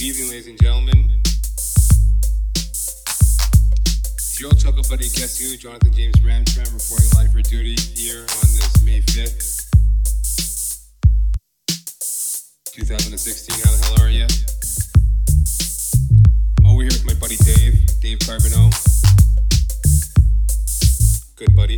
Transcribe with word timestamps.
Good 0.00 0.16
evening, 0.16 0.30
ladies 0.30 0.46
and 0.46 0.58
gentlemen. 0.62 1.10
It's 2.54 4.40
your 4.40 4.50
Chuckle 4.52 4.82
Buddy 4.88 5.10
Guess 5.10 5.36
Who, 5.38 5.54
Jonathan 5.58 5.92
James 5.92 6.16
Ramcharan, 6.20 6.72
reporting 6.72 7.10
live 7.16 7.30
for 7.30 7.42
duty 7.42 7.76
here 7.94 8.20
on 8.22 8.26
this 8.26 8.82
May 8.82 9.02
5th, 9.02 9.68
2016. 12.72 13.60
How 13.62 13.70
the 13.70 13.76
hell 13.84 14.00
are 14.06 14.08
you? 14.08 14.26
I'm 16.60 16.66
over 16.72 16.80
here 16.80 16.92
with 16.92 17.04
my 17.04 17.12
buddy 17.20 17.36
Dave, 17.36 18.00
Dave 18.00 18.20
Carbono. 18.20 18.72
Good 21.36 21.54
buddy. 21.54 21.76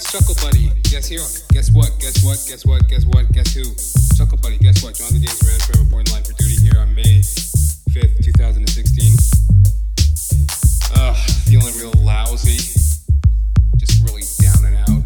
it's 0.00 0.12
Chuckle 0.12 0.34
Buddy. 0.40 0.72
Guess 0.88 1.08
here. 1.08 1.20
Guess 1.52 1.70
what? 1.70 1.92
Guess 2.00 2.24
what? 2.24 2.40
Guess 2.48 2.64
what? 2.64 2.88
Guess 2.88 3.04
what? 3.04 3.32
Guess 3.32 3.54
who? 3.54 3.64
Chuckle 4.16 4.38
Buddy. 4.38 4.58
Guess 4.58 4.82
what? 4.82 4.94
John 4.94 5.12
the 5.12 5.20
James 5.20 5.42
Rand 5.44 5.62
forever 5.62 5.84
reporting 5.84 6.12
live 6.12 6.26
for 6.26 6.32
duty 6.34 6.56
here 6.56 6.80
on 6.80 6.94
May 6.94 7.20
5th, 7.92 8.24
2016. 8.24 9.12
Ugh, 10.96 11.16
feeling 11.44 11.74
real 11.76 11.92
lousy. 12.00 12.56
Just 13.76 14.00
really 14.04 14.24
down 14.40 14.64
and 14.64 14.76
out. 14.88 15.04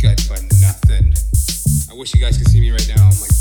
Good 0.00 0.20
for 0.24 0.40
nothing. 0.64 1.12
I 1.90 1.94
wish 1.94 2.14
you 2.14 2.20
guys 2.20 2.38
could 2.38 2.48
see 2.48 2.60
me 2.60 2.70
right 2.70 2.88
now. 2.88 3.04
I'm 3.04 3.20
like 3.20 3.37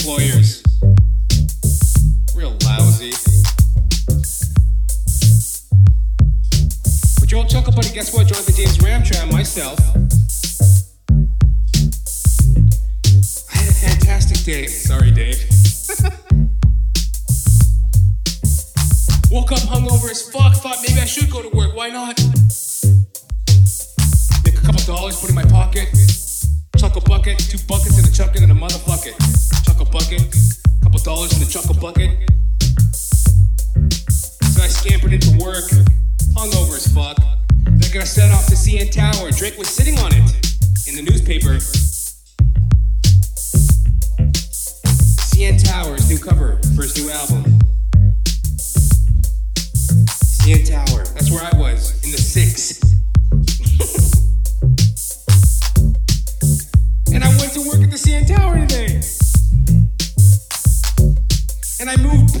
employer. 0.00 0.39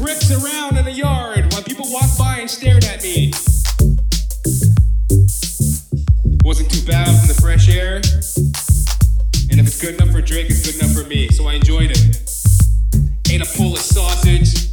bricks 0.00 0.30
around 0.30 0.78
in 0.78 0.84
the 0.86 0.92
yard 0.92 1.52
while 1.52 1.62
people 1.62 1.84
walk 1.90 2.16
by 2.18 2.38
and 2.38 2.50
stare 2.50 2.76
at 2.76 3.02
me. 3.02 3.30
Wasn't 6.42 6.70
too 6.70 6.84
bad 6.86 7.06
the 7.28 7.36
fresh 7.40 7.68
air. 7.68 7.96
And 9.50 9.60
if 9.60 9.66
it's 9.66 9.80
good 9.80 10.00
enough 10.00 10.10
for 10.10 10.22
Drake, 10.22 10.46
it's 10.48 10.64
good 10.64 10.82
enough 10.82 10.96
for 10.96 11.06
me, 11.06 11.28
so 11.28 11.46
I 11.48 11.54
enjoyed 11.54 11.90
it. 11.90 12.16
A 13.40 13.46
pull 13.56 13.72
of 13.72 13.78
sausage 13.78 14.68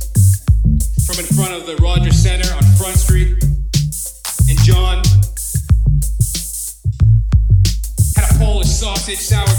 from 1.05 1.19
in 1.19 1.25
front 1.37 1.53
of 1.53 1.65
the 1.65 1.77
Rogers 1.81 2.21
Center 2.21 2.53
on 2.53 2.63
Front 2.75 2.97
Street. 2.97 3.41
And 4.49 4.59
John 4.59 5.03
had 8.17 8.35
a 8.35 8.65
sausage 8.65 9.19
sour 9.19 9.56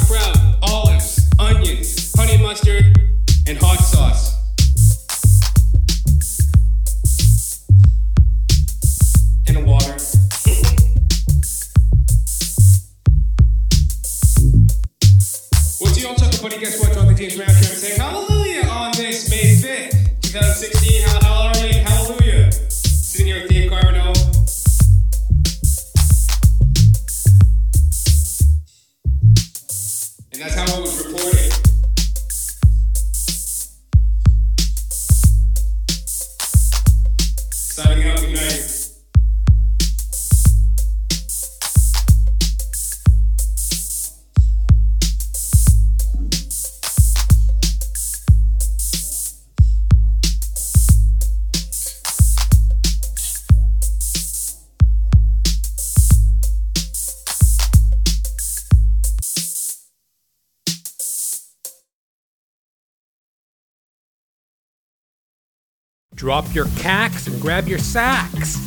Drop 66.29 66.55
your 66.55 66.67
cacks 66.77 67.27
and 67.27 67.41
grab 67.41 67.67
your 67.69 67.79
sacks. 67.79 68.59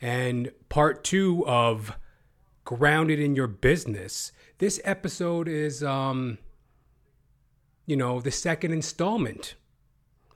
And 0.00 0.52
part 0.68 1.02
two 1.02 1.44
of 1.46 1.98
Grounded 2.64 3.18
in 3.18 3.34
Your 3.34 3.48
Business. 3.48 4.30
This 4.58 4.80
episode 4.84 5.48
is, 5.48 5.82
um, 5.82 6.38
you 7.84 7.96
know, 7.96 8.20
the 8.20 8.30
second 8.30 8.72
installment 8.72 9.56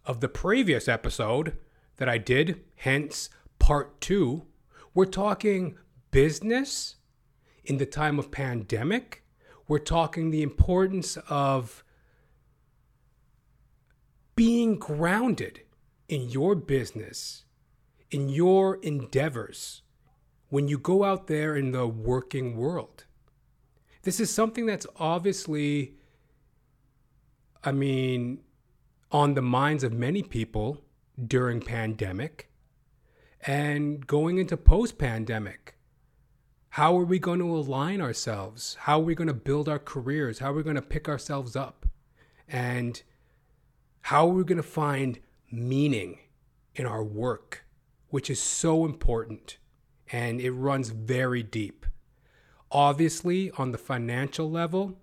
of 0.04 0.18
the 0.20 0.28
previous 0.28 0.88
episode 0.88 1.56
that 1.98 2.08
I 2.08 2.18
did, 2.18 2.64
hence 2.74 3.30
part 3.60 4.00
two. 4.00 4.46
We're 4.92 5.04
talking 5.04 5.78
business 6.10 6.96
in 7.64 7.78
the 7.78 7.86
time 7.86 8.18
of 8.18 8.32
pandemic. 8.32 9.22
We're 9.68 9.78
talking 9.78 10.30
the 10.32 10.42
importance 10.42 11.16
of 11.28 11.84
being 14.34 14.76
grounded 14.76 15.60
in 16.08 16.28
your 16.28 16.56
business, 16.56 17.44
in 18.10 18.28
your 18.28 18.76
endeavors, 18.76 19.82
when 20.48 20.68
you 20.68 20.78
go 20.78 21.04
out 21.04 21.26
there 21.26 21.56
in 21.56 21.72
the 21.72 21.86
working 21.86 22.56
world. 22.56 23.04
This 24.02 24.20
is 24.20 24.30
something 24.30 24.66
that's 24.66 24.86
obviously, 24.96 25.94
I 27.64 27.72
mean, 27.72 28.40
on 29.10 29.34
the 29.34 29.42
minds 29.42 29.82
of 29.82 29.92
many 29.92 30.22
people 30.22 30.84
during 31.26 31.60
pandemic 31.60 32.50
and 33.46 34.06
going 34.06 34.38
into 34.38 34.56
post 34.56 34.98
pandemic. 34.98 35.76
How 36.70 36.98
are 36.98 37.04
we 37.04 37.18
going 37.18 37.38
to 37.38 37.56
align 37.56 38.00
ourselves? 38.00 38.76
How 38.80 39.00
are 39.00 39.04
we 39.04 39.14
going 39.14 39.28
to 39.28 39.34
build 39.34 39.68
our 39.68 39.78
careers? 39.78 40.40
How 40.40 40.50
are 40.50 40.54
we 40.54 40.62
going 40.62 40.76
to 40.76 40.82
pick 40.82 41.08
ourselves 41.08 41.56
up? 41.56 41.86
And 42.48 43.02
how 44.02 44.26
are 44.26 44.32
we 44.32 44.44
going 44.44 44.56
to 44.58 44.62
find 44.62 45.18
meaning 45.50 46.18
in 46.74 46.86
our 46.86 47.02
work, 47.02 47.64
which 48.10 48.30
is 48.30 48.40
so 48.40 48.84
important 48.84 49.58
and 50.12 50.40
it 50.40 50.52
runs 50.52 50.90
very 50.90 51.42
deep. 51.42 51.84
Obviously, 52.70 53.50
on 53.52 53.72
the 53.72 53.78
financial 53.78 54.50
level, 54.50 54.98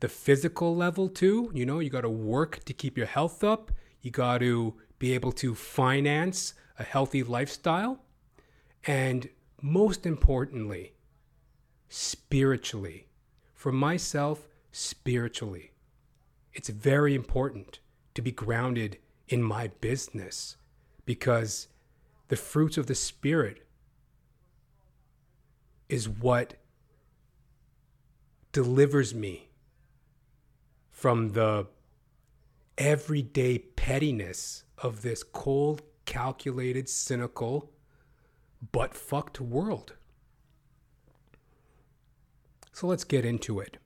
the 0.00 0.08
physical 0.08 0.74
level 0.76 1.08
too, 1.08 1.50
you 1.54 1.64
know, 1.64 1.78
you 1.78 1.90
got 1.90 2.02
to 2.02 2.10
work 2.10 2.64
to 2.64 2.72
keep 2.72 2.96
your 2.96 3.06
health 3.06 3.42
up, 3.42 3.72
you 4.02 4.10
got 4.10 4.38
to 4.38 4.74
be 4.98 5.12
able 5.12 5.32
to 5.32 5.54
finance 5.54 6.54
a 6.78 6.84
healthy 6.84 7.22
lifestyle, 7.22 8.00
and 8.86 9.28
most 9.62 10.06
importantly, 10.06 10.94
spiritually. 11.88 13.08
For 13.54 13.72
myself, 13.72 14.48
spiritually. 14.70 15.72
It's 16.52 16.68
very 16.68 17.14
important 17.14 17.80
to 18.14 18.22
be 18.22 18.30
grounded 18.30 18.98
in 19.28 19.42
my 19.42 19.68
business 19.80 20.56
because 21.04 21.68
the 22.28 22.36
fruits 22.36 22.76
of 22.76 22.86
the 22.86 22.94
Spirit 22.94 23.66
is 25.88 26.08
what 26.08 26.54
delivers 28.52 29.14
me 29.14 29.50
from 30.90 31.32
the 31.32 31.66
everyday 32.78 33.58
pettiness 33.58 34.64
of 34.78 35.02
this 35.02 35.22
cold, 35.22 35.82
calculated, 36.04 36.88
cynical, 36.88 37.70
but 38.72 38.94
fucked 38.94 39.40
world. 39.40 39.94
So 42.72 42.86
let's 42.86 43.04
get 43.04 43.24
into 43.24 43.60
it. 43.60 43.78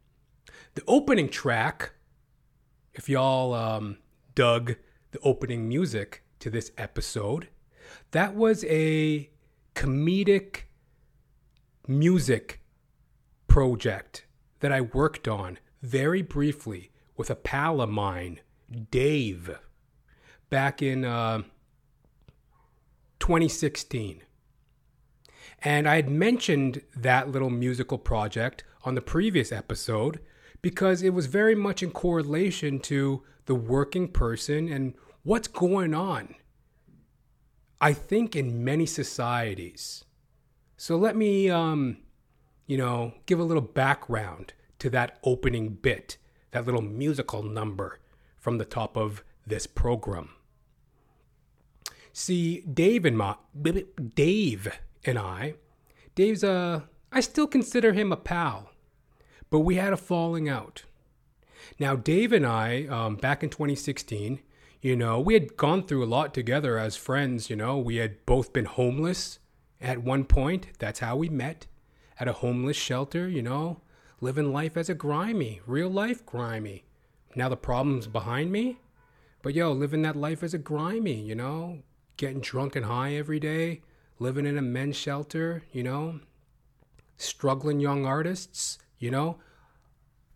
The 0.75 0.83
opening 0.87 1.29
track, 1.29 1.93
if 2.95 3.09
y'all 3.09 3.55
um, 3.55 3.99
dug 4.35 4.77
the 5.11 5.19
opening 5.21 5.69
music 5.69 6.23
to 6.41 6.51
this 6.51 6.73
episode, 6.79 7.49
that 8.11 8.35
was 8.35 8.65
a 8.65 9.31
comedic 9.75 10.63
music 11.87 12.61
project 13.47 14.27
that 14.61 14.73
I 14.73 14.81
worked 14.81 15.27
on 15.27 15.59
very 15.83 16.23
briefly 16.23 16.91
with 17.17 17.31
a 17.31 17.35
pal 17.35 17.81
of 17.81 17.91
mine, 17.91 18.41
Dave, 18.91 19.59
back 20.49 20.83
in 20.83 21.05
uh, 21.05 21.43
2016. 23.19 24.23
And 25.63 25.89
I 25.89 25.97
had 25.97 26.09
mentioned 26.09 26.83
that 26.97 27.31
little 27.31 27.51
musical 27.51 27.99
project 27.99 28.65
on 28.85 28.95
the 28.95 29.03
previous 29.03 29.53
episode 29.53 30.21
because 30.63 31.03
it 31.03 31.15
was 31.15 31.27
very 31.27 31.55
much 31.55 31.83
in 31.83 31.91
correlation 31.91 32.79
to 32.81 33.23
the 33.47 33.55
working 33.55 34.09
person 34.09 34.69
and 34.69 34.95
what's 35.23 35.49
going 35.49 35.95
on. 35.95 36.35
I 37.81 37.93
think 37.93 38.37
in 38.37 38.65
many 38.65 38.87
societies. 38.87 40.05
So 40.77 40.97
let 40.97 41.17
me, 41.17 41.49
um, 41.49 41.99
you 42.67 42.77
know, 42.77 43.15
give 43.27 43.41
a 43.41 43.45
little 43.45 43.63
background 43.63 44.53
to 44.81 44.91
that 44.91 45.19
opening 45.25 45.71
bit, 45.71 46.17
that 46.51 46.67
little 46.67 46.83
musical 46.83 47.43
number 47.43 48.01
from 48.39 48.59
the 48.59 48.65
top 48.65 48.97
of 48.97 49.23
this 49.47 49.67
program. 49.67 50.31
See, 52.13 52.61
Dave 52.61 53.05
and 53.05 53.17
my 53.17 53.37
Dave 54.15 54.81
and 55.05 55.19
I, 55.19 55.55
Dave's 56.15 56.43
a 56.43 56.89
I 57.13 57.21
still 57.21 57.47
consider 57.47 57.93
him 57.93 58.13
a 58.13 58.17
pal, 58.17 58.71
but 59.49 59.61
we 59.61 59.77
had 59.77 59.93
a 59.93 59.97
falling 59.97 60.49
out. 60.49 60.85
Now, 61.79 61.97
Dave 61.97 62.33
and 62.33 62.47
I, 62.47 62.87
um, 62.87 63.17
back 63.17 63.43
in 63.43 63.49
2016, 63.51 64.41
you 64.81 64.97
know, 64.97 65.21
we 65.21 65.35
had 65.35 65.57
gone 65.57 65.83
through 65.87 66.05
a 66.05 66.07
lot 66.07 66.33
together 66.33 66.79
as 66.79 66.97
friends. 66.97 67.51
You 67.51 67.57
know, 67.57 67.79
we 67.79 67.97
had 67.97 68.25
both 68.25 68.53
been 68.53 68.65
homeless 68.65 69.39
at 69.81 70.03
one 70.03 70.25
point. 70.25 70.69
That's 70.79 71.01
how 71.01 71.17
we 71.17 71.29
met 71.29 71.67
at 72.19 72.29
a 72.29 72.35
homeless 72.35 72.77
shelter, 72.77 73.29
you 73.29 73.43
know, 73.43 73.81
living 74.21 74.53
life 74.53 74.77
as 74.77 74.89
a 74.89 74.95
grimy, 74.95 75.61
real 75.67 75.91
life 75.91 76.25
grimy. 76.25 76.85
Now 77.35 77.49
the 77.49 77.57
problem's 77.57 78.07
behind 78.07 78.53
me. 78.53 78.79
But 79.43 79.55
yo, 79.55 79.73
living 79.73 80.03
that 80.03 80.17
life 80.17 80.43
as 80.43 80.53
a 80.53 80.59
grimy, 80.59 81.21
you 81.21 81.35
know, 81.35 81.79
getting 82.17 82.41
drunk 82.41 82.77
and 82.77 82.85
high 82.85 83.15
every 83.15 83.41
day, 83.41 83.81
living 84.19 84.45
in 84.45 84.59
a 84.59 84.63
men's 84.63 84.97
shelter, 84.97 85.63
you 85.73 85.83
know, 85.83 86.21
struggling 87.17 87.81
young 87.81 88.05
artists, 88.05 88.79
you 88.99 89.11
know. 89.11 89.39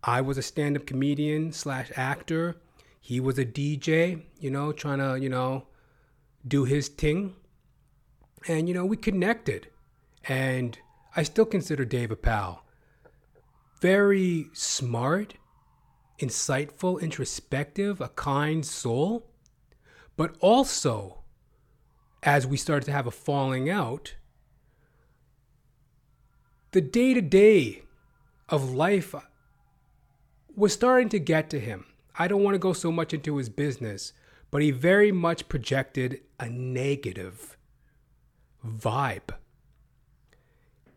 I 0.03 0.21
was 0.21 0.37
a 0.37 0.43
stand 0.43 0.75
up 0.75 0.85
comedian 0.85 1.51
slash 1.51 1.91
actor. 1.95 2.57
He 3.05 3.19
was 3.19 3.37
a 3.37 3.45
DJ, 3.45 4.23
you 4.39 4.49
know, 4.49 4.71
trying 4.71 4.97
to, 4.97 5.21
you 5.21 5.29
know, 5.29 5.67
do 6.47 6.63
his 6.63 6.87
thing. 6.87 7.35
And, 8.47 8.67
you 8.67 8.73
know, 8.73 8.83
we 8.83 8.97
connected. 8.97 9.67
And 10.27 10.75
I 11.15 11.21
still 11.21 11.45
consider 11.45 11.85
Dave 11.85 12.09
a 12.09 12.15
pal. 12.15 12.65
Very 13.79 14.47
smart, 14.53 15.35
insightful, 16.19 16.99
introspective, 16.99 18.01
a 18.01 18.09
kind 18.09 18.65
soul. 18.65 19.29
But 20.17 20.35
also, 20.39 21.19
as 22.23 22.47
we 22.47 22.57
started 22.57 22.87
to 22.87 22.91
have 22.91 23.05
a 23.05 23.11
falling 23.11 23.69
out, 23.69 24.15
the 26.71 26.81
day 26.81 27.13
to 27.13 27.21
day 27.21 27.83
of 28.49 28.71
life 28.71 29.13
was 30.55 30.73
starting 30.73 31.09
to 31.09 31.19
get 31.19 31.51
to 31.51 31.59
him. 31.59 31.85
I 32.17 32.27
don't 32.27 32.43
want 32.43 32.55
to 32.55 32.59
go 32.59 32.73
so 32.73 32.91
much 32.91 33.13
into 33.13 33.37
his 33.37 33.49
business, 33.49 34.13
but 34.51 34.61
he 34.61 34.71
very 34.71 35.11
much 35.11 35.49
projected 35.49 36.21
a 36.39 36.49
negative 36.49 37.57
vibe. 38.65 39.35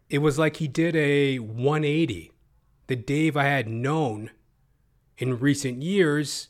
It 0.09 0.19
was 0.19 0.39
like 0.39 0.57
he 0.57 0.69
did 0.69 0.97
a 0.97 1.39
180. 1.39 2.33
The 2.87 2.97
Dave 2.97 3.37
I 3.37 3.45
had 3.45 3.69
known 3.69 4.31
in 5.19 5.39
recent 5.39 5.83
years 5.83 6.49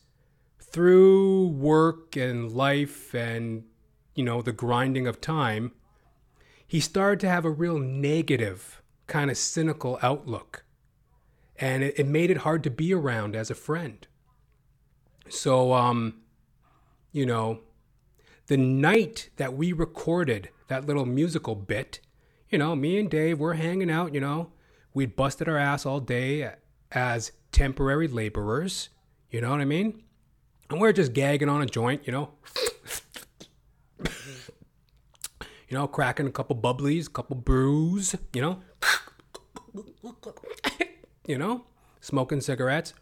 through 0.61 1.49
work 1.49 2.17
and 2.17 2.53
life 2.53 3.15
and, 3.15 3.65
you 4.15 4.23
know, 4.23 4.43
the 4.43 4.53
grinding 4.53 5.07
of 5.07 5.21
time, 5.21 5.73
he 6.67 6.79
started 6.79 7.21
to 7.21 7.29
have 7.29 7.45
a 7.45 7.51
real 7.51 7.79
negative, 7.79 8.83
kind 9.07 9.31
of 9.31 9.39
cynical 9.39 9.99
outlook. 10.03 10.65
And 11.57 11.83
it, 11.83 12.07
made 12.07 12.31
it 12.31 12.39
hard 12.39 12.63
to 12.65 12.71
be 12.71 12.95
around 12.95 13.35
as 13.35 13.51
a 13.51 13.55
friend. 13.55 14.07
So, 15.31 15.73
um, 15.73 16.15
you 17.13 17.27
know, 17.27 17.61
the 18.47 18.57
night 18.57 19.31
that 19.37 19.55
we 19.55 19.73
recorded 19.73 20.49
that 20.69 20.87
little 20.87 21.07
musical 21.07 21.55
bit, 21.55 22.01
you 22.51 22.59
know, 22.59 22.75
me 22.75 22.99
and 22.99 23.11
Dave, 23.11 23.39
we're 23.39 23.55
hanging 23.55 23.91
out, 23.91 24.15
you 24.15 24.21
know, 24.21 24.53
we'd 24.95 25.17
busted 25.17 25.49
our 25.49 25.59
ass 25.59 25.85
all 25.85 26.01
day 26.01 26.51
as 26.93 27.33
temporary 27.53 28.09
laborers, 28.09 28.89
you 29.31 29.41
know 29.41 29.51
what 29.51 29.61
I 29.61 29.65
mean? 29.65 30.03
And 30.71 30.81
we're 30.81 30.93
just 30.93 31.13
gagging 31.13 31.49
on 31.49 31.63
a 31.63 31.67
joint, 31.67 32.07
you 32.07 32.13
know. 32.13 32.31
you 35.69 35.73
know, 35.73 35.87
cracking 35.87 36.27
a 36.27 36.31
couple 36.31 36.57
bubblies, 36.57 37.07
a 37.07 37.11
couple 37.11 37.37
brews, 37.37 38.15
you 38.35 38.41
know. 38.43 38.61
you 41.27 41.39
know, 41.39 41.65
smoking 42.01 42.41
cigarettes. 42.41 42.95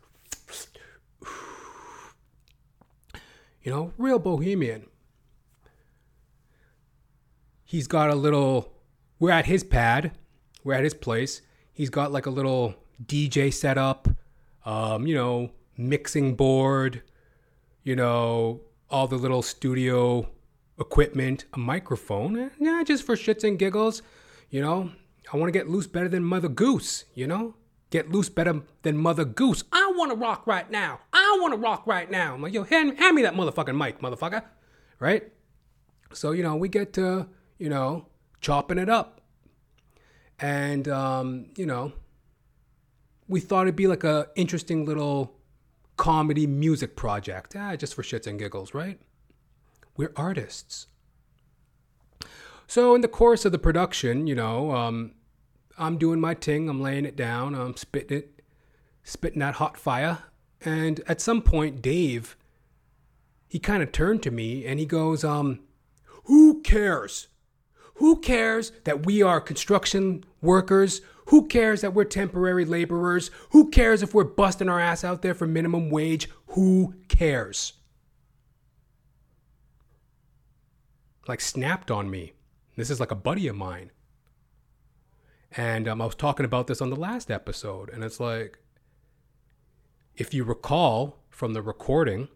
You 3.67 3.73
know, 3.73 3.93
real 3.99 4.21
bohemian. 4.21 4.87
He's 7.65 7.89
got 7.89 8.11
a 8.11 8.15
little, 8.15 8.73
we're 9.19 9.33
at 9.33 9.47
his 9.47 9.65
pad, 9.65 10.13
we're 10.63 10.75
at 10.75 10.85
his 10.85 10.95
place. 10.95 11.43
He's 11.73 11.91
got 11.91 12.13
like 12.13 12.27
a 12.27 12.31
little 12.31 12.77
DJ 13.05 13.53
setup, 13.53 14.07
um, 14.65 15.09
you 15.09 15.17
know, 15.17 15.51
mixing 15.77 16.37
board, 16.37 17.03
you 17.83 17.97
know, 17.97 18.61
all 18.89 19.09
the 19.09 19.17
little 19.17 19.43
studio 19.43 20.29
equipment, 20.79 21.47
a 21.53 21.59
microphone. 21.59 22.53
Yeah, 22.61 22.85
just 22.85 23.03
for 23.03 23.17
shits 23.17 23.43
and 23.43 23.59
giggles. 23.59 24.01
You 24.49 24.63
know, 24.63 24.93
I 25.33 25.39
want 25.39 25.53
to 25.53 25.59
get 25.59 25.69
loose 25.69 25.89
better 25.89 26.09
than 26.09 26.23
Mother 26.23 26.49
Goose, 26.49 27.05
you 27.17 27.27
know? 27.27 27.57
Get 27.91 28.11
loose 28.11 28.29
better 28.29 28.63
than 28.83 28.97
Mother 28.97 29.25
Goose. 29.25 29.63
I 29.73 29.93
want 29.97 30.11
to 30.11 30.17
rock 30.17 30.47
right 30.47 30.69
now. 30.71 31.01
I 31.13 31.39
want 31.41 31.55
to 31.55 31.59
rock 31.59 31.87
right 31.87 32.11
now. 32.11 32.35
I'm 32.35 32.43
like, 32.43 32.53
yo, 32.53 32.65
hand, 32.65 32.99
hand 32.99 33.15
me 33.15 33.23
that 33.23 33.35
motherfucking 33.35 33.77
mic, 33.77 34.01
motherfucker. 34.01 34.43
Right? 34.99 35.33
So, 36.13 36.33
you 36.33 36.43
know, 36.43 36.57
we 36.57 36.69
get 36.69 36.93
to, 36.95 37.29
you 37.59 37.69
know, 37.69 38.07
chopping 38.41 38.79
it 38.79 38.89
up. 38.89 39.21
And, 40.39 40.89
um, 40.89 41.47
you 41.57 41.67
know, 41.67 41.93
we 43.29 43.41
thought 43.41 43.63
it'd 43.63 43.77
be 43.77 43.87
like 43.87 44.05
a 44.05 44.29
interesting 44.37 44.85
little 44.85 45.37
comedy 45.97 46.47
music 46.47 46.97
project. 46.97 47.55
Ah, 47.57 47.77
just 47.77 47.95
for 47.95 48.03
shits 48.03 48.27
and 48.27 48.39
giggles, 48.39 48.75
right? 48.75 49.01
We're 49.97 50.13
artists. 50.17 50.87
So 52.67 52.95
in 52.95 53.01
the 53.01 53.09
course 53.09 53.45
of 53.45 53.53
the 53.53 53.59
production, 53.59 54.27
you 54.27 54.35
know, 54.35 54.73
um, 54.73 55.13
I'm 55.79 55.99
doing 55.99 56.21
my 56.21 56.35
thing. 56.35 56.69
I'm 56.69 56.81
laying 56.81 57.05
it 57.05 57.17
down. 57.17 57.55
I'm 57.55 57.77
spitting 57.77 58.19
it, 58.19 58.43
spitting 59.03 59.41
that 59.41 59.57
hot 59.57 59.77
fire. 59.77 60.19
And 60.65 61.01
at 61.07 61.21
some 61.21 61.43
point, 61.43 61.83
Dave, 61.83 62.37
he 63.47 63.59
kind 63.59 63.83
of 63.83 63.93
turned 63.93 64.23
to 64.25 64.31
me 64.31 64.65
and 64.67 64.81
he 64.81 64.87
goes, 64.87 65.23
um, 65.23 65.61
"Who 66.25 66.63
cares? 66.63 67.29
Who 67.97 68.21
cares 68.21 68.73
that 68.85 69.07
we 69.07 69.23
are 69.23 69.41
construction 69.41 70.25
workers? 70.43 71.01
Who 71.27 71.47
cares 71.47 71.81
that 71.81 71.95
we're 71.95 72.05
temporary 72.05 72.65
laborers? 72.65 73.31
Who 73.51 73.71
cares 73.71 74.03
if 74.03 74.15
we're 74.15 74.25
busting 74.25 74.69
our 74.69 74.81
ass 74.81 75.05
out 75.05 75.23
there 75.23 75.35
for 75.35 75.47
minimum 75.47 75.91
wage? 75.91 76.29
Who 76.49 76.95
cares?" 77.09 77.75
Like 81.29 81.41
snapped 81.41 81.91
on 81.91 82.11
me. 82.11 82.35
This 82.77 82.91
is 82.91 83.01
like 83.01 83.11
a 83.11 83.17
buddy 83.17 83.49
of 83.49 83.57
mine. 83.57 83.91
And 85.53 85.89
um, 85.89 86.03
I 86.03 86.07
was 86.07 86.15
talking 86.15 86.45
about 86.45 86.67
this 86.67 86.81
on 86.81 86.91
the 86.91 86.97
last 86.97 87.31
episode, 87.31 87.91
and 87.91 88.05
it's 88.05 88.21
like, 88.21 88.59
if 90.17 90.35
you 90.35 90.45
recall 90.45 91.19
from 91.31 91.53
the 91.53 91.63
recording, 91.63 92.29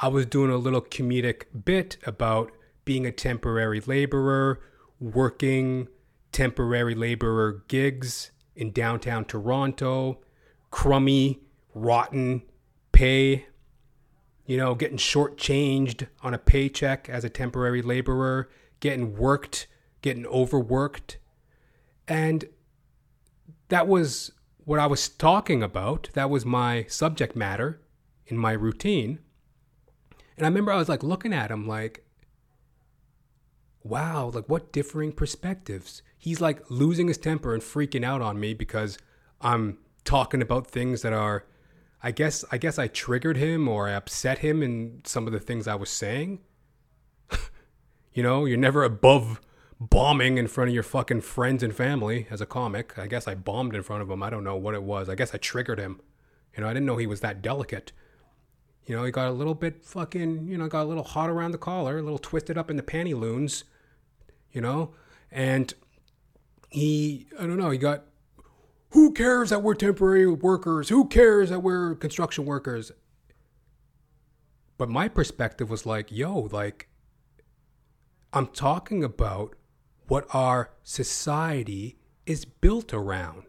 I 0.00 0.08
was 0.08 0.26
doing 0.26 0.50
a 0.50 0.56
little 0.56 0.82
comedic 0.82 1.44
bit 1.64 1.96
about 2.04 2.52
being 2.84 3.06
a 3.06 3.12
temporary 3.12 3.80
laborer, 3.80 4.60
working 5.00 5.88
temporary 6.32 6.94
laborer 6.94 7.64
gigs 7.68 8.30
in 8.54 8.72
downtown 8.72 9.24
Toronto, 9.24 10.20
crummy, 10.70 11.40
rotten 11.74 12.42
pay, 12.92 13.46
you 14.46 14.56
know, 14.56 14.74
getting 14.74 14.98
shortchanged 14.98 16.08
on 16.22 16.34
a 16.34 16.38
paycheck 16.38 17.08
as 17.08 17.24
a 17.24 17.30
temporary 17.30 17.82
laborer, 17.82 18.50
getting 18.80 19.16
worked, 19.16 19.66
getting 20.02 20.26
overworked, 20.26 21.18
and 22.08 22.44
that 23.68 23.86
was 23.88 24.32
what 24.64 24.78
I 24.78 24.86
was 24.86 25.08
talking 25.08 25.62
about. 25.62 26.10
That 26.14 26.30
was 26.30 26.44
my 26.44 26.84
subject 26.88 27.34
matter 27.34 27.80
in 28.26 28.36
my 28.36 28.52
routine. 28.52 29.18
And 30.36 30.46
I 30.46 30.48
remember 30.48 30.72
I 30.72 30.76
was 30.76 30.88
like 30.88 31.02
looking 31.02 31.32
at 31.32 31.50
him 31.50 31.66
like, 31.66 32.04
wow, 33.82 34.30
like 34.32 34.48
what 34.48 34.72
differing 34.72 35.12
perspectives. 35.12 36.02
He's 36.18 36.40
like 36.40 36.62
losing 36.70 37.08
his 37.08 37.18
temper 37.18 37.54
and 37.54 37.62
freaking 37.62 38.04
out 38.04 38.22
on 38.22 38.38
me 38.38 38.54
because 38.54 38.98
I'm 39.40 39.78
talking 40.04 40.42
about 40.42 40.66
things 40.66 41.02
that 41.02 41.12
are 41.12 41.44
I 42.02 42.10
guess 42.10 42.44
I 42.50 42.58
guess 42.58 42.78
I 42.78 42.88
triggered 42.88 43.36
him 43.36 43.68
or 43.68 43.88
I 43.88 43.92
upset 43.92 44.38
him 44.38 44.62
in 44.62 45.02
some 45.04 45.26
of 45.26 45.32
the 45.32 45.38
things 45.38 45.68
I 45.68 45.76
was 45.76 45.90
saying. 45.90 46.40
you 48.12 48.22
know, 48.22 48.44
you're 48.44 48.58
never 48.58 48.82
above 48.82 49.40
bombing 49.90 50.38
in 50.38 50.46
front 50.46 50.68
of 50.68 50.74
your 50.74 50.82
fucking 50.82 51.20
friends 51.20 51.62
and 51.62 51.74
family 51.74 52.26
as 52.30 52.40
a 52.40 52.46
comic. 52.46 52.98
I 52.98 53.06
guess 53.06 53.26
I 53.26 53.34
bombed 53.34 53.74
in 53.74 53.82
front 53.82 54.02
of 54.02 54.10
him. 54.10 54.22
I 54.22 54.30
don't 54.30 54.44
know 54.44 54.56
what 54.56 54.74
it 54.74 54.82
was. 54.82 55.08
I 55.08 55.14
guess 55.14 55.34
I 55.34 55.38
triggered 55.38 55.78
him. 55.78 56.00
You 56.56 56.62
know, 56.62 56.68
I 56.68 56.72
didn't 56.72 56.86
know 56.86 56.98
he 56.98 57.06
was 57.06 57.20
that 57.20 57.42
delicate. 57.42 57.92
You 58.86 58.96
know, 58.96 59.04
he 59.04 59.10
got 59.10 59.28
a 59.28 59.32
little 59.32 59.54
bit 59.54 59.84
fucking, 59.84 60.46
you 60.46 60.58
know, 60.58 60.68
got 60.68 60.82
a 60.82 60.88
little 60.88 61.04
hot 61.04 61.30
around 61.30 61.52
the 61.52 61.58
collar, 61.58 61.98
a 61.98 62.02
little 62.02 62.18
twisted 62.18 62.58
up 62.58 62.70
in 62.70 62.76
the 62.76 62.82
panty 62.82 63.18
loons, 63.18 63.64
you 64.52 64.60
know? 64.60 64.94
And 65.30 65.72
he, 66.68 67.26
I 67.38 67.46
don't 67.46 67.58
know, 67.58 67.70
he 67.70 67.78
got, 67.78 68.04
who 68.90 69.12
cares 69.12 69.50
that 69.50 69.62
we're 69.62 69.74
temporary 69.74 70.26
workers? 70.26 70.90
Who 70.90 71.06
cares 71.08 71.50
that 71.50 71.60
we're 71.60 71.94
construction 71.94 72.44
workers? 72.44 72.92
But 74.76 74.88
my 74.88 75.08
perspective 75.08 75.70
was 75.70 75.86
like, 75.86 76.12
yo, 76.12 76.48
like, 76.52 76.88
I'm 78.32 78.48
talking 78.48 79.02
about 79.04 79.54
what 80.08 80.26
our 80.34 80.70
society 80.82 81.98
is 82.26 82.44
built 82.44 82.92
around 82.94 83.44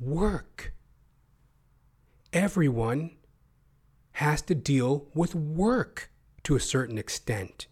work. 0.00 0.72
Everyone 2.32 3.12
has 4.12 4.42
to 4.42 4.54
deal 4.54 5.06
with 5.14 5.34
work 5.34 6.10
to 6.44 6.56
a 6.56 6.60
certain 6.60 6.98
extent. 6.98 7.66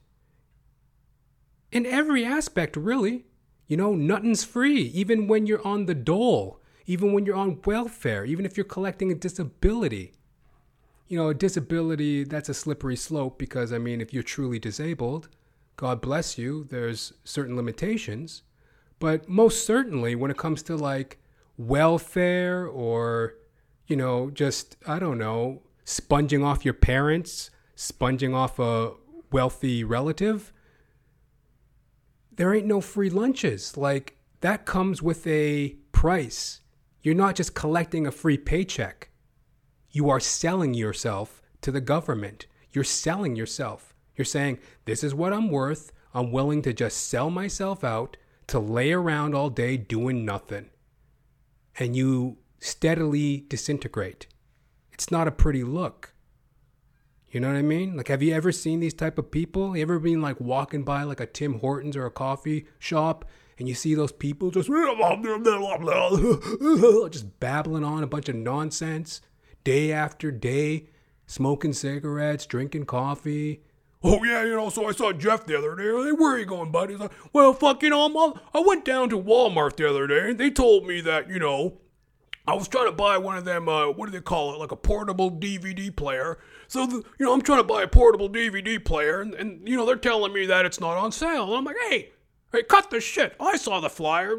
In 1.72 1.86
every 1.86 2.24
aspect, 2.24 2.76
really. 2.76 3.24
You 3.66 3.76
know, 3.76 3.94
nothing's 3.94 4.42
free, 4.42 4.82
even 4.82 5.28
when 5.28 5.46
you're 5.46 5.64
on 5.66 5.86
the 5.86 5.94
dole, 5.94 6.60
even 6.86 7.12
when 7.12 7.24
you're 7.24 7.36
on 7.36 7.60
welfare, 7.64 8.24
even 8.24 8.44
if 8.44 8.56
you're 8.56 8.64
collecting 8.64 9.12
a 9.12 9.14
disability. 9.14 10.12
you 11.10 11.16
know, 11.16 11.28
a 11.28 11.34
disability, 11.34 12.22
that's 12.22 12.48
a 12.48 12.54
slippery 12.54 12.94
slope 12.94 13.36
because, 13.36 13.72
I 13.72 13.78
mean, 13.78 14.00
if 14.00 14.14
you're 14.14 14.22
truly 14.22 14.60
disabled, 14.60 15.28
God 15.80 16.02
bless 16.02 16.36
you, 16.36 16.64
there's 16.64 17.14
certain 17.24 17.56
limitations. 17.56 18.42
But 18.98 19.30
most 19.30 19.64
certainly, 19.64 20.14
when 20.14 20.30
it 20.30 20.36
comes 20.36 20.62
to 20.64 20.76
like 20.76 21.18
welfare 21.56 22.66
or, 22.66 23.36
you 23.86 23.96
know, 23.96 24.28
just, 24.28 24.76
I 24.86 24.98
don't 24.98 25.16
know, 25.16 25.62
sponging 25.86 26.44
off 26.44 26.66
your 26.66 26.74
parents, 26.74 27.50
sponging 27.76 28.34
off 28.34 28.58
a 28.58 28.92
wealthy 29.32 29.82
relative, 29.82 30.52
there 32.30 32.52
ain't 32.52 32.66
no 32.66 32.82
free 32.82 33.08
lunches. 33.08 33.74
Like, 33.78 34.18
that 34.42 34.66
comes 34.66 35.00
with 35.00 35.26
a 35.26 35.76
price. 35.92 36.60
You're 37.00 37.14
not 37.14 37.36
just 37.36 37.54
collecting 37.54 38.06
a 38.06 38.12
free 38.12 38.36
paycheck. 38.36 39.08
You 39.90 40.10
are 40.10 40.20
selling 40.20 40.74
yourself 40.74 41.40
to 41.62 41.72
the 41.72 41.80
government. 41.80 42.44
You're 42.70 42.84
selling 42.84 43.34
yourself. 43.34 43.89
You're 44.20 44.26
saying, 44.26 44.58
This 44.84 45.02
is 45.02 45.14
what 45.14 45.32
I'm 45.32 45.50
worth. 45.50 45.92
I'm 46.12 46.30
willing 46.30 46.60
to 46.62 46.74
just 46.74 47.08
sell 47.08 47.30
myself 47.30 47.82
out 47.82 48.18
to 48.48 48.58
lay 48.58 48.92
around 48.92 49.34
all 49.34 49.48
day 49.48 49.78
doing 49.78 50.26
nothing. 50.26 50.68
And 51.78 51.96
you 51.96 52.36
steadily 52.58 53.46
disintegrate. 53.48 54.26
It's 54.92 55.10
not 55.10 55.26
a 55.26 55.32
pretty 55.32 55.64
look. 55.64 56.12
You 57.30 57.40
know 57.40 57.48
what 57.48 57.56
I 57.56 57.62
mean? 57.62 57.96
Like, 57.96 58.08
have 58.08 58.22
you 58.22 58.34
ever 58.34 58.52
seen 58.52 58.80
these 58.80 58.92
type 58.92 59.16
of 59.16 59.30
people? 59.30 59.74
You 59.74 59.80
ever 59.80 59.98
been 59.98 60.20
like 60.20 60.38
walking 60.38 60.82
by 60.82 61.04
like 61.04 61.20
a 61.20 61.26
Tim 61.26 61.60
Hortons 61.60 61.96
or 61.96 62.04
a 62.04 62.10
coffee 62.10 62.66
shop 62.78 63.24
and 63.58 63.66
you 63.66 63.74
see 63.74 63.94
those 63.94 64.12
people 64.12 64.50
just 64.50 64.68
just 67.10 67.40
babbling 67.40 67.84
on 67.84 68.02
a 68.02 68.06
bunch 68.06 68.28
of 68.28 68.34
nonsense 68.34 69.22
day 69.64 69.92
after 69.92 70.30
day, 70.30 70.90
smoking 71.26 71.72
cigarettes, 71.72 72.44
drinking 72.44 72.84
coffee. 72.84 73.62
Oh 74.02 74.24
yeah, 74.24 74.44
you 74.44 74.56
know. 74.56 74.70
So 74.70 74.88
I 74.88 74.92
saw 74.92 75.12
Jeff 75.12 75.46
the 75.46 75.58
other 75.58 75.76
day. 75.76 76.12
Where 76.12 76.34
are 76.34 76.38
you 76.38 76.46
going, 76.46 76.72
buddy? 76.72 76.94
He's 76.94 77.00
like, 77.00 77.12
well, 77.32 77.52
fucking, 77.52 77.92
I'm, 77.92 78.16
I 78.16 78.60
went 78.64 78.84
down 78.84 79.10
to 79.10 79.20
Walmart 79.20 79.76
the 79.76 79.88
other 79.88 80.06
day, 80.06 80.30
and 80.30 80.38
they 80.38 80.50
told 80.50 80.86
me 80.86 81.00
that 81.02 81.28
you 81.28 81.38
know 81.38 81.78
I 82.46 82.54
was 82.54 82.66
trying 82.66 82.86
to 82.86 82.92
buy 82.92 83.18
one 83.18 83.36
of 83.36 83.44
them, 83.44 83.68
uh, 83.68 83.90
what 83.90 84.06
do 84.06 84.12
they 84.12 84.20
call 84.20 84.54
it, 84.54 84.58
like 84.58 84.72
a 84.72 84.76
portable 84.76 85.30
DVD 85.30 85.94
player. 85.94 86.38
So, 86.66 86.86
the, 86.86 86.96
you 87.18 87.26
know, 87.26 87.32
I'm 87.32 87.42
trying 87.42 87.60
to 87.60 87.64
buy 87.64 87.82
a 87.82 87.88
portable 87.88 88.28
DVD 88.28 88.82
player, 88.82 89.20
and, 89.20 89.34
and, 89.34 89.68
you 89.68 89.76
know, 89.76 89.86
they're 89.86 89.96
telling 89.96 90.32
me 90.32 90.46
that 90.46 90.64
it's 90.64 90.80
not 90.80 90.96
on 90.96 91.12
sale. 91.12 91.44
And 91.44 91.54
I'm 91.54 91.64
like, 91.64 91.76
hey, 91.88 92.10
hey, 92.52 92.62
cut 92.64 92.90
the 92.90 93.00
shit. 93.00 93.36
I 93.38 93.56
saw 93.56 93.80
the 93.80 93.90
flyer. 93.90 94.34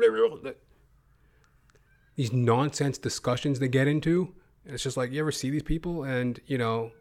These 2.16 2.34
nonsense 2.34 2.98
discussions 2.98 3.60
they 3.60 3.68
get 3.68 3.88
into. 3.88 4.34
It's 4.66 4.84
just 4.84 4.98
like, 4.98 5.12
you 5.12 5.22
ever 5.22 5.32
see 5.32 5.50
these 5.50 5.64
people? 5.64 6.04
And, 6.04 6.40
you 6.48 6.58
know, 6.58 6.92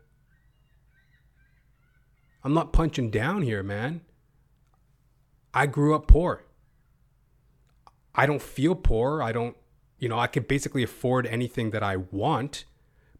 I'm 2.42 2.54
not 2.54 2.72
punching 2.72 3.10
down 3.10 3.42
here, 3.42 3.62
man. 3.62 4.00
I 5.52 5.66
grew 5.66 5.94
up 5.94 6.06
poor. 6.06 6.44
I 8.14 8.26
don't 8.26 8.42
feel 8.42 8.74
poor. 8.74 9.22
I 9.22 9.32
don't 9.32 9.56
you 10.00 10.08
know, 10.08 10.18
I 10.18 10.26
can 10.26 10.42
basically 10.44 10.82
afford 10.82 11.26
anything 11.26 11.70
that 11.70 11.82
I 11.82 11.96
want. 11.96 12.64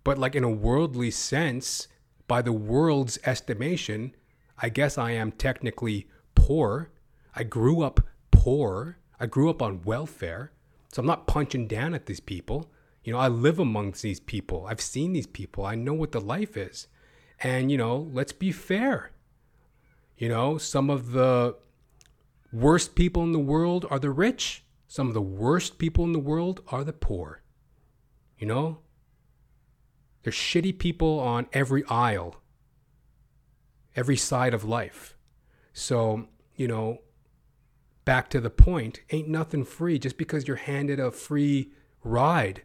But 0.03 0.19
like 0.19 0.35
in 0.35 0.43
a 0.43 0.51
worldly 0.51 1.11
sense, 1.11 1.87
by 2.27 2.43
the 2.43 2.55
world's 2.55 3.19
estimation, 3.25 4.17
I 4.59 4.71
guess 4.71 4.97
I 4.97 5.13
am 5.13 5.31
technically 5.31 6.09
poor. 6.35 6.91
I 7.37 7.45
grew 7.45 7.83
up 7.83 8.01
poor. 8.31 8.97
I 9.21 9.27
grew 9.27 9.51
up 9.51 9.61
on 9.61 9.83
welfare. 9.85 10.53
So 10.91 11.01
I'm 11.01 11.07
not 11.07 11.27
punching 11.27 11.69
down 11.69 11.93
at 11.95 12.07
these 12.07 12.21
people. 12.21 12.71
You 13.05 13.13
know, 13.13 13.19
I 13.19 13.29
live 13.29 13.59
amongst 13.59 14.03
these 14.03 14.21
people. 14.21 14.67
I've 14.67 14.81
seen 14.81 15.13
these 15.13 15.27
people. 15.27 15.65
I 15.65 15.75
know 15.75 15.95
what 15.95 16.13
the 16.13 16.21
life 16.21 16.57
is. 16.57 16.89
And, 17.41 17.71
you 17.71 17.79
know, 17.79 18.11
let's 18.13 18.33
be 18.33 18.53
fair. 18.53 19.13
You 20.19 20.29
know, 20.29 20.59
some 20.59 20.91
of 20.91 21.13
the 21.13 21.57
worst 22.53 22.95
people 22.95 23.23
in 23.23 23.33
the 23.33 23.39
world 23.39 23.87
are 23.91 23.99
the 23.99 24.11
rich. 24.11 24.65
Some 24.87 25.09
of 25.09 25.15
the 25.15 25.23
worst 25.23 25.79
people 25.79 26.05
in 26.05 26.13
the 26.13 26.19
world 26.19 26.63
are 26.69 26.85
the 26.85 26.93
poor. 26.93 27.43
You 28.39 28.47
know? 28.47 28.81
There's 30.23 30.37
shitty 30.37 30.79
people 30.79 31.19
on 31.19 31.47
every 31.53 31.83
aisle, 31.87 32.37
every 33.97 34.17
side 34.17 34.53
of 34.53 34.65
life. 34.65 35.17
So, 35.73 36.27
you 36.57 36.69
know, 36.69 36.99
back 38.05 38.29
to 38.31 38.41
the 38.41 38.51
point, 38.51 39.01
ain't 39.11 39.29
nothing 39.29 39.65
free 39.65 39.99
just 39.99 40.19
because 40.19 40.47
you're 40.47 40.57
handed 40.57 41.01
a 41.01 41.11
free 41.11 41.73
ride. 42.05 42.63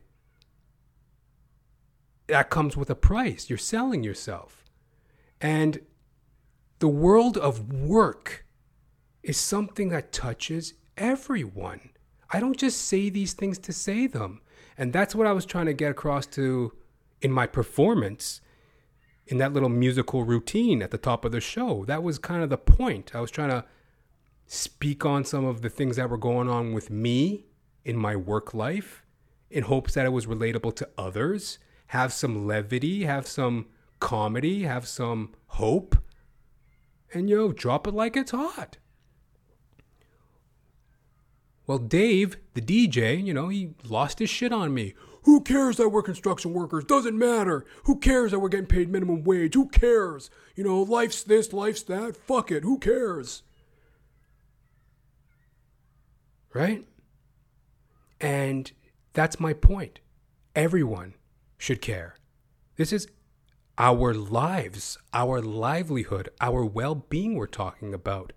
That 2.28 2.50
comes 2.50 2.76
with 2.76 2.90
a 2.90 2.96
price. 2.96 3.50
You're 3.50 3.58
selling 3.58 4.04
yourself. 4.04 4.65
And 5.46 5.82
the 6.80 6.88
world 6.88 7.38
of 7.38 7.72
work 7.72 8.48
is 9.22 9.38
something 9.38 9.90
that 9.90 10.12
touches 10.12 10.74
everyone. 10.98 11.92
I 12.32 12.40
don't 12.40 12.58
just 12.58 12.82
say 12.82 13.10
these 13.10 13.34
things 13.34 13.60
to 13.60 13.72
say 13.72 14.08
them. 14.08 14.42
And 14.76 14.92
that's 14.92 15.14
what 15.14 15.28
I 15.28 15.34
was 15.34 15.46
trying 15.46 15.68
to 15.68 15.74
get 15.74 15.92
across 15.92 16.26
to 16.38 16.74
in 17.22 17.32
my 17.32 17.46
performance 17.46 18.42
in 19.28 19.38
that 19.38 19.54
little 19.54 19.70
musical 19.70 20.24
routine 20.24 20.82
at 20.82 20.90
the 20.90 20.98
top 20.98 21.24
of 21.24 21.32
the 21.32 21.40
show. 21.40 21.86
That 21.86 22.02
was 22.02 22.18
kind 22.18 22.42
of 22.42 22.50
the 22.50 22.58
point. 22.58 23.12
I 23.14 23.22
was 23.22 23.30
trying 23.30 23.50
to 23.50 23.66
speak 24.48 25.06
on 25.06 25.26
some 25.26 25.46
of 25.46 25.62
the 25.62 25.70
things 25.70 25.98
that 25.98 26.10
were 26.10 26.18
going 26.18 26.50
on 26.50 26.74
with 26.74 26.90
me 26.90 27.46
in 27.84 27.98
my 27.98 28.16
work 28.16 28.56
life 28.56 29.04
in 29.52 29.66
hopes 29.66 29.94
that 29.94 30.08
it 30.08 30.12
was 30.12 30.26
relatable 30.26 30.76
to 30.78 30.90
others, 30.98 31.60
have 31.88 32.12
some 32.12 32.48
levity, 32.48 33.04
have 33.04 33.28
some 33.28 33.68
comedy, 34.06 34.62
have 34.62 34.88
some 34.88 35.32
hope, 35.48 35.98
and 37.12 37.28
yo, 37.28 37.52
drop 37.52 37.88
it 37.88 37.94
like 37.96 38.16
it's 38.16 38.30
hot. 38.30 38.78
Well, 41.66 41.80
Dave, 41.80 42.38
the 42.54 42.62
DJ, 42.62 43.22
you 43.22 43.34
know, 43.34 43.48
he 43.48 43.72
lost 43.84 44.20
his 44.20 44.30
shit 44.30 44.54
on 44.54 44.76
me. 44.76 44.94
Who 45.24 45.42
cares 45.42 45.78
that 45.78 45.90
we're 45.90 46.04
construction 46.04 46.54
workers? 46.54 46.84
Doesn't 46.84 47.18
matter. 47.18 47.66
Who 47.86 47.98
cares 47.98 48.30
that 48.30 48.40
we're 48.40 48.50
getting 48.50 48.68
paid 48.68 48.92
minimum 48.92 49.24
wage? 49.24 49.56
Who 49.56 49.70
cares? 49.70 50.30
You 50.56 50.64
know, 50.64 50.84
life's 50.84 51.24
this, 51.24 51.52
life's 51.52 51.82
that. 51.84 52.16
Fuck 52.16 52.52
it. 52.52 52.62
Who 52.62 52.78
cares? 52.78 53.42
Right? 56.54 56.86
And 58.22 58.72
that's 59.14 59.40
my 59.40 59.54
point. 59.54 60.00
Everyone 60.56 61.16
should 61.58 61.82
care. 61.82 62.18
This 62.76 62.94
is 62.94 63.08
our 63.78 64.14
lives, 64.14 64.98
our 65.14 65.42
livelihood, 65.42 66.30
our 66.40 66.66
well 66.66 66.96
being 66.96 67.36
we're 67.36 67.48
talking 67.48 67.94
about. 67.94 68.34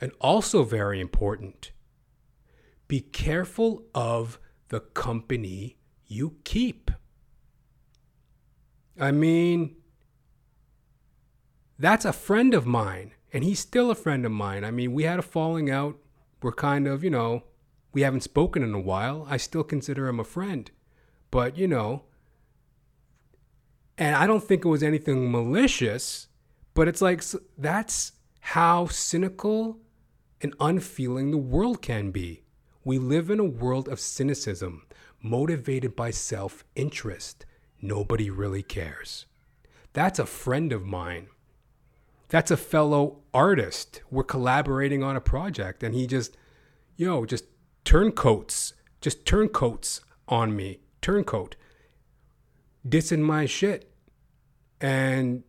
And 0.00 0.12
also, 0.20 0.64
very 0.64 1.00
important, 1.00 1.70
be 2.88 3.00
careful 3.00 3.84
of 3.94 4.40
the 4.68 4.80
company 4.80 5.76
you 6.06 6.36
keep. 6.44 6.90
I 8.98 9.12
mean, 9.12 9.76
that's 11.78 12.04
a 12.04 12.12
friend 12.12 12.52
of 12.52 12.66
mine, 12.66 13.12
and 13.32 13.44
he's 13.44 13.60
still 13.60 13.90
a 13.90 13.94
friend 13.94 14.26
of 14.26 14.32
mine. 14.32 14.64
I 14.64 14.70
mean, 14.70 14.92
we 14.92 15.04
had 15.04 15.18
a 15.18 15.22
falling 15.22 15.70
out. 15.70 15.96
We're 16.42 16.52
kind 16.52 16.86
of, 16.86 17.04
you 17.04 17.10
know, 17.10 17.44
we 17.92 18.02
haven't 18.02 18.22
spoken 18.22 18.62
in 18.62 18.74
a 18.74 18.80
while. 18.80 19.26
I 19.30 19.36
still 19.36 19.64
consider 19.64 20.08
him 20.08 20.18
a 20.18 20.24
friend. 20.24 20.70
But, 21.30 21.56
you 21.56 21.68
know, 21.68 22.04
and 23.98 24.16
I 24.16 24.26
don't 24.26 24.42
think 24.42 24.64
it 24.64 24.68
was 24.68 24.82
anything 24.82 25.30
malicious, 25.30 26.28
but 26.74 26.88
it's 26.88 27.02
like 27.02 27.22
that's 27.58 28.12
how 28.40 28.86
cynical 28.86 29.78
and 30.40 30.54
unfeeling 30.58 31.30
the 31.30 31.38
world 31.38 31.82
can 31.82 32.10
be. 32.10 32.42
We 32.84 32.98
live 32.98 33.30
in 33.30 33.38
a 33.38 33.44
world 33.44 33.88
of 33.88 34.00
cynicism, 34.00 34.86
motivated 35.22 35.94
by 35.94 36.10
self 36.10 36.64
interest. 36.74 37.46
Nobody 37.80 38.30
really 38.30 38.62
cares. 38.62 39.26
That's 39.92 40.18
a 40.18 40.26
friend 40.26 40.72
of 40.72 40.84
mine. 40.84 41.28
That's 42.28 42.50
a 42.50 42.56
fellow 42.56 43.18
artist. 43.34 44.02
We're 44.10 44.24
collaborating 44.24 45.02
on 45.02 45.16
a 45.16 45.20
project, 45.20 45.82
and 45.82 45.94
he 45.94 46.06
just, 46.06 46.36
yo, 46.96 47.26
just 47.26 47.44
turncoats, 47.84 48.72
just 49.00 49.26
turncoats 49.26 50.00
on 50.26 50.56
me, 50.56 50.80
turncoat, 51.02 51.56
dissing 52.86 53.20
my 53.20 53.46
shit, 53.46 53.92
and, 54.80 55.44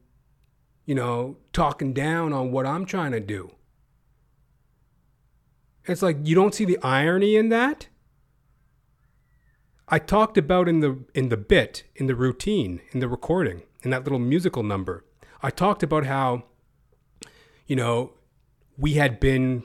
you 0.85 0.95
know, 0.95 1.37
talking 1.51 1.93
down 1.93 2.33
on 2.33 2.51
what 2.51 2.65
I'm 2.65 2.85
trying 2.85 3.11
to 3.11 3.19
do. 3.19 3.55
It's 5.85 6.01
like 6.01 6.17
you 6.23 6.35
don't 6.35 6.55
see 6.55 6.65
the 6.65 6.79
irony 6.81 7.35
in 7.35 7.49
that. 7.49 7.87
I 9.89 9.99
talked 9.99 10.37
about 10.37 10.69
in 10.69 10.79
the 10.79 11.03
in 11.13 11.29
the 11.29 11.37
bit, 11.37 11.83
in 11.95 12.07
the 12.07 12.15
routine, 12.15 12.81
in 12.91 12.99
the 12.99 13.09
recording, 13.09 13.63
in 13.81 13.89
that 13.89 14.03
little 14.03 14.19
musical 14.19 14.63
number. 14.63 15.03
I 15.41 15.49
talked 15.49 15.83
about 15.83 16.05
how 16.05 16.45
you 17.67 17.75
know, 17.75 18.13
we 18.77 18.93
had 18.93 19.19
been 19.19 19.63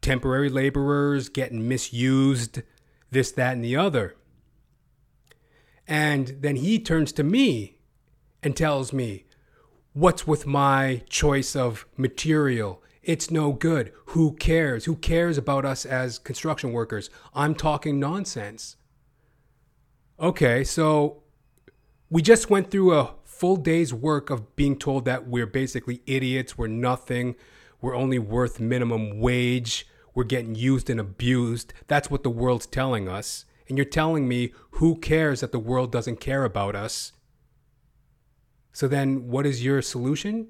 temporary 0.00 0.48
laborers 0.48 1.28
getting 1.28 1.68
misused, 1.68 2.62
this, 3.10 3.32
that, 3.32 3.54
and 3.54 3.64
the 3.64 3.76
other. 3.76 4.16
And 5.90 6.36
then 6.40 6.56
he 6.56 6.78
turns 6.78 7.10
to 7.12 7.24
me 7.24 7.80
and 8.44 8.56
tells 8.56 8.92
me, 8.92 9.24
What's 9.92 10.24
with 10.24 10.46
my 10.46 11.02
choice 11.08 11.56
of 11.56 11.84
material? 11.96 12.80
It's 13.02 13.28
no 13.28 13.52
good. 13.52 13.92
Who 14.06 14.34
cares? 14.36 14.84
Who 14.84 14.94
cares 14.94 15.36
about 15.36 15.64
us 15.64 15.84
as 15.84 16.20
construction 16.20 16.70
workers? 16.72 17.10
I'm 17.34 17.56
talking 17.56 17.98
nonsense. 17.98 18.76
Okay, 20.20 20.62
so 20.62 21.24
we 22.08 22.22
just 22.22 22.50
went 22.50 22.70
through 22.70 22.94
a 22.96 23.14
full 23.24 23.56
day's 23.56 23.92
work 23.92 24.30
of 24.30 24.54
being 24.54 24.78
told 24.78 25.06
that 25.06 25.26
we're 25.26 25.46
basically 25.46 26.02
idiots, 26.06 26.56
we're 26.56 26.68
nothing, 26.68 27.34
we're 27.80 27.96
only 27.96 28.20
worth 28.20 28.60
minimum 28.60 29.18
wage, 29.18 29.88
we're 30.14 30.22
getting 30.22 30.54
used 30.54 30.88
and 30.88 31.00
abused. 31.00 31.72
That's 31.88 32.10
what 32.10 32.22
the 32.22 32.30
world's 32.30 32.66
telling 32.66 33.08
us. 33.08 33.44
And 33.70 33.78
you're 33.78 33.84
telling 33.84 34.26
me 34.26 34.52
who 34.72 34.96
cares 34.96 35.40
that 35.40 35.52
the 35.52 35.60
world 35.60 35.92
doesn't 35.92 36.18
care 36.18 36.44
about 36.44 36.74
us? 36.74 37.12
So 38.72 38.88
then, 38.88 39.28
what 39.28 39.46
is 39.46 39.64
your 39.64 39.80
solution 39.80 40.48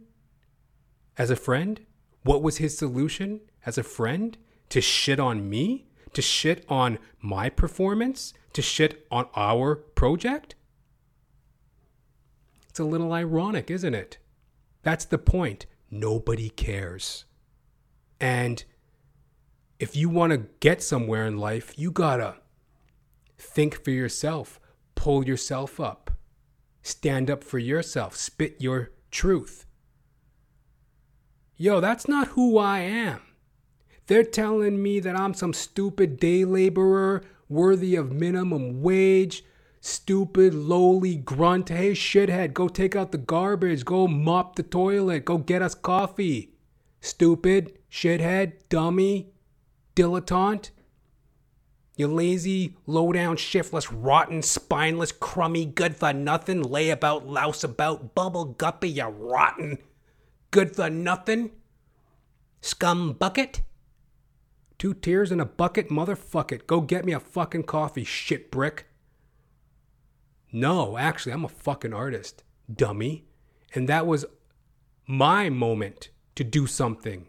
as 1.19 1.31
a 1.31 1.37
friend? 1.37 1.81
What 2.23 2.43
was 2.43 2.57
his 2.57 2.79
solution 2.79 3.43
as 3.67 3.77
a 3.77 3.83
friend? 3.83 4.39
To 4.71 4.81
shit 4.81 5.21
on 5.21 5.51
me? 5.51 5.87
To 6.15 6.23
shit 6.23 6.65
on 6.67 6.99
my 7.21 7.51
performance? 7.51 8.33
To 8.55 8.63
shit 8.63 9.07
on 9.11 9.27
our 9.37 9.77
project? 9.77 10.55
It's 12.71 12.81
a 12.81 12.85
little 12.85 13.13
ironic, 13.13 13.71
isn't 13.71 13.95
it? 13.95 14.17
That's 14.83 15.05
the 15.05 15.19
point. 15.19 15.67
Nobody 15.91 16.49
cares. 16.49 17.27
And 18.19 18.65
if 19.79 19.95
you 19.95 20.09
want 20.09 20.33
to 20.33 20.47
get 20.61 20.83
somewhere 20.83 21.27
in 21.27 21.37
life, 21.37 21.79
you 21.79 21.91
gotta 21.91 22.37
think 23.41 23.83
for 23.83 23.91
yourself, 23.91 24.61
pull 24.95 25.27
yourself 25.27 25.81
up, 25.81 26.11
stand 26.83 27.31
up 27.31 27.43
for 27.43 27.59
yourself, 27.59 28.17
spit 28.17 28.57
your 28.59 28.91
truth 29.11 29.67
yo, 31.61 31.79
that's 31.79 32.09
not 32.09 32.29
who 32.29 32.57
I 32.57 32.79
am. 32.79 33.21
They're 34.07 34.25
telling 34.25 34.83
me 34.83 34.99
that 35.01 35.15
I'm 35.15 35.35
some 35.35 35.53
stupid 35.53 36.19
day 36.19 36.47
laborer 36.47 37.23
worthy 37.51 37.97
of 37.97 38.11
minimum 38.11 38.81
wage, 38.81 39.45
stupid, 39.83 40.55
lowly 40.55 41.17
grunt. 41.17 41.69
Hey, 41.69 41.93
shithead, 41.93 42.55
go 42.55 42.67
take 42.67 42.97
out 42.97 43.13
the 43.13 43.19
garbage, 43.19 43.85
go 43.85 44.09
mop 44.09 44.57
the 44.57 44.63
toilet, 44.63 45.27
go 45.27 45.37
get 45.37 45.61
us 45.61 45.75
coffee. 45.75 46.55
Stupid, 47.03 47.79
shithead, 47.93 48.55
dummy, 48.71 49.35
dilettante. 49.95 50.71
You 52.01 52.09
lazy, 52.09 52.79
low 52.87 53.13
down, 53.13 53.37
shiftless, 53.37 53.93
rotten, 53.93 54.41
spineless, 54.41 55.13
crummy, 55.13 55.67
good 55.67 55.95
for 55.95 56.15
nothing, 56.15 56.63
lay 56.63 56.89
about, 56.89 57.27
louse 57.27 57.63
about, 57.63 58.15
bubble 58.15 58.47
guppy, 58.47 58.89
you 58.89 59.05
rotten 59.05 59.77
Good 60.51 60.75
for 60.75 60.89
nothing? 60.89 61.51
Scum 62.63 63.13
bucket? 63.13 63.61
Two 64.79 64.95
tears 64.95 65.31
in 65.31 65.41
a 65.41 65.45
bucket? 65.45 65.91
Motherfuck 65.91 66.51
it. 66.53 66.67
Go 66.67 66.81
get 66.81 67.05
me 67.05 67.13
a 67.13 67.21
fucking 67.21 67.65
coffee, 67.65 68.05
shit 68.05 68.51
brick. 68.51 68.87
No, 70.51 70.97
actually, 70.97 71.33
I'm 71.33 71.45
a 71.45 71.51
fucking 71.51 71.93
artist, 71.93 72.45
dummy. 72.75 73.27
And 73.75 73.87
that 73.91 74.07
was 74.07 74.25
my 75.07 75.51
moment 75.51 76.09
to 76.37 76.45
do 76.45 76.67
something 76.67 77.27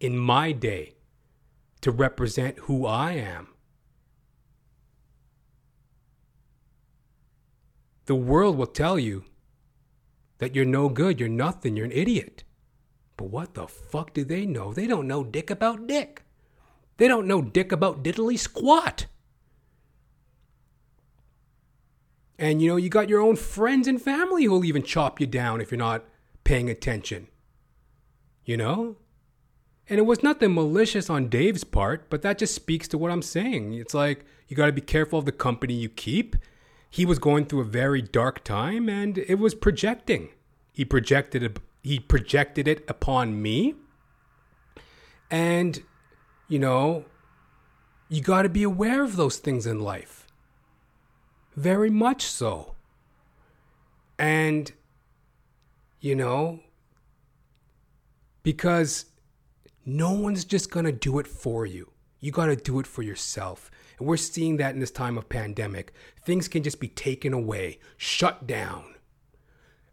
in 0.00 0.18
my 0.18 0.50
day 0.50 0.96
to 1.82 1.92
represent 1.92 2.58
who 2.58 2.86
I 2.86 3.12
am. 3.12 3.53
The 8.06 8.14
world 8.14 8.56
will 8.56 8.66
tell 8.66 8.98
you 8.98 9.24
that 10.38 10.54
you're 10.54 10.64
no 10.64 10.88
good, 10.88 11.18
you're 11.18 11.28
nothing, 11.28 11.76
you're 11.76 11.86
an 11.86 11.92
idiot. 11.92 12.44
But 13.16 13.26
what 13.26 13.54
the 13.54 13.66
fuck 13.66 14.12
do 14.12 14.24
they 14.24 14.44
know? 14.44 14.72
They 14.72 14.86
don't 14.86 15.06
know 15.06 15.24
dick 15.24 15.50
about 15.50 15.86
dick. 15.86 16.22
They 16.96 17.08
don't 17.08 17.26
know 17.26 17.42
dick 17.42 17.72
about 17.72 18.02
diddly 18.02 18.38
squat. 18.38 19.06
And 22.38 22.60
you 22.60 22.68
know, 22.68 22.76
you 22.76 22.88
got 22.88 23.08
your 23.08 23.20
own 23.20 23.36
friends 23.36 23.86
and 23.86 24.02
family 24.02 24.44
who'll 24.44 24.64
even 24.64 24.82
chop 24.82 25.20
you 25.20 25.26
down 25.26 25.60
if 25.60 25.70
you're 25.70 25.78
not 25.78 26.04
paying 26.42 26.68
attention. 26.68 27.28
You 28.44 28.56
know? 28.56 28.96
And 29.88 29.98
it 29.98 30.06
was 30.06 30.22
nothing 30.22 30.54
malicious 30.54 31.08
on 31.08 31.28
Dave's 31.28 31.64
part, 31.64 32.08
but 32.10 32.22
that 32.22 32.38
just 32.38 32.54
speaks 32.54 32.88
to 32.88 32.98
what 32.98 33.10
I'm 33.10 33.22
saying. 33.22 33.74
It's 33.74 33.94
like 33.94 34.24
you 34.48 34.56
got 34.56 34.66
to 34.66 34.72
be 34.72 34.80
careful 34.80 35.18
of 35.18 35.26
the 35.26 35.32
company 35.32 35.74
you 35.74 35.88
keep 35.88 36.36
he 36.94 37.04
was 37.04 37.18
going 37.18 37.44
through 37.44 37.60
a 37.60 37.64
very 37.64 38.00
dark 38.00 38.44
time 38.44 38.88
and 38.88 39.18
it 39.18 39.34
was 39.34 39.52
projecting. 39.52 40.28
He 40.72 40.84
projected 40.84 41.42
it, 41.42 41.58
he 41.82 41.98
projected 41.98 42.68
it 42.68 42.84
upon 42.86 43.42
me. 43.42 43.74
And 45.28 45.82
you 46.46 46.60
know, 46.60 47.06
you 48.08 48.20
got 48.22 48.42
to 48.42 48.48
be 48.48 48.62
aware 48.62 49.02
of 49.02 49.16
those 49.16 49.38
things 49.38 49.66
in 49.66 49.80
life. 49.80 50.28
Very 51.56 51.90
much 51.90 52.22
so. 52.22 52.76
And 54.16 54.70
you 55.98 56.14
know, 56.14 56.60
because 58.44 59.06
no 59.84 60.12
one's 60.12 60.44
just 60.44 60.70
going 60.70 60.86
to 60.86 60.92
do 60.92 61.18
it 61.18 61.26
for 61.26 61.66
you. 61.66 61.90
You 62.20 62.30
got 62.30 62.46
to 62.46 62.54
do 62.54 62.78
it 62.78 62.86
for 62.86 63.02
yourself. 63.02 63.68
And 63.98 64.08
we're 64.08 64.16
seeing 64.16 64.56
that 64.58 64.74
in 64.74 64.80
this 64.80 64.90
time 64.90 65.16
of 65.16 65.28
pandemic. 65.28 65.92
Things 66.24 66.48
can 66.48 66.62
just 66.62 66.80
be 66.80 66.88
taken 66.88 67.32
away, 67.32 67.78
shut 67.96 68.46
down. 68.46 68.94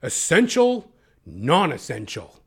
Essential, 0.02 0.92
non 1.26 1.72
essential. 1.72 2.42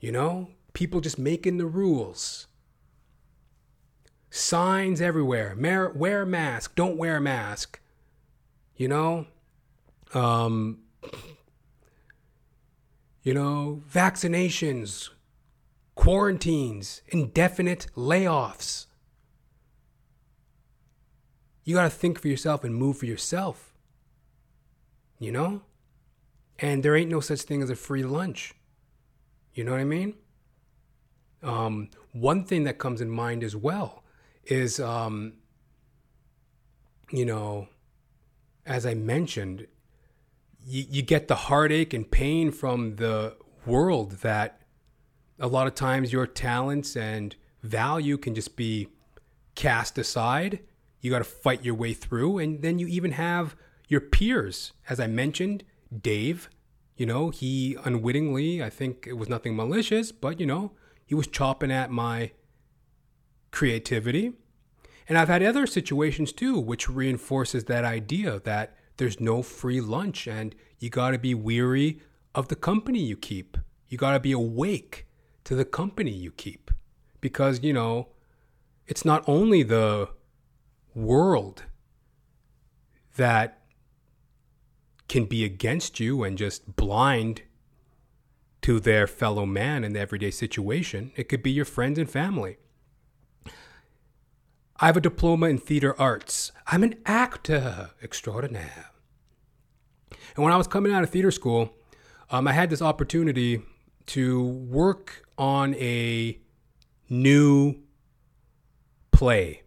You 0.00 0.12
know, 0.12 0.48
people 0.72 1.00
just 1.00 1.18
making 1.18 1.58
the 1.58 1.66
rules. 1.66 2.46
Signs 4.30 5.00
everywhere. 5.00 5.54
Wear 5.94 6.22
a 6.22 6.26
mask. 6.26 6.74
Don't 6.74 6.96
wear 6.96 7.16
a 7.16 7.20
mask. 7.20 7.80
You 8.76 8.88
know? 8.88 9.26
Um, 10.14 10.78
you 13.22 13.34
know, 13.34 13.82
vaccinations, 13.90 15.10
quarantines, 15.94 17.02
indefinite 17.08 17.86
layoffs. 17.96 18.86
You 21.64 21.74
got 21.76 21.84
to 21.84 21.90
think 21.90 22.18
for 22.18 22.28
yourself 22.28 22.64
and 22.64 22.74
move 22.74 22.98
for 22.98 23.06
yourself. 23.06 23.72
You 25.18 25.32
know? 25.32 25.62
And 26.58 26.82
there 26.82 26.96
ain't 26.96 27.10
no 27.10 27.20
such 27.20 27.42
thing 27.42 27.62
as 27.62 27.70
a 27.70 27.76
free 27.76 28.02
lunch. 28.02 28.54
You 29.54 29.64
know 29.64 29.72
what 29.72 29.80
I 29.80 29.84
mean? 29.84 30.14
Um, 31.42 31.90
one 32.12 32.44
thing 32.44 32.64
that 32.64 32.78
comes 32.78 33.00
in 33.00 33.10
mind 33.10 33.42
as 33.42 33.56
well 33.56 34.04
is, 34.44 34.80
um, 34.80 35.34
you 37.10 37.24
know, 37.24 37.68
as 38.64 38.86
I 38.86 38.94
mentioned, 38.94 39.66
you, 40.64 40.84
you 40.88 41.02
get 41.02 41.28
the 41.28 41.34
heartache 41.34 41.92
and 41.92 42.08
pain 42.10 42.50
from 42.50 42.96
the 42.96 43.36
world 43.66 44.12
that 44.22 44.62
a 45.38 45.46
lot 45.46 45.66
of 45.66 45.74
times 45.74 46.12
your 46.12 46.26
talents 46.26 46.96
and 46.96 47.34
value 47.62 48.16
can 48.16 48.34
just 48.34 48.56
be 48.56 48.88
cast 49.54 49.98
aside 49.98 50.60
you 51.02 51.10
got 51.10 51.18
to 51.18 51.24
fight 51.24 51.64
your 51.64 51.74
way 51.74 51.92
through. 51.92 52.38
And 52.38 52.62
then 52.62 52.78
you 52.78 52.86
even 52.86 53.12
have 53.12 53.54
your 53.88 54.00
peers, 54.00 54.72
as 54.88 54.98
I 54.98 55.06
mentioned, 55.06 55.64
Dave. 56.00 56.48
You 56.96 57.04
know, 57.04 57.30
he 57.30 57.76
unwittingly, 57.84 58.62
I 58.62 58.70
think 58.70 59.06
it 59.06 59.14
was 59.14 59.28
nothing 59.28 59.54
malicious, 59.54 60.12
but 60.12 60.40
you 60.40 60.46
know, 60.46 60.72
he 61.04 61.14
was 61.14 61.26
chopping 61.26 61.72
at 61.72 61.90
my 61.90 62.30
creativity. 63.50 64.32
And 65.08 65.18
I've 65.18 65.28
had 65.28 65.42
other 65.42 65.66
situations 65.66 66.32
too, 66.32 66.58
which 66.58 66.88
reinforces 66.88 67.64
that 67.64 67.84
idea 67.84 68.40
that 68.44 68.76
there's 68.96 69.20
no 69.20 69.42
free 69.42 69.80
lunch 69.80 70.28
and 70.28 70.54
you 70.78 70.90
got 70.90 71.10
to 71.10 71.18
be 71.18 71.34
weary 71.34 72.00
of 72.34 72.48
the 72.48 72.56
company 72.56 73.00
you 73.00 73.16
keep. 73.16 73.58
You 73.88 73.98
got 73.98 74.12
to 74.12 74.20
be 74.20 74.32
awake 74.32 75.06
to 75.44 75.54
the 75.54 75.64
company 75.64 76.12
you 76.12 76.30
keep. 76.30 76.70
Because, 77.20 77.62
you 77.62 77.72
know, 77.72 78.08
it's 78.86 79.04
not 79.04 79.24
only 79.26 79.62
the 79.62 80.08
world 80.94 81.64
that 83.16 83.58
can 85.08 85.24
be 85.24 85.44
against 85.44 86.00
you 86.00 86.22
and 86.22 86.38
just 86.38 86.76
blind 86.76 87.42
to 88.62 88.80
their 88.80 89.06
fellow 89.06 89.44
man 89.44 89.84
in 89.84 89.92
the 89.92 90.00
everyday 90.00 90.30
situation. 90.30 91.12
It 91.16 91.28
could 91.28 91.42
be 91.42 91.50
your 91.50 91.64
friends 91.64 91.98
and 91.98 92.08
family. 92.08 92.56
I 94.76 94.86
have 94.86 94.96
a 94.96 95.00
diploma 95.00 95.46
in 95.46 95.58
theater 95.58 95.94
arts. 96.00 96.50
I'm 96.66 96.82
an 96.82 96.96
actor 97.04 97.90
extraordinaire. 98.02 98.90
And 100.34 100.42
when 100.42 100.52
I 100.52 100.56
was 100.56 100.66
coming 100.66 100.92
out 100.92 101.02
of 101.02 101.10
theater 101.10 101.30
school, 101.30 101.74
um, 102.30 102.48
I 102.48 102.52
had 102.52 102.70
this 102.70 102.80
opportunity 102.80 103.62
to 104.06 104.42
work 104.42 105.28
on 105.36 105.74
a 105.74 106.38
new 107.08 107.76
play 109.10 109.62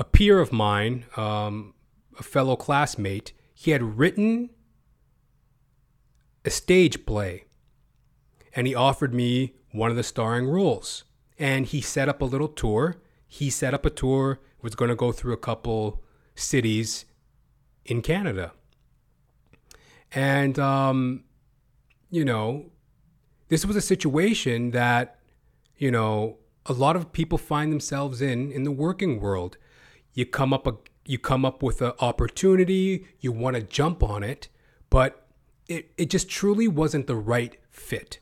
a 0.00 0.04
peer 0.04 0.40
of 0.40 0.50
mine, 0.50 1.04
um, 1.18 1.74
a 2.18 2.22
fellow 2.22 2.56
classmate, 2.56 3.34
he 3.52 3.70
had 3.72 3.98
written 3.98 4.48
a 6.42 6.48
stage 6.50 7.04
play 7.04 7.44
and 8.56 8.66
he 8.66 8.74
offered 8.74 9.12
me 9.12 9.52
one 9.72 9.90
of 9.90 9.96
the 9.96 10.02
starring 10.02 10.48
roles. 10.48 11.04
And 11.38 11.66
he 11.66 11.82
set 11.82 12.08
up 12.08 12.22
a 12.22 12.24
little 12.24 12.48
tour. 12.48 12.96
He 13.28 13.50
set 13.50 13.74
up 13.74 13.84
a 13.84 13.90
tour, 13.90 14.40
was 14.62 14.74
going 14.74 14.88
to 14.88 14.96
go 14.96 15.12
through 15.12 15.34
a 15.34 15.38
couple 15.38 16.02
cities 16.34 17.04
in 17.84 18.00
Canada. 18.00 18.52
And, 20.12 20.58
um, 20.58 21.24
you 22.10 22.24
know, 22.24 22.70
this 23.48 23.66
was 23.66 23.76
a 23.76 23.82
situation 23.82 24.70
that, 24.70 25.18
you 25.76 25.90
know, 25.90 26.38
a 26.64 26.72
lot 26.72 26.96
of 26.96 27.12
people 27.12 27.36
find 27.36 27.70
themselves 27.70 28.22
in 28.22 28.50
in 28.50 28.64
the 28.64 28.70
working 28.70 29.20
world. 29.20 29.58
You 30.12 30.26
come 30.26 30.52
up 30.52 30.66
a, 30.66 30.74
you 31.04 31.18
come 31.18 31.44
up 31.44 31.62
with 31.62 31.82
an 31.82 31.92
opportunity, 32.00 33.06
you 33.20 33.32
want 33.32 33.56
to 33.56 33.62
jump 33.62 34.02
on 34.02 34.22
it, 34.22 34.48
but 34.90 35.26
it, 35.68 35.92
it 35.96 36.10
just 36.10 36.28
truly 36.28 36.68
wasn't 36.68 37.06
the 37.06 37.16
right 37.16 37.56
fit. 37.70 38.18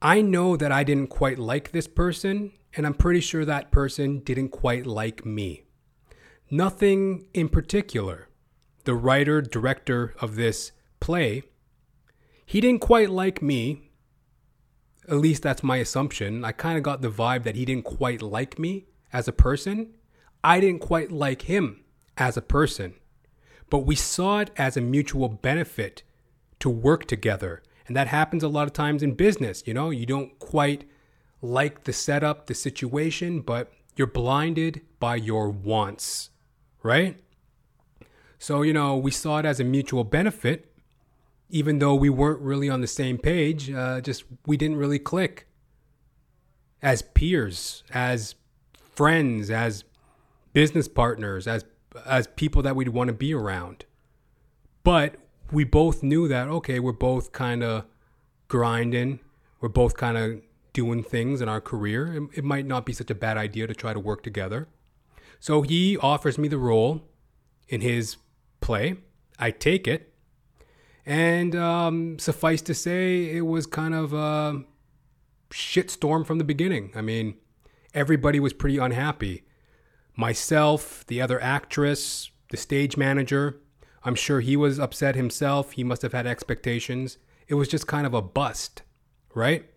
I 0.00 0.20
know 0.20 0.56
that 0.56 0.72
I 0.72 0.82
didn't 0.82 1.10
quite 1.10 1.38
like 1.38 1.70
this 1.70 1.86
person, 1.86 2.52
and 2.76 2.84
I'm 2.84 2.94
pretty 2.94 3.20
sure 3.20 3.44
that 3.44 3.70
person 3.70 4.18
didn't 4.18 4.48
quite 4.48 4.84
like 4.84 5.24
me. 5.24 5.62
Nothing 6.50 7.26
in 7.32 7.48
particular. 7.48 8.28
The 8.84 8.94
writer, 8.94 9.40
director 9.40 10.14
of 10.20 10.34
this 10.34 10.72
play, 10.98 11.44
he 12.44 12.60
didn't 12.60 12.80
quite 12.80 13.10
like 13.10 13.40
me. 13.40 13.91
At 15.08 15.16
least 15.16 15.42
that's 15.42 15.62
my 15.62 15.78
assumption. 15.78 16.44
I 16.44 16.52
kind 16.52 16.76
of 16.76 16.84
got 16.84 17.02
the 17.02 17.10
vibe 17.10 17.42
that 17.44 17.56
he 17.56 17.64
didn't 17.64 17.84
quite 17.84 18.22
like 18.22 18.58
me 18.58 18.86
as 19.12 19.26
a 19.26 19.32
person. 19.32 19.90
I 20.44 20.60
didn't 20.60 20.80
quite 20.80 21.10
like 21.10 21.42
him 21.42 21.84
as 22.16 22.36
a 22.36 22.42
person. 22.42 22.94
But 23.68 23.80
we 23.80 23.96
saw 23.96 24.40
it 24.40 24.50
as 24.56 24.76
a 24.76 24.80
mutual 24.80 25.28
benefit 25.28 26.02
to 26.60 26.70
work 26.70 27.06
together 27.06 27.62
and 27.86 27.96
that 27.96 28.08
happens 28.08 28.42
a 28.42 28.48
lot 28.48 28.66
of 28.66 28.72
times 28.72 29.02
in 29.02 29.14
business. 29.14 29.64
You 29.66 29.74
know, 29.74 29.90
you 29.90 30.06
don't 30.06 30.38
quite 30.38 30.88
like 31.40 31.84
the 31.84 31.92
setup, 31.92 32.46
the 32.46 32.54
situation, 32.54 33.40
but 33.40 33.70
you're 33.96 34.06
blinded 34.06 34.80
by 34.98 35.16
your 35.16 35.50
wants, 35.50 36.30
right? 36.82 37.20
So, 38.38 38.62
you 38.62 38.72
know, 38.72 38.96
we 38.96 39.10
saw 39.10 39.38
it 39.38 39.44
as 39.44 39.60
a 39.60 39.64
mutual 39.64 40.04
benefit, 40.04 40.71
even 41.52 41.78
though 41.78 41.94
we 41.94 42.08
weren't 42.08 42.40
really 42.40 42.68
on 42.68 42.80
the 42.80 42.86
same 42.86 43.18
page. 43.18 43.70
Uh, 43.70 44.00
just 44.00 44.24
we 44.46 44.56
didn't 44.56 44.78
really 44.78 44.98
click 44.98 45.46
as 46.80 47.02
peers, 47.02 47.84
as 47.92 48.34
friends, 48.74 49.50
as 49.50 49.84
business 50.52 50.88
partners, 50.88 51.46
as 51.46 51.64
as 52.06 52.26
people 52.26 52.62
that 52.62 52.74
we'd 52.74 52.88
want 52.88 53.08
to 53.08 53.14
be 53.14 53.34
around. 53.34 53.84
But 54.82 55.16
we 55.52 55.62
both 55.64 56.02
knew 56.02 56.26
that 56.26 56.48
okay, 56.48 56.80
we're 56.80 56.92
both 56.92 57.32
kind 57.32 57.62
of 57.62 57.84
grinding, 58.48 59.20
we're 59.60 59.68
both 59.68 59.96
kind 59.96 60.16
of 60.16 60.40
doing 60.72 61.02
things 61.02 61.42
in 61.42 61.48
our 61.48 61.60
career. 61.60 62.14
It, 62.14 62.38
it, 62.38 62.44
might 62.44 62.66
not 62.66 62.86
be 62.86 62.94
such 62.94 63.10
a 63.10 63.14
bad 63.14 63.36
idea 63.36 63.66
to 63.66 63.74
try 63.74 63.92
to 63.92 64.00
work 64.00 64.22
together. 64.22 64.68
So 65.38 65.60
he 65.60 65.98
offers 65.98 66.38
me 66.38 66.48
the 66.48 66.56
role 66.56 67.02
in 67.68 67.82
his 67.82 68.16
play. 68.62 68.96
I 69.38 69.50
take 69.50 69.86
it, 69.86 70.11
and 71.04 71.56
um, 71.56 72.18
suffice 72.18 72.62
to 72.62 72.74
say, 72.74 73.34
it 73.36 73.46
was 73.46 73.66
kind 73.66 73.94
of 73.94 74.12
a 74.12 74.62
shitstorm 75.50 76.26
from 76.26 76.38
the 76.38 76.44
beginning. 76.44 76.92
I 76.94 77.00
mean, 77.00 77.34
everybody 77.94 78.40
was 78.40 78.52
pretty 78.52 78.78
unhappy. 78.78 79.44
Myself, 80.16 81.04
the 81.06 81.20
other 81.20 81.40
actress, 81.40 82.30
the 82.50 82.56
stage 82.56 82.96
manager, 82.96 83.60
I'm 84.04 84.14
sure 84.14 84.40
he 84.40 84.56
was 84.56 84.78
upset 84.78 85.14
himself. 85.14 85.72
He 85.72 85.84
must 85.84 86.02
have 86.02 86.12
had 86.12 86.26
expectations. 86.26 87.18
It 87.48 87.54
was 87.54 87.68
just 87.68 87.86
kind 87.86 88.06
of 88.06 88.14
a 88.14 88.22
bust, 88.22 88.82
right? 89.34 89.68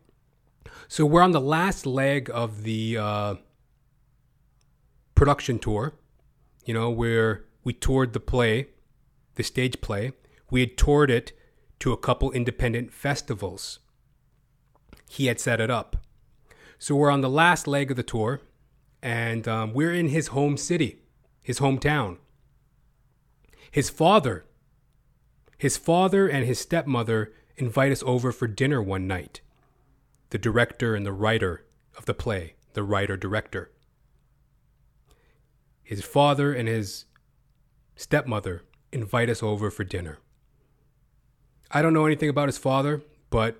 So 0.87 1.05
we're 1.05 1.21
on 1.21 1.31
the 1.31 1.41
last 1.41 1.85
leg 1.85 2.29
of 2.33 2.63
the 2.63 2.97
uh, 2.97 3.35
production 5.15 5.59
tour, 5.59 5.93
you 6.65 6.73
know, 6.73 6.89
where 6.89 7.45
we 7.63 7.73
toured 7.73 8.13
the 8.13 8.19
play, 8.19 8.67
the 9.35 9.43
stage 9.43 9.81
play. 9.81 10.13
We 10.49 10.61
had 10.61 10.77
toured 10.77 11.09
it 11.09 11.33
to 11.79 11.91
a 11.91 11.97
couple 11.97 12.31
independent 12.31 12.93
festivals. 12.93 13.79
He 15.09 15.27
had 15.27 15.39
set 15.39 15.59
it 15.59 15.69
up. 15.69 15.97
So 16.77 16.95
we're 16.95 17.11
on 17.11 17.21
the 17.21 17.29
last 17.29 17.67
leg 17.67 17.91
of 17.91 17.97
the 17.97 18.03
tour, 18.03 18.41
and 19.01 19.47
um, 19.47 19.73
we're 19.73 19.93
in 19.93 20.09
his 20.09 20.27
home 20.27 20.57
city, 20.57 20.99
his 21.41 21.59
hometown. 21.59 22.17
His 23.71 23.89
father, 23.89 24.45
his 25.57 25.77
father 25.77 26.27
and 26.27 26.45
his 26.45 26.59
stepmother 26.59 27.33
invite 27.57 27.91
us 27.91 28.03
over 28.05 28.31
for 28.31 28.47
dinner 28.47 28.81
one 28.81 29.07
night. 29.07 29.41
The 30.29 30.37
director 30.37 30.95
and 30.95 31.05
the 31.05 31.13
writer 31.13 31.65
of 31.97 32.05
the 32.05 32.13
play, 32.13 32.55
the 32.73 32.83
writer 32.83 33.15
director. 33.15 33.71
His 35.81 36.03
father 36.03 36.53
and 36.53 36.67
his 36.67 37.05
stepmother 37.95 38.63
invite 38.91 39.29
us 39.29 39.43
over 39.43 39.69
for 39.69 39.83
dinner. 39.83 40.19
I 41.71 41.81
don't 41.81 41.93
know 41.93 42.05
anything 42.05 42.29
about 42.29 42.47
his 42.47 42.57
father, 42.57 43.01
but 43.29 43.57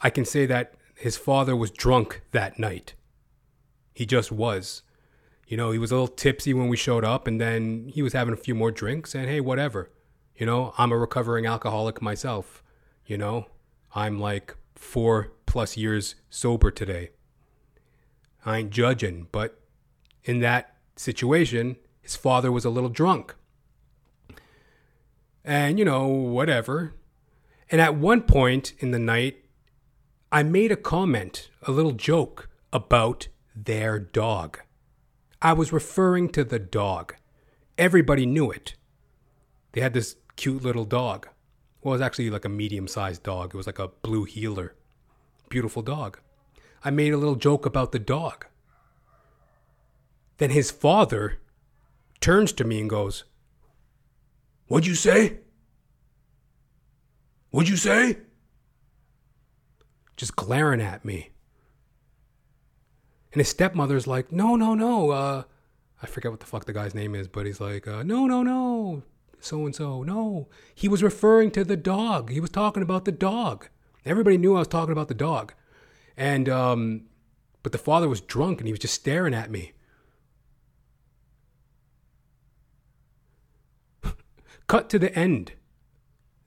I 0.00 0.10
can 0.10 0.24
say 0.24 0.46
that 0.46 0.74
his 0.94 1.16
father 1.16 1.56
was 1.56 1.70
drunk 1.70 2.22
that 2.32 2.58
night. 2.58 2.94
He 3.94 4.06
just 4.06 4.30
was. 4.30 4.82
You 5.46 5.56
know, 5.56 5.72
he 5.72 5.78
was 5.78 5.90
a 5.90 5.94
little 5.94 6.08
tipsy 6.08 6.54
when 6.54 6.68
we 6.68 6.76
showed 6.76 7.04
up, 7.04 7.26
and 7.26 7.40
then 7.40 7.90
he 7.92 8.02
was 8.02 8.12
having 8.12 8.34
a 8.34 8.36
few 8.36 8.54
more 8.54 8.70
drinks, 8.70 9.14
and 9.14 9.28
hey, 9.28 9.40
whatever. 9.40 9.90
You 10.36 10.46
know, 10.46 10.74
I'm 10.78 10.92
a 10.92 10.96
recovering 10.96 11.44
alcoholic 11.46 12.00
myself. 12.00 12.62
You 13.04 13.18
know, 13.18 13.46
I'm 13.94 14.20
like 14.20 14.54
four 14.74 15.32
plus 15.46 15.76
years 15.76 16.14
sober 16.30 16.70
today. 16.70 17.10
I 18.46 18.58
ain't 18.58 18.70
judging, 18.70 19.26
but 19.32 19.60
in 20.24 20.40
that 20.40 20.76
situation, 20.96 21.76
his 22.00 22.16
father 22.16 22.52
was 22.52 22.64
a 22.64 22.70
little 22.70 22.88
drunk. 22.88 23.34
And, 25.44 25.78
you 25.78 25.84
know, 25.84 26.06
whatever. 26.06 26.94
And 27.70 27.80
at 27.80 27.94
one 27.94 28.22
point 28.22 28.74
in 28.78 28.90
the 28.90 28.98
night, 28.98 29.44
I 30.32 30.42
made 30.42 30.70
a 30.70 30.76
comment, 30.76 31.50
a 31.62 31.72
little 31.72 31.92
joke 31.92 32.48
about 32.72 33.28
their 33.54 33.98
dog. 33.98 34.60
I 35.42 35.52
was 35.52 35.72
referring 35.72 36.28
to 36.30 36.44
the 36.44 36.58
dog. 36.58 37.14
Everybody 37.78 38.26
knew 38.26 38.50
it. 38.50 38.74
They 39.72 39.80
had 39.80 39.94
this 39.94 40.16
cute 40.36 40.62
little 40.62 40.84
dog. 40.84 41.28
Well, 41.82 41.94
it 41.94 41.96
was 41.96 42.02
actually 42.02 42.30
like 42.30 42.44
a 42.44 42.50
medium 42.50 42.86
sized 42.86 43.22
dog. 43.22 43.54
It 43.54 43.56
was 43.56 43.66
like 43.66 43.78
a 43.78 43.88
blue 43.88 44.24
heeler. 44.24 44.74
Beautiful 45.48 45.82
dog. 45.82 46.20
I 46.84 46.90
made 46.90 47.12
a 47.12 47.16
little 47.16 47.36
joke 47.36 47.66
about 47.66 47.92
the 47.92 47.98
dog. 47.98 48.46
Then 50.38 50.50
his 50.50 50.70
father 50.70 51.38
turns 52.20 52.52
to 52.52 52.64
me 52.64 52.80
and 52.80 52.90
goes, 52.90 53.24
What'd 54.70 54.86
you 54.86 54.94
say? 54.94 55.38
What'd 57.50 57.68
you 57.68 57.76
say? 57.76 58.18
Just 60.16 60.36
glaring 60.36 60.80
at 60.80 61.04
me. 61.04 61.30
And 63.32 63.40
his 63.40 63.48
stepmother's 63.48 64.06
like, 64.06 64.30
no, 64.30 64.54
no, 64.54 64.74
no. 64.74 65.10
Uh, 65.10 65.42
I 66.00 66.06
forget 66.06 66.30
what 66.30 66.38
the 66.38 66.46
fuck 66.46 66.66
the 66.66 66.72
guy's 66.72 66.94
name 66.94 67.16
is, 67.16 67.26
but 67.26 67.46
he's 67.46 67.60
like, 67.60 67.88
uh, 67.88 68.04
no, 68.04 68.28
no, 68.28 68.44
no. 68.44 69.02
So 69.40 69.66
and 69.66 69.74
so. 69.74 70.04
No. 70.04 70.48
He 70.72 70.86
was 70.86 71.02
referring 71.02 71.50
to 71.50 71.64
the 71.64 71.76
dog. 71.76 72.30
He 72.30 72.38
was 72.38 72.50
talking 72.50 72.84
about 72.84 73.06
the 73.06 73.10
dog. 73.10 73.66
Everybody 74.06 74.38
knew 74.38 74.54
I 74.54 74.60
was 74.60 74.68
talking 74.68 74.92
about 74.92 75.08
the 75.08 75.14
dog. 75.14 75.52
And, 76.16 76.48
um, 76.48 77.06
but 77.64 77.72
the 77.72 77.78
father 77.78 78.08
was 78.08 78.20
drunk 78.20 78.60
and 78.60 78.68
he 78.68 78.72
was 78.72 78.78
just 78.78 78.94
staring 78.94 79.34
at 79.34 79.50
me. 79.50 79.72
Cut 84.70 84.88
to 84.90 85.00
the 85.00 85.12
end. 85.18 85.54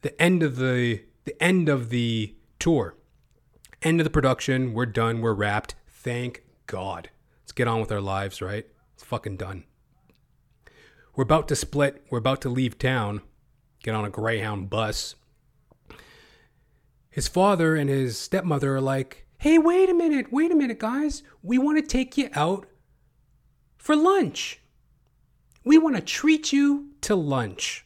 The 0.02 0.22
end 0.22 0.44
of 0.44 0.56
the 0.56 1.04
the 1.26 1.44
end 1.44 1.68
of 1.68 1.90
the 1.90 2.34
tour. 2.58 2.96
End 3.82 4.00
of 4.00 4.06
the 4.06 4.10
production. 4.10 4.74
We're 4.74 4.86
done. 4.86 5.20
We're 5.20 5.34
wrapped. 5.34 5.76
Thank 5.90 6.46
God. 6.66 7.10
Let's 7.42 7.52
get 7.52 7.68
on 7.68 7.82
with 7.82 7.92
our 7.92 8.00
lives, 8.00 8.42
right? 8.42 8.66
It's 8.94 9.04
fucking 9.04 9.36
done. 9.36 9.66
We're 11.18 11.26
about 11.26 11.50
to 11.50 11.56
split. 11.58 12.06
We're 12.10 12.20
about 12.20 12.40
to 12.44 12.50
leave 12.50 12.80
town, 12.80 13.24
get 13.84 13.94
on 13.94 14.06
a 14.06 14.10
Greyhound 14.10 14.70
bus. 14.70 15.16
His 17.10 17.28
father 17.28 17.76
and 17.76 17.90
his 17.90 18.18
stepmother 18.18 18.74
are 18.78 18.82
like, 18.82 19.28
hey, 19.40 19.58
wait 19.58 19.90
a 19.90 19.94
minute, 19.94 20.32
wait 20.32 20.50
a 20.50 20.56
minute, 20.56 20.80
guys. 20.80 21.24
We 21.42 21.58
want 21.58 21.78
to 21.78 21.86
take 21.86 22.18
you 22.18 22.30
out 22.32 22.68
for 23.76 23.98
lunch. 23.98 24.62
We 25.66 25.78
want 25.78 25.98
to 25.98 26.02
treat 26.02 26.54
you 26.54 26.92
to 27.02 27.16
lunch. 27.16 27.86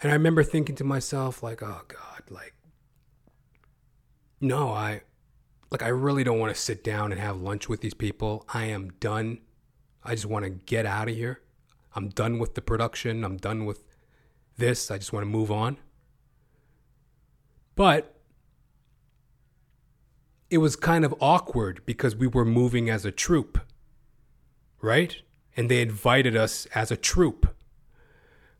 And 0.00 0.12
I 0.12 0.14
remember 0.14 0.42
thinking 0.42 0.76
to 0.76 0.84
myself, 0.84 1.42
like, 1.42 1.62
oh 1.62 1.82
God, 1.88 2.22
like, 2.30 2.54
no, 4.40 4.70
I, 4.70 5.02
like 5.70 5.82
I 5.82 5.88
really 5.88 6.24
don't 6.24 6.38
want 6.38 6.54
to 6.54 6.60
sit 6.60 6.84
down 6.84 7.10
and 7.12 7.20
have 7.20 7.40
lunch 7.40 7.68
with 7.68 7.80
these 7.80 7.94
people. 7.94 8.44
I 8.52 8.64
am 8.66 8.90
done. 9.00 9.40
I 10.04 10.14
just 10.14 10.26
want 10.26 10.44
to 10.44 10.50
get 10.50 10.86
out 10.86 11.08
of 11.08 11.14
here. 11.14 11.40
I'm 11.94 12.08
done 12.08 12.38
with 12.38 12.54
the 12.54 12.62
production. 12.62 13.24
I'm 13.24 13.36
done 13.36 13.66
with 13.66 13.82
this. 14.56 14.90
I 14.90 14.98
just 14.98 15.12
want 15.12 15.24
to 15.24 15.28
move 15.28 15.50
on. 15.50 15.78
But 17.74 18.14
it 20.50 20.58
was 20.58 20.76
kind 20.76 21.04
of 21.04 21.14
awkward 21.20 21.82
because 21.84 22.16
we 22.16 22.26
were 22.26 22.44
moving 22.44 22.88
as 22.88 23.04
a 23.04 23.10
troop, 23.10 23.60
right? 24.80 25.16
And 25.56 25.70
they 25.70 25.82
invited 25.82 26.36
us 26.36 26.66
as 26.74 26.90
a 26.90 26.96
troop. 26.96 27.54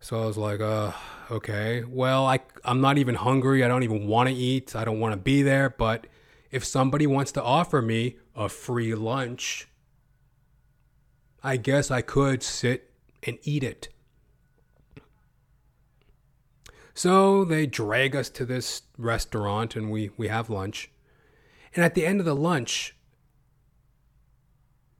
So 0.00 0.22
I 0.22 0.26
was 0.26 0.36
like, 0.36 0.60
uh, 0.60 0.92
okay. 1.30 1.84
Well, 1.84 2.26
I 2.26 2.40
I'm 2.64 2.80
not 2.80 2.98
even 2.98 3.14
hungry. 3.14 3.64
I 3.64 3.68
don't 3.68 3.82
even 3.82 4.06
want 4.06 4.28
to 4.28 4.34
eat. 4.34 4.74
I 4.74 4.84
don't 4.84 5.00
want 5.00 5.12
to 5.12 5.18
be 5.18 5.42
there, 5.42 5.70
but 5.70 6.06
if 6.50 6.64
somebody 6.64 7.06
wants 7.06 7.32
to 7.32 7.42
offer 7.42 7.82
me 7.82 8.16
a 8.34 8.48
free 8.48 8.94
lunch, 8.94 9.68
I 11.42 11.56
guess 11.56 11.90
I 11.90 12.00
could 12.00 12.42
sit 12.42 12.90
and 13.22 13.38
eat 13.42 13.62
it. 13.62 13.88
So 16.94 17.44
they 17.44 17.66
drag 17.66 18.16
us 18.16 18.28
to 18.30 18.44
this 18.44 18.82
restaurant 18.96 19.76
and 19.76 19.88
we, 19.88 20.10
we 20.16 20.26
have 20.26 20.50
lunch. 20.50 20.90
And 21.76 21.84
at 21.84 21.94
the 21.94 22.04
end 22.04 22.18
of 22.18 22.26
the 22.26 22.34
lunch, 22.34 22.96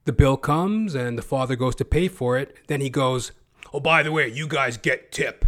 the 0.05 0.13
bill 0.13 0.37
comes 0.37 0.95
and 0.95 1.17
the 1.17 1.21
father 1.21 1.57
goes 1.57 1.75
to 1.75 1.83
pay 1.83 2.07
for 2.07 2.37
it. 2.37 2.55
Then 2.67 2.79
he 2.79 2.89
goes, 2.89 3.33
Oh, 3.73 3.81
by 3.81 4.01
the 4.01 4.13
way, 4.13 4.29
you 4.29 4.47
guys 4.47 4.77
get 4.77 5.11
tip. 5.11 5.45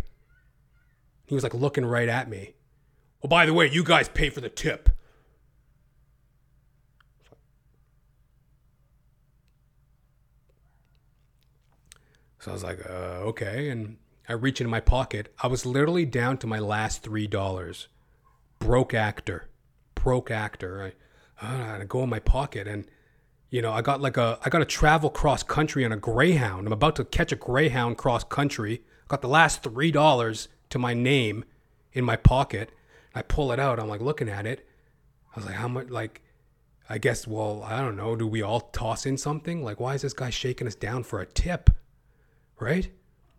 He 1.31 1.35
was 1.35 1.43
like 1.43 1.53
looking 1.53 1.85
right 1.85 2.09
at 2.09 2.27
me. 2.27 2.55
Oh, 3.23 3.29
by 3.29 3.45
the 3.45 3.53
way, 3.53 3.71
you 3.71 3.85
guys 3.85 4.09
pay 4.09 4.29
for 4.29 4.41
the 4.41 4.49
tip. 4.49 4.89
So 12.39 12.51
I 12.51 12.53
was 12.53 12.65
like, 12.65 12.85
uh, 12.85 13.29
okay. 13.29 13.69
And 13.69 13.95
I 14.27 14.33
reach 14.33 14.59
into 14.59 14.69
my 14.69 14.81
pocket. 14.81 15.33
I 15.41 15.47
was 15.47 15.65
literally 15.65 16.05
down 16.05 16.37
to 16.39 16.47
my 16.47 16.59
last 16.59 17.01
$3. 17.01 17.87
Broke 18.59 18.93
actor. 18.93 19.47
Broke 19.95 20.31
actor. 20.31 20.93
I, 21.41 21.45
uh, 21.47 21.79
I 21.79 21.85
go 21.85 22.03
in 22.03 22.09
my 22.09 22.19
pocket 22.19 22.67
and, 22.67 22.91
you 23.49 23.61
know, 23.61 23.71
I 23.71 23.81
got 23.81 24.01
like 24.01 24.17
a, 24.17 24.37
I 24.43 24.49
got 24.49 24.59
to 24.59 24.65
travel 24.65 25.09
cross 25.09 25.43
country 25.43 25.85
on 25.85 25.93
a 25.93 25.97
Greyhound. 25.97 26.67
I'm 26.67 26.73
about 26.73 26.97
to 26.97 27.05
catch 27.05 27.31
a 27.31 27.37
Greyhound 27.37 27.97
cross 27.97 28.25
country. 28.25 28.81
Got 29.07 29.21
the 29.21 29.29
last 29.29 29.63
$3 29.63 30.47
to 30.71 30.79
my 30.79 30.93
name 30.93 31.45
in 31.93 32.03
my 32.03 32.15
pocket. 32.15 32.71
I 33.13 33.21
pull 33.21 33.51
it 33.51 33.59
out. 33.59 33.79
I'm 33.79 33.87
like 33.87 34.01
looking 34.01 34.29
at 34.29 34.45
it. 34.45 34.67
I 35.35 35.39
was 35.39 35.45
like, 35.45 35.55
how 35.55 35.67
much, 35.67 35.89
like, 35.89 36.21
I 36.89 36.97
guess, 36.97 37.25
well, 37.25 37.63
I 37.63 37.79
don't 37.79 37.95
know. 37.95 38.15
Do 38.15 38.27
we 38.27 38.41
all 38.41 38.59
toss 38.59 39.05
in 39.05 39.17
something? 39.17 39.63
Like, 39.63 39.79
why 39.79 39.95
is 39.95 40.01
this 40.01 40.13
guy 40.13 40.29
shaking 40.29 40.67
us 40.67 40.75
down 40.75 41.03
for 41.03 41.21
a 41.21 41.25
tip? 41.25 41.69
right? 42.61 42.89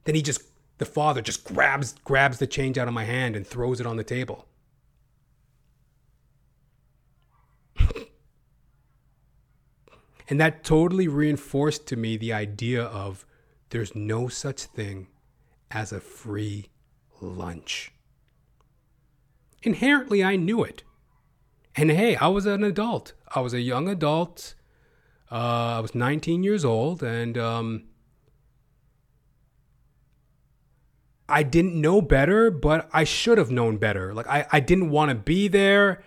Then 0.04 0.14
he 0.14 0.20
just 0.20 0.42
the 0.76 0.84
father 0.84 1.22
just 1.22 1.44
grabs 1.44 1.94
grabs 2.04 2.38
the 2.38 2.46
change 2.46 2.76
out 2.76 2.88
of 2.88 2.94
my 2.94 3.04
hand 3.04 3.36
and 3.36 3.46
throws 3.46 3.80
it 3.80 3.86
on 3.86 3.96
the 3.96 4.04
table. 4.04 4.46
and 10.28 10.38
that 10.40 10.64
totally 10.64 11.08
reinforced 11.08 11.86
to 11.86 11.96
me 11.96 12.18
the 12.18 12.34
idea 12.34 12.82
of 12.82 13.24
there's 13.70 13.94
no 13.94 14.28
such 14.28 14.64
thing 14.64 15.06
as 15.70 15.92
a 15.92 16.00
free 16.00 16.66
lunch. 17.22 17.92
Inherently, 19.62 20.22
I 20.24 20.37
knew 20.37 20.62
it. 20.64 20.82
And 21.76 21.90
hey, 21.90 22.16
I 22.16 22.28
was 22.28 22.46
an 22.46 22.64
adult. 22.64 23.14
I 23.35 23.40
was 23.40 23.54
a 23.54 23.61
young 23.61 23.88
adult. 23.88 24.54
Uh, 25.30 25.76
I 25.76 25.80
was 25.80 25.94
19 25.94 26.42
years 26.42 26.64
old, 26.64 27.02
and 27.02 27.38
um, 27.38 27.85
I 31.28 31.42
didn't 31.42 31.80
know 31.80 32.02
better, 32.02 32.50
but 32.50 32.90
I 32.92 33.04
should 33.04 33.38
have 33.38 33.50
known 33.50 33.78
better. 33.78 34.12
Like 34.12 34.26
I, 34.26 34.46
I 34.52 34.61
didn't 34.61 34.90
want 34.90 35.08
to 35.08 35.14
be 35.14 35.48
there. 35.48 36.02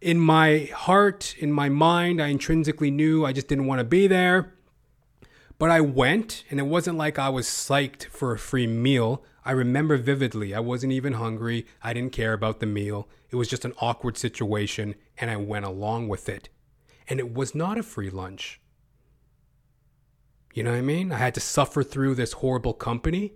In 0.00 0.20
my 0.20 0.70
heart, 0.72 1.34
in 1.38 1.50
my 1.50 1.68
mind, 1.68 2.22
I 2.22 2.28
intrinsically 2.28 2.92
knew 2.92 3.24
I 3.24 3.32
just 3.32 3.48
didn't 3.48 3.66
want 3.66 3.80
to 3.80 3.84
be 3.84 4.06
there. 4.06 4.55
But 5.58 5.70
I 5.70 5.80
went, 5.80 6.44
and 6.50 6.60
it 6.60 6.64
wasn't 6.64 6.98
like 6.98 7.18
I 7.18 7.28
was 7.28 7.46
psyched 7.46 8.06
for 8.06 8.32
a 8.32 8.38
free 8.38 8.66
meal. 8.66 9.24
I 9.44 9.52
remember 9.52 9.96
vividly, 9.96 10.54
I 10.54 10.60
wasn't 10.60 10.92
even 10.92 11.14
hungry. 11.14 11.66
I 11.82 11.92
didn't 11.92 12.12
care 12.12 12.32
about 12.32 12.60
the 12.60 12.66
meal. 12.66 13.08
It 13.30 13.36
was 13.36 13.48
just 13.48 13.64
an 13.64 13.72
awkward 13.80 14.18
situation, 14.18 14.94
and 15.16 15.30
I 15.30 15.36
went 15.36 15.64
along 15.64 16.08
with 16.08 16.28
it. 16.28 16.48
And 17.08 17.18
it 17.20 17.32
was 17.32 17.54
not 17.54 17.78
a 17.78 17.82
free 17.82 18.10
lunch. 18.10 18.60
You 20.52 20.62
know 20.62 20.72
what 20.72 20.78
I 20.78 20.82
mean? 20.82 21.12
I 21.12 21.18
had 21.18 21.34
to 21.34 21.40
suffer 21.40 21.82
through 21.82 22.14
this 22.14 22.32
horrible 22.32 22.72
company 22.72 23.34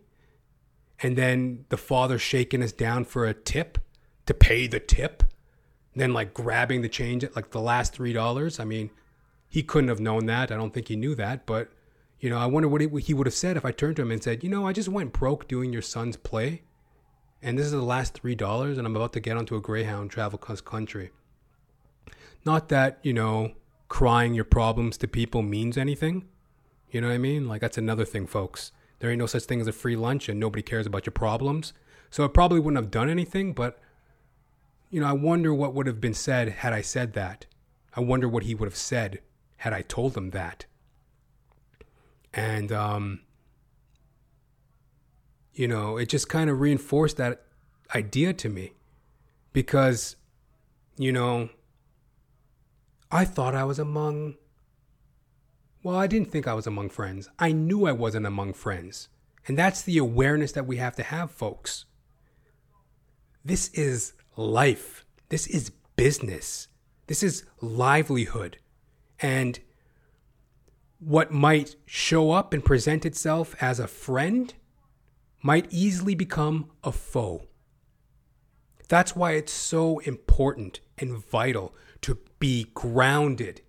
and 1.02 1.16
then 1.16 1.64
the 1.68 1.76
father 1.76 2.18
shaking 2.18 2.62
us 2.62 2.72
down 2.72 3.04
for 3.04 3.26
a 3.26 3.34
tip 3.34 3.78
to 4.26 4.34
pay 4.34 4.66
the 4.66 4.80
tip, 4.80 5.24
then 5.94 6.12
like 6.12 6.34
grabbing 6.34 6.82
the 6.82 6.88
change 6.88 7.24
at 7.24 7.34
like 7.34 7.50
the 7.50 7.60
last 7.60 7.92
three 7.92 8.12
dollars. 8.12 8.60
I 8.60 8.64
mean, 8.64 8.90
he 9.48 9.62
couldn't 9.62 9.88
have 9.88 10.00
known 10.00 10.26
that. 10.26 10.52
I 10.52 10.56
don't 10.56 10.72
think 10.72 10.88
he 10.88 10.96
knew 10.96 11.14
that, 11.16 11.46
but 11.46 11.70
you 12.20 12.28
know, 12.28 12.38
I 12.38 12.46
wonder 12.46 12.68
what 12.68 12.82
he 12.82 13.14
would 13.14 13.26
have 13.26 13.34
said 13.34 13.56
if 13.56 13.64
I 13.64 13.72
turned 13.72 13.96
to 13.96 14.02
him 14.02 14.10
and 14.10 14.22
said, 14.22 14.44
you 14.44 14.50
know, 14.50 14.66
I 14.66 14.72
just 14.72 14.88
went 14.88 15.12
broke 15.12 15.48
doing 15.48 15.72
your 15.72 15.82
son's 15.82 16.16
play, 16.16 16.62
and 17.42 17.58
this 17.58 17.66
is 17.66 17.72
the 17.72 17.82
last 17.82 18.14
three 18.14 18.34
dollars, 18.34 18.76
and 18.76 18.86
I'm 18.86 18.94
about 18.94 19.14
to 19.14 19.20
get 19.20 19.36
onto 19.36 19.56
a 19.56 19.60
Greyhound 19.60 20.10
travel 20.10 20.38
cross 20.38 20.60
country. 20.60 21.10
Not 22.44 22.68
that 22.68 22.98
you 23.02 23.12
know, 23.12 23.52
crying 23.88 24.34
your 24.34 24.44
problems 24.44 24.96
to 24.98 25.08
people 25.08 25.42
means 25.42 25.76
anything. 25.76 26.26
You 26.90 27.00
know 27.00 27.08
what 27.08 27.14
I 27.14 27.18
mean? 27.18 27.48
Like 27.48 27.60
that's 27.60 27.78
another 27.78 28.04
thing, 28.04 28.26
folks. 28.26 28.72
There 28.98 29.10
ain't 29.10 29.18
no 29.18 29.26
such 29.26 29.44
thing 29.44 29.60
as 29.60 29.66
a 29.66 29.72
free 29.72 29.96
lunch 29.96 30.28
and 30.28 30.38
nobody 30.38 30.62
cares 30.62 30.86
about 30.86 31.06
your 31.06 31.12
problems. 31.12 31.72
So 32.10 32.24
I 32.24 32.28
probably 32.28 32.60
wouldn't 32.60 32.82
have 32.82 32.90
done 32.90 33.08
anything, 33.08 33.52
but 33.52 33.78
you 34.90 35.00
know, 35.00 35.06
I 35.06 35.12
wonder 35.12 35.54
what 35.54 35.74
would 35.74 35.86
have 35.86 36.00
been 36.00 36.14
said 36.14 36.48
had 36.48 36.72
I 36.72 36.80
said 36.80 37.12
that. 37.14 37.46
I 37.94 38.00
wonder 38.00 38.28
what 38.28 38.44
he 38.44 38.54
would 38.54 38.66
have 38.66 38.76
said 38.76 39.20
had 39.58 39.72
I 39.72 39.82
told 39.82 40.16
him 40.16 40.30
that. 40.30 40.66
And 42.32 42.72
um 42.72 43.20
you 45.52 45.68
know, 45.68 45.96
it 45.96 46.08
just 46.08 46.28
kind 46.28 46.48
of 46.48 46.60
reinforced 46.60 47.16
that 47.18 47.42
idea 47.94 48.32
to 48.32 48.48
me 48.48 48.72
because 49.52 50.16
you 50.96 51.12
know, 51.12 51.48
I 53.10 53.24
thought 53.24 53.54
I 53.54 53.64
was 53.64 53.78
among 53.78 54.34
well, 55.82 55.96
I 55.96 56.06
didn't 56.06 56.30
think 56.30 56.46
I 56.46 56.54
was 56.54 56.66
among 56.66 56.90
friends. 56.90 57.28
I 57.38 57.52
knew 57.52 57.86
I 57.86 57.92
wasn't 57.92 58.26
among 58.26 58.52
friends. 58.52 59.08
And 59.48 59.56
that's 59.56 59.82
the 59.82 59.98
awareness 59.98 60.52
that 60.52 60.66
we 60.66 60.76
have 60.76 60.94
to 60.96 61.02
have, 61.02 61.30
folks. 61.30 61.86
This 63.44 63.68
is 63.68 64.12
life. 64.36 65.06
This 65.30 65.46
is 65.46 65.70
business. 65.96 66.68
This 67.06 67.22
is 67.22 67.44
livelihood. 67.60 68.58
And 69.20 69.58
what 71.00 71.32
might 71.32 71.76
show 71.86 72.30
up 72.30 72.52
and 72.52 72.64
present 72.64 73.04
itself 73.04 73.56
as 73.60 73.80
a 73.80 73.88
friend 73.88 74.54
might 75.42 75.66
easily 75.70 76.14
become 76.14 76.70
a 76.84 76.92
foe. 76.92 77.46
That's 78.88 79.16
why 79.16 79.32
it's 79.32 79.52
so 79.52 79.98
important 80.00 80.80
and 80.98 81.16
vital 81.24 81.74
to 82.02 82.18
be 82.38 82.66
grounded 82.74 83.62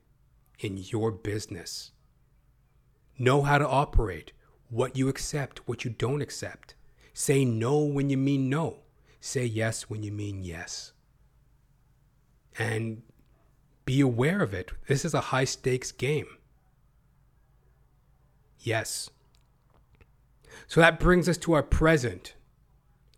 in 0.60 0.78
your 0.78 1.12
business. 1.12 1.92
Know 3.18 3.44
how 3.44 3.58
to 3.58 3.68
operate, 3.68 4.34
what 4.70 4.98
you 4.98 5.08
accept, 5.08 5.68
what 5.68 5.86
you 5.86 5.92
don't 5.92 6.22
accept. 6.22 6.76
Say 7.14 7.46
no 7.46 7.80
when 7.80 8.10
you 8.10 8.18
mean 8.18 8.50
no. 8.50 8.80
Say 9.20 9.46
yes 9.46 9.90
when 9.90 10.04
you 10.04 10.12
mean 10.12 10.44
yes. 10.44 10.92
And 12.58 13.04
be 13.86 14.02
aware 14.02 14.42
of 14.42 14.54
it. 14.54 14.72
This 14.88 15.06
is 15.06 15.14
a 15.14 15.22
high 15.22 15.46
stakes 15.46 15.92
game. 15.92 16.28
Yes. 18.62 19.10
So 20.68 20.80
that 20.82 21.00
brings 21.00 21.28
us 21.28 21.38
to 21.40 21.54
our 21.54 21.64
present, 21.64 22.36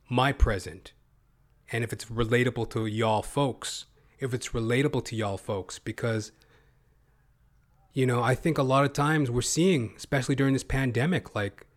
my 0.09 0.31
present. 0.31 0.93
And 1.71 1.83
if 1.83 1.93
it's 1.93 2.05
relatable 2.05 2.69
to 2.71 2.85
y'all 2.85 3.21
folks, 3.21 3.85
if 4.19 4.33
it's 4.33 4.49
relatable 4.49 5.05
to 5.05 5.15
y'all 5.15 5.37
folks, 5.37 5.79
because 5.79 6.31
you 7.93 8.07
know, 8.07 8.23
I 8.23 8.33
think 8.33 8.57
a 8.57 8.63
lot 8.63 8.85
of 8.85 8.93
times 8.93 9.29
we're 9.29 9.43
seeing, 9.43 9.93
especially 9.95 10.33
during 10.33 10.53
this 10.53 10.63
pandemic, 10.63 11.35
like, 11.35 11.67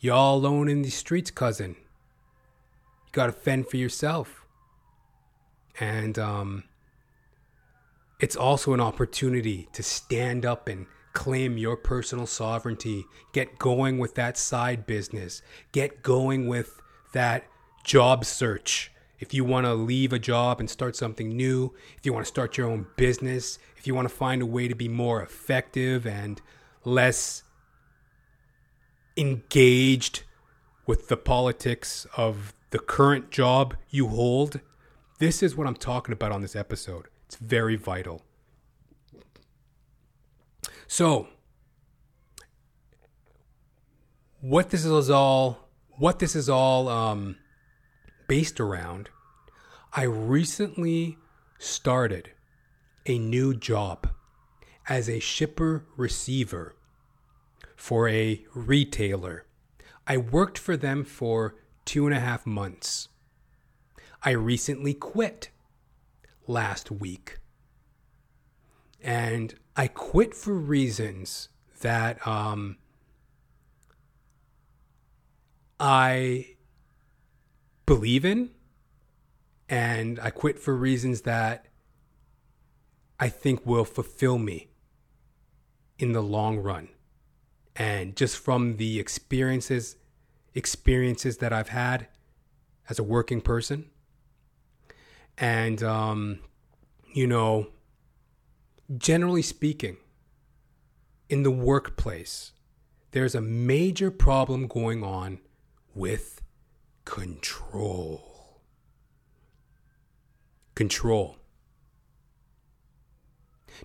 y'all 0.00 0.36
alone 0.36 0.68
in 0.68 0.82
the 0.82 0.90
streets, 0.90 1.30
cousin. 1.30 1.76
You 3.06 3.12
got 3.12 3.26
to 3.26 3.32
fend 3.32 3.68
for 3.68 3.76
yourself. 3.76 4.44
And 5.78 6.18
um, 6.18 6.64
it's 8.18 8.34
also 8.34 8.74
an 8.74 8.80
opportunity 8.80 9.68
to 9.74 9.82
stand 9.84 10.44
up 10.44 10.66
and 10.66 10.86
claim 11.12 11.58
your 11.58 11.76
personal 11.76 12.26
sovereignty. 12.26 13.04
Get 13.32 13.58
going 13.58 13.98
with 13.98 14.14
that 14.14 14.36
side 14.38 14.86
business. 14.86 15.42
Get 15.72 16.02
going 16.02 16.46
with 16.46 16.80
that 17.12 17.44
job 17.84 18.24
search. 18.24 18.90
if 19.18 19.34
you 19.34 19.44
want 19.44 19.66
to 19.66 19.74
leave 19.74 20.12
a 20.12 20.18
job 20.18 20.60
and 20.60 20.70
start 20.70 20.94
something 20.94 21.36
new, 21.36 21.74
if 21.96 22.06
you 22.06 22.12
want 22.12 22.24
to 22.24 22.28
start 22.28 22.56
your 22.56 22.68
own 22.68 22.86
business, 22.96 23.58
if 23.76 23.86
you 23.86 23.94
want 23.94 24.08
to 24.08 24.14
find 24.14 24.42
a 24.42 24.46
way 24.46 24.68
to 24.68 24.74
be 24.74 24.88
more 24.88 25.22
effective 25.22 26.06
and 26.06 26.40
less 26.84 27.42
engaged 29.16 30.22
with 30.86 31.08
the 31.08 31.16
politics 31.16 32.06
of 32.16 32.54
the 32.70 32.78
current 32.78 33.30
job 33.30 33.74
you 33.90 34.08
hold, 34.08 34.60
this 35.18 35.42
is 35.42 35.56
what 35.56 35.66
I'm 35.66 35.74
talking 35.74 36.12
about 36.12 36.32
on 36.32 36.42
this 36.42 36.54
episode. 36.54 37.08
It's 37.26 37.36
very 37.36 37.76
vital. 37.76 38.22
So, 40.90 41.28
what 44.40 44.70
this 44.70 44.86
is 44.86 45.10
all 45.10 45.68
what 45.98 46.18
this 46.18 46.34
is 46.34 46.48
all 46.48 46.88
um, 46.88 47.36
based 48.26 48.58
around, 48.58 49.10
I 49.92 50.04
recently 50.04 51.18
started 51.58 52.30
a 53.04 53.18
new 53.18 53.54
job 53.54 54.08
as 54.88 55.10
a 55.10 55.20
shipper 55.20 55.84
receiver 55.96 56.74
for 57.76 58.08
a 58.08 58.42
retailer. 58.54 59.44
I 60.06 60.16
worked 60.16 60.56
for 60.56 60.76
them 60.76 61.04
for 61.04 61.56
two 61.84 62.06
and 62.06 62.16
a 62.16 62.20
half 62.20 62.46
months. 62.46 63.08
I 64.22 64.30
recently 64.30 64.94
quit 64.94 65.50
last 66.46 66.90
week. 66.90 67.40
And 69.02 69.54
I 69.78 69.86
quit 69.86 70.34
for 70.34 70.54
reasons 70.54 71.50
that 71.82 72.26
um, 72.26 72.78
I 75.78 76.56
believe 77.86 78.24
in, 78.24 78.50
and 79.68 80.18
I 80.18 80.30
quit 80.30 80.58
for 80.58 80.74
reasons 80.74 81.20
that 81.20 81.66
I 83.20 83.28
think 83.28 83.64
will 83.64 83.84
fulfill 83.84 84.38
me 84.38 84.66
in 85.96 86.10
the 86.10 86.22
long 86.22 86.58
run. 86.58 86.88
And 87.76 88.16
just 88.16 88.36
from 88.36 88.78
the 88.78 88.98
experiences 88.98 89.94
experiences 90.56 91.36
that 91.36 91.52
I've 91.52 91.68
had 91.68 92.08
as 92.90 92.98
a 92.98 93.04
working 93.04 93.40
person, 93.40 93.90
and 95.36 95.80
um, 95.84 96.40
you 97.14 97.28
know, 97.28 97.68
generally 98.96 99.42
speaking, 99.42 99.98
in 101.28 101.42
the 101.42 101.50
workplace, 101.50 102.52
there's 103.10 103.34
a 103.34 103.40
major 103.40 104.10
problem 104.10 104.66
going 104.66 105.02
on 105.02 105.40
with 105.94 106.40
control. 107.04 108.62
Control. 110.74 111.36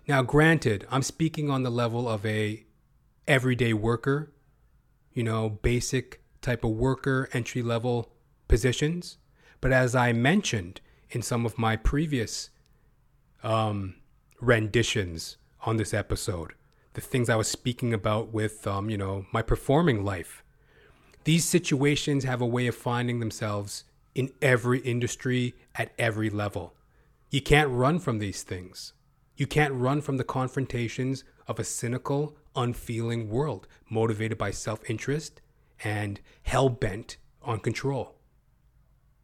Now, 0.08 0.22
granted, 0.22 0.88
I'm 0.90 1.04
speaking 1.04 1.50
on 1.50 1.64
the 1.64 1.70
level 1.70 2.08
of 2.08 2.26
a 2.26 2.66
everyday 3.28 3.74
worker, 3.74 4.32
you 5.14 5.24
know, 5.24 5.50
basic 5.50 6.22
type 6.42 6.64
of 6.64 6.72
worker, 6.72 7.30
entry 7.34 7.62
level 7.62 8.12
positions. 8.48 9.18
But 9.62 9.72
as 9.72 9.96
I 9.96 10.12
mentioned 10.14 10.82
in 11.10 11.22
some 11.22 11.46
of 11.46 11.58
my 11.58 11.76
previous 11.76 12.50
um, 13.44 13.96
renditions 14.44 15.38
on 15.62 15.78
this 15.78 15.94
episode, 15.94 16.54
the 16.94 17.02
things 17.02 17.30
I 17.30 17.36
was 17.36 17.48
speaking 17.48 17.94
about 17.94 18.34
with, 18.34 18.68
um, 18.68 18.90
you 18.90 18.98
know, 18.98 19.26
my 19.32 19.42
performing 19.42 20.04
life. 20.04 20.44
These 21.24 21.46
situations 21.46 22.26
have 22.26 22.42
a 22.42 22.46
way 22.46 22.68
of 22.68 22.76
finding 22.76 23.20
themselves 23.20 23.86
in 24.14 24.32
every 24.42 24.80
industry 24.80 25.56
at 25.76 25.94
every 25.98 26.30
level. 26.30 26.74
You 27.30 27.42
can't 27.42 27.70
run 27.70 28.00
from 28.00 28.20
these 28.20 28.44
things. 28.44 28.94
You 29.38 29.48
can't 29.48 29.74
run 29.74 30.02
from 30.02 30.18
the 30.18 30.24
confrontations 30.24 31.24
of 31.48 31.60
a 31.60 31.64
cynical, 31.64 32.36
unfeeling 32.56 33.30
world 33.30 33.68
motivated 33.90 34.38
by 34.38 34.52
self 34.52 34.88
interest 34.90 35.42
and 35.84 36.20
hell 36.44 36.70
bent 36.70 37.18
on 37.42 37.60
control. 37.60 38.16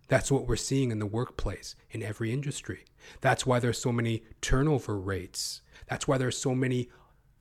That's 0.10 0.32
what 0.32 0.48
we're 0.48 0.58
seeing 0.58 0.92
in 0.92 1.00
the 1.00 1.06
workplace 1.06 1.76
in 1.92 2.04
every 2.04 2.34
industry. 2.34 2.84
That's 3.22 3.46
why 3.46 3.60
there's 3.60 3.78
so 3.78 3.92
many 3.92 4.24
turnover 4.42 5.00
rates. 5.00 5.62
That's 5.88 6.08
why 6.08 6.18
there's 6.18 6.38
so 6.38 6.54
many 6.54 6.90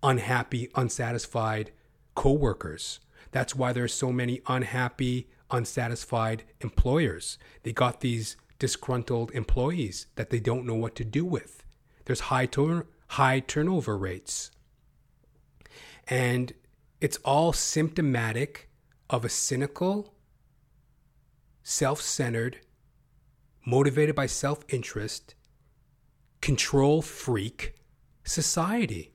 unhappy, 0.03 0.71
unsatisfied 0.77 1.73
coworkers. 2.15 3.01
That's 3.33 3.57
why 3.57 3.73
there's 3.73 3.95
so 3.95 4.13
many 4.13 4.43
unhappy, 4.47 5.29
unsatisfied 5.51 6.45
employers. 6.61 7.39
They 7.63 7.73
got 7.73 8.01
these 8.01 8.37
disgruntled 8.59 9.31
employees 9.33 10.07
that 10.17 10.31
they 10.31 10.41
don't 10.41 10.67
know 10.67 10.75
what 10.75 10.95
to 10.97 11.05
do 11.05 11.25
with. 11.25 11.65
There's 12.05 12.21
high 12.21 12.47
turn 12.47 12.85
high 13.13 13.41
turnover 13.41 13.97
rates. 13.97 14.51
And 16.07 16.53
it's 17.01 17.19
all 17.19 17.53
symptomatic 17.53 18.69
of 19.09 19.25
a 19.25 19.29
cynical, 19.29 20.15
self-centered, 21.69 22.59
motivated 23.67 24.15
by 24.15 24.25
self-interest, 24.25 25.35
control 26.41 27.03
freak 27.03 27.75
society 28.25 29.13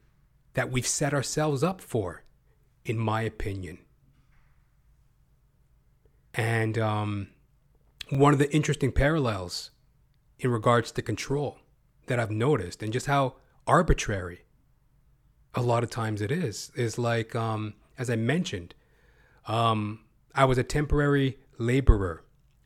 that 0.53 0.71
we've 0.71 0.85
set 0.85 1.15
ourselves 1.15 1.63
up 1.63 1.81
for, 1.81 2.23
in 2.85 2.95
my 2.95 3.23
opinion. 3.23 3.79
And 6.35 6.77
um, 6.77 7.29
one 8.11 8.33
of 8.33 8.39
the 8.39 8.53
interesting 8.53 8.91
parallels 8.91 9.71
in 10.37 10.51
regards 10.51 10.91
to 10.91 11.01
control 11.01 11.57
that 12.05 12.19
I've 12.19 12.29
noticed, 12.29 12.83
and 12.83 12.93
just 12.93 13.07
how 13.07 13.37
arbitrary 13.65 14.43
a 15.55 15.61
lot 15.63 15.83
of 15.83 15.89
times 15.89 16.21
it 16.21 16.31
is, 16.31 16.71
is 16.75 16.99
like, 16.99 17.35
um, 17.35 17.73
as 17.97 18.11
I 18.11 18.15
mentioned, 18.15 18.75
um, 19.47 20.01
I 20.35 20.45
was 20.45 20.59
a 20.59 20.63
temporary 20.63 21.39
laborer 21.57 22.22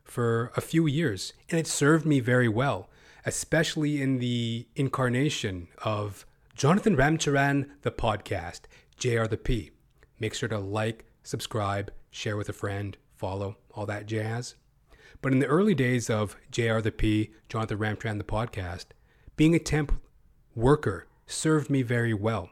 for 0.07 0.51
a 0.55 0.61
few 0.61 0.87
years, 0.87 1.33
and 1.49 1.59
it 1.59 1.67
served 1.67 2.05
me 2.05 2.19
very 2.19 2.47
well, 2.47 2.89
especially 3.25 4.01
in 4.01 4.19
the 4.19 4.67
incarnation 4.75 5.67
of 5.83 6.25
Jonathan 6.55 6.95
Ramcharan, 6.95 7.69
the 7.81 7.91
podcast, 7.91 8.61
JR 8.97 9.25
the 9.25 9.37
P. 9.37 9.71
Make 10.19 10.33
sure 10.33 10.49
to 10.49 10.57
like, 10.57 11.05
subscribe, 11.23 11.91
share 12.09 12.37
with 12.37 12.49
a 12.49 12.53
friend, 12.53 12.97
follow, 13.15 13.57
all 13.71 13.85
that 13.85 14.05
jazz. 14.05 14.55
But 15.21 15.33
in 15.33 15.39
the 15.39 15.45
early 15.45 15.75
days 15.75 16.09
of 16.09 16.35
JR 16.51 16.79
the 16.79 16.91
P, 16.91 17.31
Jonathan 17.49 17.77
Ramcharan, 17.77 18.17
the 18.17 18.23
podcast, 18.23 18.85
being 19.35 19.53
a 19.53 19.59
temp 19.59 20.01
worker 20.55 21.07
served 21.25 21.69
me 21.69 21.81
very 21.81 22.13
well. 22.13 22.49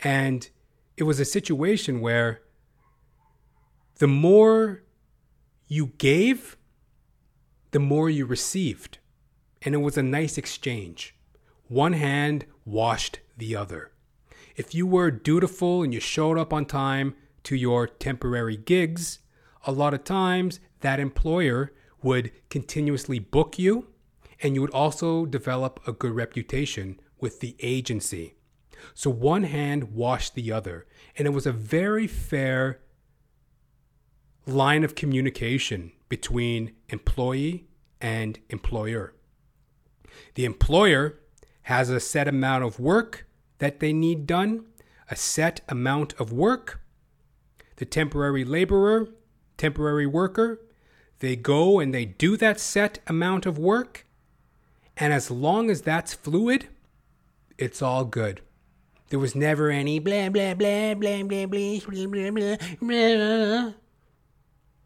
And 0.00 0.48
it 0.96 1.02
was 1.02 1.20
a 1.20 1.24
situation 1.24 2.00
where 2.00 2.42
the 3.98 4.08
more 4.08 4.82
you 5.68 5.92
gave, 5.98 6.56
the 7.70 7.78
more 7.78 8.10
you 8.10 8.26
received. 8.26 8.98
And 9.62 9.74
it 9.74 9.78
was 9.78 9.96
a 9.96 10.02
nice 10.02 10.36
exchange. 10.38 11.14
One 11.68 11.94
hand 11.94 12.46
washed 12.64 13.20
the 13.36 13.56
other. 13.56 13.92
If 14.56 14.74
you 14.74 14.86
were 14.86 15.10
dutiful 15.10 15.82
and 15.82 15.94
you 15.94 16.00
showed 16.00 16.36
up 16.36 16.52
on 16.52 16.66
time 16.66 17.14
to 17.44 17.56
your 17.56 17.86
temporary 17.86 18.56
gigs, 18.56 19.20
a 19.66 19.72
lot 19.72 19.94
of 19.94 20.04
times 20.04 20.60
that 20.80 21.00
employer 21.00 21.72
would 22.02 22.32
continuously 22.50 23.18
book 23.18 23.58
you 23.58 23.86
and 24.42 24.54
you 24.54 24.60
would 24.60 24.70
also 24.70 25.24
develop 25.24 25.80
a 25.86 25.92
good 25.92 26.12
reputation 26.12 27.00
with 27.20 27.40
the 27.40 27.56
agency. 27.60 28.34
So 28.94 29.08
one 29.10 29.44
hand 29.44 29.94
washed 29.94 30.34
the 30.34 30.50
other, 30.50 30.86
and 31.16 31.26
it 31.26 31.30
was 31.30 31.46
a 31.46 31.52
very 31.52 32.08
fair 32.08 32.80
line 34.46 34.84
of 34.84 34.94
communication 34.94 35.92
between 36.08 36.72
employee 36.88 37.66
and 38.00 38.38
employer. 38.50 39.14
The 40.34 40.44
employer 40.44 41.20
has 41.62 41.88
a 41.88 42.00
set 42.00 42.28
amount 42.28 42.64
of 42.64 42.80
work 42.80 43.26
that 43.58 43.80
they 43.80 43.92
need 43.92 44.26
done, 44.26 44.64
a 45.10 45.16
set 45.16 45.60
amount 45.68 46.14
of 46.20 46.32
work. 46.32 46.80
The 47.76 47.84
temporary 47.84 48.44
laborer, 48.44 49.08
temporary 49.56 50.06
worker, 50.06 50.60
they 51.20 51.36
go 51.36 51.78
and 51.78 51.94
they 51.94 52.04
do 52.04 52.36
that 52.36 52.58
set 52.58 52.98
amount 53.06 53.46
of 53.46 53.58
work. 53.58 54.06
And 54.96 55.12
as 55.12 55.30
long 55.30 55.70
as 55.70 55.82
that's 55.82 56.14
fluid, 56.14 56.68
it's 57.56 57.80
all 57.80 58.04
good. 58.04 58.40
There 59.10 59.18
was 59.18 59.34
never 59.34 59.70
any 59.70 59.98
blah, 59.98 60.30
blah, 60.30 60.54
blah, 60.54 60.94
blah, 60.94 61.22
blah, 61.22 61.46
blah, 61.46 61.76
blah, 61.86 62.30
blah, 62.30 62.56
blah. 62.80 63.72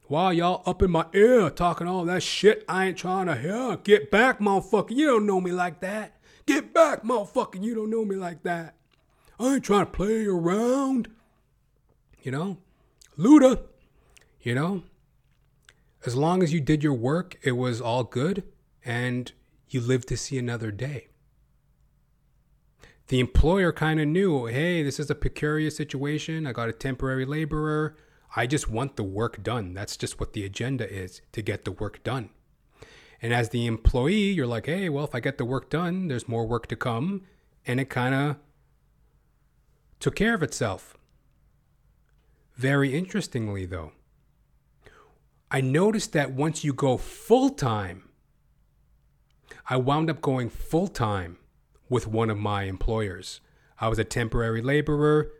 Wow, 0.08 0.30
y'all 0.30 0.62
up 0.66 0.82
in 0.82 0.92
my 0.92 1.06
ear 1.14 1.50
talking 1.50 1.88
all 1.88 2.04
that 2.04 2.22
shit 2.22 2.64
I 2.68 2.86
ain't 2.86 2.96
trying 2.96 3.26
to 3.26 3.34
hear. 3.34 3.76
Get 3.78 4.08
back, 4.08 4.38
motherfucker. 4.38 4.90
You 4.90 5.06
don't 5.06 5.26
know 5.26 5.40
me 5.40 5.50
like 5.50 5.80
that. 5.80 6.14
Get 6.46 6.72
back, 6.72 7.02
motherfucker. 7.02 7.60
You 7.60 7.74
don't 7.74 7.90
know 7.90 8.04
me 8.04 8.14
like 8.14 8.44
that. 8.44 8.76
I 9.40 9.54
ain't 9.54 9.64
trying 9.64 9.86
to 9.86 9.90
play 9.90 10.24
around. 10.24 11.08
You 12.22 12.30
know? 12.30 12.58
Luda. 13.18 13.62
You 14.40 14.54
know? 14.54 14.84
As 16.04 16.14
long 16.14 16.40
as 16.40 16.52
you 16.52 16.60
did 16.60 16.84
your 16.84 16.94
work, 16.94 17.36
it 17.42 17.52
was 17.52 17.80
all 17.80 18.04
good 18.04 18.44
and 18.84 19.32
you 19.68 19.80
lived 19.80 20.06
to 20.08 20.16
see 20.16 20.38
another 20.38 20.70
day. 20.70 21.08
The 23.08 23.18
employer 23.18 23.72
kind 23.72 23.98
of 23.98 24.06
knew 24.06 24.46
hey, 24.46 24.84
this 24.84 25.00
is 25.00 25.10
a 25.10 25.16
precarious 25.16 25.76
situation. 25.76 26.46
I 26.46 26.52
got 26.52 26.68
a 26.68 26.72
temporary 26.72 27.24
laborer. 27.24 27.96
I 28.38 28.46
just 28.46 28.70
want 28.70 28.96
the 28.96 29.02
work 29.02 29.42
done. 29.42 29.72
That's 29.72 29.96
just 29.96 30.20
what 30.20 30.34
the 30.34 30.44
agenda 30.44 30.88
is 30.88 31.22
to 31.32 31.40
get 31.40 31.64
the 31.64 31.72
work 31.72 32.04
done. 32.04 32.28
And 33.22 33.32
as 33.32 33.48
the 33.48 33.64
employee, 33.66 34.30
you're 34.30 34.46
like, 34.46 34.66
hey, 34.66 34.90
well, 34.90 35.04
if 35.04 35.14
I 35.14 35.20
get 35.20 35.38
the 35.38 35.46
work 35.46 35.70
done, 35.70 36.08
there's 36.08 36.28
more 36.28 36.46
work 36.46 36.66
to 36.66 36.76
come. 36.76 37.22
And 37.66 37.80
it 37.80 37.88
kind 37.88 38.14
of 38.14 38.36
took 39.98 40.14
care 40.14 40.34
of 40.34 40.42
itself. 40.42 40.98
Very 42.54 42.94
interestingly, 42.94 43.64
though, 43.64 43.92
I 45.50 45.62
noticed 45.62 46.12
that 46.12 46.32
once 46.32 46.62
you 46.62 46.74
go 46.74 46.98
full 46.98 47.50
time, 47.50 48.10
I 49.68 49.76
wound 49.78 50.10
up 50.10 50.20
going 50.20 50.50
full 50.50 50.88
time 50.88 51.38
with 51.88 52.06
one 52.06 52.30
of 52.30 52.38
my 52.38 52.64
employers. 52.64 53.40
I 53.80 53.88
was 53.88 53.98
a 53.98 54.04
temporary 54.04 54.60
laborer. 54.60 55.32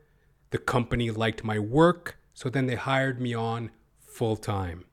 The 0.51 0.59
company 0.59 1.11
liked 1.11 1.45
my 1.45 1.59
work, 1.59 2.16
so 2.37 2.51
then 2.51 2.67
they 2.67 2.75
hired 2.75 3.19
me 3.19 3.33
on 3.33 3.71
full 3.99 4.37
time. 4.37 4.85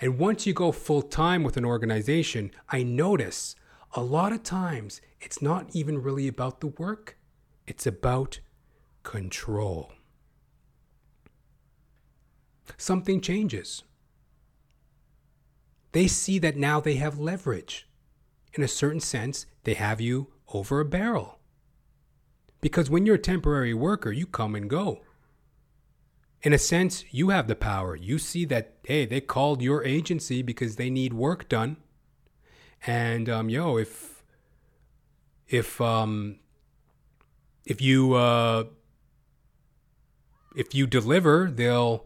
And 0.00 0.18
once 0.18 0.46
you 0.46 0.52
go 0.52 0.72
full 0.72 1.00
time 1.00 1.44
with 1.44 1.56
an 1.56 1.64
organization, 1.64 2.50
I 2.68 2.82
notice 2.82 3.54
a 3.92 4.02
lot 4.02 4.32
of 4.32 4.42
times 4.42 5.00
it's 5.20 5.40
not 5.40 5.68
even 5.72 6.02
really 6.02 6.26
about 6.26 6.60
the 6.60 6.66
work, 6.66 7.16
it's 7.68 7.86
about 7.86 8.40
control. 9.04 9.92
Something 12.76 13.20
changes. 13.20 13.84
They 15.92 16.08
see 16.08 16.40
that 16.40 16.56
now 16.56 16.80
they 16.80 16.96
have 16.96 17.20
leverage. 17.20 17.86
In 18.54 18.64
a 18.64 18.68
certain 18.68 18.98
sense, 18.98 19.46
they 19.62 19.74
have 19.74 20.00
you 20.00 20.32
over 20.52 20.80
a 20.80 20.84
barrel. 20.84 21.38
Because 22.60 22.90
when 22.90 23.06
you're 23.06 23.14
a 23.14 23.18
temporary 23.18 23.74
worker, 23.74 24.10
you 24.10 24.26
come 24.26 24.56
and 24.56 24.68
go. 24.68 25.03
In 26.44 26.52
a 26.52 26.58
sense, 26.58 27.06
you 27.10 27.30
have 27.30 27.48
the 27.48 27.56
power. 27.56 27.96
You 27.96 28.18
see 28.18 28.44
that, 28.44 28.74
hey, 28.84 29.06
they 29.06 29.22
called 29.22 29.62
your 29.62 29.82
agency 29.82 30.42
because 30.42 30.76
they 30.76 30.90
need 30.90 31.14
work 31.14 31.48
done. 31.48 31.78
And, 32.86 33.30
um, 33.30 33.48
yo, 33.48 33.78
if, 33.78 34.22
if, 35.48 35.80
um, 35.80 36.36
if 37.64 37.80
you, 37.80 38.12
uh, 38.12 38.64
if 40.54 40.74
you 40.74 40.86
deliver, 40.86 41.50
they'll, 41.50 42.04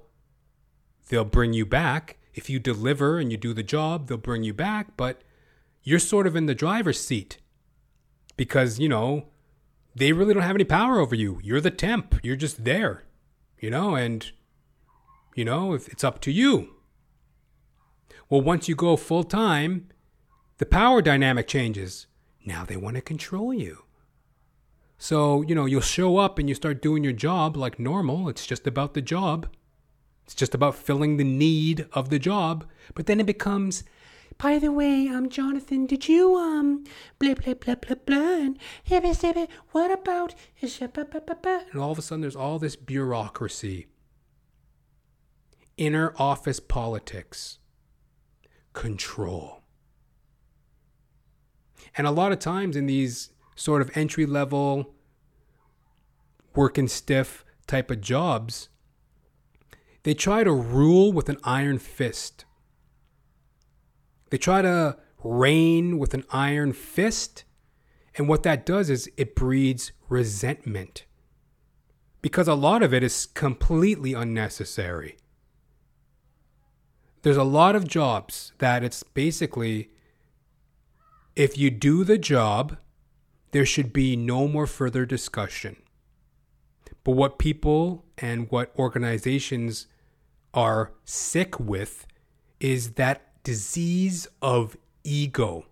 they'll 1.08 1.24
bring 1.24 1.52
you 1.52 1.66
back. 1.66 2.18
If 2.32 2.48
you 2.48 2.60
deliver 2.60 3.18
and 3.18 3.32
you 3.32 3.38
do 3.38 3.52
the 3.52 3.64
job, 3.64 4.06
they'll 4.06 4.18
bring 4.18 4.44
you 4.44 4.54
back. 4.54 4.96
But 4.96 5.22
you're 5.82 5.98
sort 5.98 6.28
of 6.28 6.36
in 6.36 6.46
the 6.46 6.54
driver's 6.54 7.00
seat 7.00 7.38
because, 8.36 8.78
you 8.78 8.88
know, 8.88 9.26
they 9.96 10.12
really 10.12 10.32
don't 10.32 10.44
have 10.44 10.54
any 10.54 10.62
power 10.62 11.00
over 11.00 11.16
you. 11.16 11.40
You're 11.42 11.60
the 11.60 11.72
temp, 11.72 12.20
you're 12.22 12.36
just 12.36 12.62
there, 12.62 13.02
you 13.60 13.70
know, 13.70 13.94
and, 13.94 14.30
you 15.34 15.44
know, 15.44 15.72
if 15.72 15.88
it's 15.88 16.04
up 16.04 16.20
to 16.22 16.32
you. 16.32 16.74
Well, 18.28 18.40
once 18.40 18.68
you 18.68 18.74
go 18.74 18.96
full 18.96 19.24
time, 19.24 19.88
the 20.58 20.66
power 20.66 21.00
dynamic 21.00 21.46
changes. 21.46 22.06
Now 22.44 22.64
they 22.64 22.76
want 22.76 22.96
to 22.96 23.02
control 23.02 23.54
you. 23.54 23.84
So, 24.98 25.42
you 25.42 25.54
know, 25.54 25.66
you'll 25.66 25.80
show 25.80 26.18
up 26.18 26.38
and 26.38 26.48
you 26.48 26.54
start 26.54 26.82
doing 26.82 27.04
your 27.04 27.12
job 27.12 27.56
like 27.56 27.78
normal. 27.78 28.28
It's 28.28 28.46
just 28.46 28.66
about 28.66 28.94
the 28.94 29.02
job. 29.02 29.48
It's 30.24 30.34
just 30.34 30.54
about 30.54 30.74
filling 30.74 31.16
the 31.16 31.24
need 31.24 31.86
of 31.92 32.10
the 32.10 32.18
job. 32.18 32.66
But 32.94 33.06
then 33.06 33.20
it 33.20 33.26
becomes 33.26 33.84
by 34.36 34.58
the 34.58 34.70
way, 34.70 35.08
um, 35.08 35.28
Jonathan, 35.28 35.86
did 35.86 36.08
you, 36.08 36.36
um, 36.36 36.84
blah, 37.18 37.34
blah, 37.34 37.54
blah, 37.54 37.74
blah, 37.74 37.96
blah, 38.06 38.18
and 38.18 38.58
what 39.72 39.90
about, 39.90 40.34
and 40.60 41.80
all 41.80 41.90
of 41.90 41.98
a 41.98 42.02
sudden 42.02 42.20
there's 42.20 42.36
all 42.36 42.58
this 42.58 42.76
bureaucracy, 42.76 43.86
inner 45.76 46.12
office 46.18 46.60
politics, 46.60 47.58
control. 48.72 49.62
And 51.96 52.06
a 52.06 52.12
lot 52.12 52.32
of 52.32 52.38
times 52.38 52.76
in 52.76 52.86
these 52.86 53.30
sort 53.56 53.82
of 53.82 53.90
entry 53.96 54.26
level, 54.26 54.94
working 56.54 56.86
stiff 56.86 57.44
type 57.66 57.90
of 57.90 58.00
jobs, 58.00 58.68
they 60.04 60.14
try 60.14 60.44
to 60.44 60.52
rule 60.52 61.12
with 61.12 61.28
an 61.28 61.38
iron 61.44 61.78
fist. 61.78 62.44
They 64.30 64.38
try 64.38 64.62
to 64.62 64.96
reign 65.22 65.98
with 65.98 66.14
an 66.14 66.24
iron 66.30 66.72
fist. 66.72 67.44
And 68.16 68.28
what 68.28 68.42
that 68.42 68.66
does 68.66 68.90
is 68.90 69.10
it 69.16 69.34
breeds 69.34 69.92
resentment. 70.08 71.04
Because 72.20 72.48
a 72.48 72.54
lot 72.54 72.82
of 72.82 72.92
it 72.92 73.02
is 73.02 73.26
completely 73.26 74.12
unnecessary. 74.12 75.16
There's 77.22 77.36
a 77.36 77.44
lot 77.44 77.76
of 77.76 77.86
jobs 77.86 78.52
that 78.58 78.84
it's 78.84 79.02
basically 79.02 79.90
if 81.38 81.56
you 81.56 81.70
do 81.70 82.02
the 82.02 82.18
job, 82.18 82.78
there 83.52 83.64
should 83.64 83.92
be 83.92 84.16
no 84.16 84.48
more 84.48 84.66
further 84.66 85.06
discussion. 85.06 85.76
But 87.04 87.12
what 87.12 87.38
people 87.38 88.04
and 88.18 88.50
what 88.50 88.72
organizations 88.76 89.86
are 90.52 90.92
sick 91.04 91.60
with 91.60 92.06
is 92.58 92.94
that 92.94 93.27
disease 93.42 94.28
of 94.42 94.76
ego, 95.04 95.66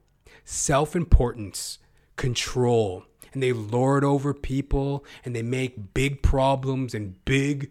self 0.45 0.97
importance, 0.97 1.79
control. 2.17 3.05
And 3.33 3.43
they 3.43 3.53
lord 3.53 4.03
over 4.03 4.33
people 4.33 5.05
and 5.25 5.37
they 5.37 5.43
make 5.43 5.93
big 5.93 6.23
problems 6.23 6.95
and 6.95 7.23
big 7.27 7.71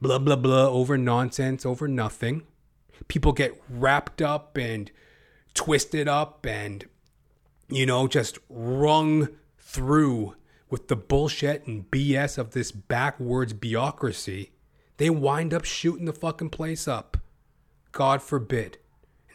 blah, 0.00 0.18
blah, 0.18 0.36
blah 0.36 0.68
over 0.68 0.98
nonsense, 0.98 1.64
over 1.64 1.88
nothing. 1.88 2.42
People 3.08 3.32
get 3.32 3.60
wrapped 3.70 4.20
up 4.20 4.56
and 4.58 4.90
twisted 5.54 6.06
up 6.06 6.44
and, 6.46 6.84
you 7.68 7.86
know, 7.86 8.06
just 8.06 8.38
wrung 8.48 9.28
through 9.58 10.34
with 10.68 10.88
the 10.88 10.96
bullshit 10.96 11.66
and 11.66 11.90
BS 11.90 12.38
of 12.38 12.50
this 12.50 12.72
backwards 12.72 13.52
bureaucracy. 13.52 14.52
They 14.96 15.10
wind 15.10 15.54
up 15.54 15.64
shooting 15.64 16.06
the 16.06 16.12
fucking 16.12 16.50
place 16.50 16.88
up. 16.88 17.16
God 17.92 18.22
forbid. 18.22 18.78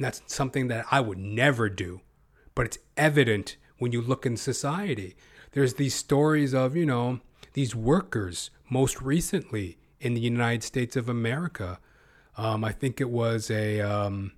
And 0.01 0.05
that's 0.07 0.23
something 0.25 0.67
that 0.69 0.87
I 0.89 0.99
would 0.99 1.19
never 1.19 1.69
do. 1.69 2.01
But 2.55 2.65
it's 2.65 2.79
evident 2.97 3.57
when 3.77 3.91
you 3.91 4.01
look 4.01 4.25
in 4.25 4.35
society. 4.35 5.15
There's 5.51 5.75
these 5.75 5.93
stories 5.93 6.55
of, 6.55 6.75
you 6.75 6.87
know, 6.87 7.19
these 7.53 7.75
workers, 7.75 8.49
most 8.67 8.99
recently 8.99 9.77
in 9.99 10.15
the 10.15 10.19
United 10.19 10.63
States 10.63 10.95
of 10.95 11.07
America. 11.07 11.77
Um, 12.35 12.63
I 12.63 12.71
think 12.71 12.99
it 12.99 13.11
was 13.11 13.51
a 13.51 13.79
um, 13.81 14.31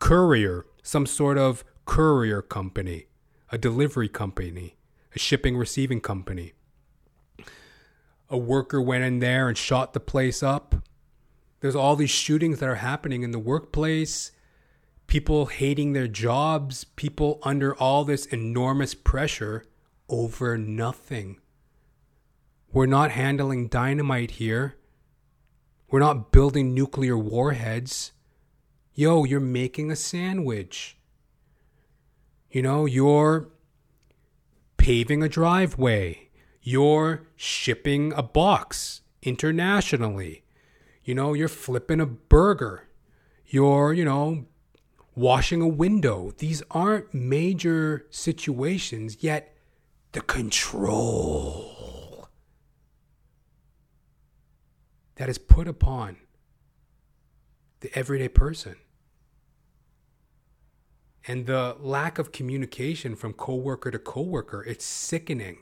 courier, 0.00 0.66
some 0.82 1.06
sort 1.06 1.38
of 1.38 1.62
courier 1.84 2.42
company, 2.42 3.06
a 3.52 3.56
delivery 3.56 4.08
company, 4.08 4.74
a 5.14 5.20
shipping 5.20 5.56
receiving 5.56 6.00
company. 6.00 6.54
A 8.28 8.36
worker 8.36 8.82
went 8.82 9.04
in 9.04 9.20
there 9.20 9.46
and 9.46 9.56
shot 9.56 9.92
the 9.92 10.00
place 10.00 10.42
up. 10.42 10.74
There's 11.60 11.76
all 11.76 11.94
these 11.94 12.10
shootings 12.10 12.58
that 12.58 12.68
are 12.68 12.82
happening 12.82 13.22
in 13.22 13.30
the 13.30 13.38
workplace 13.38 14.32
people 15.06 15.46
hating 15.46 15.92
their 15.92 16.08
jobs, 16.08 16.84
people 16.84 17.38
under 17.42 17.74
all 17.74 18.04
this 18.04 18.26
enormous 18.26 18.94
pressure 18.94 19.64
over 20.08 20.58
nothing. 20.58 21.38
We're 22.72 22.86
not 22.86 23.12
handling 23.12 23.68
dynamite 23.68 24.32
here. 24.32 24.76
We're 25.88 26.00
not 26.00 26.32
building 26.32 26.74
nuclear 26.74 27.16
warheads. 27.16 28.12
Yo, 28.94 29.24
you're 29.24 29.40
making 29.40 29.90
a 29.90 29.96
sandwich. 29.96 30.96
You 32.50 32.62
know, 32.62 32.86
you're 32.86 33.48
paving 34.76 35.22
a 35.22 35.28
driveway. 35.28 36.30
You're 36.62 37.26
shipping 37.36 38.12
a 38.14 38.22
box 38.22 39.02
internationally. 39.22 40.44
You 41.04 41.14
know, 41.14 41.34
you're 41.34 41.48
flipping 41.48 42.00
a 42.00 42.06
burger. 42.06 42.88
You're, 43.46 43.92
you 43.92 44.04
know, 44.04 44.46
washing 45.14 45.60
a 45.60 45.68
window. 45.68 46.32
These 46.38 46.62
aren't 46.70 47.14
major 47.14 48.06
situations, 48.10 49.18
yet 49.20 49.56
the 50.12 50.20
control 50.20 51.74
that 55.16 55.28
is 55.28 55.38
put 55.38 55.68
upon 55.68 56.16
the 57.80 57.96
everyday 57.98 58.28
person 58.28 58.76
and 61.26 61.46
the 61.46 61.76
lack 61.80 62.18
of 62.18 62.32
communication 62.32 63.16
from 63.16 63.32
coworker 63.32 63.90
to 63.90 63.98
coworker 63.98 64.62
it's 64.64 64.84
sickening 64.84 65.58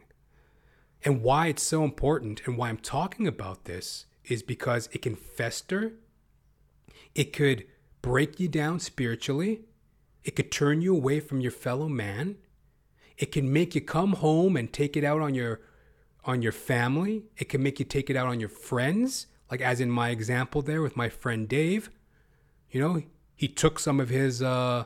and 1.05 1.23
why 1.23 1.49
it's 1.49 1.63
so 1.63 1.83
important 1.85 2.43
and 2.47 2.57
why 2.57 2.69
I'm 2.69 2.79
talking 2.79 3.27
about 3.27 3.65
this 3.65 4.07
is 4.25 4.43
because 4.43 4.89
it 4.93 5.03
can 5.03 5.17
fester 5.17 5.93
it 7.15 7.33
could 7.33 7.65
break 8.03 8.39
you 8.39 8.49
down 8.49 8.81
spiritually. 8.81 9.63
It 10.25 10.37
could 10.37 10.53
turn 10.53 10.83
you 10.83 10.95
away 10.95 11.21
from 11.21 11.41
your 11.41 11.51
fellow 11.51 11.89
man. 11.89 12.37
It 13.17 13.33
can 13.33 13.53
make 13.53 13.75
you 13.75 13.81
come 13.81 14.15
home 14.15 14.57
and 14.57 14.73
take 14.73 14.97
it 14.97 15.05
out 15.05 15.21
on 15.21 15.35
your 15.35 15.61
on 16.25 16.43
your 16.43 16.53
family. 16.53 17.25
It 17.37 17.49
can 17.49 17.63
make 17.63 17.79
you 17.79 17.85
take 17.85 18.11
it 18.11 18.17
out 18.17 18.27
on 18.27 18.39
your 18.39 18.49
friends, 18.49 19.27
like 19.51 19.61
as 19.61 19.81
in 19.81 19.91
my 19.91 20.11
example 20.11 20.63
there 20.63 20.83
with 20.83 20.97
my 20.97 21.09
friend 21.09 21.49
Dave. 21.49 21.91
You 22.71 22.81
know, 22.81 23.03
he 23.35 23.49
took 23.49 23.79
some 23.79 24.01
of 24.01 24.09
his 24.09 24.41
uh, 24.43 24.85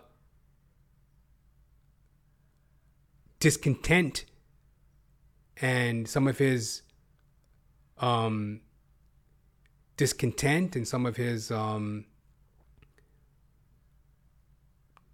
discontent 3.39 4.25
and 5.59 6.09
some 6.09 6.27
of 6.27 6.39
his 6.39 6.83
um, 7.99 8.61
discontent 9.97 10.77
and 10.77 10.87
some 10.87 11.07
of 11.07 11.17
his 11.17 11.51
um, 11.51 12.07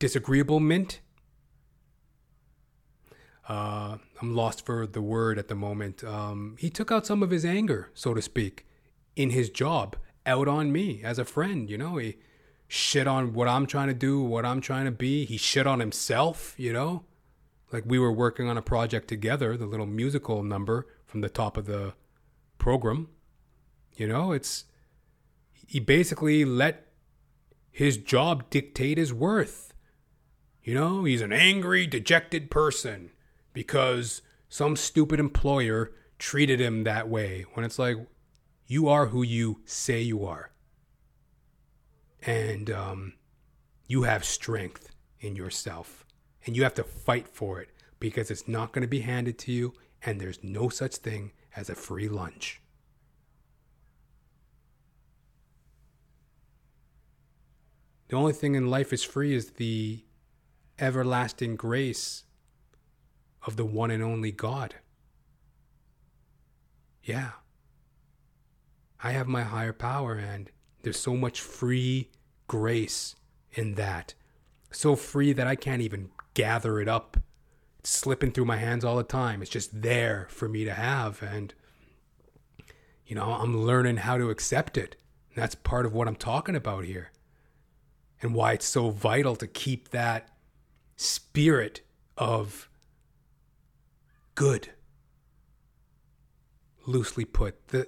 disagreeablement. 0.03 0.99
Uh, 3.49 3.99
I'm 4.21 4.35
lost 4.35 4.67
for 4.67 4.87
the 4.87 5.01
word 5.03 5.39
at 5.39 5.47
the 5.47 5.55
moment. 5.55 6.03
Um, 6.03 6.57
he 6.59 6.71
took 6.71 6.91
out 6.91 7.07
some 7.07 7.23
of 7.23 7.31
his 7.31 7.45
anger, 7.45 7.91
so 7.95 8.13
to 8.13 8.21
speak, 8.21 8.67
in 9.15 9.31
his 9.31 9.49
job 9.49 9.97
out 10.27 10.49
on 10.49 10.73
me 10.73 11.03
as 11.05 11.19
a 11.19 11.25
friend. 11.25 11.71
You 11.71 11.79
know, 11.79 11.99
he 11.99 12.17
shit 12.67 13.07
on 13.07 13.33
what 13.33 13.47
I'm 13.47 13.67
trying 13.67 13.89
to 13.89 13.95
do, 13.95 14.21
what 14.21 14.45
I'm 14.45 14.61
trying 14.61 14.87
to 14.87 14.91
be. 14.91 15.25
He 15.25 15.37
shit 15.37 15.67
on 15.67 15.79
himself, 15.79 16.55
you 16.57 16.73
know? 16.73 17.05
Like 17.73 17.85
we 17.87 17.99
were 17.99 18.13
working 18.13 18.49
on 18.49 18.59
a 18.59 18.63
project 18.63 19.07
together, 19.09 19.57
the 19.57 19.67
little 19.67 19.87
musical 19.87 20.43
number 20.43 20.87
from 21.07 21.21
the 21.21 21.29
top 21.29 21.57
of 21.57 21.67
the 21.67 21.95
program. 22.59 23.09
You 23.97 24.09
know, 24.09 24.33
it's 24.33 24.65
he 25.53 25.79
basically 25.79 26.45
let 26.45 26.87
his 27.71 27.97
job 27.97 28.51
dictate 28.51 28.99
his 28.99 29.13
worth. 29.13 29.72
You 30.63 30.75
know, 30.75 31.05
he's 31.05 31.21
an 31.21 31.33
angry, 31.33 31.87
dejected 31.87 32.51
person 32.51 33.11
because 33.53 34.23
some 34.49 34.77
stupid 34.77 35.19
employer 35.19 35.93
treated 36.19 36.61
him 36.61 36.85
that 36.85 37.09
way 37.09 37.45
when 37.55 37.65
it's 37.65 37.79
like 37.79 37.97
you 38.67 38.89
are 38.89 39.07
who 39.07 39.23
you 39.23 39.61
say 39.65 40.01
you 40.01 40.25
are. 40.25 40.53
And 42.23 42.71
um, 42.71 43.15
you 43.89 44.05
have 44.05 44.25
strength 44.25 44.95
in 45.21 45.35
yourself 45.35 46.05
and 46.47 46.57
you 46.57 46.63
have 46.63 46.75
to 46.75 46.85
fight 46.85 47.27
for 47.27 47.61
it 47.61 47.71
because 47.99 48.31
it's 48.31 48.47
not 48.47 48.73
going 48.73 48.83
to 48.83 48.89
be 48.89 49.01
handed 49.01 49.39
to 49.41 49.53
you 49.53 49.75
and 50.05 50.21
there's 50.21 50.43
no 50.45 50.69
such 50.69 50.97
thing 50.97 51.33
as 51.57 51.69
a 51.69 51.75
free 51.75 52.09
lunch. 52.09 52.61
The 58.09 58.17
only 58.17 58.33
thing 58.33 58.55
in 58.55 58.71
life 58.71 58.93
is 58.93 59.03
free 59.03 59.35
is 59.35 59.53
the 59.53 60.05
everlasting 60.79 61.57
grace 61.57 62.25
of 63.47 63.57
the 63.57 63.65
one 63.65 63.91
and 63.91 64.03
only 64.03 64.33
God. 64.33 64.77
Yeah. 67.03 67.31
I 69.03 69.13
have 69.13 69.27
my 69.27 69.43
higher 69.43 69.73
power, 69.73 70.15
and 70.15 70.51
there's 70.83 71.01
so 71.01 71.17
much 71.17 71.41
free 71.41 72.11
grace 72.47 73.17
in 73.53 73.75
that. 73.75 74.15
So 74.71 74.95
free 74.95 75.33
that 75.33 75.47
I 75.47 75.57
can't 75.57 75.83
even 75.83 76.11
gather 76.35 76.81
it 76.81 76.89
up. 76.89 77.17
It's 77.81 77.91
slipping 77.91 78.31
through 78.31 78.45
my 78.45 78.59
hands 78.59 78.85
all 78.85 78.97
the 78.97 79.03
time. 79.03 79.43
It's 79.43 79.51
just 79.51 79.83
there 79.83 80.29
for 80.31 80.49
me 80.49 80.65
to 80.65 80.73
have. 80.73 81.21
And, 81.23 81.53
you 83.05 83.17
know, 83.17 83.33
I'm 83.33 83.57
learning 83.57 83.99
how 83.99 84.17
to 84.19 84.31
accept 84.31 84.79
it. 84.79 84.97
And 85.35 85.43
that's 85.43 85.57
part 85.57 85.85
of 85.85 85.93
what 85.93 86.07
I'm 86.07 86.17
talking 86.17 86.55
about 86.55 86.85
here 86.85 87.11
and 88.23 88.35
why 88.35 88.53
it's 88.53 88.67
so 88.67 88.91
vital 88.91 89.35
to 89.37 89.47
keep 89.49 89.89
that 89.89 90.29
spirit 91.03 91.83
of 92.17 92.69
good. 94.35 94.71
Loosely 96.87 97.25
put, 97.25 97.69
the 97.69 97.87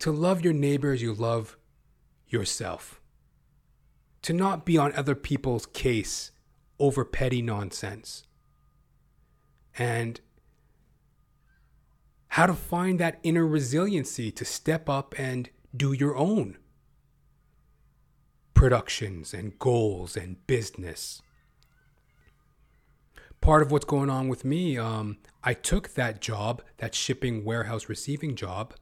to 0.00 0.12
love 0.12 0.44
your 0.44 0.52
neighbor 0.52 0.92
as 0.92 1.00
you 1.02 1.14
love 1.14 1.56
yourself. 2.28 3.00
To 4.22 4.32
not 4.32 4.66
be 4.66 4.76
on 4.76 4.92
other 4.94 5.14
people's 5.14 5.66
case 5.66 6.32
over 6.78 7.04
petty 7.04 7.40
nonsense. 7.40 8.24
And 9.78 10.20
how 12.28 12.46
to 12.46 12.54
find 12.54 12.98
that 13.00 13.18
inner 13.22 13.46
resiliency 13.46 14.30
to 14.32 14.44
step 14.44 14.88
up 14.88 15.14
and 15.16 15.48
do 15.76 15.92
your 15.92 16.16
own 16.16 16.58
productions 18.54 19.34
and 19.34 19.58
goals 19.58 20.16
and 20.16 20.46
business. 20.46 21.20
Part 23.40 23.62
of 23.62 23.70
what's 23.70 23.84
going 23.84 24.08
on 24.08 24.28
with 24.28 24.44
me, 24.44 24.78
um, 24.78 25.18
I 25.42 25.52
took 25.52 25.94
that 25.94 26.20
job, 26.22 26.62
that 26.78 26.94
shipping 26.94 27.44
warehouse 27.44 27.88
receiving 27.88 28.36
job, 28.36 28.74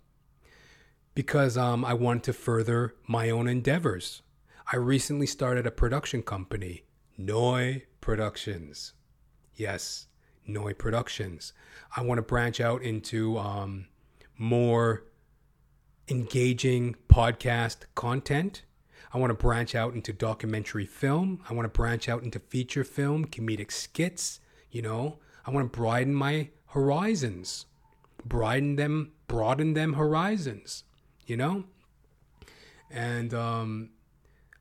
because 1.14 1.56
um, 1.56 1.84
I 1.84 1.94
wanted 1.94 2.22
to 2.24 2.32
further 2.32 2.94
my 3.08 3.28
own 3.28 3.48
endeavors. 3.48 4.22
I 4.72 4.76
recently 4.76 5.26
started 5.26 5.66
a 5.66 5.72
production 5.72 6.22
company, 6.22 6.84
Noi 7.18 7.82
Productions. 8.00 8.92
Yes, 9.54 10.06
Noi 10.46 10.72
Productions. 10.72 11.52
I 11.96 12.02
want 12.02 12.18
to 12.18 12.22
branch 12.22 12.60
out 12.60 12.82
into 12.82 13.36
um, 13.38 13.88
more 14.38 15.04
engaging 16.08 16.96
podcast 17.08 17.78
content. 17.94 18.62
I 19.14 19.18
want 19.18 19.30
to 19.30 19.34
branch 19.34 19.74
out 19.74 19.94
into 19.94 20.12
documentary 20.12 20.86
film. 20.86 21.40
I 21.48 21.52
want 21.52 21.66
to 21.66 21.76
branch 21.76 22.08
out 22.08 22.22
into 22.22 22.38
feature 22.38 22.84
film, 22.84 23.26
comedic 23.26 23.70
skits. 23.70 24.40
You 24.70 24.82
know, 24.82 25.18
I 25.46 25.50
want 25.50 25.70
to 25.70 25.76
broaden 25.78 26.14
my 26.14 26.48
horizons, 26.68 27.66
broaden 28.24 28.76
them, 28.76 29.12
broaden 29.28 29.74
them 29.74 29.94
horizons. 29.94 30.84
You 31.26 31.36
know, 31.36 31.64
and 32.90 33.34
um, 33.34 33.90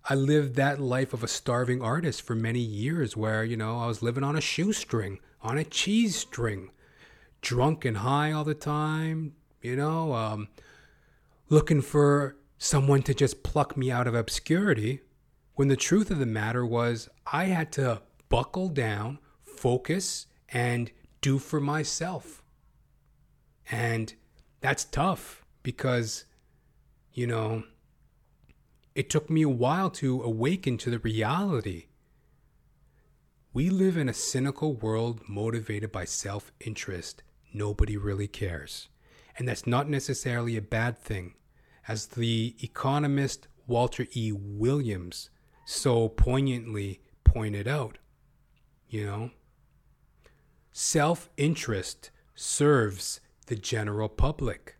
I 0.09 0.15
lived 0.15 0.55
that 0.55 0.81
life 0.81 1.13
of 1.13 1.23
a 1.23 1.27
starving 1.27 1.81
artist 1.81 2.21
for 2.21 2.35
many 2.35 2.59
years, 2.59 3.15
where 3.15 3.45
you 3.45 3.55
know 3.55 3.79
I 3.79 3.87
was 3.87 4.03
living 4.03 4.23
on 4.23 4.35
a 4.35 4.41
shoestring, 4.41 5.19
on 5.41 5.57
a 5.57 5.63
cheese 5.63 6.17
string, 6.17 6.71
drunk 7.41 7.85
and 7.85 7.97
high 7.97 8.33
all 8.33 8.43
the 8.43 8.53
time. 8.53 9.33
You 9.61 9.77
know, 9.77 10.13
um, 10.13 10.49
looking 11.49 11.81
for 11.81 12.35
someone 12.63 13.01
to 13.01 13.11
just 13.11 13.41
pluck 13.41 13.75
me 13.75 13.89
out 13.89 14.05
of 14.05 14.13
obscurity 14.13 15.01
when 15.55 15.67
the 15.67 15.75
truth 15.75 16.11
of 16.11 16.19
the 16.19 16.25
matter 16.27 16.63
was 16.63 17.09
I 17.25 17.45
had 17.45 17.71
to 17.71 18.03
buckle 18.29 18.69
down, 18.69 19.17
focus, 19.43 20.27
and 20.47 20.91
do 21.21 21.39
for 21.39 21.59
myself. 21.59 22.43
And 23.71 24.13
that's 24.59 24.83
tough 24.83 25.43
because, 25.63 26.25
you 27.11 27.25
know, 27.25 27.63
it 28.93 29.09
took 29.09 29.27
me 29.27 29.41
a 29.41 29.49
while 29.49 29.89
to 29.89 30.21
awaken 30.21 30.77
to 30.79 30.91
the 30.91 30.99
reality. 30.99 31.87
We 33.53 33.71
live 33.71 33.97
in 33.97 34.07
a 34.07 34.13
cynical 34.13 34.75
world 34.75 35.21
motivated 35.27 35.91
by 35.91 36.05
self 36.05 36.51
interest. 36.59 37.23
Nobody 37.55 37.97
really 37.97 38.27
cares. 38.27 38.87
And 39.35 39.47
that's 39.47 39.65
not 39.65 39.89
necessarily 39.89 40.57
a 40.57 40.61
bad 40.61 40.99
thing 40.99 41.33
as 41.91 42.05
the 42.07 42.55
economist 42.61 43.49
Walter 43.67 44.07
E. 44.13 44.31
Williams 44.31 45.29
so 45.65 46.07
poignantly 46.07 47.01
pointed 47.25 47.67
out. 47.67 47.97
You 48.87 49.05
know, 49.05 49.31
self 50.71 51.29
interest 51.35 52.09
serves 52.33 53.19
the 53.47 53.57
general 53.57 54.07
public. 54.07 54.77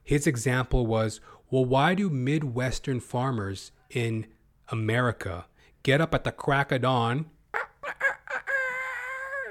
His 0.00 0.28
example 0.28 0.86
was 0.86 1.20
well, 1.50 1.64
why 1.64 1.96
do 1.96 2.08
Midwestern 2.08 3.00
farmers 3.00 3.72
in 3.90 4.28
America 4.68 5.46
get 5.82 6.00
up 6.00 6.14
at 6.14 6.22
the 6.22 6.30
crack 6.30 6.70
of 6.70 6.82
dawn, 6.82 7.26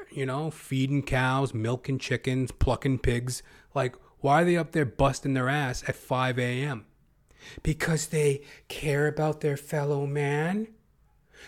you 0.09 0.25
know, 0.25 0.49
feeding 0.51 1.03
cows, 1.03 1.53
milking 1.53 1.99
chickens, 1.99 2.53
plucking 2.53 2.99
pigs? 2.99 3.43
Like, 3.75 3.97
why 4.22 4.41
are 4.41 4.45
they 4.45 4.57
up 4.57 4.72
there 4.72 4.86
busting 4.86 5.34
their 5.34 5.49
ass 5.49 5.84
at 5.88 5.95
5 5.95 6.39
a.m.? 6.39 6.86
Because 7.63 8.07
they 8.07 8.41
care 8.67 9.07
about 9.07 9.41
their 9.41 9.57
fellow 9.57 10.05
man? 10.05 10.67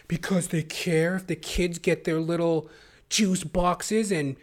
Because 0.07 0.47
they 0.47 0.63
care 0.63 1.15
if 1.15 1.27
the 1.27 1.35
kids 1.35 1.79
get 1.79 2.05
their 2.05 2.19
little 2.19 2.69
juice 3.09 3.43
boxes 3.43 4.11
and 4.11 4.37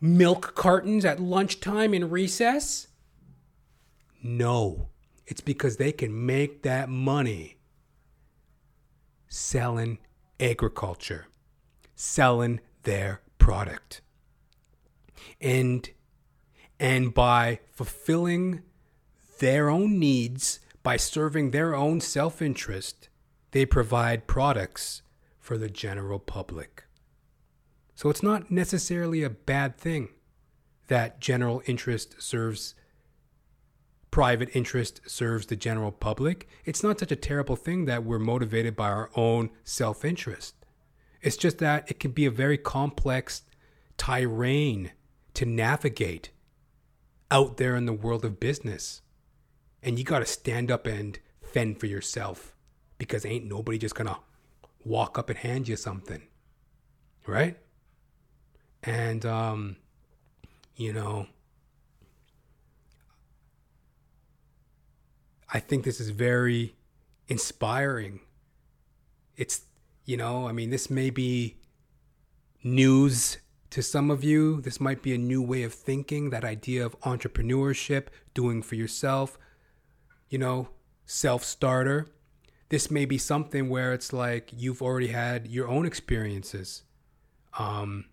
milk 0.00 0.54
cartons 0.54 1.04
at 1.04 1.20
lunchtime 1.20 1.94
in 1.94 2.10
recess? 2.10 2.88
No, 4.22 4.88
it's 5.26 5.40
because 5.40 5.76
they 5.76 5.92
can 5.92 6.26
make 6.26 6.62
that 6.62 6.88
money 6.88 7.56
selling 9.28 9.98
agriculture, 10.40 11.26
selling 11.94 12.60
their 12.82 13.20
product. 13.38 14.00
And 15.40 15.88
and 16.80 17.12
by 17.12 17.60
fulfilling 17.70 18.62
their 19.38 19.68
own 19.68 19.98
needs, 19.98 20.60
by 20.82 20.96
serving 20.96 21.50
their 21.50 21.74
own 21.74 22.00
self 22.00 22.40
interest, 22.40 23.10
they 23.50 23.66
provide 23.66 24.26
products 24.26 25.02
for 25.38 25.58
the 25.58 25.68
general 25.68 26.18
public. 26.18 26.84
So 27.94 28.08
it's 28.08 28.22
not 28.22 28.50
necessarily 28.50 29.22
a 29.22 29.30
bad 29.30 29.76
thing 29.76 30.08
that 30.88 31.20
general 31.20 31.62
interest 31.66 32.20
serves 32.20 32.74
private 34.10 34.48
interest 34.54 35.02
serves 35.06 35.46
the 35.46 35.56
general 35.56 35.92
public. 35.92 36.48
It's 36.64 36.82
not 36.82 36.98
such 36.98 37.12
a 37.12 37.16
terrible 37.16 37.56
thing 37.56 37.84
that 37.84 38.04
we're 38.04 38.18
motivated 38.18 38.74
by 38.74 38.88
our 38.88 39.10
own 39.14 39.50
self 39.64 40.04
interest. 40.04 40.54
It's 41.20 41.36
just 41.36 41.58
that 41.58 41.90
it 41.90 42.00
can 42.00 42.12
be 42.12 42.24
a 42.24 42.30
very 42.30 42.56
complex 42.56 43.42
terrain 43.98 44.92
to 45.34 45.44
navigate 45.44 46.30
out 47.30 47.56
there 47.56 47.76
in 47.76 47.86
the 47.86 47.92
world 47.92 48.24
of 48.24 48.40
business. 48.40 49.02
And 49.82 49.98
you 49.98 50.04
got 50.04 50.18
to 50.18 50.26
stand 50.26 50.70
up 50.70 50.86
and 50.86 51.18
fend 51.42 51.80
for 51.80 51.86
yourself 51.86 52.54
because 52.98 53.24
ain't 53.24 53.46
nobody 53.46 53.78
just 53.78 53.94
going 53.94 54.08
to 54.08 54.18
walk 54.84 55.18
up 55.18 55.30
and 55.30 55.38
hand 55.38 55.68
you 55.68 55.76
something. 55.76 56.22
Right? 57.26 57.56
And, 58.82 59.24
um, 59.24 59.76
you 60.76 60.92
know, 60.92 61.26
I 65.52 65.60
think 65.60 65.84
this 65.84 66.00
is 66.00 66.10
very 66.10 66.76
inspiring. 67.28 68.20
It's, 69.36 69.62
you 70.04 70.16
know, 70.16 70.46
I 70.46 70.52
mean, 70.52 70.70
this 70.70 70.90
may 70.90 71.10
be 71.10 71.56
news 72.62 73.38
to 73.70 73.82
some 73.82 74.10
of 74.10 74.22
you. 74.22 74.60
This 74.60 74.80
might 74.80 75.02
be 75.02 75.14
a 75.14 75.18
new 75.18 75.42
way 75.42 75.62
of 75.62 75.72
thinking, 75.72 76.30
that 76.30 76.44
idea 76.44 76.84
of 76.84 76.98
entrepreneurship, 77.00 78.06
doing 78.34 78.62
for 78.62 78.74
yourself, 78.74 79.38
you 80.28 80.38
know, 80.38 80.68
self 81.06 81.44
starter. 81.44 82.08
This 82.68 82.90
may 82.90 83.04
be 83.04 83.18
something 83.18 83.68
where 83.68 83.92
it's 83.92 84.12
like 84.12 84.50
you've 84.56 84.82
already 84.82 85.08
had 85.08 85.48
your 85.48 85.68
own 85.68 85.86
experiences. 85.86 86.84
Um, 87.58 88.04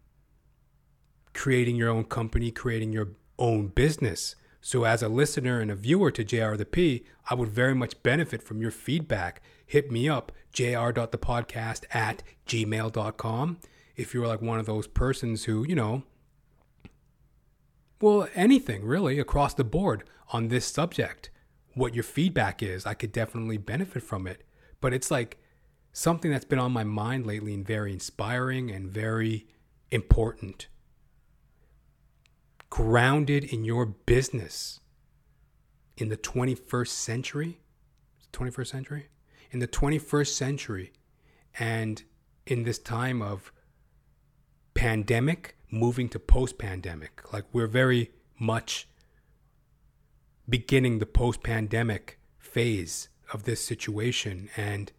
creating 1.33 1.75
your 1.75 1.89
own 1.89 2.03
company, 2.03 2.49
creating 2.49 2.91
your 2.91 3.09
own 3.37 3.67
business. 3.67 4.35
So, 4.59 4.83
as 4.83 5.03
a 5.03 5.07
listener 5.07 5.61
and 5.61 5.69
a 5.69 5.75
viewer 5.75 6.11
to 6.11 6.23
JR 6.23 6.55
the 6.55 6.65
P, 6.65 7.05
I 7.29 7.35
would 7.35 7.49
very 7.49 7.75
much 7.75 8.01
benefit 8.01 8.41
from 8.41 8.59
your 8.59 8.71
feedback. 8.71 9.41
Hit 9.65 9.91
me 9.91 10.09
up, 10.09 10.31
jr.thepodcast 10.51 11.83
at 11.91 12.23
gmail.com. 12.47 13.57
If 13.97 14.13
you're 14.13 14.27
like 14.27 14.41
one 14.41 14.59
of 14.59 14.65
those 14.65 14.87
persons 14.87 15.43
who, 15.43 15.65
you 15.67 15.75
know, 15.75 16.03
well, 17.99 18.29
anything 18.35 18.85
really 18.85 19.19
across 19.19 19.53
the 19.55 19.63
board 19.63 20.03
on 20.31 20.47
this 20.47 20.65
subject, 20.65 21.31
what 21.73 21.95
your 21.95 22.03
feedback 22.03 22.63
is, 22.63 22.85
I 22.85 22.93
could 22.93 23.11
definitely 23.11 23.57
benefit 23.57 24.03
from 24.03 24.27
it. 24.27 24.43
But 24.79 24.93
it's 24.93 25.09
like 25.09 25.39
something 25.91 26.29
that's 26.29 26.45
been 26.45 26.59
on 26.59 26.71
my 26.71 26.83
mind 26.83 27.25
lately 27.25 27.55
and 27.55 27.65
very 27.65 27.91
inspiring 27.91 28.69
and 28.69 28.89
very 28.89 29.47
important 29.89 30.67
grounded 32.69 33.43
in 33.45 33.63
your 33.63 33.85
business 33.85 34.79
in 35.95 36.09
the 36.09 36.17
21st 36.17 36.89
century 36.89 37.59
21st 38.33 38.67
century 38.67 39.07
in 39.51 39.59
the 39.59 39.67
21st 39.67 40.27
century 40.27 40.93
and 41.57 42.03
in 42.45 42.63
this 42.63 42.77
time 42.77 43.21
of 43.21 43.51
pandemic 44.77 45.57
moving 45.69 46.07
to 46.07 46.19
post 46.19 46.57
pandemic 46.57 47.33
like 47.33 47.43
we're 47.51 47.67
very 47.67 48.11
much 48.39 48.87
beginning 50.47 50.99
the 50.99 51.05
post 51.05 51.43
pandemic 51.43 52.19
phase 52.37 53.09
of 53.33 53.43
this 53.43 53.63
situation 53.63 54.49
and 54.55 54.91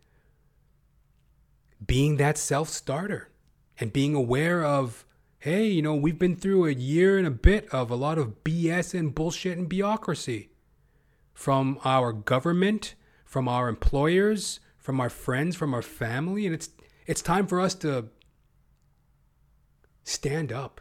being 1.86 2.16
that 2.16 2.36
self 2.36 2.68
starter 2.68 3.30
and 3.78 3.92
being 3.92 4.14
aware 4.14 4.64
of 4.64 5.06
hey, 5.40 5.66
you 5.66 5.80
know, 5.80 5.94
we've 5.94 6.18
been 6.18 6.34
through 6.34 6.66
a 6.66 6.72
year 6.72 7.16
and 7.16 7.26
a 7.26 7.30
bit 7.30 7.68
of 7.72 7.92
a 7.92 7.94
lot 7.94 8.18
of 8.18 8.42
BS 8.42 8.98
and 8.98 9.14
bullshit 9.14 9.56
and 9.56 9.68
bureaucracy 9.68 10.50
from 11.32 11.78
our 11.84 12.12
government, 12.12 12.96
from 13.24 13.46
our 13.46 13.68
employers, 13.68 14.58
from 14.76 15.00
our 15.00 15.08
friends, 15.08 15.54
from 15.54 15.72
our 15.72 15.82
family, 15.82 16.44
and 16.44 16.54
it's 16.54 16.70
it's 17.06 17.22
time 17.22 17.46
for 17.46 17.60
us 17.60 17.74
to 17.76 18.08
stand 20.08 20.50
up 20.50 20.80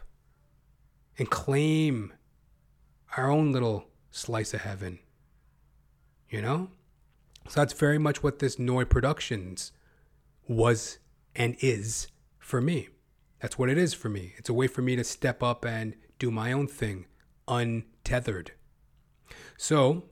and 1.18 1.28
claim 1.28 2.12
our 3.16 3.30
own 3.30 3.52
little 3.52 3.84
slice 4.10 4.54
of 4.54 4.62
heaven. 4.62 4.98
You 6.30 6.40
know? 6.40 6.70
So 7.48 7.60
that's 7.60 7.72
very 7.74 7.98
much 7.98 8.22
what 8.22 8.38
this 8.38 8.58
Noi 8.58 8.84
Productions 8.84 9.72
was 10.46 10.98
and 11.34 11.56
is 11.60 12.08
for 12.38 12.60
me. 12.60 12.88
That's 13.40 13.58
what 13.58 13.68
it 13.68 13.78
is 13.78 13.94
for 13.94 14.08
me. 14.08 14.34
It's 14.38 14.48
a 14.48 14.54
way 14.54 14.66
for 14.66 14.82
me 14.82 14.96
to 14.96 15.04
step 15.04 15.42
up 15.42 15.64
and 15.64 15.94
do 16.18 16.30
my 16.30 16.50
own 16.52 16.66
thing, 16.66 17.06
untethered. 17.46 18.52
So, 19.56 20.04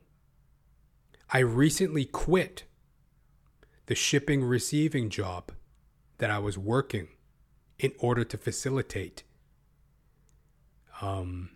I 1.30 1.38
recently 1.38 2.04
quit 2.04 2.64
the 3.86 3.94
shipping 3.94 4.44
receiving 4.44 5.10
job 5.10 5.52
that 6.18 6.30
I 6.30 6.38
was 6.38 6.56
working 6.56 7.08
in 7.78 7.92
order 7.98 8.24
to 8.24 8.38
facilitate 8.38 9.22
um, 11.00 11.50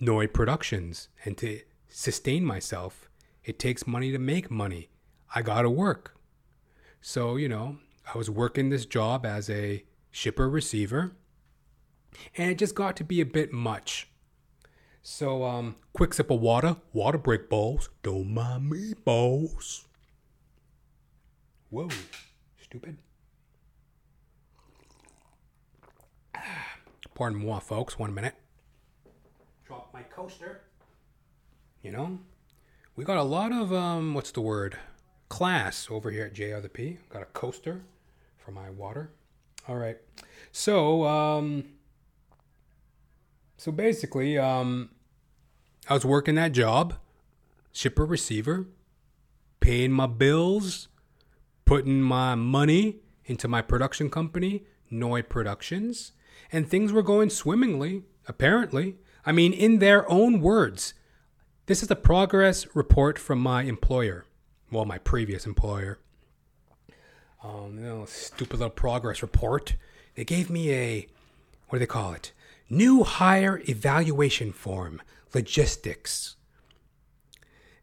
Noi 0.00 0.26
Productions 0.26 1.08
and 1.24 1.38
to 1.38 1.60
sustain 1.88 2.44
myself. 2.44 3.08
It 3.44 3.58
takes 3.58 3.86
money 3.86 4.10
to 4.10 4.18
make 4.18 4.50
money. 4.50 4.88
I 5.34 5.42
got 5.42 5.62
to 5.62 5.70
work. 5.70 6.16
So, 7.00 7.36
you 7.36 7.48
know, 7.48 7.78
I 8.12 8.18
was 8.18 8.30
working 8.30 8.70
this 8.70 8.86
job 8.86 9.24
as 9.26 9.48
a 9.50 9.84
shipper 10.10 10.48
receiver, 10.48 11.12
and 12.36 12.50
it 12.50 12.58
just 12.58 12.74
got 12.74 12.96
to 12.96 13.04
be 13.04 13.20
a 13.20 13.26
bit 13.26 13.52
much. 13.52 14.08
So, 15.02 15.44
um, 15.44 15.76
quick 15.92 16.14
sip 16.14 16.30
of 16.30 16.40
water, 16.40 16.76
water 16.92 17.18
break 17.18 17.50
balls. 17.50 17.90
Don't 18.02 18.32
mind 18.32 18.70
me, 18.70 18.94
balls. 19.04 19.84
Whoa, 21.68 21.88
stupid. 22.62 22.96
Pardon 27.14 27.38
moi, 27.38 27.60
folks. 27.60 27.98
One 27.98 28.12
minute. 28.12 28.34
Drop 29.64 29.90
my 29.94 30.02
coaster. 30.02 30.62
You 31.82 31.92
know, 31.92 32.18
we 32.96 33.04
got 33.04 33.18
a 33.18 33.22
lot 33.22 33.52
of 33.52 33.72
um, 33.72 34.14
what's 34.14 34.32
the 34.32 34.40
word? 34.40 34.76
Class 35.28 35.88
over 35.90 36.10
here 36.10 36.24
at 36.24 36.32
JR 36.32 36.58
the 36.60 36.68
P. 36.68 36.98
Got 37.10 37.22
a 37.22 37.26
coaster 37.26 37.82
for 38.36 38.50
my 38.50 38.70
water. 38.70 39.10
All 39.68 39.76
right. 39.76 39.96
So, 40.50 41.04
um, 41.04 41.64
so 43.56 43.70
basically, 43.70 44.36
um, 44.36 44.90
I 45.88 45.94
was 45.94 46.04
working 46.04 46.34
that 46.34 46.52
job, 46.52 46.94
shipper 47.72 48.04
receiver, 48.04 48.66
paying 49.60 49.92
my 49.92 50.06
bills, 50.06 50.88
putting 51.64 52.02
my 52.02 52.34
money 52.34 52.96
into 53.24 53.46
my 53.46 53.62
production 53.62 54.10
company, 54.10 54.64
Noi 54.90 55.22
Productions, 55.22 56.12
and 56.52 56.68
things 56.68 56.92
were 56.92 57.02
going 57.02 57.30
swimmingly, 57.30 58.02
apparently. 58.26 58.96
I 59.26 59.32
mean, 59.32 59.52
in 59.52 59.78
their 59.78 60.10
own 60.10 60.40
words, 60.40 60.94
this 61.66 61.82
is 61.82 61.90
a 61.90 61.96
progress 61.96 62.66
report 62.74 63.18
from 63.18 63.38
my 63.38 63.62
employer, 63.62 64.26
well, 64.70 64.84
my 64.84 64.98
previous 64.98 65.46
employer 65.46 65.98
um, 67.44 67.78
you 67.78 67.84
know, 67.84 68.04
stupid 68.06 68.58
little 68.58 68.70
progress 68.70 69.22
report. 69.22 69.76
They 70.14 70.24
gave 70.24 70.48
me 70.48 70.72
a, 70.72 71.06
what 71.68 71.76
do 71.76 71.80
they 71.80 71.86
call 71.86 72.14
it? 72.14 72.32
New 72.70 73.04
hire 73.04 73.62
evaluation 73.68 74.52
form, 74.52 75.02
logistics. 75.34 76.36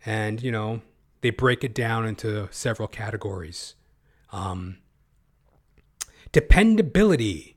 And, 0.04 0.42
you 0.42 0.52
know, 0.52 0.82
they 1.22 1.30
break 1.30 1.64
it 1.64 1.76
down 1.76 2.08
into 2.08 2.48
several 2.52 2.88
categories. 2.88 3.76
Um, 4.32 4.80
dependability. 6.32 7.51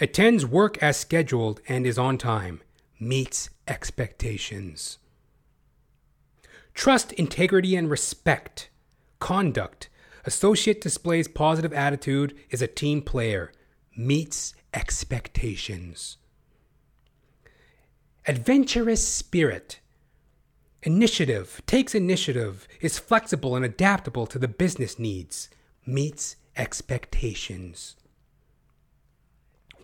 Attends 0.00 0.44
work 0.44 0.82
as 0.82 0.96
scheduled 0.96 1.60
and 1.68 1.86
is 1.86 1.98
on 1.98 2.18
time. 2.18 2.62
Meets 3.00 3.50
expectations. 3.66 4.98
Trust, 6.74 7.12
integrity, 7.12 7.76
and 7.76 7.90
respect. 7.90 8.68
Conduct 9.18 9.88
Associate 10.26 10.80
displays 10.80 11.28
positive 11.28 11.72
attitude, 11.72 12.36
is 12.50 12.60
a 12.60 12.66
team 12.66 13.00
player, 13.00 13.52
meets 13.96 14.54
expectations. 14.74 16.16
Adventurous 18.26 19.06
spirit. 19.06 19.78
Initiative, 20.82 21.62
takes 21.66 21.94
initiative, 21.94 22.66
is 22.80 22.98
flexible 22.98 23.54
and 23.54 23.64
adaptable 23.64 24.26
to 24.26 24.38
the 24.38 24.48
business 24.48 24.98
needs, 24.98 25.48
meets 25.86 26.34
expectations. 26.56 27.94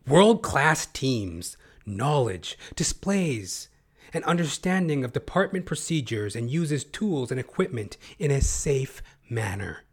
World 0.07 0.42
class 0.42 0.86
teams, 0.86 1.57
knowledge, 1.86 2.59
displays, 2.74 3.68
and 4.12 4.24
understanding 4.24 5.05
of 5.05 5.12
department 5.12 5.64
procedures 5.64 6.34
and 6.34 6.50
uses 6.50 6.84
tools 6.84 7.30
and 7.30 7.38
equipment 7.38 7.96
in 8.18 8.30
a 8.30 8.40
safe 8.40 9.00
manner. 9.30 9.84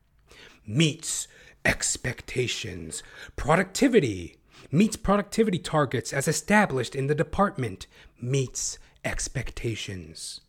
Meets 0.66 1.28
expectations. 1.64 3.04
Productivity 3.36 4.38
meets 4.72 4.96
productivity 4.96 5.60
targets 5.60 6.12
as 6.12 6.28
established 6.28 6.96
in 6.96 7.08
the 7.08 7.16
department. 7.16 7.86
Meets 8.20 8.80
expectations. 9.06 10.42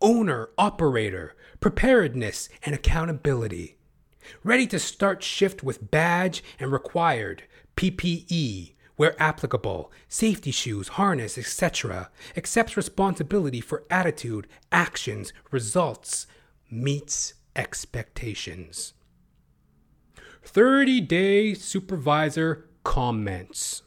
Owner, 0.00 0.48
operator, 0.58 1.34
preparedness, 1.60 2.48
and 2.64 2.74
accountability. 2.74 3.76
Ready 4.42 4.66
to 4.66 4.78
start 4.78 5.22
shift 5.22 5.62
with 5.62 5.90
badge 5.90 6.42
and 6.58 6.72
required 6.72 7.44
PPE 7.76 8.72
where 8.96 9.20
applicable, 9.22 9.92
safety 10.08 10.50
shoes, 10.50 10.88
harness, 10.88 11.38
etc. 11.38 12.10
Accepts 12.36 12.76
responsibility 12.76 13.60
for 13.60 13.84
attitude, 13.90 14.48
actions, 14.72 15.32
results, 15.50 16.26
meets 16.70 17.34
expectations. 17.54 18.94
30 20.42 21.00
day 21.02 21.54
supervisor 21.54 22.68
comments. 22.84 23.82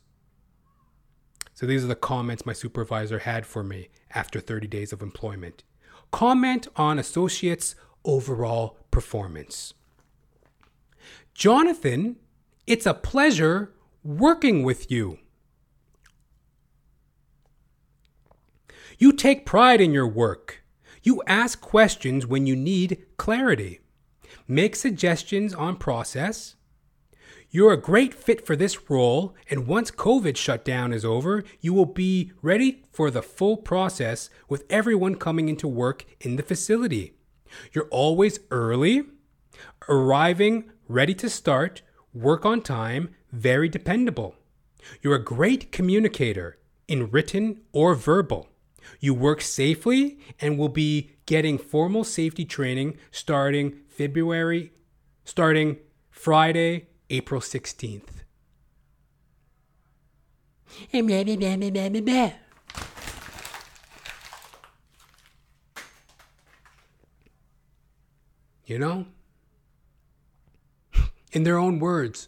So 1.54 1.66
these 1.66 1.84
are 1.84 1.88
the 1.88 1.96
comments 1.96 2.46
my 2.46 2.54
supervisor 2.54 3.20
had 3.20 3.46
for 3.46 3.64
me 3.64 3.90
after 4.14 4.40
30 4.40 4.68
days 4.68 4.94
of 4.94 5.02
employment. 5.02 5.64
Comment 6.12 6.68
on 6.76 7.00
associates' 7.00 7.76
overall 8.06 8.78
performance. 8.92 9.74
Jonathan, 11.34 12.18
it's 12.66 12.86
a 12.86 12.94
pleasure 12.94 13.74
working 14.04 14.64
with 14.64 14.90
you. 14.92 15.20
You 18.98 19.14
take 19.14 19.46
pride 19.46 19.82
in 19.82 19.94
your 19.94 20.08
work. 20.08 20.64
You 21.04 21.24
ask 21.26 21.62
questions 21.62 22.28
when 22.28 22.46
you 22.46 22.56
need 22.56 23.06
clarity. 23.18 23.80
Make 24.48 24.76
suggestions 24.76 25.54
on 25.54 25.78
process. 25.78 26.56
You're 27.52 27.74
a 27.74 27.78
great 27.78 28.14
fit 28.14 28.46
for 28.46 28.56
this 28.56 28.90
role, 28.90 29.36
and 29.50 29.66
once 29.66 29.90
COVID 29.90 30.38
shutdown 30.38 30.94
is 30.94 31.04
over, 31.04 31.44
you 31.62 31.74
will 31.74 31.86
be 31.86 32.32
ready 32.42 32.84
for 32.92 33.10
the 33.10 33.24
full 33.24 33.58
process 33.58 34.30
with 34.48 34.66
everyone 34.70 35.16
coming 35.16 35.50
into 35.50 35.68
work 35.68 36.06
in 36.20 36.36
the 36.36 36.44
facility. 36.44 37.14
You're 37.74 37.88
always 37.90 38.40
early, 38.52 39.04
arriving 39.88 40.70
ready 40.88 41.16
to 41.16 41.30
start, 41.30 41.82
work 42.14 42.46
on 42.46 42.62
time, 42.62 43.16
very 43.32 43.70
dependable. 43.70 44.36
You're 45.02 45.16
a 45.16 45.24
great 45.24 45.72
communicator 45.72 46.58
in 46.88 47.12
written 47.12 47.62
or 47.72 47.96
verbal. 47.96 48.50
You 49.00 49.14
work 49.14 49.42
safely 49.42 50.20
and 50.40 50.58
will 50.58 50.70
be 50.70 51.12
getting 51.26 51.58
formal 51.58 52.04
safety 52.04 52.46
training 52.46 52.98
starting 53.12 53.80
February, 53.88 54.72
starting 55.24 55.78
Friday, 56.10 56.88
April 57.10 57.42
16th. 57.42 58.24
You 68.66 68.78
know? 68.78 69.08
In 71.32 71.44
their 71.44 71.58
own 71.58 71.80
words, 71.80 72.28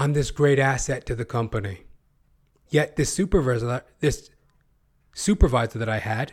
I'm 0.00 0.14
this 0.14 0.30
great 0.30 0.58
asset 0.58 1.04
to 1.06 1.14
the 1.14 1.26
company. 1.26 1.82
Yet 2.70 2.96
this 2.96 3.12
supervisor, 3.12 3.84
this 3.98 4.30
supervisor 5.12 5.78
that 5.78 5.90
I 5.90 5.98
had, 5.98 6.32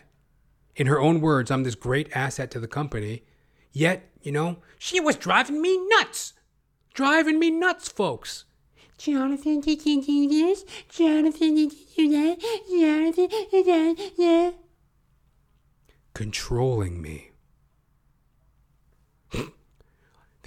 in 0.77 0.87
her 0.87 1.01
own 1.01 1.19
words, 1.19 1.51
I'm 1.51 1.63
this 1.63 1.75
great 1.75 2.09
asset 2.15 2.49
to 2.51 2.61
the 2.61 2.67
company. 2.69 3.25
Yet, 3.73 4.09
you 4.21 4.31
know, 4.31 4.59
she 4.79 5.01
was 5.01 5.17
driving 5.17 5.61
me 5.61 5.77
nuts. 5.89 6.31
Driving 6.93 7.39
me 7.39 7.51
nuts, 7.51 7.89
folks. 7.89 8.45
Jonathan, 8.97 9.59
did 9.59 9.85
you 9.85 10.01
do 10.01 10.29
this? 10.29 10.63
Jonathan, 10.87 11.55
did 11.55 11.73
you 11.73 12.07
do 12.07 12.09
that? 12.11 12.39
Jonathan, 12.69 13.27
did 13.51 13.65
that? 13.65 14.11
Yeah. 14.17 14.51
Controlling 16.13 17.01
me. 17.01 17.31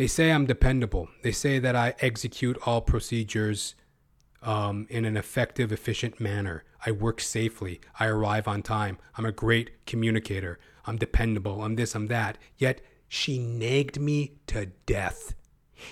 They 0.01 0.07
say 0.07 0.33
I'm 0.33 0.47
dependable. 0.47 1.11
They 1.21 1.31
say 1.31 1.59
that 1.59 1.77
I 1.77 1.93
execute 2.01 2.57
all 2.65 2.81
procedures 2.81 3.75
um, 4.43 4.87
in 4.89 5.05
an 5.05 5.15
effective, 5.15 5.73
efficient 5.73 6.19
manner. 6.19 6.65
I 6.87 6.91
work 6.91 7.21
safely. 7.21 7.83
I 7.99 8.07
arrive 8.07 8.49
on 8.49 8.63
time. 8.63 8.97
I'm 9.19 9.27
a 9.27 9.31
great 9.31 9.85
communicator. 9.85 10.59
I'm 10.87 10.97
dependable. 10.97 11.63
I'm 11.63 11.77
this, 11.77 11.95
I'm 11.95 12.07
that. 12.07 12.39
Yet 12.57 12.81
she 13.09 13.39
nagged 13.39 14.01
me 14.01 14.37
to 14.47 14.71
death. 14.87 15.35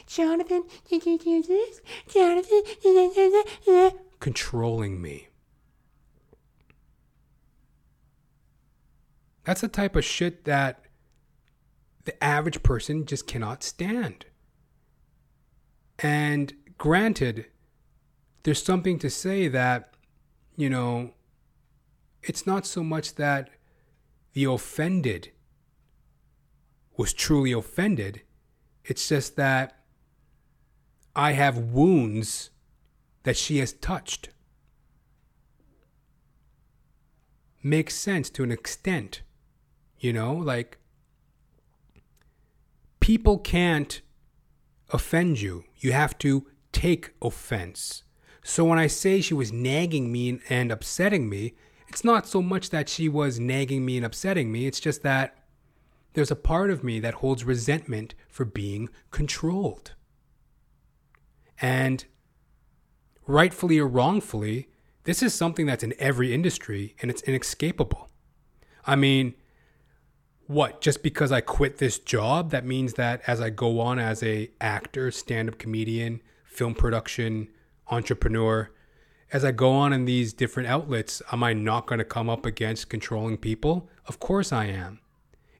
Jonathan, 0.06 0.64
did 0.88 1.04
you 1.04 1.18
do 1.18 1.42
this? 1.42 1.82
Jonathan, 2.08 2.62
did 2.82 3.14
you 3.14 3.44
do 3.66 3.72
that? 3.72 3.92
Controlling 4.20 5.02
me. 5.02 5.28
That's 9.44 9.60
the 9.60 9.68
type 9.68 9.96
of 9.96 10.04
shit 10.06 10.46
that 10.46 10.87
the 12.08 12.24
average 12.24 12.62
person 12.62 13.04
just 13.04 13.26
cannot 13.26 13.62
stand. 13.62 14.24
And 15.98 16.54
granted, 16.78 17.48
there's 18.44 18.62
something 18.62 18.98
to 19.00 19.10
say 19.10 19.46
that, 19.48 19.92
you 20.56 20.70
know, 20.70 21.12
it's 22.22 22.46
not 22.46 22.64
so 22.64 22.82
much 22.82 23.16
that 23.16 23.50
the 24.32 24.44
offended 24.44 25.32
was 26.96 27.12
truly 27.12 27.52
offended, 27.52 28.22
it's 28.86 29.06
just 29.06 29.36
that 29.36 29.80
I 31.14 31.32
have 31.32 31.58
wounds 31.58 32.48
that 33.24 33.36
she 33.36 33.58
has 33.58 33.74
touched. 33.74 34.30
Makes 37.62 37.96
sense 37.96 38.30
to 38.30 38.44
an 38.44 38.50
extent, 38.50 39.20
you 39.98 40.14
know, 40.14 40.32
like 40.32 40.77
people 43.08 43.38
can't 43.38 44.02
offend 44.90 45.40
you. 45.40 45.64
You 45.78 45.92
have 45.92 46.18
to 46.18 46.46
take 46.72 47.14
offense. 47.22 48.02
So 48.42 48.66
when 48.66 48.78
I 48.78 48.86
say 48.86 49.22
she 49.22 49.32
was 49.32 49.50
nagging 49.50 50.12
me 50.12 50.40
and 50.50 50.70
upsetting 50.70 51.26
me, 51.26 51.54
it's 51.88 52.04
not 52.04 52.26
so 52.26 52.42
much 52.42 52.68
that 52.68 52.86
she 52.86 53.08
was 53.08 53.40
nagging 53.40 53.86
me 53.86 53.96
and 53.96 54.04
upsetting 54.04 54.52
me, 54.52 54.66
it's 54.66 54.78
just 54.78 55.02
that 55.04 55.38
there's 56.12 56.30
a 56.30 56.36
part 56.36 56.68
of 56.68 56.84
me 56.84 57.00
that 57.00 57.14
holds 57.14 57.44
resentment 57.44 58.14
for 58.28 58.44
being 58.44 58.90
controlled. 59.10 59.94
And 61.62 62.04
rightfully 63.26 63.78
or 63.78 63.88
wrongfully, 63.88 64.68
this 65.04 65.22
is 65.22 65.32
something 65.32 65.64
that's 65.64 65.82
in 65.82 65.94
every 65.98 66.34
industry 66.34 66.94
and 67.00 67.10
it's 67.10 67.22
inescapable. 67.22 68.10
I 68.86 68.96
mean, 68.96 69.32
what 70.48 70.80
just 70.80 71.02
because 71.02 71.30
i 71.30 71.40
quit 71.40 71.76
this 71.76 71.98
job? 71.98 72.50
That 72.50 72.64
means 72.64 72.94
that 72.94 73.22
as 73.26 73.40
i 73.40 73.50
go 73.50 73.80
on 73.80 73.98
as 74.00 74.22
a 74.22 74.50
actor 74.60 75.12
stand-up 75.12 75.58
comedian 75.58 76.20
film 76.44 76.74
production 76.74 77.48
entrepreneur 77.88 78.70
as 79.30 79.44
i 79.44 79.52
go 79.52 79.70
on 79.70 79.92
in 79.92 80.06
these 80.06 80.32
different 80.32 80.68
outlets 80.68 81.22
am 81.30 81.44
i 81.44 81.52
not 81.52 81.86
going 81.86 81.98
to 81.98 82.04
come 82.04 82.28
up 82.28 82.44
against 82.44 82.88
controlling 82.88 83.36
people? 83.36 83.88
Of 84.06 84.18
course 84.18 84.50
i 84.50 84.64
am. 84.64 85.00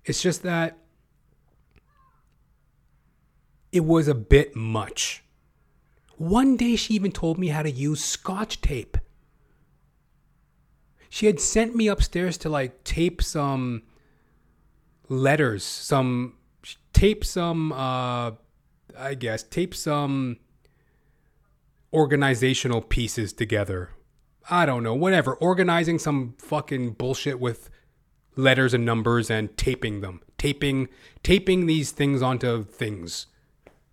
It's 0.04 0.22
just 0.22 0.42
that 0.42 0.78
it 3.70 3.84
was 3.84 4.08
a 4.08 4.14
bit 4.14 4.56
much. 4.56 5.22
One 6.16 6.56
day 6.56 6.76
she 6.76 6.94
even 6.94 7.12
told 7.12 7.38
me 7.38 7.48
how 7.48 7.62
to 7.62 7.70
use 7.70 8.02
scotch 8.02 8.62
tape. 8.62 8.96
She 11.10 11.26
had 11.26 11.38
sent 11.40 11.76
me 11.76 11.88
upstairs 11.88 12.38
to 12.38 12.48
like 12.48 12.84
tape 12.84 13.22
some 13.22 13.82
letters, 15.08 15.64
some 15.64 16.34
tape 16.92 17.24
some 17.24 17.72
uh 17.72 18.32
I 18.98 19.14
guess 19.14 19.42
tape 19.42 19.74
some 19.74 20.38
organizational 21.92 22.80
pieces 22.80 23.32
together. 23.32 23.90
I 24.50 24.66
don't 24.66 24.82
know, 24.82 24.94
whatever, 24.94 25.34
organizing 25.34 25.98
some 25.98 26.34
fucking 26.38 26.92
bullshit 26.92 27.38
with 27.38 27.70
letters 28.34 28.74
and 28.74 28.84
numbers 28.84 29.30
and 29.30 29.56
taping 29.56 30.00
them. 30.00 30.22
Taping 30.38 30.88
taping 31.22 31.66
these 31.66 31.90
things 31.90 32.22
onto 32.22 32.64
things. 32.64 33.26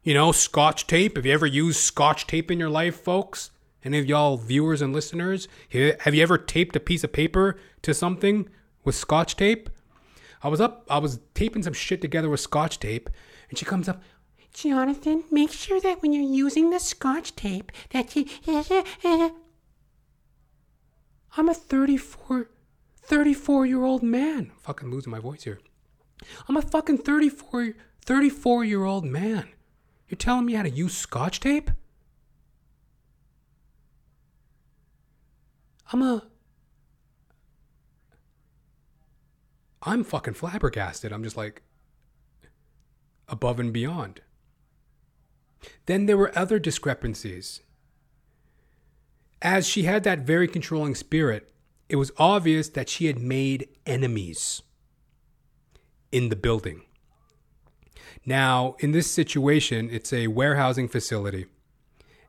You 0.03 0.13
know, 0.13 0.32
scotch 0.32 0.86
tape. 0.86 1.16
Have 1.16 1.26
you 1.26 1.34
ever 1.34 1.47
used 1.47 1.80
scotch 1.80 2.28
tape 2.28 2.51
in 2.51 2.59
your 2.59 2.70
life, 2.70 2.95
folks? 2.95 3.51
Any 3.84 3.99
of 3.99 4.05
y'all 4.05 4.38
viewers 4.38 4.82
and 4.82 4.93
listeners? 4.93 5.47
Have 5.72 6.13
you 6.13 6.24
ever 6.24 6.38
taped 6.38 6.76
a 6.76 6.80
piece 6.80 7.03
of 7.03 7.11
paper 7.11 7.57
to 7.82 7.93
something 7.93 8.49
with 8.84 8.95
scotch 8.95 9.36
tape? 9.36 9.70
I 10.46 10.48
was 10.48 10.62
up, 10.62 10.86
I 10.91 11.00
was 11.00 11.20
taping 11.34 11.64
some 11.64 11.74
shit 11.74 12.02
together 12.02 12.30
with 12.30 12.39
scotch 12.39 12.80
tape, 12.80 13.10
and 13.50 13.58
she 13.58 13.66
comes 13.66 13.89
up, 13.89 14.04
Jonathan, 14.54 15.24
make 15.32 15.52
sure 15.52 15.82
that 15.82 16.04
when 16.04 16.14
you're 16.14 16.22
using 16.22 16.70
the 16.70 16.80
scotch 16.80 17.36
tape, 17.36 17.72
that 17.89 18.16
you. 18.16 18.28
I'm 21.36 21.50
a 21.50 21.54
34, 21.56 22.52
34 22.96 23.66
year 23.66 23.84
old 23.84 24.04
man. 24.04 24.52
I'm 24.52 24.60
fucking 24.60 24.91
losing 24.91 25.10
my 25.10 25.20
voice 25.20 25.46
here. 25.46 25.58
I'm 26.48 26.58
a 26.58 26.62
fucking 26.62 27.00
34, 27.00 27.74
34 28.06 28.66
year 28.66 28.86
old 28.86 29.04
man. 29.04 29.50
You're 30.08 30.18
telling 30.18 30.46
me 30.46 30.54
how 30.54 30.62
to 30.62 30.70
use 30.70 30.96
scotch 30.96 31.39
tape? 31.39 31.72
I'm 35.91 36.04
a. 36.04 36.24
I'm 39.86 40.04
fucking 40.04 40.34
flabbergasted. 40.34 41.12
I'm 41.12 41.24
just 41.24 41.38
like 41.38 41.62
above 43.28 43.60
and 43.60 43.72
beyond. 43.72 44.22
Then 45.86 46.06
there 46.06 46.18
were 46.18 46.38
other 46.38 46.60
discrepancies. 46.60 47.62
As 49.42 49.68
she 49.68 49.84
had 49.84 50.04
that 50.04 50.20
very 50.20 50.48
controlling 50.48 50.96
spirit, 50.96 51.52
it 51.88 51.98
was 51.98 52.12
obvious 52.18 52.70
that 52.70 52.90
she 52.90 53.06
had 53.06 53.20
made 53.20 53.68
enemies 53.86 54.64
in 56.12 56.30
the 56.30 56.36
building. 56.36 56.82
Now, 58.26 58.76
in 58.80 58.92
this 58.92 59.10
situation, 59.10 59.90
it's 59.92 60.12
a 60.12 60.28
warehousing 60.28 60.88
facility. 60.88 61.46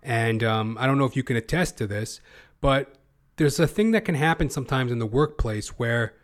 And 0.02 0.44
um, 0.44 0.76
I 0.78 0.86
don't 0.86 0.98
know 0.98 1.06
if 1.06 1.16
you 1.16 1.22
can 1.22 1.36
attest 1.36 1.78
to 1.78 1.86
this, 1.86 2.20
but 2.60 2.96
there's 3.36 3.58
a 3.58 3.66
thing 3.66 3.92
that 3.92 4.04
can 4.04 4.14
happen 4.14 4.50
sometimes 4.50 4.92
in 4.92 4.98
the 4.98 5.06
workplace 5.06 5.78
where 5.78 6.14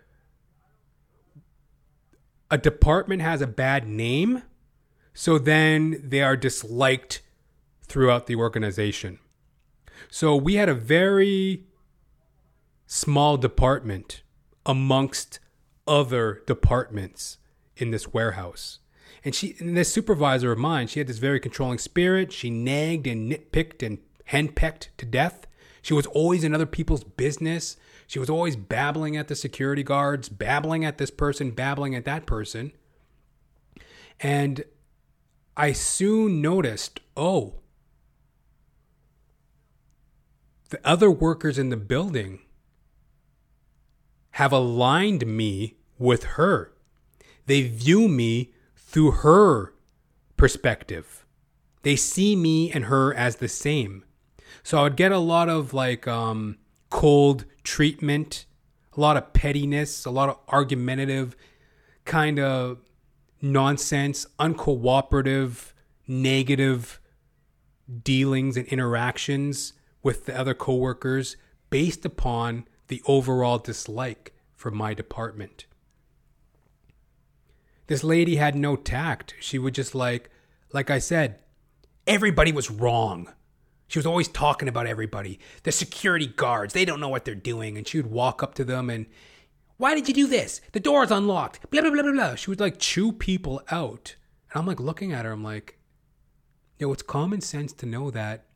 a 2.53 2.59
department 2.59 3.22
has 3.22 3.40
a 3.40 3.46
bad 3.46 3.88
name, 3.88 4.42
so 5.14 5.38
then 5.38 5.98
they 6.05 6.20
are 6.20 6.36
disliked 6.36 7.22
throughout 7.82 8.26
the 8.26 8.36
organization. 8.36 9.18
So 10.11 10.36
we 10.36 10.57
had 10.57 10.68
a 10.68 10.74
very 10.74 11.64
small 12.86 13.38
department 13.38 14.22
amongst 14.66 15.40
other 15.86 16.42
departments 16.46 17.38
in 17.78 17.90
this 17.90 18.12
warehouse. 18.12 18.80
And 19.24 19.34
she 19.34 19.57
and 19.59 19.74
this 19.74 19.90
supervisor 19.90 20.53
of 20.53 20.59
mine, 20.59 20.88
she 20.88 21.00
had 21.00 21.07
this 21.07 21.18
very 21.18 21.40
controlling 21.40 21.78
spirit. 21.78 22.32
She 22.32 22.50
nagged 22.50 23.07
and 23.07 23.32
nitpicked 23.32 23.84
and 23.84 23.96
henpecked 24.26 24.90
to 24.98 25.07
death. 25.07 25.46
She 25.80 25.94
was 25.94 26.05
always 26.07 26.44
in 26.44 26.55
other 26.55 26.66
people's 26.66 27.05
business. 27.05 27.78
She 28.07 28.18
was 28.18 28.30
always 28.30 28.57
babbling 28.57 29.16
at 29.16 29.28
the 29.28 29.34
security 29.34 29.82
guards, 29.82 30.28
babbling 30.28 30.84
at 30.84 30.98
this 30.98 31.11
person, 31.11 31.50
babbling 31.50 31.94
at 31.94 32.05
that 32.05 32.26
person. 32.26 32.72
And 34.20 34.64
I 35.57 35.72
soon 35.72 36.40
noticed, 36.40 37.00
oh, 37.16 37.61
the 40.70 40.80
other 40.84 41.11
workers 41.11 41.59
in 41.59 41.68
the 41.68 41.76
building 41.76 42.40
have 44.32 44.53
aligned 44.53 45.26
me 45.26 45.76
with 45.98 46.24
her. 46.24 46.72
They 47.46 47.62
view 47.62 48.09
me 48.09 48.53
through 48.76 49.11
her 49.11 49.74
perspective. 50.36 51.26
They 51.82 51.96
see 51.96 52.36
me 52.36 52.70
and 52.70 52.86
her 52.86 53.12
as 53.12 53.36
the 53.36 53.48
same. 53.48 54.05
So 54.62 54.78
I 54.78 54.82
would 54.84 54.96
get 54.96 55.12
a 55.12 55.18
lot 55.18 55.48
of 55.48 55.74
like 55.74 56.07
um, 56.09 56.59
cold 56.88 57.44
treatment, 57.64 58.46
a 58.96 59.00
lot 59.00 59.16
of 59.16 59.32
pettiness, 59.32 60.04
a 60.04 60.10
lot 60.10 60.28
of 60.28 60.38
argumentative 60.48 61.36
kind 62.04 62.38
of 62.38 62.78
nonsense, 63.40 64.26
uncooperative, 64.38 65.72
negative 66.06 67.00
dealings 68.02 68.56
and 68.56 68.66
interactions 68.68 69.72
with 70.02 70.26
the 70.26 70.38
other 70.38 70.54
coworkers 70.54 71.36
based 71.70 72.04
upon 72.04 72.66
the 72.88 73.02
overall 73.06 73.58
dislike 73.58 74.32
for 74.54 74.70
my 74.70 74.94
department. 74.94 75.66
This 77.86 78.04
lady 78.04 78.36
had 78.36 78.54
no 78.54 78.76
tact. 78.76 79.34
She 79.40 79.58
would 79.58 79.74
just 79.74 79.94
like, 79.94 80.30
like 80.72 80.90
I 80.90 80.98
said, 80.98 81.40
everybody 82.06 82.52
was 82.52 82.70
wrong. 82.70 83.32
She 83.93 83.99
was 83.99 84.07
always 84.07 84.28
talking 84.28 84.68
about 84.68 84.86
everybody. 84.86 85.38
The 85.64 85.72
security 85.72 86.26
guards, 86.26 86.72
they 86.72 86.86
don't 86.86 86.99
know 86.99 87.11
what 87.11 87.26
they're 87.26 87.34
doing. 87.34 87.76
And 87.76 87.86
she 87.86 87.99
would 87.99 88.11
walk 88.11 88.43
up 88.43 88.55
to 88.55 88.64
them 88.64 88.88
and, 88.88 89.05
why 89.76 89.95
did 89.95 90.09
you 90.09 90.14
do 90.14 90.26
this? 90.28 90.62
The 90.72 90.80
door's 90.80 91.11
unlocked. 91.11 91.70
Blah, 91.70 91.82
blah, 91.82 91.90
blah, 91.90 92.03
blah, 92.03 92.12
blah. 92.12 92.34
She 92.36 92.49
would 92.49 92.61
like 92.61 92.78
chew 92.78 93.12
people 93.12 93.61
out. 93.70 94.16
And 94.51 94.61
I'm 94.61 94.66
like 94.66 94.80
looking 94.80 95.12
at 95.12 95.26
her, 95.26 95.32
I'm 95.32 95.45
like, 95.45 95.78
know, 96.80 96.93
it's 96.93 97.03
common 97.03 97.40
sense 97.40 97.72
to 97.74 97.86
know 97.86 98.11
that 98.11 98.47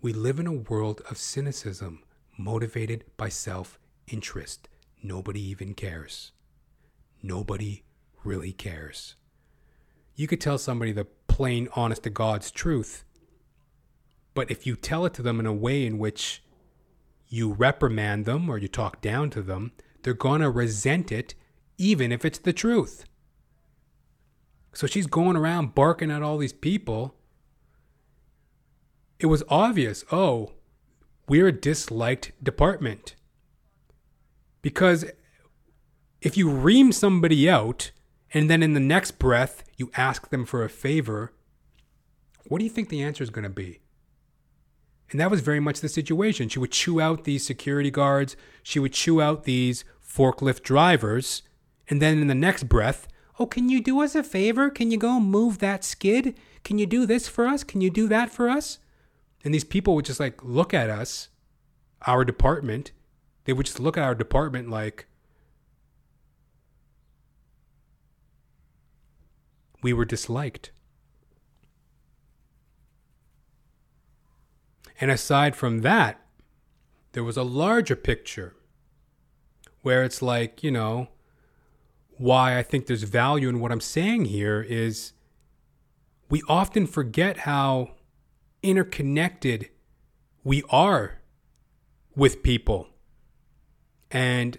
we 0.00 0.12
live 0.12 0.40
in 0.40 0.46
a 0.46 0.52
world 0.52 1.02
of 1.10 1.18
cynicism 1.18 2.02
motivated 2.38 3.04
by 3.16 3.28
self 3.28 3.78
interest. 4.06 4.68
Nobody 5.02 5.40
even 5.40 5.74
cares. 5.74 6.32
Nobody 7.22 7.82
really 8.24 8.52
cares. 8.52 9.16
You 10.14 10.26
could 10.26 10.40
tell 10.40 10.58
somebody 10.58 10.92
the 10.92 11.06
plain, 11.26 11.68
honest 11.74 12.04
to 12.04 12.10
God's 12.10 12.50
truth, 12.50 13.04
but 14.34 14.50
if 14.50 14.66
you 14.66 14.76
tell 14.76 15.04
it 15.04 15.14
to 15.14 15.22
them 15.22 15.40
in 15.40 15.46
a 15.46 15.52
way 15.52 15.86
in 15.86 15.98
which 15.98 16.42
you 17.28 17.52
reprimand 17.52 18.24
them 18.24 18.48
or 18.48 18.58
you 18.58 18.68
talk 18.68 19.00
down 19.00 19.30
to 19.30 19.42
them, 19.42 19.72
they're 20.02 20.14
going 20.14 20.40
to 20.40 20.50
resent 20.50 21.12
it 21.12 21.34
even 21.78 22.12
if 22.12 22.24
it's 22.24 22.38
the 22.38 22.52
truth. 22.52 23.04
So 24.74 24.86
she's 24.86 25.06
going 25.06 25.36
around 25.36 25.74
barking 25.74 26.10
at 26.10 26.22
all 26.22 26.38
these 26.38 26.52
people. 26.52 27.14
It 29.18 29.26
was 29.26 29.42
obvious, 29.48 30.04
oh, 30.10 30.52
we're 31.28 31.48
a 31.48 31.52
disliked 31.52 32.32
department. 32.42 33.14
Because 34.62 35.04
if 36.20 36.36
you 36.36 36.48
ream 36.48 36.92
somebody 36.92 37.48
out 37.48 37.90
and 38.32 38.48
then 38.48 38.62
in 38.62 38.72
the 38.72 38.80
next 38.80 39.18
breath 39.18 39.64
you 39.76 39.90
ask 39.96 40.30
them 40.30 40.44
for 40.44 40.64
a 40.64 40.70
favor, 40.70 41.32
what 42.46 42.58
do 42.58 42.64
you 42.64 42.70
think 42.70 42.88
the 42.88 43.02
answer 43.02 43.22
is 43.22 43.30
going 43.30 43.44
to 43.44 43.50
be? 43.50 43.81
And 45.12 45.20
that 45.20 45.30
was 45.30 45.42
very 45.42 45.60
much 45.60 45.80
the 45.80 45.88
situation. 45.88 46.48
She 46.48 46.58
would 46.58 46.72
chew 46.72 47.00
out 47.00 47.24
these 47.24 47.46
security 47.46 47.90
guards, 47.90 48.34
she 48.62 48.78
would 48.78 48.94
chew 48.94 49.20
out 49.20 49.44
these 49.44 49.84
forklift 50.02 50.62
drivers, 50.62 51.42
and 51.88 52.00
then 52.00 52.18
in 52.18 52.26
the 52.26 52.34
next 52.34 52.64
breath, 52.64 53.06
oh, 53.38 53.46
can 53.46 53.68
you 53.68 53.82
do 53.82 54.00
us 54.00 54.14
a 54.14 54.22
favor? 54.22 54.70
Can 54.70 54.90
you 54.90 54.96
go 54.96 55.20
move 55.20 55.58
that 55.58 55.84
skid? 55.84 56.36
Can 56.64 56.78
you 56.78 56.86
do 56.86 57.06
this 57.06 57.28
for 57.28 57.46
us? 57.46 57.62
Can 57.62 57.80
you 57.80 57.90
do 57.90 58.08
that 58.08 58.30
for 58.30 58.48
us? 58.48 58.78
And 59.44 59.52
these 59.52 59.64
people 59.64 59.94
would 59.94 60.04
just 60.06 60.20
like 60.20 60.42
look 60.42 60.72
at 60.72 60.88
us, 60.88 61.28
our 62.06 62.24
department. 62.24 62.92
They 63.44 63.52
would 63.52 63.66
just 63.66 63.80
look 63.80 63.96
at 63.98 64.04
our 64.04 64.14
department 64.14 64.70
like, 64.70 65.06
we 69.82 69.92
were 69.92 70.04
disliked. 70.04 70.70
And 75.02 75.10
aside 75.10 75.56
from 75.56 75.80
that, 75.80 76.20
there 77.10 77.24
was 77.24 77.36
a 77.36 77.42
larger 77.42 77.96
picture 77.96 78.54
where 79.80 80.04
it's 80.04 80.22
like, 80.22 80.62
you 80.62 80.70
know, 80.70 81.08
why 82.18 82.56
I 82.56 82.62
think 82.62 82.86
there's 82.86 83.02
value 83.02 83.48
in 83.48 83.58
what 83.58 83.72
I'm 83.72 83.80
saying 83.80 84.26
here 84.26 84.62
is 84.62 85.12
we 86.30 86.40
often 86.48 86.86
forget 86.86 87.38
how 87.38 87.96
interconnected 88.62 89.70
we 90.44 90.62
are 90.70 91.18
with 92.14 92.44
people. 92.44 92.86
And 94.08 94.56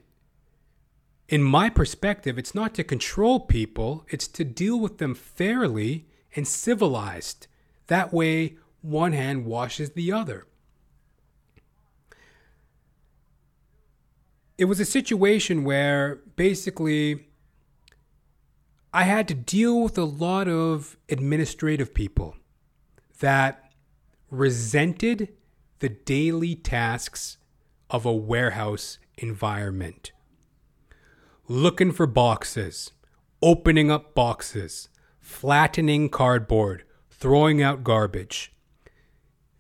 in 1.30 1.42
my 1.42 1.70
perspective, 1.70 2.38
it's 2.38 2.54
not 2.54 2.74
to 2.74 2.84
control 2.84 3.40
people, 3.40 4.06
it's 4.10 4.28
to 4.28 4.44
deal 4.44 4.78
with 4.78 4.98
them 4.98 5.16
fairly 5.16 6.10
and 6.36 6.46
civilized. 6.46 7.48
That 7.88 8.12
way, 8.12 8.58
one 8.84 9.14
hand 9.14 9.46
washes 9.46 9.92
the 9.92 10.12
other. 10.12 10.46
It 14.58 14.66
was 14.66 14.80
a 14.80 14.86
situation 14.86 15.64
where 15.64 16.22
basically 16.36 17.28
I 18.94 19.04
had 19.04 19.28
to 19.30 19.34
deal 19.34 19.82
with 19.82 19.98
a 19.98 20.04
lot 20.04 20.48
of 20.48 20.98
administrative 21.10 21.94
people 21.96 22.36
that 23.20 23.72
resented 24.30 25.30
the 25.80 25.90
daily 25.90 26.54
tasks 26.56 27.38
of 27.90 28.06
a 28.06 28.14
warehouse 28.14 29.00
environment. 29.18 30.12
Looking 31.48 31.92
for 31.92 32.06
boxes, 32.06 32.92
opening 33.42 33.90
up 33.90 34.14
boxes, 34.14 34.90
flattening 35.20 36.10
cardboard, 36.10 36.84
throwing 37.10 37.62
out 37.62 37.84
garbage. 37.84 38.53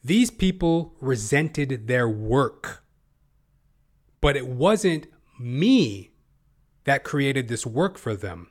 These 0.04 0.32
people 0.32 0.96
resented 1.00 1.88
their 1.88 2.10
work. 2.10 2.84
But 4.20 4.36
it 4.36 4.48
wasn't 4.48 5.08
me 5.40 6.12
that 6.84 7.04
created 7.04 7.48
this 7.48 7.66
work 7.66 7.98
for 7.98 8.16
them. 8.16 8.50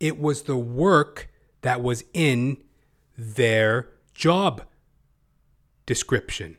It 0.00 0.18
was 0.18 0.42
the 0.42 0.56
work 0.56 1.30
that 1.62 1.82
was 1.82 2.04
in 2.12 2.58
their 3.16 3.88
job 4.14 4.62
description. 5.86 6.58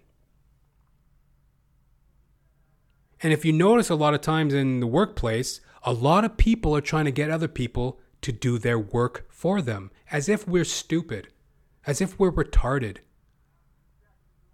And 3.22 3.34
if 3.34 3.44
you 3.44 3.52
notice 3.52 3.90
a 3.90 3.96
lot 3.96 4.14
of 4.14 4.22
times 4.22 4.54
in 4.54 4.80
the 4.80 4.88
workplace, 4.88 5.60
a 5.84 5.94
lot 5.94 6.24
of 6.24 6.38
people 6.38 6.76
are 6.76 6.82
trying 6.82 7.06
to 7.06 7.12
get 7.12 7.30
other 7.30 7.48
people 7.48 8.00
to 8.22 8.32
do 8.32 8.58
their 8.58 8.80
work 8.80 9.26
for 9.30 9.62
them 9.62 9.92
as 10.12 10.30
if 10.30 10.48
we're 10.48 10.66
stupid, 10.66 11.28
as 11.86 12.02
if 12.02 12.20
we're 12.20 12.32
retarded. 12.32 12.98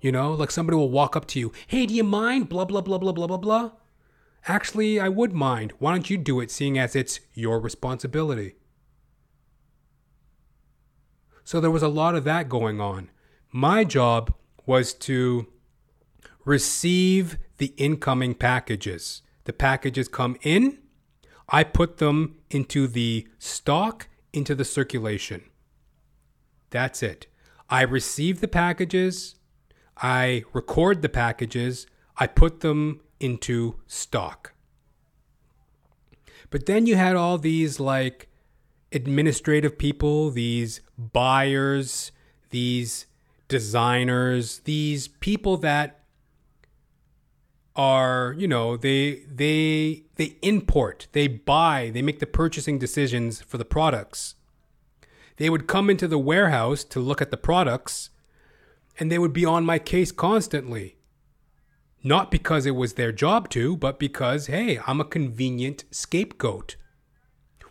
You 0.03 0.11
know, 0.11 0.33
like 0.33 0.51
somebody 0.51 0.75
will 0.75 0.89
walk 0.89 1.15
up 1.15 1.25
to 1.27 1.39
you, 1.39 1.53
hey, 1.65 1.85
do 1.85 1.93
you 1.93 2.03
mind? 2.03 2.49
Blah, 2.49 2.65
blah, 2.65 2.81
blah, 2.81 2.97
blah, 2.97 3.13
blah, 3.13 3.25
blah, 3.25 3.37
blah. 3.37 3.71
Actually, 4.49 4.99
I 4.99 5.07
would 5.07 5.31
mind. 5.31 5.71
Why 5.79 5.93
don't 5.93 6.09
you 6.09 6.17
do 6.17 6.41
it, 6.41 6.51
seeing 6.51 6.77
as 6.77 6.93
it's 6.93 7.21
your 7.33 7.57
responsibility? 7.57 8.55
So 11.45 11.61
there 11.61 11.71
was 11.71 11.83
a 11.83 11.87
lot 11.87 12.15
of 12.15 12.25
that 12.25 12.49
going 12.49 12.81
on. 12.81 13.11
My 13.49 13.85
job 13.85 14.33
was 14.65 14.93
to 14.93 15.47
receive 16.43 17.37
the 17.57 17.73
incoming 17.77 18.33
packages. 18.33 19.21
The 19.45 19.53
packages 19.53 20.09
come 20.09 20.35
in, 20.41 20.79
I 21.47 21.63
put 21.63 21.99
them 21.99 22.39
into 22.49 22.87
the 22.87 23.29
stock, 23.39 24.09
into 24.33 24.53
the 24.53 24.65
circulation. 24.65 25.43
That's 26.71 27.01
it. 27.01 27.27
I 27.69 27.83
receive 27.83 28.41
the 28.41 28.49
packages, 28.49 29.35
I 29.97 30.43
record 30.53 31.01
the 31.01 31.09
packages, 31.09 31.87
I 32.17 32.27
put 32.27 32.61
them 32.61 33.01
into 33.19 33.79
stock. 33.87 34.53
But 36.49 36.65
then 36.65 36.85
you 36.85 36.95
had 36.95 37.15
all 37.15 37.37
these 37.37 37.79
like 37.79 38.27
administrative 38.91 39.77
people, 39.77 40.29
these 40.29 40.81
buyers, 40.97 42.11
these 42.51 43.07
designers, 43.47 44.59
these 44.59 45.07
people 45.07 45.57
that 45.57 46.03
are, 47.75 48.35
you 48.37 48.47
know, 48.47 48.77
they 48.77 49.23
they 49.27 50.03
they 50.15 50.37
import, 50.41 51.07
they 51.13 51.27
buy, 51.27 51.89
they 51.93 52.01
make 52.01 52.19
the 52.19 52.27
purchasing 52.27 52.77
decisions 52.77 53.41
for 53.41 53.57
the 53.57 53.65
products. 53.65 54.35
They 55.37 55.49
would 55.49 55.67
come 55.67 55.89
into 55.89 56.07
the 56.07 56.19
warehouse 56.19 56.83
to 56.85 56.99
look 56.99 57.21
at 57.21 57.31
the 57.31 57.37
products 57.37 58.11
and 58.99 59.11
they 59.11 59.19
would 59.19 59.33
be 59.33 59.45
on 59.45 59.65
my 59.65 59.79
case 59.79 60.11
constantly. 60.11 60.97
Not 62.03 62.31
because 62.31 62.65
it 62.65 62.75
was 62.75 62.93
their 62.93 63.11
job 63.11 63.49
to, 63.49 63.77
but 63.77 63.97
because, 63.97 64.47
hey, 64.47 64.79
I'm 64.85 64.99
a 64.99 65.05
convenient 65.05 65.85
scapegoat. 65.89 66.75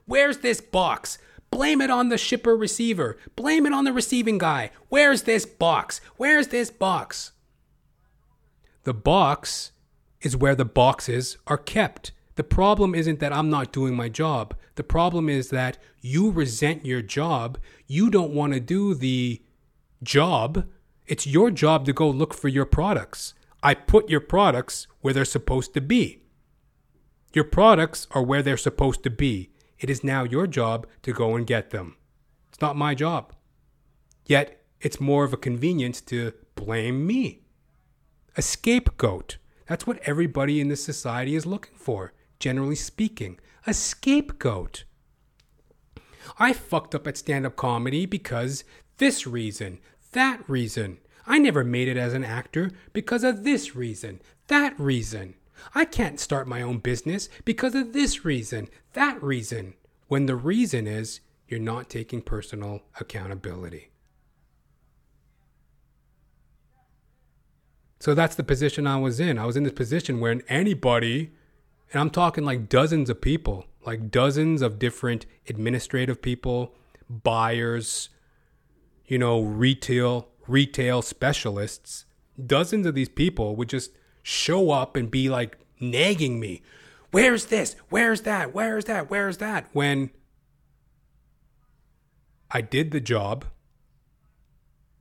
Where's 0.07 0.39
this 0.39 0.61
box? 0.61 1.19
Blame 1.51 1.83
it 1.83 1.91
on 1.91 2.09
the 2.09 2.17
shipper 2.17 2.57
receiver. 2.57 3.19
Blame 3.37 3.67
it 3.67 3.75
on 3.75 3.85
the 3.85 3.93
receiving 3.93 4.39
guy. 4.39 4.71
Where's 4.89 5.23
this 5.23 5.45
box? 5.45 6.01
Where's 6.17 6.49
this 6.49 6.71
box? 6.71 7.33
The 8.85 8.95
box 8.95 9.73
is 10.23 10.37
where 10.37 10.55
the 10.55 10.65
boxes 10.65 11.37
are 11.47 11.59
kept. 11.59 12.13
The 12.37 12.45
problem 12.45 12.95
isn't 12.95 13.21
that 13.21 13.35
I'm 13.35 13.51
not 13.51 13.73
doing 13.73 13.95
my 13.95 14.09
job. 14.09 14.57
The 14.77 14.83
problem 14.83 15.29
is 15.29 15.51
that 15.51 15.77
you 16.01 16.31
resent 16.31 16.87
your 16.87 17.03
job. 17.03 17.59
You 17.87 18.09
don't 18.09 18.33
want 18.33 18.55
to 18.55 18.61
do 18.61 18.95
the 18.95 19.43
job. 20.03 20.67
It's 21.13 21.27
your 21.27 21.51
job 21.51 21.85
to 21.85 21.93
go 21.93 22.09
look 22.09 22.33
for 22.33 22.49
your 22.49 22.65
products. 22.65 23.35
I 23.63 23.75
put 23.75 24.09
your 24.09 24.19
products 24.19 24.87
where 25.03 25.13
they're 25.13 25.27
supposed 25.27 25.75
to 25.75 25.83
be. 25.83 26.23
Your 27.35 27.45
products 27.45 28.07
are 28.13 28.23
where 28.23 28.43
they're 28.43 28.57
supposed 28.57 29.03
to 29.03 29.11
be. 29.11 29.51
It 29.79 29.91
is 29.91 30.03
now 30.03 30.25
your 30.25 30.47
job 30.47 30.87
to 31.03 31.13
go 31.13 31.37
and 31.37 31.47
get 31.47 31.69
them. 31.69 31.99
It's 32.49 32.63
not 32.63 32.79
my 32.79 32.95
job. 32.95 33.35
Yet, 34.25 34.65
it's 34.81 35.03
more 35.03 35.25
of 35.25 35.35
a 35.35 35.37
convenience 35.37 36.01
to 36.01 36.33
blame 36.55 37.07
me. 37.07 37.43
A 38.39 38.41
scapegoat. 38.41 39.37
That's 39.67 39.87
what 39.87 40.01
everybody 40.05 40.63
in 40.63 40.69
this 40.69 40.83
society 40.83 41.35
is 41.35 41.45
looking 41.45 41.77
for, 41.77 42.15
generally 42.39 42.75
speaking. 42.75 43.39
A 43.67 43.75
scapegoat. 43.75 44.85
I 46.39 46.55
fucked 46.55 46.95
up 46.95 47.07
at 47.07 47.19
stand 47.19 47.45
up 47.45 47.57
comedy 47.57 48.07
because 48.07 48.65
this 48.97 49.27
reason, 49.27 49.79
that 50.13 50.43
reason. 50.49 50.99
I 51.27 51.39
never 51.39 51.65
made 51.65 51.89
it 51.89 51.97
as 51.97 52.15
an 52.15 52.25
actor 52.25 52.71
because 52.93 53.25
of 53.25 53.45
this 53.45 53.77
reason, 53.77 54.21
that 54.49 54.79
reason. 54.79 55.35
I 55.75 55.85
can't 55.85 56.19
start 56.19 56.49
my 56.49 56.63
own 56.63 56.79
business 56.79 57.29
because 57.45 57.75
of 57.75 57.93
this 57.93 58.25
reason, 58.25 58.69
that 58.95 59.23
reason. 59.23 59.75
When 60.09 60.27
the 60.27 60.37
reason 60.37 60.87
is 60.87 61.21
you're 61.49 61.61
not 61.61 61.89
taking 61.89 62.23
personal 62.23 62.81
accountability. 62.99 63.91
So 68.01 68.15
that's 68.15 68.35
the 68.35 68.43
position 68.43 68.87
I 68.87 68.97
was 68.97 69.21
in. 69.21 69.39
I 69.39 69.47
was 69.47 69.57
in 69.57 69.63
this 69.63 69.73
position 69.73 70.19
where 70.19 70.41
anybody, 70.49 71.31
and 71.93 72.01
I'm 72.01 72.11
talking 72.11 72.45
like 72.45 72.69
dozens 72.69 73.09
of 73.09 73.21
people, 73.21 73.67
like 73.87 74.11
dozens 74.11 74.61
of 74.61 74.81
different 74.81 75.25
administrative 75.49 76.21
people, 76.21 76.75
buyers, 77.09 78.09
you 79.07 79.19
know, 79.19 79.41
retail 79.41 80.32
retail 80.47 81.03
specialists, 81.03 82.05
dozens 82.45 82.87
of 82.87 82.95
these 82.95 83.09
people 83.09 83.57
would 83.57 83.69
just 83.69 83.93
show 84.23 84.71
up 84.71 84.97
and 84.97 85.11
be 85.11 85.29
like 85.29 85.59
nagging 85.81 86.41
me. 86.41 86.63
Where's 87.11 87.47
this? 87.47 87.77
Where's 87.89 88.23
that? 88.23 88.55
Where's 88.55 88.87
that? 88.87 89.11
Where's 89.11 89.39
that? 89.39 89.69
When 89.73 90.11
I 92.51 92.61
did 92.61 92.91
the 92.91 93.01
job 93.01 93.47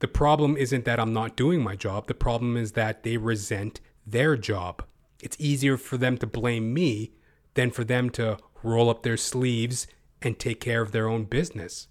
the 0.02 0.08
problem 0.08 0.56
isn't 0.56 0.84
that 0.84 0.98
I'm 0.98 1.12
not 1.12 1.36
doing 1.36 1.62
my 1.62 1.76
job. 1.76 2.08
The 2.08 2.14
problem 2.14 2.56
is 2.56 2.72
that 2.72 3.04
they 3.04 3.18
resent 3.18 3.80
their 4.04 4.36
job. 4.36 4.82
It's 5.22 5.36
easier 5.38 5.76
for 5.76 5.96
them 5.96 6.18
to 6.18 6.26
blame 6.26 6.74
me 6.74 7.12
than 7.54 7.70
for 7.70 7.84
them 7.84 8.10
to 8.10 8.38
roll 8.64 8.90
up 8.90 9.04
their 9.04 9.16
sleeves 9.16 9.86
and 10.20 10.36
take 10.36 10.58
care 10.58 10.82
of 10.82 10.90
their 10.90 11.06
own 11.06 11.26
business. 11.26 11.86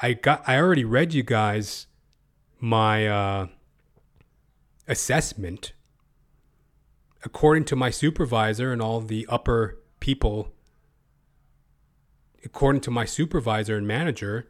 I 0.00 0.12
got 0.12 0.48
I 0.48 0.58
already 0.58 0.84
read 0.84 1.12
you 1.12 1.22
guys 1.22 1.86
my 2.60 3.06
uh, 3.06 3.46
assessment. 4.86 5.72
According 7.24 7.64
to 7.66 7.76
my 7.76 7.90
supervisor 7.90 8.72
and 8.72 8.80
all 8.80 9.00
the 9.00 9.26
upper 9.28 9.78
people, 9.98 10.52
according 12.44 12.80
to 12.82 12.92
my 12.92 13.04
supervisor 13.04 13.76
and 13.76 13.88
manager, 13.88 14.48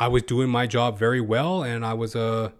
I 0.00 0.08
was 0.08 0.22
doing 0.22 0.48
my 0.48 0.66
job 0.66 0.98
very 0.98 1.20
well 1.20 1.62
and 1.62 1.84
I 1.84 1.92
was 1.92 2.14
a 2.14 2.54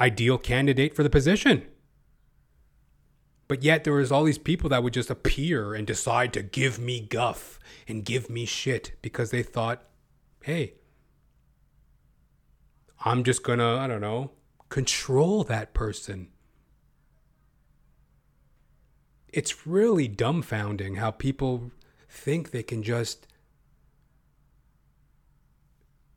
ideal 0.00 0.36
candidate 0.36 0.96
for 0.96 1.04
the 1.04 1.10
position. 1.10 1.64
But 3.46 3.62
yet 3.62 3.84
there 3.84 3.92
was 3.92 4.10
all 4.10 4.24
these 4.24 4.38
people 4.38 4.68
that 4.70 4.82
would 4.82 4.94
just 4.94 5.10
appear 5.10 5.74
and 5.74 5.86
decide 5.86 6.32
to 6.32 6.42
give 6.42 6.78
me 6.80 7.00
guff 7.00 7.60
and 7.86 8.04
give 8.04 8.28
me 8.28 8.46
shit 8.46 8.92
because 9.00 9.30
they 9.30 9.42
thought, 9.42 9.84
"Hey, 10.44 10.74
I'm 13.02 13.24
just 13.24 13.42
going 13.42 13.60
to, 13.60 13.64
I 13.64 13.86
don't 13.86 14.02
know, 14.02 14.32
control 14.68 15.42
that 15.44 15.72
person." 15.72 16.28
It's 19.28 19.66
really 19.66 20.06
dumbfounding 20.06 20.98
how 20.98 21.12
people 21.12 21.70
think 22.10 22.50
they 22.50 22.62
can 22.62 22.82
just 22.82 23.26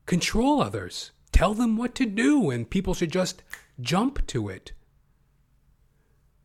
control 0.05 0.61
others. 0.61 1.11
Tell 1.31 1.53
them 1.53 1.77
what 1.77 1.95
to 1.95 2.05
do, 2.05 2.49
and 2.49 2.69
people 2.69 2.93
should 2.93 3.11
just 3.11 3.43
jump 3.79 4.27
to 4.27 4.49
it. 4.49 4.73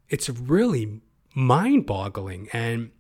It's 0.09 0.29
really 0.29 1.01
mind 1.35 1.85
boggling. 1.87 2.49
And 2.53 2.93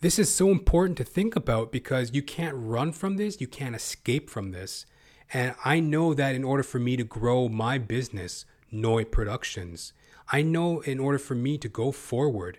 this 0.00 0.18
is 0.18 0.32
so 0.32 0.50
important 0.50 0.98
to 0.98 1.04
think 1.04 1.36
about 1.36 1.72
because 1.72 2.14
you 2.14 2.22
can't 2.22 2.54
run 2.56 2.92
from 2.92 3.16
this, 3.16 3.40
you 3.40 3.46
can't 3.46 3.74
escape 3.74 4.28
from 4.28 4.50
this. 4.50 4.86
And 5.32 5.54
I 5.64 5.80
know 5.80 6.14
that 6.14 6.34
in 6.34 6.44
order 6.44 6.62
for 6.62 6.78
me 6.78 6.96
to 6.96 7.04
grow 7.04 7.48
my 7.48 7.78
business, 7.78 8.44
Noi 8.70 9.04
Productions, 9.04 9.92
I 10.30 10.42
know 10.42 10.80
in 10.80 10.98
order 10.98 11.18
for 11.18 11.34
me 11.34 11.56
to 11.58 11.68
go 11.68 11.92
forward 11.92 12.58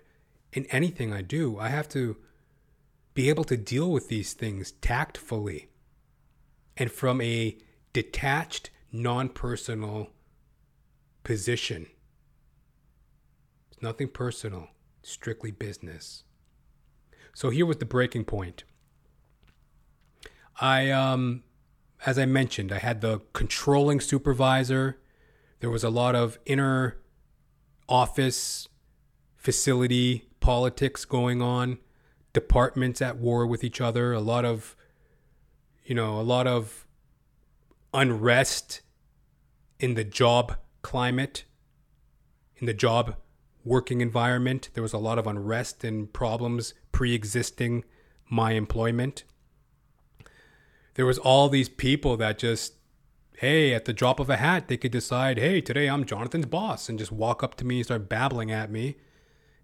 in 0.52 0.66
anything 0.66 1.12
I 1.12 1.22
do, 1.22 1.58
I 1.58 1.68
have 1.68 1.88
to 1.90 2.16
be 3.14 3.28
able 3.28 3.44
to 3.44 3.56
deal 3.56 3.90
with 3.90 4.08
these 4.08 4.32
things 4.32 4.72
tactfully 4.72 5.68
and 6.76 6.90
from 6.90 7.20
a 7.20 7.56
detached, 7.92 8.70
non 8.92 9.28
personal 9.28 10.08
position. 11.24 11.86
It's 13.70 13.82
nothing 13.82 14.08
personal, 14.08 14.68
strictly 15.02 15.50
business. 15.50 16.24
So 17.38 17.50
here 17.50 17.66
was 17.66 17.76
the 17.76 17.84
breaking 17.84 18.24
point. 18.24 18.64
I, 20.60 20.90
um, 20.90 21.44
as 22.04 22.18
I 22.18 22.26
mentioned, 22.26 22.72
I 22.72 22.78
had 22.78 23.00
the 23.00 23.20
controlling 23.32 24.00
supervisor. 24.00 24.98
There 25.60 25.70
was 25.70 25.84
a 25.84 25.88
lot 25.88 26.16
of 26.16 26.40
inner 26.46 26.98
office 27.88 28.66
facility 29.36 30.24
politics 30.40 31.04
going 31.04 31.40
on, 31.40 31.78
departments 32.32 33.00
at 33.00 33.18
war 33.18 33.46
with 33.46 33.62
each 33.62 33.80
other, 33.80 34.12
a 34.12 34.20
lot 34.20 34.44
of 34.44 34.74
you 35.84 35.94
know, 35.94 36.20
a 36.20 36.26
lot 36.26 36.48
of 36.48 36.88
unrest 37.94 38.80
in 39.78 39.94
the 39.94 40.02
job 40.02 40.56
climate 40.82 41.44
in 42.56 42.66
the 42.66 42.74
job 42.74 43.14
working 43.64 44.00
environment. 44.00 44.70
There 44.74 44.82
was 44.82 44.92
a 44.92 44.98
lot 44.98 45.20
of 45.20 45.28
unrest 45.28 45.84
and 45.84 46.12
problems 46.12 46.74
pre 46.98 47.14
existing 47.14 47.84
my 48.28 48.54
employment. 48.54 49.22
There 50.94 51.06
was 51.06 51.16
all 51.16 51.48
these 51.48 51.68
people 51.68 52.16
that 52.16 52.40
just, 52.40 52.72
hey, 53.36 53.72
at 53.72 53.84
the 53.84 53.92
drop 53.92 54.18
of 54.18 54.28
a 54.28 54.36
hat, 54.36 54.66
they 54.66 54.76
could 54.76 54.90
decide, 54.90 55.38
hey, 55.38 55.60
today 55.60 55.88
I'm 55.88 56.04
Jonathan's 56.04 56.46
boss, 56.46 56.88
and 56.88 56.98
just 56.98 57.12
walk 57.12 57.44
up 57.44 57.54
to 57.58 57.64
me 57.64 57.76
and 57.76 57.84
start 57.84 58.08
babbling 58.08 58.50
at 58.50 58.68
me. 58.72 58.96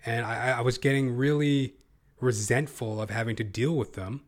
And 0.07 0.25
I, 0.25 0.59
I 0.59 0.61
was 0.61 0.79
getting 0.79 1.17
really 1.17 1.75
resentful 2.21 3.03
of 3.03 3.11
having 3.11 3.35
to 3.35 3.43
deal 3.43 3.75
with 3.75 3.95
them, 3.95 4.23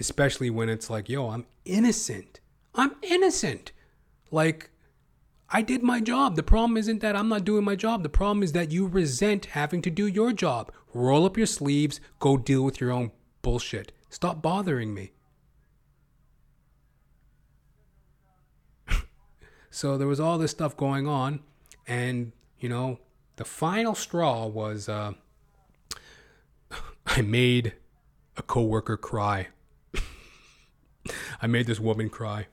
especially 0.00 0.48
when 0.48 0.70
it's 0.70 0.88
like, 0.88 1.10
yo, 1.10 1.28
I'm 1.28 1.44
innocent. 1.66 2.40
I'm 2.74 2.96
innocent. 3.02 3.72
Like, 4.30 4.70
I 5.50 5.62
did 5.62 5.82
my 5.82 6.00
job. 6.00 6.36
The 6.36 6.42
problem 6.42 6.76
isn't 6.76 7.00
that 7.00 7.16
I'm 7.16 7.28
not 7.28 7.44
doing 7.44 7.64
my 7.64 7.74
job. 7.74 8.02
The 8.02 8.10
problem 8.10 8.42
is 8.42 8.52
that 8.52 8.70
you 8.70 8.86
resent 8.86 9.46
having 9.46 9.80
to 9.82 9.90
do 9.90 10.06
your 10.06 10.32
job. 10.32 10.70
Roll 10.92 11.24
up 11.24 11.38
your 11.38 11.46
sleeves, 11.46 12.00
go 12.18 12.36
deal 12.36 12.62
with 12.62 12.80
your 12.80 12.92
own 12.92 13.12
bullshit. 13.40 13.92
Stop 14.10 14.42
bothering 14.42 14.92
me. 14.92 15.12
so 19.70 19.96
there 19.96 20.06
was 20.06 20.20
all 20.20 20.36
this 20.38 20.50
stuff 20.50 20.76
going 20.76 21.06
on, 21.06 21.40
and 21.86 22.32
you 22.58 22.68
know, 22.68 22.98
the 23.36 23.44
final 23.44 23.94
straw 23.94 24.46
was 24.46 24.88
uh, 24.88 25.12
I 27.06 27.22
made 27.22 27.72
a 28.36 28.42
coworker 28.42 28.98
cry. 28.98 29.48
I 31.40 31.46
made 31.46 31.66
this 31.66 31.80
woman 31.80 32.10
cry. 32.10 32.48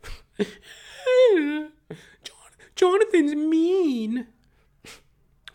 Jonathan's 2.75 3.33
mean. 3.33 4.27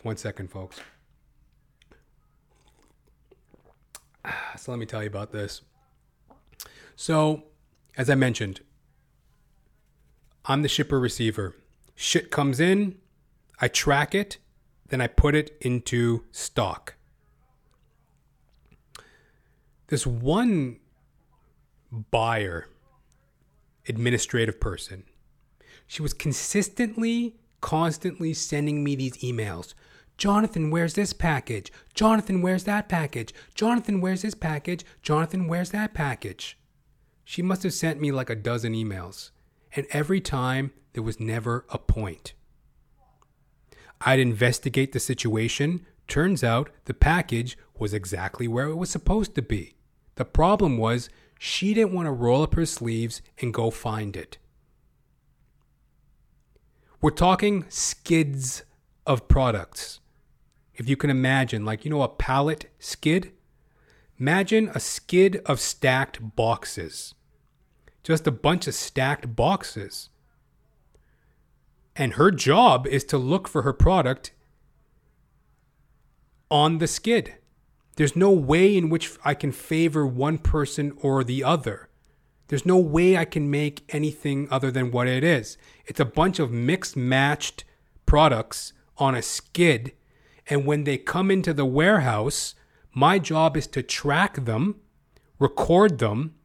One 0.01 0.17
second, 0.17 0.49
folks. 0.49 0.79
Ah, 4.25 4.53
so 4.57 4.71
let 4.71 4.79
me 4.79 4.85
tell 4.85 5.01
you 5.01 5.09
about 5.09 5.31
this. 5.31 5.61
So, 6.95 7.43
as 7.97 8.09
I 8.09 8.15
mentioned, 8.15 8.61
I'm 10.45 10.61
the 10.61 10.67
shipper 10.67 10.99
receiver. 10.99 11.55
Shit 11.95 12.31
comes 12.31 12.59
in, 12.59 12.97
I 13.59 13.67
track 13.67 14.15
it, 14.15 14.37
then 14.89 15.01
I 15.01 15.07
put 15.07 15.35
it 15.35 15.55
into 15.61 16.25
stock. 16.31 16.95
This 19.87 20.07
one 20.07 20.79
buyer, 21.91 22.67
administrative 23.87 24.59
person, 24.59 25.03
she 25.91 26.01
was 26.01 26.13
consistently, 26.13 27.35
constantly 27.59 28.33
sending 28.33 28.81
me 28.81 28.95
these 28.95 29.17
emails. 29.17 29.73
Jonathan, 30.17 30.71
where's 30.71 30.93
this 30.93 31.11
package? 31.11 31.69
Jonathan, 31.93 32.41
where's 32.41 32.63
that 32.63 32.87
package? 32.87 33.33
Jonathan, 33.55 33.99
where's 33.99 34.21
this 34.21 34.33
package? 34.33 34.85
Jonathan, 35.01 35.49
where's 35.49 35.71
that 35.71 35.93
package? 35.93 36.57
She 37.25 37.41
must 37.41 37.63
have 37.63 37.73
sent 37.73 37.99
me 37.99 38.09
like 38.09 38.29
a 38.29 38.37
dozen 38.37 38.71
emails, 38.73 39.31
and 39.75 39.85
every 39.89 40.21
time 40.21 40.71
there 40.93 41.03
was 41.03 41.19
never 41.19 41.65
a 41.69 41.77
point. 41.77 42.35
I'd 43.99 44.21
investigate 44.21 44.93
the 44.93 44.99
situation. 45.01 45.85
Turns 46.07 46.41
out 46.41 46.69
the 46.85 46.93
package 46.93 47.57
was 47.77 47.93
exactly 47.93 48.47
where 48.47 48.67
it 48.67 48.77
was 48.77 48.89
supposed 48.89 49.35
to 49.35 49.41
be. 49.41 49.75
The 50.15 50.23
problem 50.23 50.77
was 50.77 51.09
she 51.37 51.73
didn't 51.73 51.93
want 51.93 52.05
to 52.05 52.13
roll 52.13 52.43
up 52.43 52.53
her 52.53 52.65
sleeves 52.65 53.21
and 53.41 53.53
go 53.53 53.69
find 53.69 54.15
it. 54.15 54.37
We're 57.01 57.09
talking 57.09 57.65
skids 57.67 58.61
of 59.07 59.27
products. 59.27 60.01
If 60.75 60.87
you 60.87 60.95
can 60.95 61.09
imagine, 61.09 61.65
like, 61.65 61.83
you 61.83 61.89
know, 61.89 62.03
a 62.03 62.07
pallet 62.07 62.71
skid? 62.77 63.31
Imagine 64.19 64.69
a 64.75 64.79
skid 64.79 65.41
of 65.47 65.59
stacked 65.59 66.35
boxes. 66.35 67.15
Just 68.03 68.27
a 68.27 68.31
bunch 68.31 68.67
of 68.67 68.75
stacked 68.75 69.35
boxes. 69.35 70.09
And 71.95 72.13
her 72.13 72.29
job 72.29 72.85
is 72.85 73.03
to 73.05 73.17
look 73.17 73.47
for 73.47 73.63
her 73.63 73.73
product 73.73 74.31
on 76.51 76.77
the 76.77 76.87
skid. 76.87 77.33
There's 77.95 78.15
no 78.15 78.29
way 78.29 78.77
in 78.77 78.89
which 78.89 79.13
I 79.25 79.33
can 79.33 79.51
favor 79.51 80.05
one 80.05 80.37
person 80.37 80.93
or 81.01 81.23
the 81.23 81.43
other. 81.43 81.89
There's 82.51 82.65
no 82.65 82.77
way 82.77 83.15
I 83.15 83.23
can 83.23 83.49
make 83.49 83.85
anything 83.95 84.49
other 84.51 84.71
than 84.71 84.91
what 84.91 85.07
it 85.07 85.23
is. 85.23 85.57
It's 85.85 86.01
a 86.01 86.05
bunch 86.05 86.37
of 86.37 86.51
mixed 86.51 86.97
matched 86.97 87.63
products 88.05 88.73
on 88.97 89.15
a 89.15 89.21
skid. 89.21 89.93
And 90.47 90.65
when 90.65 90.83
they 90.83 90.97
come 90.97 91.31
into 91.31 91.53
the 91.53 91.63
warehouse, 91.63 92.53
my 92.93 93.19
job 93.19 93.55
is 93.55 93.67
to 93.67 93.81
track 93.81 94.43
them, 94.43 94.81
record 95.39 95.99
them, 95.99 96.35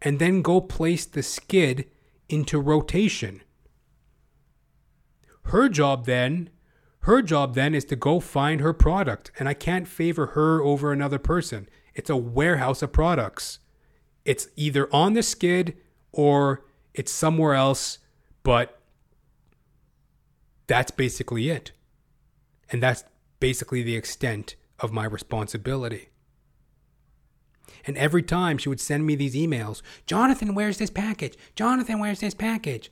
and 0.00 0.18
then 0.18 0.40
go 0.40 0.62
place 0.62 1.04
the 1.04 1.22
skid 1.22 1.90
into 2.30 2.58
rotation. 2.58 3.42
Her 5.42 5.68
job 5.68 6.06
then, 6.06 6.48
her 7.00 7.20
job 7.20 7.54
then 7.54 7.74
is 7.74 7.84
to 7.86 7.96
go 7.96 8.18
find 8.18 8.62
her 8.62 8.72
product, 8.72 9.30
and 9.38 9.46
I 9.46 9.52
can't 9.52 9.86
favor 9.86 10.28
her 10.28 10.62
over 10.62 10.90
another 10.90 11.18
person. 11.18 11.68
It's 11.94 12.08
a 12.08 12.16
warehouse 12.16 12.80
of 12.80 12.92
products. 12.92 13.58
It's 14.24 14.48
either 14.56 14.92
on 14.92 15.14
the 15.14 15.22
skid 15.22 15.76
or 16.12 16.64
it's 16.94 17.12
somewhere 17.12 17.54
else, 17.54 17.98
but 18.42 18.78
that's 20.66 20.90
basically 20.90 21.50
it. 21.50 21.72
And 22.70 22.82
that's 22.82 23.04
basically 23.40 23.82
the 23.82 23.96
extent 23.96 24.54
of 24.78 24.92
my 24.92 25.04
responsibility. 25.04 26.10
And 27.86 27.96
every 27.96 28.22
time 28.22 28.58
she 28.58 28.68
would 28.68 28.80
send 28.80 29.06
me 29.06 29.14
these 29.14 29.34
emails 29.34 29.82
Jonathan, 30.06 30.54
where's 30.54 30.78
this 30.78 30.90
package? 30.90 31.36
Jonathan, 31.54 31.98
where's 31.98 32.20
this 32.20 32.34
package? 32.34 32.90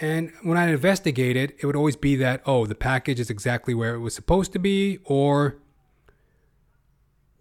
And 0.00 0.32
when 0.42 0.56
I 0.56 0.68
investigate 0.68 1.36
it, 1.36 1.56
it 1.58 1.66
would 1.66 1.74
always 1.74 1.96
be 1.96 2.14
that, 2.16 2.42
oh, 2.46 2.66
the 2.66 2.76
package 2.76 3.18
is 3.18 3.30
exactly 3.30 3.74
where 3.74 3.94
it 3.94 3.98
was 3.98 4.14
supposed 4.14 4.52
to 4.52 4.60
be, 4.60 4.98
or 5.04 5.58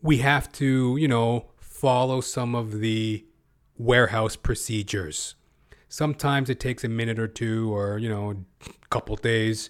we 0.02 0.18
have 0.20 0.52
to, 0.54 0.98
you 0.98 1.08
know, 1.08 1.52
follow 1.80 2.20
some 2.22 2.56
of 2.56 2.80
the 2.80 3.24
warehouse 3.78 4.36
procedures. 4.36 5.36
Sometimes 5.88 6.50
it 6.50 6.60
takes 6.60 6.84
a 6.84 6.90
minute 6.90 7.20
or 7.20 7.28
two 7.28 7.74
or, 7.74 8.00
you 8.00 8.10
know, 8.10 8.32
a 8.32 8.88
couple 8.90 9.16
days 9.16 9.70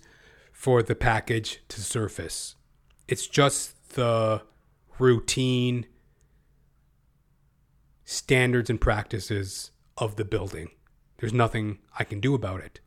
for 0.53 0.81
the 0.81 0.95
package 0.95 1.61
to 1.67 1.81
surface. 1.81 2.55
It's 3.09 3.27
just 3.27 3.89
the 3.95 4.41
routine 4.97 5.85
standards 8.05 8.69
and 8.69 8.79
practices 8.79 9.71
of 9.97 10.15
the 10.15 10.25
building. 10.25 10.69
There's 11.17 11.33
nothing 11.33 11.79
I 11.99 12.05
can 12.05 12.21
do 12.21 12.33
about 12.33 12.61
it. 12.61 12.79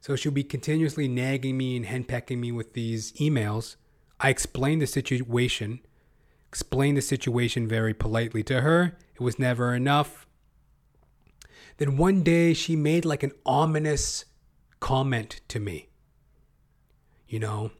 So 0.00 0.14
she'll 0.14 0.30
be 0.30 0.44
continuously 0.44 1.08
nagging 1.08 1.56
me 1.56 1.76
and 1.76 1.86
henpecking 1.86 2.38
me 2.38 2.52
with 2.52 2.74
these 2.74 3.12
emails. 3.14 3.74
I 4.20 4.30
explain 4.30 4.78
the 4.78 4.86
situation 4.86 5.80
explained 6.52 6.98
the 6.98 7.02
situation 7.02 7.66
very 7.66 7.94
politely 7.94 8.42
to 8.42 8.60
her. 8.60 8.98
It 9.14 9.22
was 9.22 9.38
never 9.38 9.74
enough. 9.74 10.26
Then 11.78 11.96
one 11.96 12.22
day 12.22 12.52
she 12.52 12.76
made 12.76 13.06
like 13.06 13.22
an 13.22 13.32
ominous 13.46 14.26
comment 14.78 15.40
to 15.48 15.58
me. 15.58 15.88
You 17.26 17.38
know, 17.38 17.70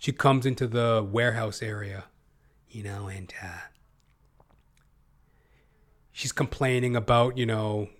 she 0.00 0.10
comes 0.10 0.44
into 0.44 0.66
the 0.66 1.06
warehouse 1.08 1.62
area, 1.62 2.06
you 2.68 2.82
know, 2.82 3.06
and 3.06 3.32
uh, 3.40 3.68
she's 6.10 6.32
complaining 6.32 6.96
about, 6.96 7.38
you 7.38 7.46
know, 7.46 7.90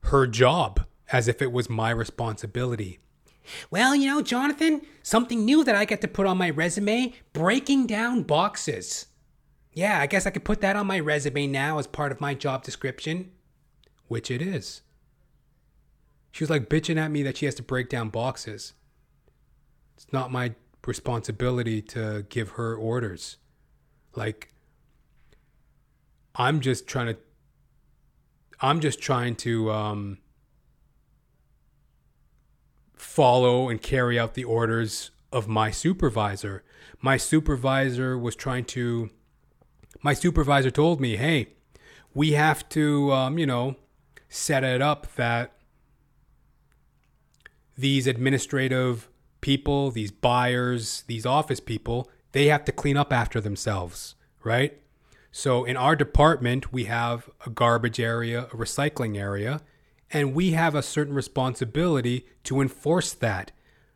her 0.00 0.26
job 0.26 0.84
as 1.12 1.28
if 1.28 1.40
it 1.40 1.52
was 1.52 1.70
my 1.70 1.90
responsibility. 1.90 2.98
Well, 3.70 3.94
you 3.94 4.06
know, 4.06 4.22
Jonathan, 4.22 4.82
something 5.02 5.44
new 5.44 5.64
that 5.64 5.74
I 5.74 5.84
get 5.84 6.00
to 6.02 6.08
put 6.08 6.26
on 6.26 6.38
my 6.38 6.50
resume 6.50 7.12
breaking 7.32 7.86
down 7.86 8.22
boxes. 8.22 9.06
Yeah, 9.72 10.00
I 10.00 10.06
guess 10.06 10.26
I 10.26 10.30
could 10.30 10.44
put 10.44 10.60
that 10.62 10.76
on 10.76 10.86
my 10.86 10.98
resume 10.98 11.46
now 11.46 11.78
as 11.78 11.86
part 11.86 12.12
of 12.12 12.20
my 12.20 12.34
job 12.34 12.64
description. 12.64 13.30
Which 14.08 14.30
it 14.30 14.40
is. 14.40 14.82
She 16.32 16.44
was 16.44 16.50
like 16.50 16.68
bitching 16.68 16.98
at 16.98 17.10
me 17.10 17.22
that 17.22 17.36
she 17.38 17.46
has 17.46 17.54
to 17.56 17.62
break 17.62 17.88
down 17.88 18.08
boxes. 18.08 18.74
It's 19.96 20.12
not 20.12 20.30
my 20.30 20.54
responsibility 20.86 21.82
to 21.82 22.24
give 22.28 22.50
her 22.50 22.74
orders. 22.74 23.38
Like, 24.14 24.52
I'm 26.34 26.60
just 26.60 26.86
trying 26.86 27.06
to. 27.08 27.16
I'm 28.60 28.80
just 28.80 29.00
trying 29.00 29.36
to 29.36 29.70
um, 29.70 30.18
follow 32.96 33.68
and 33.68 33.80
carry 33.80 34.18
out 34.18 34.34
the 34.34 34.44
orders 34.44 35.10
of 35.32 35.46
my 35.46 35.70
supervisor. 35.70 36.64
My 37.00 37.16
supervisor 37.16 38.18
was 38.18 38.34
trying 38.34 38.64
to, 38.66 39.10
my 40.02 40.14
supervisor 40.14 40.70
told 40.70 41.00
me, 41.00 41.16
hey, 41.16 41.48
we 42.14 42.32
have 42.32 42.68
to, 42.70 43.12
um, 43.12 43.38
you 43.38 43.46
know, 43.46 43.76
set 44.28 44.64
it 44.64 44.82
up 44.82 45.14
that 45.16 45.52
these 47.76 48.06
administrative 48.06 49.08
people, 49.40 49.90
these 49.90 50.10
buyers, 50.10 51.04
these 51.06 51.26
office 51.26 51.60
people, 51.60 52.10
they 52.32 52.46
have 52.46 52.64
to 52.64 52.72
clean 52.72 52.96
up 52.96 53.12
after 53.12 53.40
themselves, 53.40 54.14
right? 54.42 54.80
So 55.30 55.64
in 55.64 55.76
our 55.76 55.94
department, 55.94 56.72
we 56.72 56.84
have 56.84 57.28
a 57.44 57.50
garbage 57.50 58.00
area, 58.00 58.44
a 58.44 58.56
recycling 58.56 59.18
area, 59.18 59.60
and 60.12 60.34
we 60.34 60.52
have 60.52 60.74
a 60.74 60.82
certain 60.82 61.14
responsibility 61.14 62.26
to 62.44 62.60
enforce 62.60 63.12
that. 63.12 63.52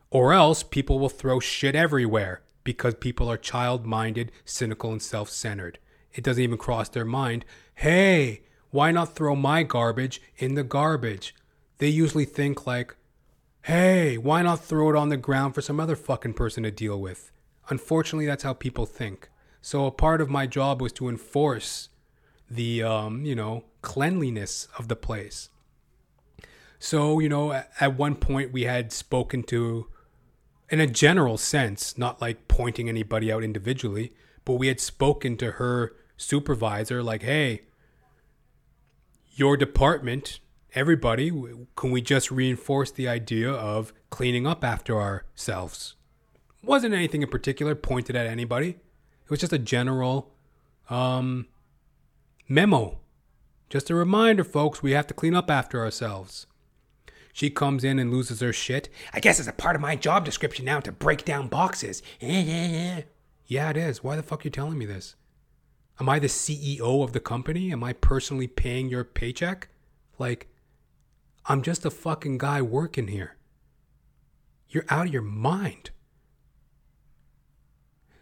Or 0.09 0.33
else 0.33 0.61
people 0.61 0.99
will 0.99 1.09
throw 1.09 1.39
shit 1.39 1.75
everywhere 1.75 2.41
because 2.63 2.95
people 2.95 3.29
are 3.29 3.37
child 3.37 3.85
minded, 3.85 4.31
cynical, 4.43 4.91
and 4.91 5.01
self 5.01 5.29
centered. 5.29 5.79
It 6.13 6.23
doesn't 6.23 6.43
even 6.43 6.57
cross 6.57 6.89
their 6.89 7.05
mind, 7.05 7.45
hey, 7.75 8.41
why 8.69 8.91
not 8.91 9.15
throw 9.15 9.35
my 9.35 9.63
garbage 9.63 10.21
in 10.37 10.55
the 10.55 10.63
garbage? 10.63 11.33
They 11.77 11.87
usually 11.87 12.25
think 12.25 12.67
like, 12.67 12.95
hey, 13.63 14.17
why 14.17 14.41
not 14.41 14.63
throw 14.63 14.89
it 14.89 14.95
on 14.95 15.09
the 15.09 15.17
ground 15.17 15.55
for 15.55 15.61
some 15.61 15.79
other 15.79 15.95
fucking 15.95 16.33
person 16.33 16.63
to 16.63 16.71
deal 16.71 16.99
with? 16.99 17.31
Unfortunately, 17.69 18.25
that's 18.25 18.43
how 18.43 18.53
people 18.53 18.85
think. 18.85 19.29
So 19.61 19.85
a 19.85 19.91
part 19.91 20.21
of 20.21 20.29
my 20.29 20.47
job 20.47 20.81
was 20.81 20.91
to 20.93 21.07
enforce 21.07 21.89
the, 22.49 22.83
um, 22.83 23.23
you 23.25 23.35
know, 23.35 23.65
cleanliness 23.81 24.67
of 24.77 24.87
the 24.87 24.95
place. 24.95 25.49
So, 26.83 27.19
you 27.19 27.29
know, 27.29 27.51
at, 27.53 27.95
one 27.95 28.15
point 28.15 28.51
we 28.51 28.63
had 28.63 28.91
spoken 28.91 29.43
to, 29.43 29.85
in 30.67 30.79
a 30.79 30.87
general 30.87 31.37
sense, 31.37 31.95
not 31.95 32.19
like 32.19 32.47
pointing 32.47 32.89
anybody 32.89 33.31
out 33.31 33.43
individually, 33.43 34.13
but 34.45 34.53
we 34.53 34.65
had 34.65 34.79
spoken 34.79 35.37
to 35.37 35.51
her 35.51 35.93
supervisor, 36.17 37.03
like, 37.03 37.21
hey, 37.21 37.61
your 39.33 39.57
department, 39.57 40.39
everybody, 40.73 41.29
can 41.75 41.91
we 41.91 42.01
just 42.01 42.31
reinforce 42.31 42.89
the 42.89 43.07
idea 43.07 43.51
of 43.51 43.93
cleaning 44.09 44.47
up 44.47 44.63
after 44.63 44.99
ourselves? 44.99 45.93
Wasn't 46.63 46.95
anything 46.95 47.21
in 47.21 47.29
particular 47.29 47.75
pointed 47.75 48.15
at 48.15 48.25
anybody. 48.25 48.69
It 48.69 49.29
was 49.29 49.39
just 49.39 49.53
a 49.53 49.59
general 49.59 50.33
um, 50.89 51.45
memo. 52.49 53.01
Just 53.69 53.91
a 53.91 53.95
reminder, 53.95 54.43
folks, 54.43 54.81
we 54.81 54.93
have 54.93 55.05
to 55.05 55.13
clean 55.13 55.35
up 55.35 55.51
after 55.51 55.79
ourselves. 55.79 56.47
She 57.33 57.49
comes 57.49 57.83
in 57.83 57.99
and 57.99 58.11
loses 58.11 58.41
her 58.41 58.53
shit. 58.53 58.89
I 59.13 59.19
guess 59.19 59.39
it's 59.39 59.47
a 59.47 59.53
part 59.53 59.75
of 59.75 59.81
my 59.81 59.95
job 59.95 60.25
description 60.25 60.65
now 60.65 60.79
to 60.81 60.91
break 60.91 61.25
down 61.25 61.47
boxes. 61.47 62.01
yeah, 62.19 63.03
it 63.47 63.77
is. 63.77 64.03
Why 64.03 64.15
the 64.15 64.23
fuck 64.23 64.41
are 64.41 64.43
you 64.45 64.49
telling 64.49 64.77
me 64.77 64.85
this? 64.85 65.15
Am 65.99 66.09
I 66.09 66.19
the 66.19 66.27
CEO 66.27 67.03
of 67.03 67.13
the 67.13 67.19
company? 67.19 67.71
Am 67.71 67.83
I 67.83 67.93
personally 67.93 68.47
paying 68.47 68.89
your 68.89 69.03
paycheck? 69.03 69.69
Like, 70.17 70.47
I'm 71.45 71.61
just 71.61 71.85
a 71.85 71.89
fucking 71.89 72.37
guy 72.37 72.61
working 72.61 73.07
here. 73.07 73.37
You're 74.69 74.85
out 74.89 75.07
of 75.07 75.13
your 75.13 75.21
mind. 75.21 75.91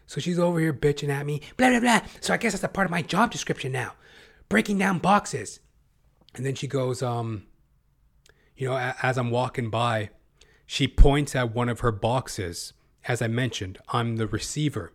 So 0.06 0.20
she's 0.20 0.38
over 0.38 0.58
here 0.58 0.72
bitching 0.72 1.08
at 1.08 1.24
me, 1.24 1.40
blah, 1.56 1.70
blah, 1.70 1.80
blah. 1.80 2.00
So 2.20 2.34
I 2.34 2.36
guess 2.36 2.52
that's 2.52 2.64
a 2.64 2.68
part 2.68 2.86
of 2.86 2.90
my 2.90 3.02
job 3.02 3.30
description 3.30 3.70
now 3.70 3.94
breaking 4.48 4.76
down 4.76 4.98
boxes. 4.98 5.60
And 6.34 6.44
then 6.44 6.54
she 6.54 6.66
goes, 6.66 7.02
um, 7.02 7.44
you 8.60 8.68
know, 8.68 8.92
as 9.02 9.16
I'm 9.16 9.30
walking 9.30 9.70
by, 9.70 10.10
she 10.66 10.86
points 10.86 11.34
at 11.34 11.54
one 11.54 11.70
of 11.70 11.80
her 11.80 11.90
boxes. 11.90 12.74
As 13.08 13.22
I 13.22 13.26
mentioned, 13.26 13.78
I'm 13.88 14.16
the 14.16 14.26
receiver. 14.26 14.92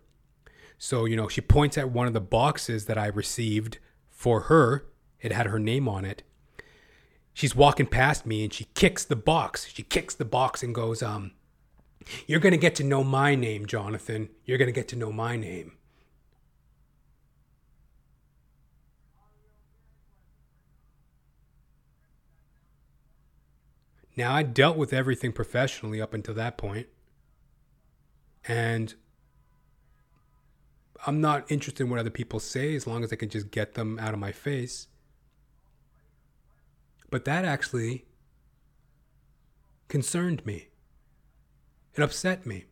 So, 0.77 1.05
you 1.05 1.15
know, 1.15 1.27
she 1.27 1.41
points 1.41 1.75
at 1.75 1.89
one 1.89 2.05
of 2.05 2.13
the 2.13 2.21
boxes 2.21 2.85
that 2.85 2.99
I 2.99 3.07
received 3.07 3.79
for 4.11 4.41
her. 4.41 4.85
It 5.19 5.31
had 5.31 5.47
her 5.47 5.57
name 5.57 5.89
on 5.89 6.05
it. 6.05 6.21
She's 7.33 7.55
walking 7.55 7.87
past 7.87 8.27
me 8.27 8.43
and 8.43 8.53
she 8.53 8.65
kicks 8.75 9.03
the 9.03 9.15
box. 9.15 9.67
She 9.73 9.81
kicks 9.81 10.13
the 10.13 10.25
box 10.25 10.61
and 10.61 10.75
goes, 10.75 11.01
um, 11.01 11.31
You're 12.27 12.39
going 12.39 12.51
to 12.51 12.57
get 12.57 12.75
to 12.75 12.83
know 12.83 13.03
my 13.03 13.33
name, 13.33 13.65
Jonathan. 13.65 14.29
You're 14.45 14.59
going 14.59 14.67
to 14.67 14.79
get 14.79 14.87
to 14.89 14.95
know 14.95 15.11
my 15.11 15.37
name. 15.37 15.71
Now, 24.17 24.33
I 24.33 24.43
dealt 24.43 24.77
with 24.77 24.93
everything 24.93 25.33
professionally 25.33 26.01
up 26.01 26.13
until 26.13 26.33
that 26.35 26.57
point, 26.57 26.87
And 28.47 28.93
I'm 31.07 31.19
not 31.21 31.51
interested 31.51 31.83
in 31.83 31.89
what 31.89 31.99
other 31.99 32.09
people 32.09 32.39
say 32.39 32.75
as 32.75 32.87
long 32.87 33.03
as 33.03 33.11
I 33.11 33.15
can 33.15 33.29
just 33.29 33.51
get 33.51 33.73
them 33.73 33.99
out 33.99 34.13
of 34.13 34.19
my 34.19 34.31
face. 34.31 34.87
But 37.09 37.25
that 37.25 37.45
actually 37.45 38.05
concerned 39.87 40.45
me. 40.45 40.69
It 41.95 42.01
upset 42.01 42.45
me. 42.45 42.65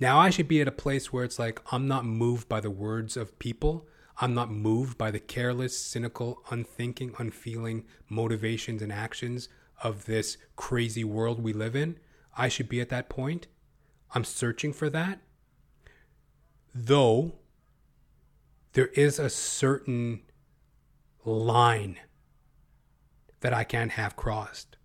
Now 0.00 0.18
I 0.18 0.30
should 0.30 0.48
be 0.48 0.60
at 0.60 0.68
a 0.68 0.72
place 0.72 1.12
where 1.12 1.24
it's 1.24 1.38
like 1.38 1.60
I'm 1.72 1.86
not 1.86 2.04
moved 2.04 2.48
by 2.48 2.60
the 2.60 2.70
words 2.70 3.16
of 3.16 3.38
people. 3.38 3.86
I'm 4.20 4.34
not 4.34 4.50
moved 4.50 4.96
by 4.96 5.10
the 5.10 5.20
careless, 5.20 5.78
cynical, 5.78 6.42
unthinking, 6.50 7.14
unfeeling 7.18 7.84
motivations 8.08 8.82
and 8.82 8.92
actions 8.92 9.48
of 9.84 10.06
this 10.06 10.36
crazy 10.56 11.04
world 11.04 11.40
we 11.40 11.52
live 11.52 11.76
in. 11.76 11.98
I 12.36 12.48
should 12.48 12.68
be 12.68 12.80
at 12.80 12.88
that 12.88 13.08
point. 13.08 13.46
I'm 14.12 14.24
searching 14.24 14.72
for 14.72 14.90
that. 14.90 15.20
Though 16.74 17.34
there 18.72 18.88
is 18.88 19.20
a 19.20 19.30
certain 19.30 20.22
line 21.24 21.98
that 23.40 23.52
I 23.52 23.62
can't 23.62 23.92
have 23.92 24.16
crossed. 24.16 24.76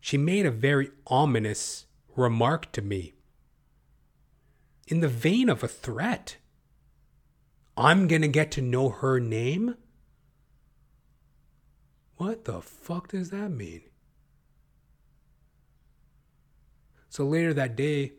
She 0.00 0.16
made 0.16 0.46
a 0.46 0.50
very 0.50 0.90
ominous 1.06 1.86
remark 2.16 2.72
to 2.72 2.82
me 2.82 3.14
in 4.86 5.00
the 5.00 5.08
vein 5.08 5.48
of 5.48 5.62
a 5.62 5.68
threat. 5.68 6.38
I'm 7.76 8.08
going 8.08 8.22
to 8.22 8.28
get 8.28 8.50
to 8.52 8.62
know 8.62 8.88
her 8.88 9.20
name? 9.20 9.76
What 12.18 12.44
the 12.44 12.60
fuck 12.60 13.08
does 13.08 13.30
that 13.30 13.48
mean? 13.48 13.82
So 17.08 17.24
later 17.24 17.54
that 17.54 17.76
day, 17.76 18.12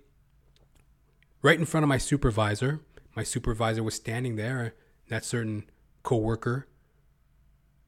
right 1.42 1.60
in 1.60 1.66
front 1.66 1.84
of 1.84 1.90
my 1.90 1.98
supervisor, 1.98 2.80
my 3.16 3.24
supervisor 3.24 3.84
was 3.84 3.96
standing 3.96 4.38
there. 4.38 4.74
That 5.10 5.26
certain 5.26 5.70
coworker, 6.04 6.68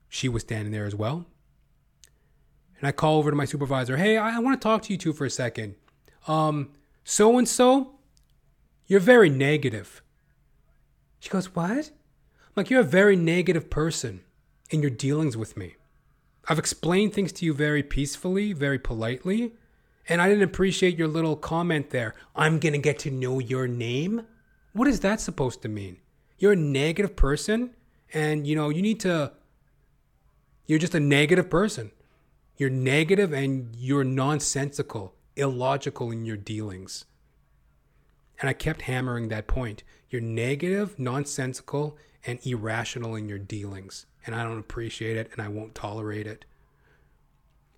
she 0.10 0.28
was 0.28 0.42
standing 0.42 0.72
there 0.72 0.86
as 0.86 0.96
well. 0.96 1.26
And 2.78 2.88
I 2.88 2.92
call 2.92 3.18
over 3.18 3.30
to 3.30 3.38
my 3.38 3.46
supervisor, 3.46 3.96
hey, 3.96 4.18
I, 4.18 4.38
I 4.38 4.40
want 4.40 4.60
to 4.60 4.64
talk 4.64 4.82
to 4.84 4.92
you 4.92 4.98
two 4.98 5.14
for 5.14 5.26
a 5.26 5.30
second. 5.30 5.76
Um, 6.28 6.72
so 7.04 7.38
and 7.38 7.48
so, 7.48 8.00
you're 8.88 9.00
very 9.00 9.30
negative. 9.30 10.02
She 11.20 11.30
goes, 11.30 11.56
What? 11.56 11.70
I'm 11.70 12.54
like, 12.56 12.70
You're 12.70 12.82
a 12.82 12.84
very 12.84 13.16
negative 13.16 13.70
person 13.70 14.22
in 14.70 14.82
your 14.82 14.92
dealings 14.92 15.38
with 15.38 15.56
me. 15.56 15.76
I've 16.48 16.60
explained 16.60 17.14
things 17.14 17.32
to 17.34 17.46
you 17.46 17.54
very 17.54 17.84
peacefully, 17.84 18.54
very 18.54 18.80
politely, 18.80 19.54
and 20.10 20.22
I 20.22 20.28
didn't 20.28 20.44
appreciate 20.44 20.98
your 20.98 21.08
little 21.08 21.36
comment 21.36 21.92
there. 21.92 22.16
I'm 22.36 22.60
going 22.60 22.74
to 22.74 22.80
get 22.80 23.00
to 23.00 23.12
know 23.12 23.40
your 23.40 23.68
name? 23.68 24.26
What 24.74 24.88
is 24.88 25.02
that 25.02 25.22
supposed 25.22 25.62
to 25.62 25.70
mean? 25.70 25.98
You're 26.38 26.54
a 26.54 26.58
negative 26.58 27.16
person, 27.16 27.72
and 28.14 28.48
you 28.48 28.56
know, 28.56 28.70
you 28.70 28.82
need 28.82 29.00
to. 29.02 29.34
You're 30.66 30.80
just 30.80 30.96
a 30.96 31.00
negative 31.00 31.50
person. 31.50 31.92
You're 32.58 32.70
negative 32.70 33.34
and 33.34 33.76
you're 33.76 34.04
nonsensical, 34.04 35.16
illogical 35.36 36.12
in 36.12 36.26
your 36.26 36.38
dealings. 36.38 37.06
And 38.40 38.50
I 38.50 38.54
kept 38.54 38.84
hammering 38.84 39.30
that 39.30 39.48
point. 39.48 39.84
You're 40.10 40.22
negative, 40.22 40.98
nonsensical, 41.00 41.98
and 42.26 42.40
irrational 42.46 43.16
in 43.16 43.28
your 43.28 43.40
dealings. 43.40 44.06
And 44.26 44.36
I 44.36 44.44
don't 44.44 44.60
appreciate 44.60 45.18
it 45.18 45.30
and 45.34 45.42
I 45.42 45.48
won't 45.48 45.76
tolerate 45.76 46.28
it. 46.28 46.46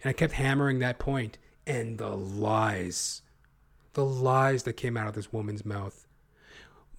And 0.02 0.10
I 0.10 0.14
kept 0.14 0.34
hammering 0.34 0.80
that. 0.80 1.02
And 1.65 1.98
the 1.98 2.10
lies, 2.10 3.22
the 3.94 4.06
lies 4.06 4.64
that 4.64 4.74
came 4.74 4.98
out 4.98 5.07
of 5.07 5.15
this 5.15 5.32
woman's 5.32 5.65
mouth. 5.65 6.07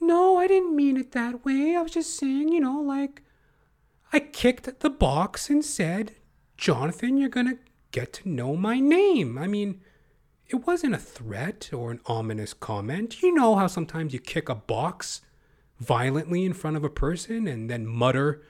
No, 0.01 0.39
I 0.39 0.47
didn't 0.47 0.77
mean 0.77 0.97
it 0.97 1.13
that 1.13 1.45
way. 1.45 1.77
I 1.77 1.83
was 1.83 1.93
just 1.93 2.17
saying, 2.17 2.49
you 2.49 2.61
know, 2.61 2.81
like, 2.81 3.23
I 4.13 4.21
kicked 4.21 4.81
the 4.81 4.91
box 4.91 5.51
and 5.51 5.65
said, 5.65 6.15
Jonathan, 6.57 7.19
you're 7.19 7.29
going 7.29 7.49
to 7.49 7.59
get 7.91 8.13
to 8.15 8.29
know 8.29 8.57
my 8.57 8.81
name. 8.81 9.37
I 9.39 9.47
mean, 9.47 9.81
it 10.49 10.67
wasn't 10.67 10.95
a 10.95 10.99
threat 10.99 11.71
or 11.73 11.91
an 11.91 12.01
ominous 12.07 12.55
comment. 12.55 13.23
You 13.23 13.35
know 13.35 13.57
how 13.57 13.67
sometimes 13.67 14.13
you 14.13 14.21
kick 14.21 14.49
a 14.49 14.55
box 14.55 15.23
violently 15.79 16.45
in 16.45 16.53
front 16.53 16.77
of 16.77 16.85
a 16.85 16.91
person 16.91 17.47
and 17.47 17.69
then 17.71 17.87
mutter, 17.87 18.43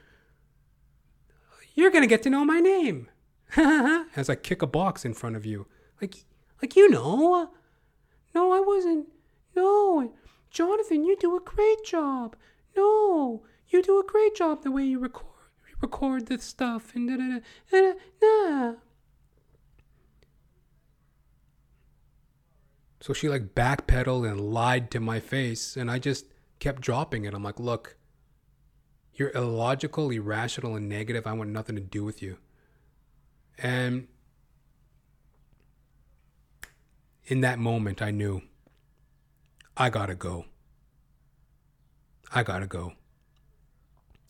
You're 1.74 1.90
going 1.90 2.02
to 2.02 2.08
get 2.08 2.22
to 2.24 2.30
know 2.30 2.44
my 2.44 2.60
name. 2.60 3.08
As 3.56 4.28
I 4.28 4.34
kick 4.34 4.62
a 4.62 4.66
box 4.66 5.04
in 5.04 5.14
front 5.14 5.36
of 5.36 5.44
you. 5.46 5.66
Like, 6.00 6.24
like 6.62 6.76
you 6.76 6.88
know. 6.88 7.50
No, 8.34 8.52
I 8.52 8.60
wasn't. 8.60 9.08
No. 9.54 10.12
Jonathan, 10.50 11.04
you 11.04 11.16
do 11.16 11.36
a 11.36 11.40
great 11.40 11.84
job. 11.84 12.36
No, 12.76 13.44
you 13.68 13.82
do 13.82 13.98
a 13.98 14.04
great 14.04 14.34
job 14.34 14.62
the 14.62 14.70
way 14.70 14.84
you 14.84 14.98
record 14.98 15.30
record 15.80 16.26
this 16.28 16.44
stuff 16.44 16.94
and 16.94 17.08
da 17.08 17.16
da 17.16 17.40
da 17.70 17.92
da. 17.92 17.92
da. 18.20 18.74
So 23.00 23.12
she 23.12 23.28
like 23.28 23.54
backpedaled 23.54 24.26
and 24.30 24.40
lied 24.40 24.90
to 24.92 25.00
my 25.00 25.20
face, 25.20 25.76
and 25.76 25.90
I 25.90 25.98
just 25.98 26.24
kept 26.64 26.80
dropping 26.80 27.26
it. 27.26 27.34
I'm 27.34 27.42
like, 27.42 27.60
look, 27.60 27.98
you're 29.12 29.30
illogical, 29.34 30.08
irrational, 30.10 30.76
and 30.76 30.88
negative. 30.88 31.26
I 31.26 31.34
want 31.34 31.50
nothing 31.50 31.76
to 31.76 31.82
do 31.82 32.04
with 32.04 32.22
you. 32.22 32.38
And 33.58 34.08
in 37.26 37.42
that 37.42 37.58
moment, 37.58 38.00
I 38.00 38.10
knew 38.12 38.40
I 39.76 39.90
gotta 39.90 40.14
go. 40.14 40.46
I 42.32 42.42
gotta 42.42 42.66
go. 42.66 42.94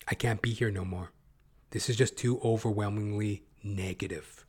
I 0.08 0.16
can't 0.16 0.42
be 0.42 0.50
here 0.50 0.72
no 0.72 0.84
more. 0.84 1.12
This 1.70 1.88
is 1.88 1.94
just 1.94 2.16
too 2.16 2.40
overwhelmingly 2.40 3.44
negative. 3.62 4.44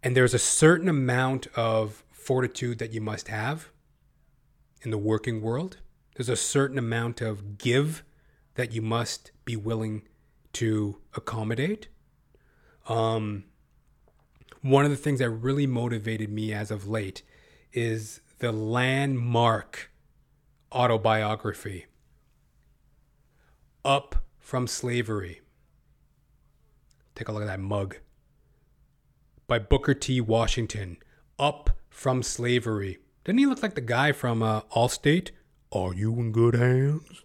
And 0.00 0.16
there's 0.16 0.32
a 0.32 0.38
certain 0.38 0.88
amount 0.88 1.48
of 1.56 2.04
fortitude 2.12 2.78
that 2.78 2.92
you 2.92 3.00
must 3.00 3.26
have 3.26 3.72
in 4.86 4.92
the 4.92 4.96
working 4.96 5.42
world. 5.42 5.78
There's 6.14 6.28
a 6.28 6.36
certain 6.36 6.78
amount 6.78 7.20
of 7.20 7.58
give 7.58 8.04
that 8.54 8.72
you 8.72 8.80
must 8.80 9.32
be 9.44 9.56
willing 9.56 10.02
to 10.52 10.98
accommodate. 11.14 11.88
Um, 12.88 13.44
one 14.62 14.84
of 14.84 14.92
the 14.92 14.96
things 14.96 15.18
that 15.18 15.28
really 15.28 15.66
motivated 15.66 16.30
me 16.30 16.52
as 16.52 16.70
of 16.70 16.86
late 16.86 17.22
is 17.72 18.20
the 18.38 18.52
landmark 18.52 19.90
autobiography, 20.72 21.86
Up 23.84 24.24
from 24.38 24.68
Slavery. 24.68 25.40
Take 27.16 27.26
a 27.26 27.32
look 27.32 27.42
at 27.42 27.46
that 27.46 27.60
mug. 27.60 27.96
By 29.48 29.58
Booker 29.58 29.94
T. 29.94 30.20
Washington. 30.20 30.98
Up 31.40 31.70
from 31.90 32.22
Slavery. 32.22 32.98
Didn't 33.26 33.40
he 33.40 33.46
look 33.46 33.60
like 33.60 33.74
the 33.74 33.80
guy 33.80 34.12
from 34.12 34.40
uh, 34.40 34.60
Allstate? 34.72 35.30
Are 35.72 35.92
you 35.92 36.12
in 36.12 36.30
good 36.30 36.54
hands? 36.54 37.24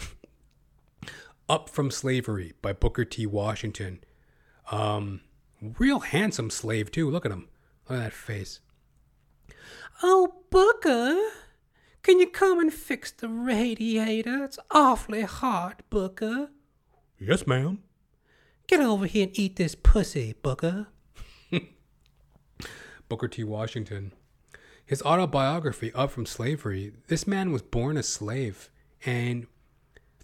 Up 1.48 1.70
from 1.70 1.92
Slavery 1.92 2.54
by 2.60 2.72
Booker 2.72 3.04
T. 3.04 3.24
Washington. 3.24 4.00
Um, 4.72 5.20
real 5.78 6.00
handsome 6.00 6.50
slave, 6.50 6.90
too. 6.90 7.08
Look 7.08 7.24
at 7.24 7.30
him. 7.30 7.46
Look 7.88 8.00
at 8.00 8.02
that 8.02 8.12
face. 8.12 8.58
Oh, 10.02 10.42
Booker, 10.50 11.16
can 12.02 12.18
you 12.18 12.26
come 12.26 12.58
and 12.58 12.74
fix 12.74 13.12
the 13.12 13.28
radiator? 13.28 14.42
It's 14.42 14.58
awfully 14.72 15.22
hot, 15.22 15.82
Booker. 15.88 16.50
Yes, 17.16 17.46
ma'am. 17.46 17.84
Get 18.66 18.80
over 18.80 19.06
here 19.06 19.28
and 19.28 19.38
eat 19.38 19.54
this 19.54 19.76
pussy, 19.76 20.34
Booker. 20.42 20.88
Booker 23.08 23.28
T. 23.28 23.44
Washington. 23.44 24.14
His 24.88 25.02
autobiography, 25.02 25.92
Up 25.92 26.10
from 26.10 26.24
Slavery, 26.24 26.94
this 27.08 27.26
man 27.26 27.52
was 27.52 27.60
born 27.60 27.98
a 27.98 28.02
slave. 28.02 28.70
And 29.04 29.46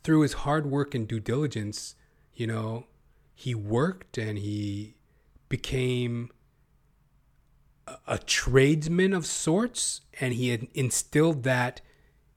through 0.03 0.23
his 0.23 0.33
hard 0.33 0.65
work 0.65 0.95
and 0.95 1.07
due 1.07 1.21
diligence, 1.21 1.97
you 2.33 2.47
know, 2.47 2.87
he 3.35 3.55
worked 3.55 4.17
and 4.17 4.39
he 4.39 4.95
became 5.51 6.31
a, 7.87 7.97
a 8.07 8.19
tradesman 8.19 9.13
of 9.13 9.27
sorts. 9.27 10.01
And 10.19 10.33
he 10.33 10.49
had 10.49 10.67
instilled 10.73 11.43
that 11.43 11.83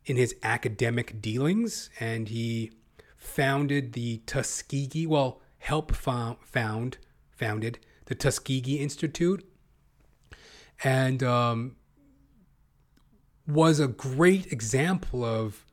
in 0.05 0.17
his 0.17 0.35
academic 0.43 1.21
dealings. 1.21 1.89
And 1.97 2.27
he 2.27 2.73
founded 3.15 3.93
the 3.93 4.17
Tuskegee, 4.25 5.07
well, 5.07 5.39
helped 5.59 5.95
found, 5.95 6.39
found 6.43 6.97
founded 7.29 7.79
the 8.07 8.15
Tuskegee 8.15 8.79
Institute 8.79 9.49
and 10.83 11.23
um, 11.23 11.77
was 13.47 13.79
a 13.79 13.87
great 13.87 14.51
example 14.51 15.23
of 15.23 15.65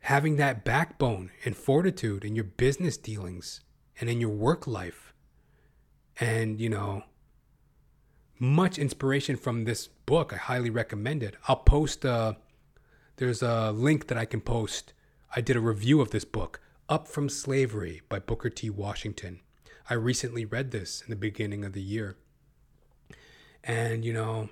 having 0.00 0.36
that 0.36 0.64
backbone 0.64 1.30
and 1.44 1.56
fortitude 1.56 2.24
in 2.24 2.34
your 2.34 2.44
business 2.44 2.96
dealings 2.96 3.60
and 4.00 4.08
in 4.08 4.20
your 4.20 4.30
work 4.30 4.66
life. 4.66 5.12
And, 6.20 6.60
you 6.60 6.68
know, 6.68 7.04
much 8.38 8.78
inspiration 8.78 9.36
from 9.36 9.64
this 9.64 9.88
book. 10.06 10.32
I 10.32 10.36
highly 10.36 10.70
recommend 10.70 11.22
it. 11.22 11.36
I'll 11.46 11.56
post, 11.56 12.04
uh, 12.04 12.34
there's 13.16 13.42
a 13.42 13.72
link 13.72 14.08
that 14.08 14.18
I 14.18 14.24
can 14.24 14.40
post. 14.40 14.92
I 15.34 15.40
did 15.40 15.56
a 15.56 15.60
review 15.60 16.00
of 16.00 16.10
this 16.10 16.24
book, 16.24 16.60
Up 16.88 17.08
from 17.08 17.28
Slavery 17.28 18.02
by 18.08 18.18
Booker 18.18 18.50
T. 18.50 18.70
Washington. 18.70 19.40
I 19.90 19.94
recently 19.94 20.44
read 20.44 20.70
this 20.70 21.02
in 21.02 21.10
the 21.10 21.16
beginning 21.16 21.64
of 21.64 21.72
the 21.72 21.82
year. 21.82 22.16
And, 23.64 24.04
you 24.04 24.12
know, 24.12 24.50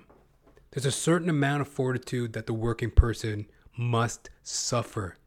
there's 0.71 0.85
a 0.85 0.91
certain 0.91 1.29
amount 1.29 1.61
of 1.61 1.67
fortitude 1.67 2.33
that 2.33 2.45
the 2.45 2.53
working 2.53 2.91
person 2.91 3.47
must 3.77 4.29
suffer, 4.43 5.17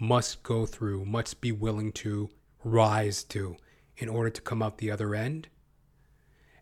must 0.00 0.42
go 0.42 0.66
through, 0.66 1.04
must 1.04 1.40
be 1.40 1.52
willing 1.52 1.92
to 1.92 2.30
rise 2.64 3.22
to 3.24 3.56
in 3.96 4.08
order 4.08 4.30
to 4.30 4.40
come 4.40 4.62
out 4.62 4.78
the 4.78 4.90
other 4.90 5.14
end. 5.14 5.48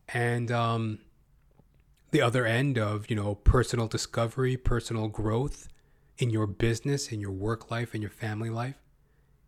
And 0.09 0.51
um, 0.51 0.99
the 2.11 2.23
other 2.23 2.47
end 2.47 2.79
of, 2.79 3.11
you 3.11 3.17
know, 3.17 3.35
personal 3.35 3.87
discovery, 3.87 4.57
personal 4.57 5.09
growth 5.09 5.69
in 6.19 6.31
your 6.31 6.47
business, 6.47 7.09
in 7.09 7.21
your 7.21 7.33
work 7.33 7.71
life, 7.71 7.95
in 7.95 8.01
your 8.01 8.11
family 8.11 8.51
life. 8.51 8.77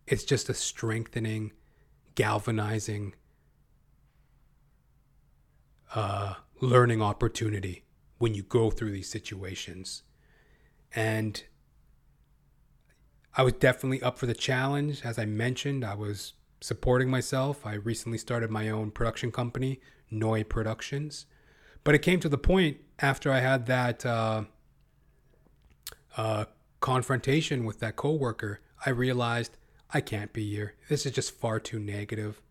It's 0.07 0.25
just 0.25 0.49
a 0.49 0.55
strengthening, 0.55 1.53
galvanizing, 2.15 3.15
uh, 5.95 6.35
learning 6.61 7.03
opportunity 7.03 7.85
when 8.19 8.35
you 8.35 8.43
go 8.43 8.71
through 8.71 8.91
these 8.91 9.09
situations. 9.09 10.03
And 10.95 11.43
I 13.37 13.43
was 13.43 13.55
definitely 13.55 14.03
up 14.03 14.19
for 14.19 14.27
the 14.27 14.35
challenge. 14.35 15.03
As 15.05 15.19
I 15.19 15.25
mentioned, 15.25 15.85
I 15.85 15.95
was 15.95 16.35
supporting 16.61 17.09
myself. 17.09 17.65
I 17.65 17.75
recently 17.75 18.19
started 18.19 18.51
my 18.51 18.69
own 18.69 18.91
production 18.91 19.31
company, 19.31 19.81
Noi 20.11 20.43
Productions. 20.43 21.27
But 21.85 21.95
it 21.95 22.01
came 22.01 22.21
to 22.21 22.29
the 22.29 22.39
point 22.39 22.79
after 22.99 23.31
I 23.31 23.41
had 23.41 23.67
that 23.67 24.05
uh, 24.05 24.45
uh, 26.17 26.47
confrontation 26.81 27.65
with 27.65 27.79
that 27.81 27.97
coworker, 27.97 28.61
I 28.85 28.91
realized 28.91 29.57
I 29.95 30.01
can't 30.01 30.33
be 30.33 30.51
here. 30.51 30.75
This 30.89 31.07
is 31.07 31.13
just 31.13 31.39
far 31.39 31.61
too 31.61 31.79
negative. 31.79 32.43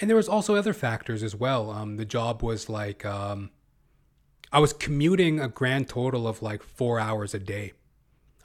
and 0.00 0.08
there 0.08 0.16
was 0.16 0.28
also 0.28 0.54
other 0.54 0.72
factors 0.72 1.22
as 1.22 1.34
well. 1.34 1.70
Um, 1.70 1.96
the 1.96 2.04
job 2.04 2.42
was 2.42 2.68
like 2.68 3.04
um, 3.04 3.50
I 4.52 4.58
was 4.58 4.74
commuting 4.74 5.40
a 5.40 5.48
grand 5.48 5.88
total 5.88 6.28
of 6.28 6.42
like 6.42 6.62
four 6.62 7.00
hours 7.00 7.32
a 7.32 7.38
day. 7.38 7.72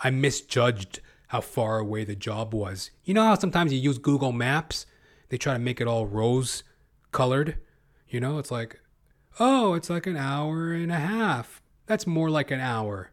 I 0.02 0.10
misjudged 0.10 1.02
how 1.28 1.42
far 1.42 1.80
away 1.80 2.06
the 2.06 2.16
job 2.16 2.54
was. 2.54 2.92
You 3.04 3.14
know 3.14 3.24
how 3.24 3.36
sometimes 3.36 3.74
you 3.74 3.80
use 3.80 3.98
Google 3.98 4.32
Maps, 4.32 4.86
they 5.28 5.38
try 5.38 5.52
to 5.52 5.60
make 5.60 5.82
it 5.82 5.88
all 5.88 6.06
rose 6.06 6.64
colored. 7.12 7.58
You 8.08 8.22
know, 8.22 8.38
it's 8.38 8.52
like, 8.52 8.80
oh, 9.38 9.74
it's 9.74 9.90
like 9.90 10.08
an 10.08 10.16
hour 10.16 10.72
and 10.72 10.92
a 10.94 10.96
half. 10.96 11.62
That's 11.88 12.08
more 12.08 12.30
like 12.30 12.52
an 12.52 12.62
hour. 12.62 13.12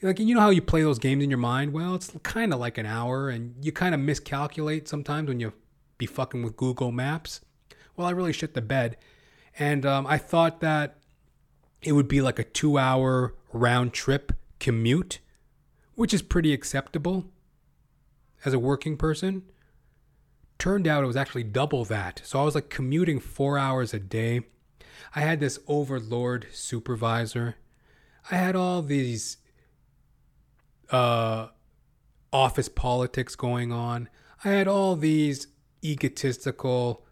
Like 0.00 0.20
you 0.20 0.34
know 0.34 0.40
how 0.40 0.50
you 0.50 0.62
play 0.62 0.82
those 0.82 0.98
games 1.00 1.24
in 1.24 1.30
your 1.30 1.38
mind? 1.38 1.72
Well, 1.72 1.96
it's 1.96 2.12
kind 2.22 2.52
of 2.52 2.60
like 2.60 2.78
an 2.78 2.86
hour, 2.86 3.30
and 3.30 3.54
you 3.64 3.72
kind 3.72 3.94
of 3.94 4.00
miscalculate 4.00 4.86
sometimes 4.86 5.28
when 5.28 5.40
you 5.40 5.54
be 5.98 6.06
fucking 6.06 6.42
with 6.42 6.56
Google 6.56 6.92
Maps. 6.92 7.40
Well, 7.96 8.06
I 8.06 8.10
really 8.10 8.32
shit 8.32 8.54
the 8.54 8.60
bed. 8.60 8.96
And 9.58 9.86
um, 9.86 10.06
I 10.06 10.18
thought 10.18 10.60
that 10.60 10.98
it 11.84 11.92
would 11.92 12.08
be 12.08 12.20
like 12.20 12.38
a 12.38 12.44
two 12.44 12.78
hour 12.78 13.34
round 13.52 13.92
trip 13.92 14.32
commute, 14.58 15.20
which 15.94 16.14
is 16.14 16.22
pretty 16.22 16.52
acceptable 16.52 17.26
as 18.44 18.52
a 18.52 18.58
working 18.58 18.96
person. 18.96 19.42
Turned 20.58 20.86
out 20.86 21.04
it 21.04 21.06
was 21.06 21.16
actually 21.16 21.44
double 21.44 21.84
that. 21.84 22.22
So 22.24 22.40
I 22.40 22.44
was 22.44 22.54
like 22.54 22.70
commuting 22.70 23.20
four 23.20 23.58
hours 23.58 23.92
a 23.92 23.98
day. 23.98 24.42
I 25.14 25.20
had 25.20 25.40
this 25.40 25.58
overlord 25.66 26.46
supervisor. 26.52 27.56
I 28.30 28.36
had 28.36 28.56
all 28.56 28.80
these 28.80 29.36
uh, 30.90 31.48
office 32.32 32.68
politics 32.68 33.36
going 33.36 33.72
on. 33.72 34.08
I 34.44 34.50
had 34.50 34.68
all 34.68 34.96
these 34.96 35.48
egotistical 35.84 37.04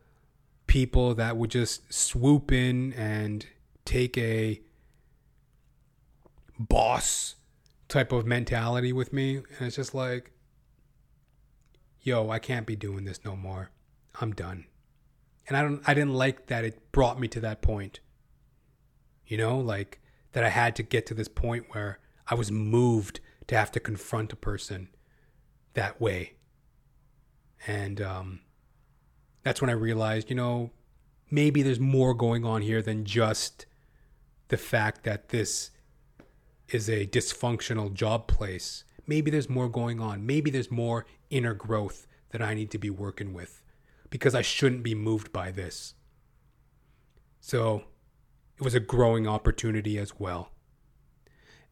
people 0.66 1.14
that 1.14 1.36
would 1.36 1.50
just 1.50 1.92
swoop 1.92 2.50
in 2.50 2.92
and 2.94 3.46
take 3.84 4.16
a 4.18 4.60
boss 6.58 7.34
type 7.88 8.12
of 8.12 8.26
mentality 8.26 8.92
with 8.92 9.12
me 9.12 9.36
and 9.36 9.66
it's 9.66 9.76
just 9.76 9.94
like 9.94 10.32
yo 12.00 12.30
i 12.30 12.38
can't 12.38 12.66
be 12.66 12.76
doing 12.76 13.04
this 13.04 13.24
no 13.24 13.36
more. 13.36 13.70
I'm 14.20 14.32
done. 14.32 14.66
And 15.48 15.56
i 15.56 15.62
don't 15.62 15.82
i 15.86 15.94
didn't 15.94 16.14
like 16.14 16.46
that 16.46 16.64
it 16.64 16.92
brought 16.92 17.18
me 17.20 17.28
to 17.28 17.40
that 17.40 17.62
point. 17.62 18.00
You 19.26 19.36
know 19.36 19.58
like 19.58 20.00
that 20.32 20.44
i 20.44 20.48
had 20.48 20.76
to 20.76 20.82
get 20.82 21.06
to 21.06 21.14
this 21.14 21.28
point 21.28 21.66
where 21.70 21.98
i 22.28 22.34
was 22.34 22.50
moved 22.50 23.20
to 23.48 23.56
have 23.56 23.72
to 23.72 23.80
confront 23.80 24.32
a 24.32 24.36
person 24.36 24.88
that 25.74 26.00
way. 26.00 26.34
And 27.66 28.00
um 28.00 28.40
that's 29.42 29.60
when 29.60 29.70
I 29.70 29.74
realized, 29.74 30.30
you 30.30 30.36
know, 30.36 30.70
maybe 31.30 31.62
there's 31.62 31.80
more 31.80 32.14
going 32.14 32.44
on 32.44 32.62
here 32.62 32.80
than 32.80 33.04
just 33.04 33.66
the 34.52 34.58
fact 34.58 35.04
that 35.04 35.30
this 35.30 35.70
is 36.68 36.86
a 36.86 37.06
dysfunctional 37.06 37.90
job 37.90 38.26
place. 38.28 38.84
Maybe 39.06 39.30
there's 39.30 39.48
more 39.48 39.66
going 39.66 39.98
on. 39.98 40.26
Maybe 40.26 40.50
there's 40.50 40.70
more 40.70 41.06
inner 41.30 41.54
growth 41.54 42.06
that 42.32 42.42
I 42.42 42.52
need 42.52 42.70
to 42.72 42.78
be 42.78 42.90
working 42.90 43.32
with 43.32 43.62
because 44.10 44.34
I 44.34 44.42
shouldn't 44.42 44.82
be 44.82 44.94
moved 44.94 45.32
by 45.32 45.52
this. 45.52 45.94
So 47.40 47.84
it 48.58 48.62
was 48.62 48.74
a 48.74 48.80
growing 48.80 49.26
opportunity 49.26 49.96
as 49.98 50.20
well. 50.20 50.50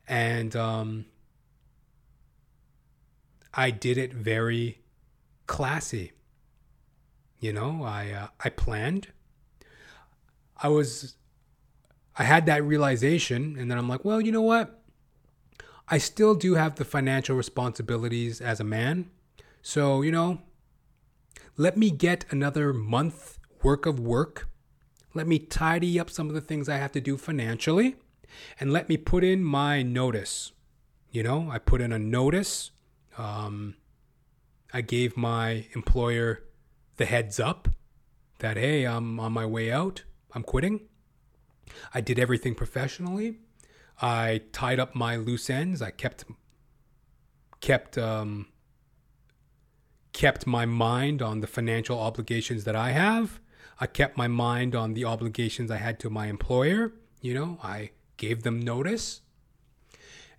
And 0.09 0.57
um, 0.57 1.05
I 3.53 3.71
did 3.71 3.99
it 3.99 4.15
very 4.15 4.81
classy. 5.47 6.13
You 7.41 7.53
know, 7.53 7.83
I 7.85 8.11
uh, 8.11 8.29
I 8.43 8.49
planned. 8.49 9.09
I 10.63 10.69
was 10.69 11.17
I 12.21 12.25
had 12.25 12.45
that 12.45 12.63
realization 12.63 13.57
and 13.59 13.71
then 13.71 13.79
I'm 13.79 13.89
like, 13.89 14.05
well, 14.05 14.21
you 14.21 14.31
know 14.31 14.43
what? 14.43 14.83
I 15.89 15.97
still 15.97 16.35
do 16.35 16.53
have 16.53 16.75
the 16.75 16.85
financial 16.85 17.35
responsibilities 17.35 18.43
as 18.43 18.61
a 18.61 18.65
man. 18.65 19.09
So, 19.63 20.03
you 20.03 20.13
know, 20.13 20.43
let 21.57 21.79
me 21.79 21.91
get 21.91 22.27
another 22.29 22.75
month 22.75 23.39
work 23.63 23.87
of 23.87 23.99
work. 23.99 24.51
Let 25.15 25.27
me 25.27 25.39
tidy 25.39 25.99
up 25.99 26.11
some 26.11 26.29
of 26.29 26.35
the 26.35 26.43
things 26.43 26.69
I 26.69 26.77
have 26.77 26.93
to 26.93 27.01
do 27.01 27.17
financially 27.17 27.97
and 28.61 28.71
let 28.71 28.91
me 28.91 28.99
put 28.99 29.25
in 29.25 29.43
my 29.43 29.83
notice. 29.83 30.53
You 31.11 31.23
know, 31.23 31.49
I 31.51 31.59
put 31.59 31.81
in 31.81 31.91
a 31.91 31.99
notice. 31.99 32.71
Um, 33.17 33.77
I 34.75 34.83
gave 34.83 35.17
my 35.17 35.65
employer 35.73 36.43
the 36.99 37.07
heads 37.07 37.41
up 37.41 37.71
that, 38.41 38.59
hey, 38.59 38.85
I'm 38.85 39.19
on 39.19 39.33
my 39.33 39.47
way 39.47 39.73
out. 39.73 40.03
I'm 40.35 40.43
quitting. 40.43 40.90
I 41.95 42.01
did 42.01 42.19
everything 42.19 42.55
professionally. 42.55 43.39
I 44.01 44.43
tied 44.53 44.81
up 44.81 44.95
my 44.95 45.17
loose 45.17 45.51
ends. 45.51 45.83
I 45.83 45.91
kept 45.91 46.25
kept 47.61 47.99
um, 47.99 48.49
kept 50.13 50.47
my 50.47 50.67
mind 50.67 51.23
on 51.23 51.41
the 51.41 51.47
financial 51.47 51.99
obligations 51.99 52.65
that 52.65 52.77
I 52.77 52.91
have. 52.91 53.41
I 53.79 53.87
kept 53.87 54.17
my 54.17 54.29
mind 54.29 54.75
on 54.75 54.95
the 54.95 55.05
obligations 55.05 55.71
I 55.71 55.77
had 55.77 55.99
to 56.01 56.11
my 56.11 56.27
employer. 56.27 56.93
You 57.21 57.35
know, 57.35 57.59
I 57.63 57.91
gave 58.17 58.43
them 58.43 58.61
notice, 58.61 59.21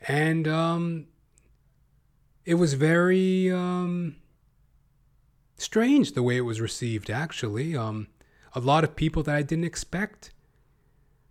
and 0.08 0.48
um, 0.48 1.08
it 2.46 2.56
was 2.56 2.74
very 2.74 3.52
um, 3.52 4.16
strange 5.58 6.14
the 6.14 6.24
way 6.24 6.38
it 6.38 6.42
was 6.42 6.60
received. 6.60 7.10
Actually, 7.12 7.76
um, 7.76 8.08
a 8.54 8.60
lot 8.60 8.84
of 8.84 8.96
people 8.96 9.22
that 9.24 9.36
I 9.36 9.44
didn't 9.44 9.66
expect 9.66 10.31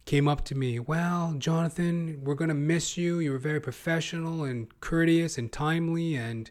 came 0.05 0.29
up 0.29 0.45
to 0.47 0.55
me, 0.55 0.79
Well, 0.79 1.35
Jonathan, 1.39 2.21
we're 2.25 2.35
going 2.35 2.49
to 2.49 2.55
miss 2.55 2.97
you. 2.97 3.19
You 3.19 3.33
were 3.33 3.39
very 3.39 3.61
professional 3.61 4.45
and 4.45 4.69
courteous 4.81 5.39
and 5.39 5.53
timely 5.53 6.15
and, 6.17 6.51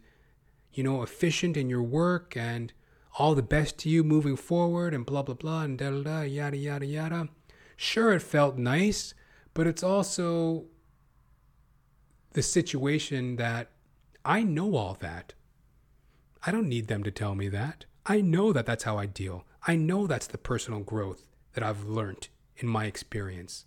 you 0.72 0.84
know, 0.84 1.04
efficient 1.04 1.58
in 1.58 1.70
your 1.70 1.84
work 1.84 2.38
and 2.38 2.72
all 3.18 3.36
the 3.36 3.42
best 3.42 3.78
to 3.80 3.90
you 3.90 4.04
moving 4.04 4.36
forward 4.36 4.94
and 4.94 5.06
blah, 5.06 5.24
blah, 5.24 5.36
blah, 5.36 5.64
and 5.64 5.78
da 5.78 5.90
da 5.90 6.02
da, 6.04 6.22
yada, 6.22 6.58
yada, 6.58 6.86
yada. 6.86 7.30
Sure, 7.76 8.14
it 8.14 8.22
felt 8.22 8.58
nice, 8.58 9.14
but 9.54 9.68
it's 9.68 9.84
also 9.84 10.66
the 12.34 12.42
situation 12.42 13.36
that 13.38 13.72
I 14.24 14.44
know 14.44 14.76
all 14.76 14.98
that. 15.00 15.34
I 16.46 16.52
don't 16.52 16.70
need 16.70 16.88
them 16.88 17.04
to 17.04 17.12
tell 17.12 17.36
me 17.36 17.50
that. 17.50 17.86
I 18.06 18.22
know 18.22 18.54
that 18.54 18.66
that's 18.66 18.84
how 18.84 18.98
I 18.98 19.06
deal. 19.06 19.46
I 19.68 19.76
know 19.76 20.08
that's 20.08 20.28
the 20.28 20.38
personal 20.38 20.80
growth 20.80 21.26
that 21.54 21.64
I've 21.64 21.84
learned 21.84 22.30
in 22.60 22.68
my 22.68 22.86
experience. 22.86 23.66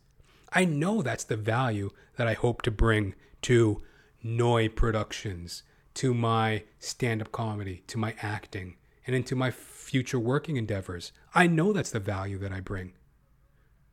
I 0.53 0.65
know 0.65 1.03
that's 1.03 1.25
the 1.25 1.37
value 1.37 1.91
that 2.17 2.27
I 2.27 2.35
hope 2.35 2.63
to 2.63 2.71
bring 2.71 3.15
to 3.43 3.83
Noi 4.23 4.69
Productions, 4.69 5.63
to 5.95 6.15
my 6.15 6.65
stand 6.79 7.21
up 7.21 7.33
comedy, 7.33 7.83
to 7.89 7.99
my 7.99 8.15
acting, 8.23 8.77
and 9.07 9.17
into 9.17 9.35
my 9.35 9.51
future 9.51 10.19
working 10.19 10.57
endeavors. 10.57 11.13
I 11.35 11.47
know 11.47 11.73
that's 11.73 11.91
the 11.91 12.01
value 12.01 12.39
that 12.39 12.53
I 12.53 12.61
bring. 12.61 12.93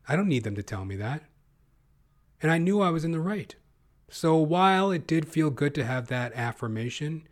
I 0.08 0.16
don't 0.16 0.28
need 0.28 0.44
them 0.44 0.56
to 0.56 0.64
tell 0.64 0.86
me 0.86 0.96
that. 0.98 1.24
And 2.42 2.52
I 2.52 2.58
knew 2.58 2.82
I 2.82 2.90
was 2.90 3.04
in 3.04 3.12
the 3.12 3.20
right. 3.20 3.56
So 4.10 4.38
while 4.38 4.92
it 4.92 5.08
did 5.08 5.28
feel 5.28 5.50
good 5.50 5.76
to 5.76 5.86
have 5.86 6.08
that 6.08 6.34
affirmation, 6.34 7.28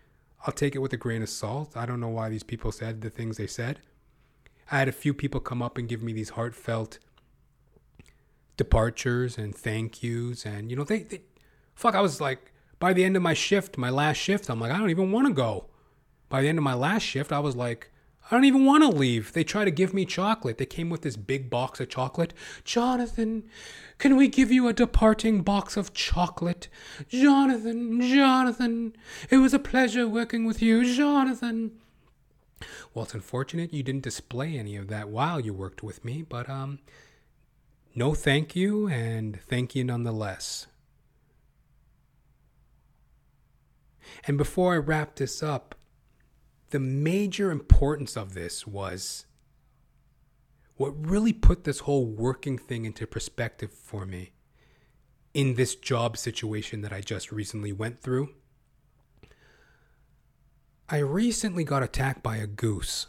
I'll 0.46 0.54
take 0.54 0.76
it 0.76 0.80
with 0.80 0.94
a 0.94 0.98
grain 0.98 1.24
of 1.24 1.30
salt. 1.30 1.76
I 1.76 1.86
don't 1.86 2.00
know 2.00 2.08
why 2.08 2.30
these 2.30 2.44
people 2.44 2.72
said 2.72 3.02
the 3.02 3.10
things 3.10 3.38
they 3.38 3.48
said. 3.48 3.80
I 4.72 4.80
had 4.80 4.88
a 4.88 4.94
few 4.94 5.14
people 5.14 5.40
come 5.40 5.62
up 5.62 5.78
and 5.78 5.88
give 5.88 6.04
me 6.04 6.14
these 6.14 6.30
heartfelt 6.32 7.00
departures 8.58 9.38
and 9.38 9.56
thank 9.56 10.02
yous 10.04 10.46
and 10.46 10.70
you 10.70 10.76
know 10.76 10.84
they, 10.84 11.00
they 11.04 11.22
fuck 11.76 11.94
i 11.94 12.02
was 12.02 12.20
like 12.20 12.52
by 12.80 12.92
the 12.92 13.04
end 13.04 13.16
of 13.16 13.22
my 13.22 13.34
shift 13.34 13.78
my 13.78 13.90
last 13.90 14.18
shift 14.18 14.50
i'm 14.50 14.60
like 14.60 14.72
i 14.72 14.78
don't 14.78 14.90
even 14.90 15.12
want 15.12 15.28
to 15.28 15.34
go. 15.34 15.66
By 16.30 16.42
the 16.42 16.50
end 16.50 16.58
of 16.58 16.64
my 16.64 16.74
last 16.74 17.04
shift 17.04 17.32
i 17.32 17.40
was 17.40 17.56
like 17.56 17.92
i 18.30 18.36
don't 18.36 18.44
even 18.46 18.66
want 18.66 18.84
to 18.84 18.90
leave. 18.90 19.32
They 19.32 19.46
try 19.46 19.64
to 19.64 19.72
give 19.72 19.94
me 19.94 20.04
chocolate. 20.04 20.58
They 20.58 20.66
came 20.66 20.90
with 20.90 21.02
this 21.02 21.16
big 21.16 21.50
box 21.50 21.80
of 21.80 21.88
chocolate. 21.88 22.34
Jonathan 22.66 23.44
can 24.00 24.18
we 24.18 24.28
give 24.28 24.52
you 24.52 24.68
a 24.68 24.74
departing 24.74 25.42
box 25.44 25.78
of 25.78 25.94
chocolate? 25.94 26.68
Jonathan 27.08 28.02
jonathan 28.02 28.96
it 29.30 29.38
was 29.38 29.54
a 29.54 29.60
pleasure 29.60 30.08
working 30.08 30.46
with 30.46 30.62
you 30.62 30.84
jonathan. 30.94 31.72
Well 32.94 33.06
it's 33.06 33.14
unfortunate 33.14 33.72
you 33.74 33.84
didn't 33.84 34.04
display 34.04 34.58
any 34.58 34.76
of 34.76 34.88
that 34.90 35.10
while 35.10 35.40
you 35.40 35.54
worked 35.54 35.84
with 35.84 36.04
me 36.04 36.24
but 36.24 36.50
um 36.50 36.80
no 37.98 38.14
thank 38.14 38.56
you, 38.56 38.88
and 38.88 39.40
thank 39.50 39.74
you 39.74 39.84
nonetheless. 39.84 40.68
And 44.26 44.38
before 44.38 44.76
I 44.76 44.78
wrap 44.78 45.16
this 45.16 45.42
up, 45.42 45.74
the 46.70 46.80
major 46.80 47.50
importance 47.50 48.16
of 48.16 48.36
this 48.36 48.68
was 48.68 49.26
what 50.76 50.94
really 51.10 51.34
put 51.34 51.64
this 51.64 51.80
whole 51.80 52.06
working 52.06 52.60
thing 52.60 52.86
into 52.86 53.08
perspective 53.08 53.74
for 53.74 54.06
me 54.06 54.32
in 55.34 55.56
this 55.56 55.74
job 55.74 56.18
situation 56.18 56.82
that 56.82 56.94
I 56.94 57.02
just 57.02 57.32
recently 57.32 57.74
went 57.74 58.00
through. 58.00 58.30
I 60.88 61.00
recently 61.00 61.64
got 61.64 61.82
attacked 61.82 62.22
by 62.22 62.38
a 62.38 62.46
goose. 62.46 63.08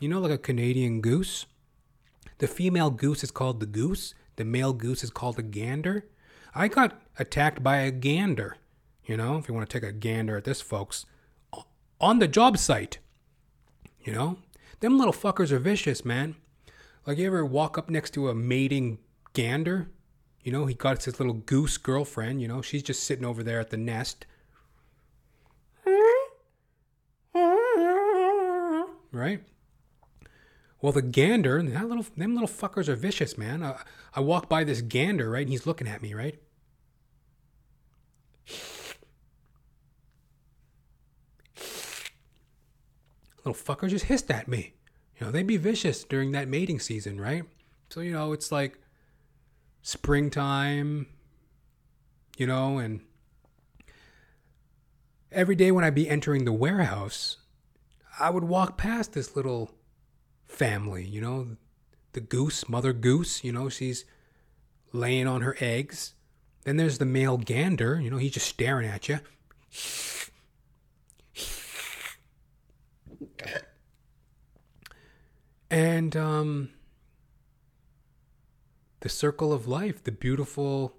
You 0.00 0.08
know, 0.08 0.20
like 0.20 0.32
a 0.32 0.38
Canadian 0.38 1.00
goose? 1.00 1.46
The 2.38 2.46
female 2.46 2.90
goose 2.90 3.24
is 3.24 3.30
called 3.30 3.60
the 3.60 3.66
goose, 3.66 4.14
the 4.36 4.44
male 4.44 4.74
goose 4.74 5.02
is 5.02 5.10
called 5.10 5.38
a 5.38 5.42
gander. 5.42 6.04
I 6.54 6.68
got 6.68 7.00
attacked 7.18 7.62
by 7.62 7.78
a 7.78 7.90
gander, 7.90 8.58
you 9.04 9.16
know, 9.16 9.38
if 9.38 9.48
you 9.48 9.54
want 9.54 9.68
to 9.68 9.80
take 9.80 9.88
a 9.88 9.92
gander 9.92 10.36
at 10.36 10.44
this, 10.44 10.60
folks, 10.60 11.06
on 11.98 12.18
the 12.18 12.28
job 12.28 12.58
site. 12.58 12.98
You 14.02 14.12
know, 14.12 14.38
them 14.80 14.98
little 14.98 15.14
fuckers 15.14 15.50
are 15.50 15.58
vicious, 15.58 16.04
man. 16.04 16.36
Like, 17.06 17.18
you 17.18 17.26
ever 17.26 17.44
walk 17.44 17.78
up 17.78 17.88
next 17.88 18.10
to 18.14 18.28
a 18.28 18.34
mating 18.34 18.98
gander? 19.32 19.88
You 20.42 20.52
know, 20.52 20.66
he 20.66 20.74
got 20.74 21.02
his 21.02 21.18
little 21.18 21.34
goose 21.34 21.78
girlfriend, 21.78 22.42
you 22.42 22.48
know, 22.48 22.60
she's 22.60 22.82
just 22.82 23.04
sitting 23.04 23.24
over 23.24 23.42
there 23.42 23.60
at 23.60 23.70
the 23.70 23.76
nest. 23.76 24.26
Right? 29.10 29.40
Well, 30.80 30.92
the 30.92 31.02
gander, 31.02 31.62
that 31.62 31.88
little, 31.88 32.04
them 32.16 32.34
little 32.34 32.48
fuckers 32.48 32.88
are 32.88 32.96
vicious, 32.96 33.38
man. 33.38 33.62
I, 33.62 33.82
I 34.14 34.20
walk 34.20 34.48
by 34.48 34.62
this 34.62 34.82
gander, 34.82 35.30
right, 35.30 35.42
and 35.42 35.50
he's 35.50 35.66
looking 35.66 35.88
at 35.88 36.02
me, 36.02 36.12
right? 36.12 36.38
Little 43.44 43.54
fuckers 43.54 43.90
just 43.90 44.06
hissed 44.06 44.30
at 44.30 44.48
me. 44.48 44.74
You 45.18 45.26
know, 45.26 45.32
they'd 45.32 45.46
be 45.46 45.56
vicious 45.56 46.04
during 46.04 46.32
that 46.32 46.48
mating 46.48 46.80
season, 46.80 47.20
right? 47.20 47.44
So, 47.88 48.00
you 48.00 48.12
know, 48.12 48.32
it's 48.32 48.52
like 48.52 48.78
springtime, 49.82 51.06
you 52.36 52.46
know, 52.46 52.78
and 52.78 53.00
every 55.32 55.54
day 55.54 55.70
when 55.70 55.84
I'd 55.84 55.94
be 55.94 56.08
entering 56.08 56.44
the 56.44 56.52
warehouse, 56.52 57.38
I 58.18 58.30
would 58.30 58.44
walk 58.44 58.76
past 58.76 59.12
this 59.12 59.36
little 59.36 59.70
family, 60.46 61.04
you 61.04 61.20
know, 61.20 61.56
the 62.12 62.20
goose, 62.20 62.68
mother 62.68 62.92
goose, 62.92 63.44
you 63.44 63.52
know, 63.52 63.68
she's 63.68 64.04
laying 64.92 65.26
on 65.26 65.42
her 65.42 65.56
eggs. 65.60 66.14
Then 66.64 66.78
there's 66.78 66.98
the 66.98 67.04
male 67.04 67.36
gander, 67.36 68.00
you 68.00 68.10
know, 68.10 68.16
he's 68.16 68.32
just 68.32 68.48
staring 68.48 68.88
at 68.88 69.08
you. 69.08 69.20
And 75.70 76.16
um 76.16 76.70
the 79.00 79.08
circle 79.08 79.52
of 79.52 79.68
life, 79.68 80.02
the 80.02 80.12
beautiful 80.12 80.96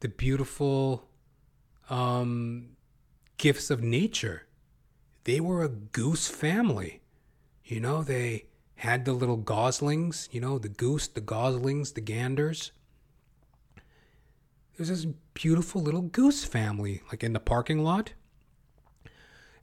the 0.00 0.08
beautiful 0.08 1.08
um 1.88 2.70
gifts 3.36 3.70
of 3.70 3.82
nature. 3.82 4.46
They 5.24 5.40
were 5.40 5.62
a 5.62 5.68
goose 5.68 6.28
family 6.28 7.00
You 7.64 7.80
know, 7.80 8.02
they 8.02 8.46
had 8.76 9.04
the 9.04 9.12
little 9.12 9.38
goslings, 9.38 10.28
you 10.30 10.40
know, 10.40 10.58
the 10.58 10.68
goose, 10.68 11.08
the 11.08 11.20
goslings, 11.20 11.92
the 11.92 12.00
ganders. 12.00 12.72
There's 14.76 14.88
this 14.90 15.06
beautiful 15.32 15.80
little 15.80 16.02
goose 16.02 16.44
family, 16.44 17.00
like 17.10 17.24
in 17.24 17.32
the 17.32 17.40
parking 17.40 17.82
lot. 17.82 18.12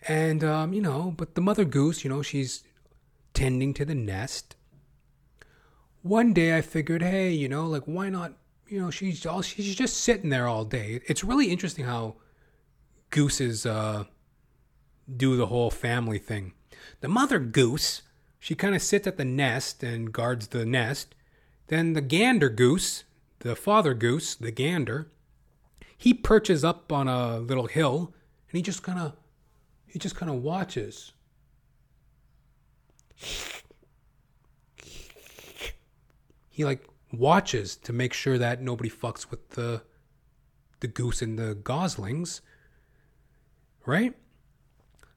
And, 0.07 0.43
um, 0.43 0.73
you 0.73 0.81
know, 0.81 1.13
but 1.15 1.35
the 1.35 1.41
mother 1.41 1.65
goose, 1.65 2.03
you 2.03 2.09
know, 2.09 2.23
she's 2.23 2.63
tending 3.33 3.73
to 3.75 3.85
the 3.85 3.93
nest. 3.93 4.55
One 6.01 6.33
day 6.33 6.57
I 6.57 6.61
figured, 6.61 7.03
hey, 7.03 7.31
you 7.31 7.47
know, 7.47 7.67
like, 7.67 7.83
why 7.83 8.09
not? 8.09 8.33
You 8.67 8.79
know, 8.79 8.89
she's 8.89 9.25
all, 9.25 9.43
she's 9.43 9.75
just 9.75 9.97
sitting 9.97 10.29
there 10.29 10.47
all 10.47 10.65
day. 10.65 11.01
It's 11.05 11.23
really 11.23 11.51
interesting 11.51 11.85
how 11.85 12.15
gooses 13.11 13.65
uh, 13.65 14.05
do 15.17 15.35
the 15.37 15.47
whole 15.47 15.69
family 15.69 16.17
thing. 16.17 16.53
The 17.01 17.07
mother 17.07 17.39
goose, 17.39 18.03
she 18.39 18.55
kind 18.55 18.75
of 18.75 18.81
sits 18.81 19.07
at 19.07 19.17
the 19.17 19.25
nest 19.25 19.83
and 19.83 20.13
guards 20.13 20.47
the 20.47 20.65
nest. 20.65 21.13
Then 21.67 21.93
the 21.93 22.01
gander 22.01 22.49
goose, 22.49 23.03
the 23.39 23.55
father 23.55 23.93
goose, 23.93 24.35
the 24.35 24.51
gander, 24.51 25.11
he 25.97 26.13
perches 26.13 26.63
up 26.63 26.91
on 26.91 27.07
a 27.07 27.39
little 27.39 27.67
hill 27.67 28.13
and 28.49 28.57
he 28.57 28.61
just 28.61 28.83
kind 28.83 28.99
of 28.99 29.13
he 29.85 29.99
just 29.99 30.15
kind 30.15 30.31
of 30.31 30.41
watches. 30.41 31.11
He 36.49 36.65
like 36.65 36.87
watches 37.11 37.75
to 37.77 37.93
make 37.93 38.13
sure 38.13 38.37
that 38.37 38.61
nobody 38.61 38.89
fucks 38.89 39.29
with 39.29 39.51
the 39.51 39.81
the 40.79 40.87
goose 40.87 41.21
and 41.21 41.37
the 41.37 41.55
goslings. 41.55 42.41
Right? 43.85 44.15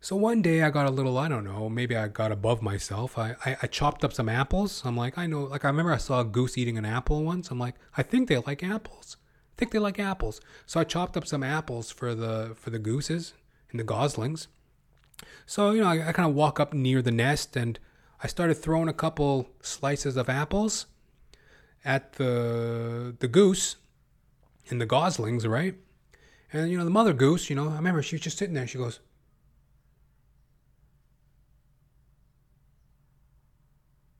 So 0.04 0.16
one 0.16 0.42
day 0.42 0.60
I 0.60 0.68
got 0.68 0.84
a 0.84 0.90
little, 0.90 1.16
I 1.16 1.28
don't 1.28 1.44
know, 1.44 1.70
maybe 1.70 1.96
I 1.96 2.08
got 2.08 2.30
above 2.30 2.60
myself. 2.60 3.16
I, 3.16 3.36
I, 3.46 3.56
I, 3.62 3.66
chopped 3.66 4.04
up 4.04 4.12
some 4.12 4.28
apples. 4.28 4.82
I'm 4.84 4.98
like, 4.98 5.16
I 5.16 5.26
know, 5.26 5.44
like 5.44 5.64
I 5.64 5.68
remember 5.68 5.94
I 5.94 5.96
saw 5.96 6.20
a 6.20 6.26
goose 6.26 6.58
eating 6.58 6.76
an 6.76 6.84
apple 6.84 7.24
once. 7.24 7.50
I'm 7.50 7.58
like, 7.58 7.76
I 7.96 8.02
think 8.02 8.28
they 8.28 8.36
like 8.36 8.62
apples. 8.62 9.16
I 9.16 9.54
think 9.56 9.70
they 9.70 9.78
like 9.78 9.98
apples. 9.98 10.42
So 10.66 10.78
I 10.78 10.84
chopped 10.84 11.16
up 11.16 11.26
some 11.26 11.42
apples 11.42 11.90
for 11.90 12.14
the 12.14 12.52
for 12.54 12.68
the 12.68 12.78
gooses 12.78 13.32
and 13.70 13.80
the 13.80 13.84
goslings. 13.84 14.48
So 15.46 15.70
you 15.70 15.80
know, 15.80 15.88
I, 15.88 16.08
I 16.08 16.12
kind 16.12 16.28
of 16.28 16.34
walk 16.34 16.60
up 16.60 16.74
near 16.74 17.00
the 17.00 17.10
nest 17.10 17.56
and 17.56 17.78
I 18.22 18.26
started 18.26 18.56
throwing 18.56 18.90
a 18.90 18.92
couple 18.92 19.48
slices 19.62 20.18
of 20.18 20.28
apples 20.28 20.84
at 21.82 22.12
the 22.16 23.16
the 23.20 23.28
goose 23.28 23.76
and 24.68 24.82
the 24.82 24.86
goslings, 24.86 25.46
right? 25.46 25.76
And 26.52 26.70
you 26.70 26.76
know, 26.76 26.84
the 26.84 26.90
mother 26.90 27.14
goose, 27.14 27.48
you 27.48 27.56
know, 27.56 27.70
I 27.70 27.76
remember 27.76 28.02
she 28.02 28.16
was 28.16 28.22
just 28.22 28.36
sitting 28.36 28.54
there. 28.54 28.66
She 28.66 28.76
goes, 28.76 29.00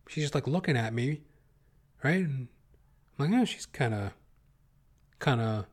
she's 0.08 0.24
just 0.24 0.34
like 0.34 0.46
looking 0.46 0.76
at 0.76 0.94
me, 0.94 1.22
right? 2.02 2.24
And 2.24 2.48
I'm 3.18 3.30
like, 3.30 3.40
oh, 3.40 3.44
she's 3.44 3.66
kind 3.66 3.94
of, 3.94 4.12
kind 5.18 5.40
of, 5.40 5.66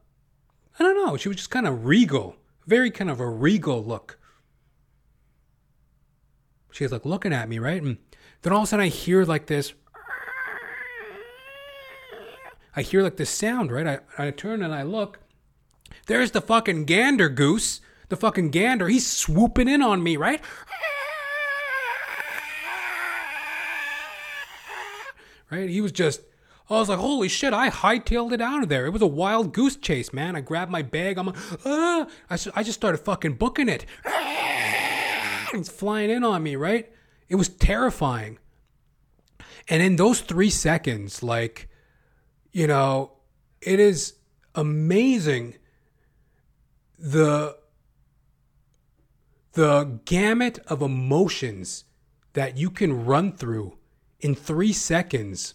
I 0.79 0.83
don't 0.83 0.95
know. 1.05 1.17
She 1.17 1.27
was 1.27 1.37
just 1.37 1.51
kind 1.51 1.67
of 1.67 1.85
regal, 1.85 2.35
very 2.65 2.91
kind 2.91 3.09
of 3.09 3.19
a 3.19 3.29
regal 3.29 3.83
look. 3.83 4.17
She's 6.71 6.91
like 6.91 7.05
looking 7.05 7.33
at 7.33 7.49
me, 7.49 7.59
right? 7.59 7.81
And 7.81 7.97
then 8.41 8.53
all 8.53 8.59
of 8.59 8.63
a 8.63 8.67
sudden 8.67 8.85
I 8.85 8.89
hear 8.89 9.25
like 9.25 9.47
this. 9.47 9.73
I 12.73 12.81
hear 12.83 13.03
like 13.03 13.17
this 13.17 13.29
sound, 13.29 13.71
right? 13.71 14.01
I, 14.17 14.27
I 14.27 14.31
turn 14.31 14.63
and 14.63 14.73
I 14.73 14.83
look. 14.83 15.19
There's 16.07 16.31
the 16.31 16.41
fucking 16.41 16.85
gander 16.85 17.27
goose. 17.27 17.81
The 18.07 18.15
fucking 18.15 18.51
gander. 18.51 18.87
He's 18.87 19.07
swooping 19.07 19.67
in 19.67 19.81
on 19.81 20.03
me, 20.03 20.17
right? 20.17 20.41
Right? 25.51 25.69
He 25.69 25.81
was 25.81 25.91
just, 25.91 26.21
I 26.69 26.75
was 26.75 26.89
like, 26.89 26.99
holy 26.99 27.27
shit, 27.27 27.53
I 27.53 27.69
hightailed 27.69 28.31
it 28.31 28.41
out 28.41 28.63
of 28.63 28.69
there. 28.69 28.85
It 28.85 28.91
was 28.91 29.01
a 29.01 29.07
wild 29.07 29.53
goose 29.53 29.75
chase, 29.75 30.13
man. 30.13 30.35
I 30.35 30.41
grabbed 30.41 30.71
my 30.71 30.81
bag. 30.81 31.17
I'm 31.17 31.27
like, 31.27 31.35
ah, 31.65 32.07
I, 32.29 32.37
I 32.55 32.63
just 32.63 32.79
started 32.79 32.99
fucking 32.99 33.33
booking 33.33 33.67
it. 33.67 33.85
He's 35.51 35.69
flying 35.69 36.09
in 36.09 36.23
on 36.23 36.43
me, 36.43 36.55
right? 36.55 36.89
It 37.27 37.35
was 37.35 37.49
terrifying. 37.49 38.39
And 39.67 39.83
in 39.83 39.97
those 39.97 40.21
three 40.21 40.49
seconds, 40.49 41.21
like, 41.21 41.67
you 42.51 42.67
know, 42.67 43.13
it 43.61 43.79
is 43.79 44.15
amazing 44.55 45.55
the 46.97 47.57
the 49.53 49.99
gamut 50.05 50.59
of 50.67 50.81
emotions 50.81 51.83
that 52.33 52.57
you 52.57 52.69
can 52.69 53.05
run 53.05 53.35
through 53.35 53.77
in 54.21 54.35
three 54.35 54.73
seconds, 54.73 55.53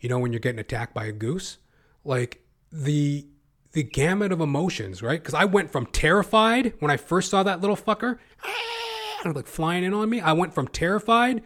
you 0.00 0.08
know, 0.08 0.18
when 0.18 0.32
you're 0.32 0.40
getting 0.40 0.58
attacked 0.58 0.94
by 0.94 1.06
a 1.06 1.12
goose, 1.12 1.58
like 2.04 2.42
the 2.72 3.26
the 3.72 3.82
gamut 3.84 4.32
of 4.32 4.40
emotions, 4.40 5.00
right? 5.00 5.20
Because 5.20 5.34
I 5.34 5.44
went 5.44 5.70
from 5.70 5.86
terrified 5.86 6.72
when 6.80 6.90
I 6.90 6.96
first 6.96 7.30
saw 7.30 7.44
that 7.44 7.60
little 7.60 7.76
fucker, 7.76 8.18
ah, 8.44 9.30
like 9.32 9.46
flying 9.46 9.84
in 9.84 9.94
on 9.94 10.10
me. 10.10 10.20
I 10.20 10.32
went 10.32 10.54
from 10.54 10.66
terrified 10.66 11.42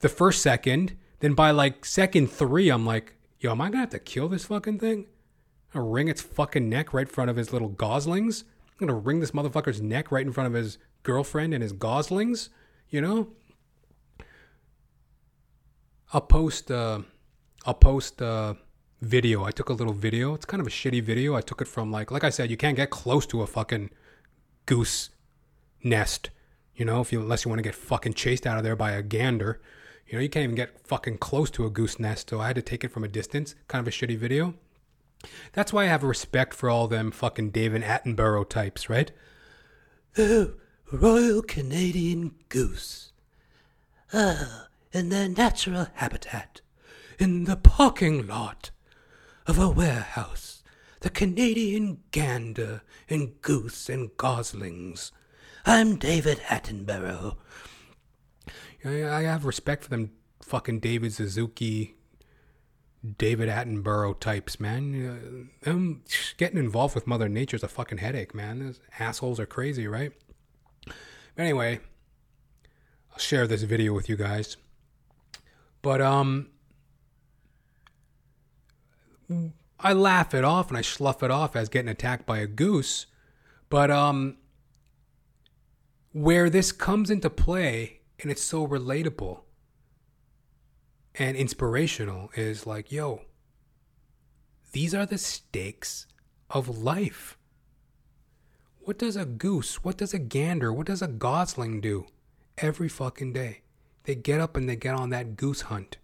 the 0.00 0.08
first 0.08 0.42
second, 0.42 0.96
then 1.20 1.34
by 1.34 1.52
like 1.52 1.84
second 1.84 2.30
three, 2.30 2.68
I'm 2.68 2.84
like, 2.84 3.14
yo, 3.38 3.52
am 3.52 3.60
I 3.60 3.68
gonna 3.68 3.78
have 3.78 3.90
to 3.90 3.98
kill 3.98 4.28
this 4.28 4.44
fucking 4.44 4.80
thing? 4.80 5.06
Gonna 5.72 5.86
wring 5.86 6.08
its 6.08 6.20
fucking 6.20 6.68
neck 6.68 6.92
right 6.92 7.06
in 7.06 7.12
front 7.12 7.30
of 7.30 7.36
his 7.36 7.52
little 7.52 7.68
goslings. 7.68 8.44
I'm 8.68 8.86
gonna 8.86 8.98
wring 8.98 9.20
this 9.20 9.30
motherfucker's 9.30 9.80
neck 9.80 10.10
right 10.10 10.26
in 10.26 10.32
front 10.32 10.48
of 10.48 10.54
his 10.54 10.76
girlfriend 11.02 11.54
and 11.54 11.62
his 11.62 11.72
goslings, 11.72 12.50
you 12.90 13.00
know? 13.00 13.28
I'll 16.12 16.20
post. 16.20 16.70
Uh, 16.70 17.00
I'll 17.64 17.74
post 17.74 18.20
a 18.20 18.56
video. 19.00 19.44
I 19.44 19.50
took 19.50 19.68
a 19.68 19.72
little 19.72 19.92
video. 19.92 20.34
It's 20.34 20.44
kind 20.44 20.60
of 20.60 20.66
a 20.66 20.70
shitty 20.70 21.02
video. 21.02 21.34
I 21.34 21.40
took 21.40 21.60
it 21.60 21.68
from 21.68 21.90
like, 21.90 22.10
like 22.10 22.24
I 22.24 22.30
said, 22.30 22.50
you 22.50 22.56
can't 22.56 22.76
get 22.76 22.90
close 22.90 23.26
to 23.26 23.42
a 23.42 23.46
fucking 23.46 23.90
goose 24.66 25.10
nest. 25.82 26.30
You 26.74 26.84
know, 26.84 27.00
if 27.00 27.12
you 27.12 27.20
unless 27.20 27.44
you 27.44 27.48
want 27.48 27.58
to 27.58 27.62
get 27.62 27.74
fucking 27.74 28.14
chased 28.14 28.46
out 28.46 28.58
of 28.58 28.64
there 28.64 28.76
by 28.76 28.92
a 28.92 29.02
gander. 29.02 29.60
You 30.06 30.18
know, 30.18 30.22
you 30.22 30.28
can't 30.28 30.44
even 30.44 30.56
get 30.56 30.86
fucking 30.86 31.18
close 31.18 31.50
to 31.52 31.64
a 31.64 31.70
goose 31.70 31.98
nest. 31.98 32.30
So 32.30 32.40
I 32.40 32.48
had 32.48 32.56
to 32.56 32.62
take 32.62 32.84
it 32.84 32.92
from 32.92 33.04
a 33.04 33.08
distance. 33.08 33.54
Kind 33.68 33.86
of 33.86 33.88
a 33.88 33.96
shitty 33.96 34.18
video. 34.18 34.54
That's 35.52 35.72
why 35.72 35.84
I 35.84 35.86
have 35.86 36.02
respect 36.02 36.52
for 36.52 36.68
all 36.68 36.88
them 36.88 37.12
fucking 37.12 37.50
David 37.50 37.82
Attenborough 37.82 38.48
types, 38.48 38.90
right? 38.90 39.10
The 40.14 40.54
Royal 40.90 41.42
Canadian 41.42 42.34
Goose. 42.48 43.12
Ah, 44.12 44.66
in 44.92 45.08
their 45.08 45.28
natural 45.28 45.86
habitat, 45.94 46.60
in 47.18 47.44
the 47.44 47.56
parking 47.56 48.26
lot 48.26 48.70
of 49.46 49.58
a 49.58 49.68
warehouse, 49.68 50.62
the 51.00 51.10
Canadian 51.10 52.02
gander 52.10 52.82
and 53.08 53.40
goose 53.40 53.88
and 53.88 54.16
goslings. 54.16 55.10
I'm 55.64 55.96
David 55.96 56.38
Attenborough. 56.46 57.36
I 58.84 59.22
have 59.22 59.44
respect 59.44 59.84
for 59.84 59.90
them 59.90 60.10
fucking 60.42 60.80
David 60.80 61.12
Suzuki, 61.12 61.94
David 63.18 63.48
Attenborough 63.48 64.18
types, 64.20 64.60
man. 64.60 65.48
Uh, 65.64 65.64
them 65.64 66.02
getting 66.36 66.58
involved 66.58 66.94
with 66.94 67.06
Mother 67.06 67.28
Nature's 67.28 67.62
a 67.62 67.68
fucking 67.68 67.98
headache, 67.98 68.34
man. 68.34 68.58
Those 68.58 68.80
assholes 68.98 69.40
are 69.40 69.46
crazy, 69.46 69.86
right? 69.86 70.12
But 70.84 70.94
anyway, 71.38 71.80
I'll 73.12 73.18
share 73.18 73.46
this 73.46 73.62
video 73.62 73.92
with 73.92 74.08
you 74.08 74.16
guys. 74.16 74.56
But 75.82 76.00
um 76.00 76.48
I 79.80 79.92
laugh 79.92 80.34
it 80.34 80.44
off 80.44 80.68
and 80.68 80.78
I 80.78 80.82
slough 80.82 81.22
it 81.22 81.30
off 81.30 81.56
as 81.56 81.68
getting 81.68 81.88
attacked 81.90 82.24
by 82.26 82.38
a 82.38 82.46
goose. 82.46 83.06
But 83.68 83.90
um 83.90 84.36
where 86.12 86.50
this 86.50 86.72
comes 86.72 87.10
into 87.10 87.30
play 87.30 88.00
and 88.20 88.30
it's 88.30 88.42
so 88.42 88.66
relatable 88.66 89.40
and 91.14 91.36
inspirational 91.36 92.30
is 92.36 92.66
like, 92.66 92.92
yo, 92.92 93.22
these 94.72 94.94
are 94.94 95.06
the 95.06 95.18
stakes 95.18 96.06
of 96.50 96.78
life. 96.78 97.36
What 98.80 98.98
does 98.98 99.16
a 99.16 99.24
goose, 99.24 99.84
what 99.84 99.96
does 99.96 100.14
a 100.14 100.18
gander, 100.18 100.72
what 100.72 100.86
does 100.86 101.02
a 101.02 101.08
gosling 101.08 101.80
do 101.80 102.06
every 102.58 102.88
fucking 102.88 103.32
day? 103.32 103.61
They 104.04 104.14
get 104.14 104.40
up 104.40 104.56
and 104.56 104.68
they 104.68 104.76
get 104.76 104.94
on 104.94 105.10
that 105.10 105.36
goose 105.36 105.62
hunt. 105.62 105.96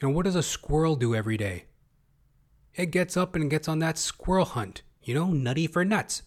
You 0.00 0.06
know, 0.06 0.10
what 0.10 0.26
does 0.26 0.36
a 0.36 0.42
squirrel 0.44 0.94
do 0.94 1.14
every 1.14 1.36
day? 1.36 1.64
It 2.74 2.92
gets 2.92 3.16
up 3.16 3.34
and 3.34 3.50
gets 3.50 3.66
on 3.66 3.80
that 3.80 3.98
squirrel 3.98 4.44
hunt. 4.44 4.82
You 5.02 5.14
know, 5.14 5.26
nutty 5.32 5.66
for 5.66 5.84
nuts. 5.84 6.22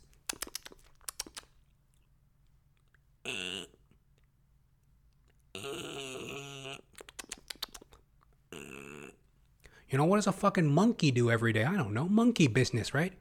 You 9.89 9.97
know, 9.97 10.05
what 10.05 10.17
does 10.17 10.27
a 10.27 10.31
fucking 10.31 10.67
monkey 10.67 11.11
do 11.11 11.29
every 11.29 11.53
day? 11.53 11.63
I 11.63 11.75
don't 11.75 11.93
know. 11.93 12.07
Monkey 12.07 12.47
business, 12.47 12.93
right? 12.93 13.13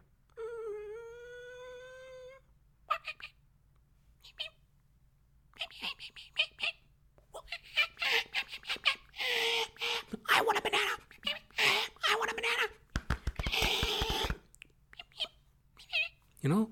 You 16.43 16.49
know, 16.49 16.71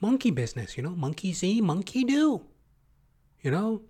monkey 0.00 0.23
business, 0.34 0.76
you 0.76 0.82
know, 0.82 0.90
monkey 0.90 1.32
see, 1.32 1.60
monkey 1.60 2.04
do. 2.04 2.42
You 3.42 3.50
know, 3.50 3.82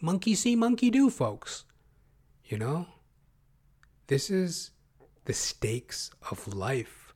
monkey 0.00 0.34
see, 0.34 0.56
monkey 0.56 0.90
do, 0.90 1.10
folks. 1.10 1.64
You 2.44 2.58
know, 2.58 2.86
this 4.06 4.30
is 4.30 4.70
the 5.24 5.32
stakes 5.32 6.10
of 6.30 6.54
life. 6.54 7.14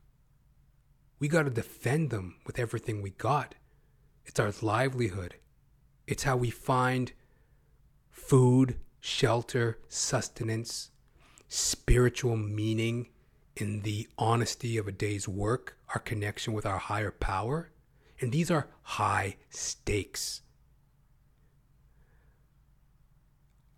We 1.19 1.27
got 1.27 1.43
to 1.43 1.49
defend 1.49 2.09
them 2.09 2.35
with 2.45 2.59
everything 2.59 3.01
we 3.01 3.11
got. 3.11 3.55
It's 4.25 4.39
our 4.39 4.53
livelihood. 4.61 5.35
It's 6.05 6.23
how 6.23 6.37
we 6.37 6.49
find 6.49 7.11
food, 8.09 8.77
shelter, 8.99 9.79
sustenance, 9.87 10.91
spiritual 11.47 12.37
meaning 12.37 13.07
in 13.55 13.81
the 13.81 14.07
honesty 14.17 14.77
of 14.77 14.87
a 14.87 14.91
day's 14.91 15.27
work, 15.27 15.77
our 15.93 15.99
connection 15.99 16.53
with 16.53 16.65
our 16.65 16.77
higher 16.77 17.11
power. 17.11 17.71
And 18.19 18.31
these 18.31 18.49
are 18.49 18.67
high 18.81 19.37
stakes. 19.49 20.41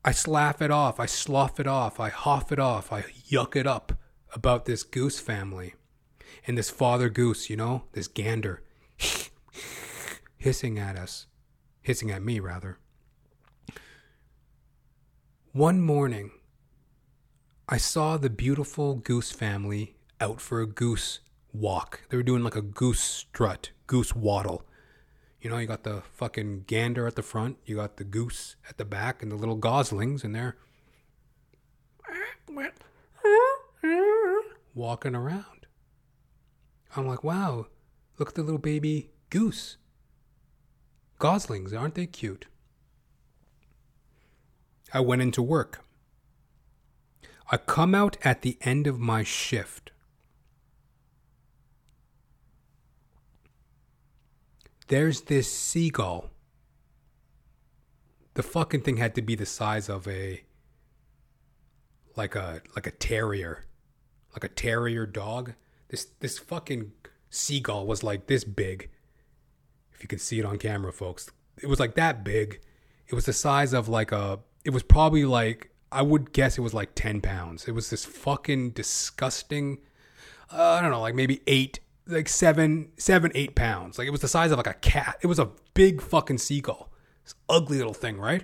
I 0.03 0.11
slaff 0.11 0.61
it 0.61 0.71
off, 0.71 0.99
I 0.99 1.05
slough 1.05 1.59
it 1.59 1.67
off, 1.67 1.99
I 1.99 2.09
huff 2.09 2.51
it 2.51 2.59
off, 2.59 2.91
I 2.93 3.01
yuck 3.29 3.55
it 3.55 3.67
up 3.67 3.93
about 4.33 4.65
this 4.65 4.83
goose 4.83 5.19
family 5.19 5.75
and 6.47 6.57
this 6.57 6.69
father 6.69 7.09
goose, 7.09 7.49
you 7.49 7.57
know, 7.57 7.83
this 7.91 8.07
gander 8.07 8.63
hissing 10.37 10.79
at 10.79 10.95
us, 10.95 11.27
hissing 11.81 12.11
at 12.11 12.23
me 12.23 12.39
rather. 12.39 12.79
One 15.51 15.81
morning, 15.81 16.31
I 17.67 17.77
saw 17.77 18.17
the 18.17 18.29
beautiful 18.29 18.95
goose 18.95 19.31
family 19.31 19.97
out 20.21 20.39
for 20.39 20.61
a 20.61 20.67
goose 20.67 21.19
walk. 21.53 22.01
They 22.09 22.17
were 22.17 22.23
doing 22.23 22.43
like 22.43 22.55
a 22.55 22.61
goose 22.61 23.01
strut, 23.01 23.71
goose 23.87 24.15
waddle. 24.15 24.63
You 25.41 25.49
know, 25.49 25.57
you 25.57 25.67
got 25.67 25.83
the 25.83 26.01
fucking 26.13 26.65
gander 26.67 27.07
at 27.07 27.15
the 27.15 27.23
front, 27.23 27.57
you 27.65 27.77
got 27.77 27.97
the 27.97 28.03
goose 28.03 28.55
at 28.67 28.77
the 28.77 28.85
back, 28.85 29.23
and 29.23 29.31
the 29.31 29.37
little 29.37 29.55
goslings, 29.55 30.23
and 30.23 30.35
they're 30.35 30.57
walking 34.73 35.15
around. 35.15 35.67
I'm 36.95 37.07
like, 37.07 37.23
wow, 37.23 37.67
look 38.17 38.29
at 38.29 38.35
the 38.35 38.43
little 38.43 38.59
baby 38.59 39.11
goose. 39.29 39.77
Goslings, 41.19 41.73
aren't 41.73 41.95
they 41.95 42.07
cute? 42.07 42.45
I 44.93 45.01
went 45.01 45.21
into 45.21 45.43
work. 45.43 45.83
I 47.51 47.57
come 47.57 47.93
out 47.93 48.17
at 48.23 48.41
the 48.41 48.57
end 48.61 48.87
of 48.87 48.99
my 48.99 49.23
shift. 49.23 49.91
There's 54.89 55.21
this 55.21 55.51
seagull. 55.51 56.31
The 58.33 58.43
fucking 58.43 58.81
thing 58.81 58.97
had 58.97 59.15
to 59.15 59.21
be 59.21 59.35
the 59.35 59.45
size 59.45 59.87
of 59.87 60.07
a 60.07 60.43
like 62.15 62.35
a 62.35 62.61
like 62.75 62.87
a 62.87 62.91
terrier. 62.91 63.65
Like 64.33 64.43
a 64.43 64.49
terrier 64.49 65.05
dog. 65.05 65.53
This 65.89 66.07
this 66.19 66.39
fucking 66.39 66.91
seagull 67.29 67.85
was 67.85 68.03
like 68.03 68.25
this 68.25 68.43
big. 68.43 68.89
If 69.93 70.01
you 70.01 70.07
can 70.07 70.19
see 70.19 70.39
it 70.39 70.45
on 70.45 70.57
camera, 70.57 70.91
folks. 70.91 71.29
It 71.61 71.67
was 71.67 71.79
like 71.79 71.93
that 71.95 72.23
big. 72.23 72.59
It 73.07 73.13
was 73.13 73.25
the 73.25 73.33
size 73.33 73.73
of 73.73 73.89
like 73.89 74.11
a 74.11 74.39
it 74.65 74.71
was 74.71 74.83
probably 74.83 75.23
like 75.23 75.69
I 75.91 76.01
would 76.01 76.33
guess 76.33 76.57
it 76.57 76.61
was 76.61 76.73
like 76.73 76.95
10 76.95 77.21
pounds. 77.21 77.67
It 77.67 77.71
was 77.71 77.89
this 77.89 78.05
fucking 78.05 78.71
disgusting, 78.71 79.79
uh, 80.51 80.61
I 80.61 80.81
don't 80.81 80.91
know, 80.91 81.01
like 81.01 81.15
maybe 81.15 81.41
eight, 81.47 81.79
like 82.09 82.27
seven, 82.27 82.91
seven, 82.97 83.31
eight 83.35 83.55
pounds. 83.55 83.97
Like 83.97 84.07
it 84.07 84.11
was 84.11 84.21
the 84.21 84.27
size 84.27 84.51
of 84.51 84.57
like 84.57 84.67
a 84.67 84.73
cat. 84.73 85.17
It 85.21 85.27
was 85.27 85.39
a 85.39 85.51
big 85.73 86.01
fucking 86.01 86.39
seagull. 86.39 86.91
This 87.23 87.35
ugly 87.47 87.77
little 87.77 87.93
thing, 87.93 88.17
right? 88.17 88.43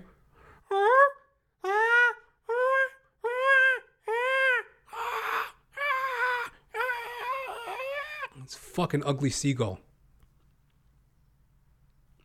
It's 8.44 8.56
fucking 8.56 9.04
ugly 9.04 9.32
seagull. 9.32 9.80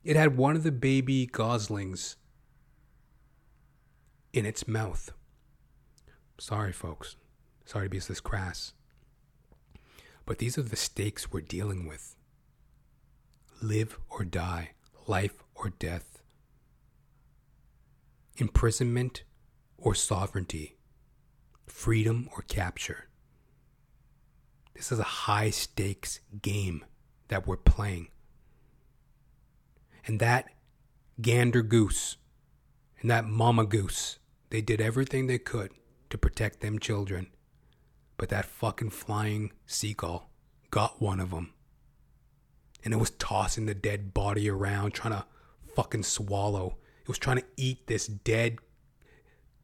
It 0.04 0.16
had 0.16 0.36
one 0.36 0.54
of 0.54 0.64
the 0.64 0.72
baby 0.72 1.24
goslings 1.24 2.16
in 4.32 4.44
its 4.44 4.68
mouth. 4.68 5.12
Sorry, 6.38 6.72
folks. 6.72 7.16
Sorry 7.64 7.86
to 7.86 7.90
be 7.90 7.98
this 7.98 8.20
crass. 8.20 8.74
But 10.30 10.38
these 10.38 10.56
are 10.56 10.62
the 10.62 10.76
stakes 10.76 11.32
we're 11.32 11.40
dealing 11.40 11.88
with 11.88 12.14
live 13.60 13.98
or 14.08 14.24
die, 14.24 14.70
life 15.08 15.42
or 15.56 15.70
death, 15.70 16.22
imprisonment 18.36 19.24
or 19.76 19.92
sovereignty, 19.92 20.76
freedom 21.66 22.28
or 22.36 22.42
capture. 22.42 23.08
This 24.74 24.92
is 24.92 25.00
a 25.00 25.26
high 25.26 25.50
stakes 25.50 26.20
game 26.40 26.84
that 27.26 27.48
we're 27.48 27.56
playing. 27.56 28.06
And 30.06 30.20
that 30.20 30.48
gander 31.20 31.62
goose 31.62 32.18
and 33.00 33.10
that 33.10 33.24
mama 33.24 33.64
goose 33.66 34.20
they 34.50 34.60
did 34.60 34.80
everything 34.80 35.26
they 35.26 35.38
could 35.38 35.72
to 36.08 36.16
protect 36.16 36.60
them 36.60 36.78
children. 36.78 37.32
But 38.20 38.28
that 38.28 38.44
fucking 38.44 38.90
flying 38.90 39.50
seagull 39.64 40.28
got 40.70 41.00
one 41.00 41.20
of 41.20 41.30
them. 41.30 41.54
And 42.84 42.92
it 42.92 42.98
was 42.98 43.12
tossing 43.12 43.64
the 43.64 43.74
dead 43.74 44.12
body 44.12 44.50
around, 44.50 44.92
trying 44.92 45.14
to 45.14 45.24
fucking 45.74 46.02
swallow. 46.02 46.76
It 47.00 47.08
was 47.08 47.16
trying 47.16 47.38
to 47.38 47.46
eat 47.56 47.86
this 47.86 48.06
dead 48.06 48.58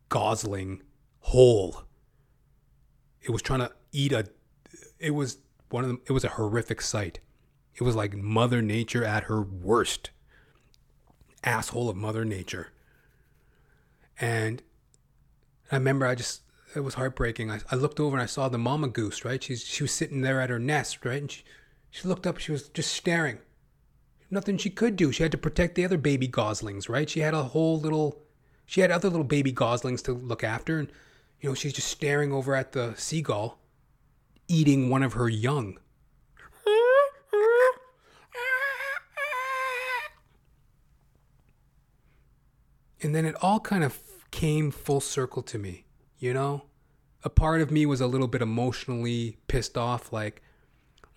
gosling 0.09 0.81
whole. 1.20 1.83
It 3.20 3.28
was 3.28 3.43
trying 3.43 3.61
to 3.61 3.73
eat 3.93 4.12
a. 4.12 4.27
It 4.99 5.11
was 5.11 5.37
one 5.69 5.85
of 5.85 5.89
them. 5.89 6.01
It 6.07 6.12
was 6.12 6.24
a 6.24 6.31
horrific 6.31 6.81
sight. 6.81 7.20
It 7.74 7.83
was 7.83 7.95
like 7.95 8.16
Mother 8.16 8.62
Nature 8.62 9.05
at 9.05 9.24
her 9.24 9.43
worst. 9.43 10.12
Asshole 11.45 11.91
of 11.91 11.97
Mother 11.97 12.24
Nature. 12.24 12.69
And 14.19 14.62
I 15.70 15.77
remember 15.77 16.07
I 16.07 16.15
just 16.15 16.41
it 16.77 16.85
was 16.85 16.94
heartbreaking. 16.94 17.51
I, 17.51 17.61
I 17.70 17.74
looked 17.74 18.01
over 18.01 18.16
and 18.16 18.23
I 18.23 18.27
saw 18.27 18.48
the 18.48 18.59
mama 18.59 18.89
goose, 18.89 19.24
right? 19.24 19.43
She's 19.43 19.65
she 19.65 19.82
was 19.82 19.93
sitting 19.93 20.20
there 20.20 20.40
at 20.40 20.51
her 20.51 20.59
nest, 20.59 21.05
right? 21.05 21.20
And 21.20 21.31
she 21.31 21.43
she 21.90 22.07
looked 22.07 22.27
up, 22.27 22.39
she 22.39 22.53
was 22.53 22.69
just 22.69 22.93
staring. 22.93 23.39
Nothing 24.31 24.59
she 24.59 24.70
could 24.70 24.97
do. 24.97 25.12
She 25.12 25.23
had 25.23 25.32
to 25.32 25.39
protect 25.39 25.77
the 25.77 25.85
other 25.85 25.98
baby 25.98 26.27
goslings, 26.27 26.89
right? 26.89 27.09
She 27.09 27.20
had 27.20 27.35
a 27.35 27.44
whole 27.44 27.81
little 27.81 28.23
she 28.66 28.81
had 28.81 28.90
other 28.90 29.09
little 29.09 29.24
baby 29.24 29.53
goslings 29.53 30.03
to 30.03 30.12
look 30.12 30.44
after 30.44 30.78
and 30.78 30.90
you 31.40 31.51
know, 31.51 31.55
she's 31.55 31.73
just 31.73 31.89
staring 31.89 32.32
over 32.32 32.55
at 32.55 32.73
the 32.73 32.94
seagull 32.97 33.59
eating 34.48 34.90
one 34.90 35.03
of 35.03 35.15
her 35.15 35.28
young. 35.28 35.78
And 43.03 43.15
then 43.15 43.24
it 43.24 43.36
all 43.43 43.61
kind 43.61 43.85
of 43.85 44.01
came 44.31 44.70
full 44.70 45.01
circle 45.01 45.43
to 45.44 45.59
me, 45.59 45.86
you 46.19 46.33
know? 46.33 46.65
A 47.25 47.31
part 47.31 47.61
of 47.61 47.71
me 47.71 47.87
was 47.87 48.01
a 48.01 48.07
little 48.07 48.29
bit 48.29 48.43
emotionally 48.43 49.39
pissed 49.49 49.77
off, 49.77 50.13
like, 50.13 50.43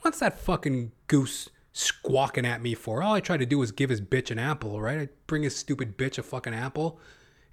what's 0.02 0.20
that 0.20 0.40
fucking 0.40 0.92
goose 1.08 1.50
squawking 1.72 2.46
at 2.46 2.62
me 2.62 2.74
for? 2.74 3.04
All 3.04 3.14
I 3.14 3.20
tried 3.20 3.42
to 3.42 3.46
do 3.46 3.60
was 3.60 3.72
give 3.72 3.90
his 3.90 4.02
bitch 4.02 4.32
an 4.32 4.40
apple, 4.40 4.82
right? 4.82 5.00
I 5.00 5.10
bring 5.28 5.44
his 5.44 5.56
stupid 5.56 5.98
bitch 5.98 6.18
a 6.18 6.24
fucking 6.24 6.54
apple, 6.54 7.00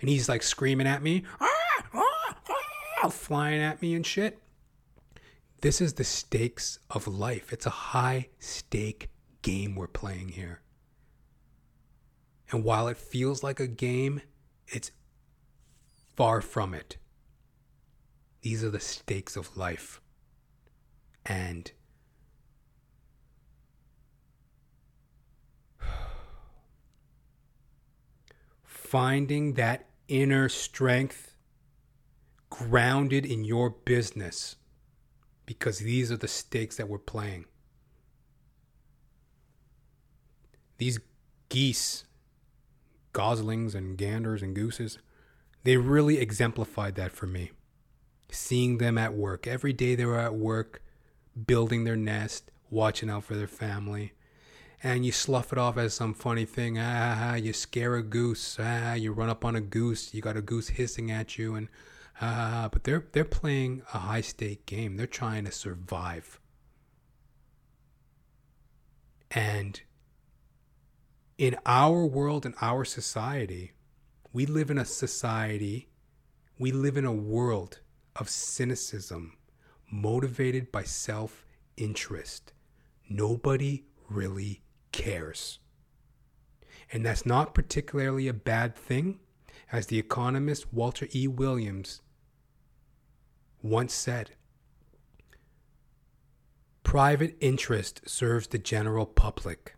and 0.01 0.09
he's 0.09 0.29
like 0.29 0.43
screaming 0.43 0.87
at 0.87 1.03
me, 1.03 1.25
ah, 1.41 1.85
ah, 1.95 2.37
ah, 3.03 3.09
flying 3.09 3.61
at 3.61 3.83
me 3.83 3.95
and 3.95 4.07
shit. 4.07 4.41
This 5.61 5.81
is 5.81 5.95
the 5.95 6.05
stakes 6.05 6.79
of 6.91 7.09
life. 7.09 7.53
It's 7.53 7.67
a 7.67 7.71
high 7.71 8.29
stake 8.39 9.11
game 9.43 9.75
we're 9.75 9.87
playing 9.87 10.29
here. 10.31 10.61
And 12.51 12.63
while 12.63 12.89
it 12.89 12.97
feels 12.97 13.43
like 13.43 13.59
a 13.59 13.67
game, 13.67 14.21
it's 14.69 14.93
far 16.15 16.41
from 16.41 16.75
it. 16.75 16.97
These 18.47 18.63
are 18.63 18.71
the 18.71 18.79
stakes 18.79 19.35
of 19.35 19.57
life. 19.57 20.01
And 21.25 21.73
finding 28.63 29.55
that 29.55 29.89
inner 30.07 30.49
strength 30.49 31.35
grounded 32.49 33.27
in 33.27 33.45
your 33.45 33.69
business 33.69 34.55
because 35.45 35.81
these 35.81 36.13
are 36.13 36.17
the 36.17 36.29
stakes 36.29 36.77
that 36.77 36.89
we're 36.89 36.99
playing. 36.99 37.47
These 40.79 41.01
geese 41.49 42.05
goslings 43.13 43.75
and 43.75 43.99
ganders 43.99 44.41
and 44.41 44.55
gooses, 44.55 45.01
they 45.65 45.77
really 45.79 46.19
exemplified 46.19 46.95
that 46.95 47.11
for 47.11 47.27
me. 47.27 47.51
Seeing 48.31 48.79
them 48.79 48.99
at 48.99 49.15
work. 49.15 49.47
Every 49.47 49.73
day 49.73 49.95
they 49.95 50.05
were 50.05 50.19
at 50.19 50.35
work, 50.35 50.83
building 51.47 51.85
their 51.85 51.97
nest, 51.97 52.51
watching 52.71 53.11
out 53.11 53.25
for 53.25 53.35
their 53.35 53.47
family. 53.47 54.13
And 54.83 55.07
you 55.07 55.13
slough 55.13 55.53
it 55.53 55.59
off 55.59 55.79
as 55.79 55.95
some 55.95 56.15
funny 56.15 56.45
thing. 56.45 56.77
Ah, 56.79 57.35
you 57.35 57.53
scare 57.53 57.97
a 57.97 58.03
goose. 58.03 58.57
Ah, 58.61 58.95
you 58.95 59.13
run 59.13 59.31
up 59.31 59.45
on 59.45 59.57
a 59.57 59.61
goose. 59.61 60.13
You 60.13 60.21
got 60.21 60.37
a 60.37 60.43
goose 60.43 60.69
hissing 60.69 61.11
at 61.11 61.39
you, 61.39 61.55
and 61.55 61.69
ah, 62.21 62.69
but 62.71 62.85
they're 62.85 63.07
they're 63.13 63.25
playing 63.25 63.83
a 63.95 63.99
high 63.99 64.21
stake 64.21 64.67
game. 64.67 64.97
They're 64.97 65.07
trying 65.07 65.45
to 65.47 65.53
survive. 65.53 66.39
And 69.31 69.81
in 71.39 71.57
our 71.67 72.05
world, 72.07 72.47
in 72.47 72.55
our 72.61 72.85
society, 72.85 73.73
we 74.33 74.47
live 74.47 74.71
in 74.71 74.79
a 74.79 74.85
society, 74.85 75.89
we 76.59 76.71
live 76.73 76.97
in 76.97 77.05
a 77.05 77.13
world 77.13 77.81
of 78.19 78.29
cynicism 78.29 79.37
motivated 79.91 80.73
by 80.73 80.83
self 80.83 81.47
interest. 81.77 82.53
Nobody 83.09 83.85
really 84.09 84.63
cares. 84.93 85.59
And 86.93 87.05
that's 87.05 87.27
not 87.27 87.55
particularly 87.55 88.29
a 88.29 88.33
bad 88.33 88.77
thing, 88.77 89.19
as 89.73 89.87
the 89.87 89.99
economist 89.99 90.73
Walter 90.73 91.09
E. 91.15 91.27
Williams 91.27 92.01
once 93.63 93.93
said. 93.93 94.31
Private 96.85 97.37
interest 97.41 98.09
serves 98.09 98.47
the 98.47 98.59
general 98.59 99.07
public. 99.07 99.75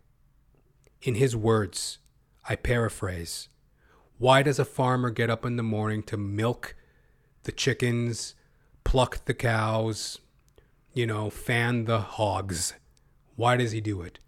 In 1.01 1.15
his 1.15 1.35
words, 1.35 1.97
I 2.47 2.55
paraphrase 2.55 3.49
Why 4.17 4.43
does 4.43 4.59
a 4.59 4.65
farmer 4.65 5.09
get 5.09 5.29
up 5.29 5.45
in 5.45 5.55
the 5.55 5.63
morning 5.63 6.03
to 6.03 6.17
milk 6.17 6.75
the 7.49 7.55
chickens, 7.55 8.35
pluck 8.83 9.25
the 9.25 9.33
cows, 9.33 10.19
you 10.93 11.07
know, 11.07 11.31
fan 11.31 11.85
the 11.85 11.99
hogs? 11.99 12.75
Why 13.35 13.57
does 13.57 13.71
he 13.71 13.81
do 13.81 14.03
it? 14.03 14.19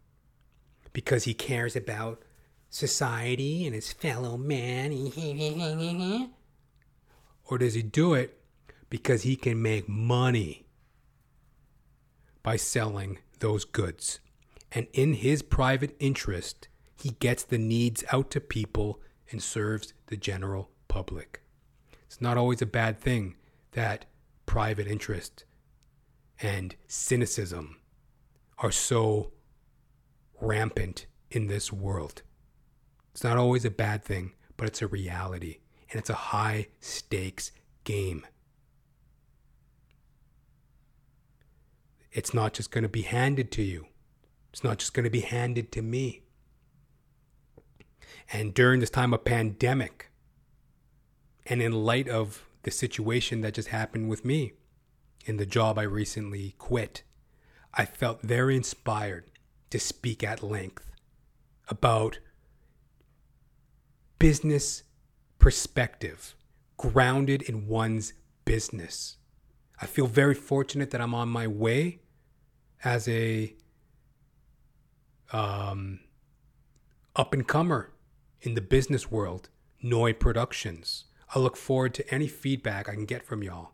Because 0.92 1.26
he 1.26 1.36
cares 1.36 1.76
about 1.76 2.24
society 2.72 3.68
and 3.68 3.76
his 3.76 3.94
fellow 3.94 4.38
man. 4.38 4.92
or 7.46 7.60
does 7.60 7.76
he 7.76 7.84
do 7.84 8.16
it 8.16 8.40
because 8.90 9.22
he 9.22 9.36
can 9.36 9.62
make 9.62 9.88
money 9.88 10.66
by 12.42 12.56
selling 12.56 13.20
those 13.38 13.66
goods? 13.66 14.20
And 14.72 14.88
in 14.94 15.14
his 15.14 15.44
private 15.44 15.96
interest, 16.00 16.70
he 16.96 17.12
gets 17.20 17.44
the 17.44 17.60
needs 17.60 18.04
out 18.12 18.32
to 18.32 18.42
people 18.42 19.00
and 19.30 19.44
serves 19.44 19.94
the 20.08 20.18
general 20.18 20.72
public. 20.88 21.41
It's 22.12 22.20
not 22.20 22.38
always 22.38 22.62
a 22.62 22.66
bad 22.66 23.00
thing 23.00 23.36
that 23.72 24.04
private 24.46 24.86
interest 24.86 25.46
and 26.42 26.76
cynicism 26.86 27.80
are 28.58 28.70
so 28.70 29.32
rampant 30.42 31.06
in 31.30 31.48
this 31.48 31.72
world. 31.72 32.24
It's 33.14 33.24
not 33.24 33.38
always 33.38 33.64
a 33.64 33.72
bad 33.72 34.04
thing, 34.04 34.34
but 34.58 34.68
it's 34.68 34.82
a 34.82 34.88
reality, 34.88 35.60
and 35.90 36.00
it's 36.00 36.10
a 36.10 36.34
high 36.36 36.68
stakes 36.82 37.54
game. 37.86 38.28
It's 42.12 42.34
not 42.34 42.52
just 42.52 42.72
going 42.72 42.84
to 42.84 42.90
be 42.90 43.04
handed 43.04 43.54
to 43.54 43.64
you. 43.64 43.88
It's 44.52 44.66
not 44.66 44.80
just 44.80 44.94
going 44.94 45.06
to 45.06 45.10
be 45.10 45.22
handed 45.22 45.72
to 45.72 45.82
me. 45.82 46.24
And 48.34 48.54
during 48.54 48.82
this 48.82 48.90
time 48.90 49.14
of 49.14 49.24
pandemic, 49.24 50.11
and 51.52 51.62
in 51.62 51.74
light 51.74 52.08
of 52.08 52.46
the 52.64 52.72
situation 52.72 53.42
that 53.42 53.56
just 53.56 53.68
happened 53.68 54.08
with 54.08 54.24
me 54.24 54.54
in 55.26 55.36
the 55.36 55.46
job 55.46 55.78
I 55.78 55.82
recently 55.82 56.56
quit, 56.58 57.04
I 57.74 57.84
felt 57.84 58.22
very 58.22 58.56
inspired 58.56 59.30
to 59.70 59.78
speak 59.78 60.24
at 60.24 60.42
length 60.42 60.90
about 61.68 62.20
business 64.18 64.84
perspective 65.40 66.36
grounded 66.78 67.42
in 67.42 67.68
one's 67.68 68.14
business. 68.46 69.18
I 69.82 69.88
feel 69.88 70.08
very 70.08 70.36
fortunate 70.36 70.92
that 70.92 71.02
I'm 71.02 71.14
on 71.14 71.28
my 71.28 71.48
way 71.48 72.00
as 72.82 73.10
a 73.10 73.54
um, 75.34 76.00
up 77.14 77.34
and 77.34 77.46
comer 77.46 77.92
in 78.40 78.54
the 78.54 78.62
business 78.62 79.12
world, 79.12 79.50
Noi 79.82 80.14
Productions. 80.14 81.08
I 81.34 81.40
look 81.40 81.56
forward 81.56 81.94
to 81.96 82.14
any 82.14 82.28
feedback 82.28 82.90
I 82.90 82.94
can 82.94 83.06
get 83.06 83.26
from 83.26 83.42
y'all, 83.44 83.72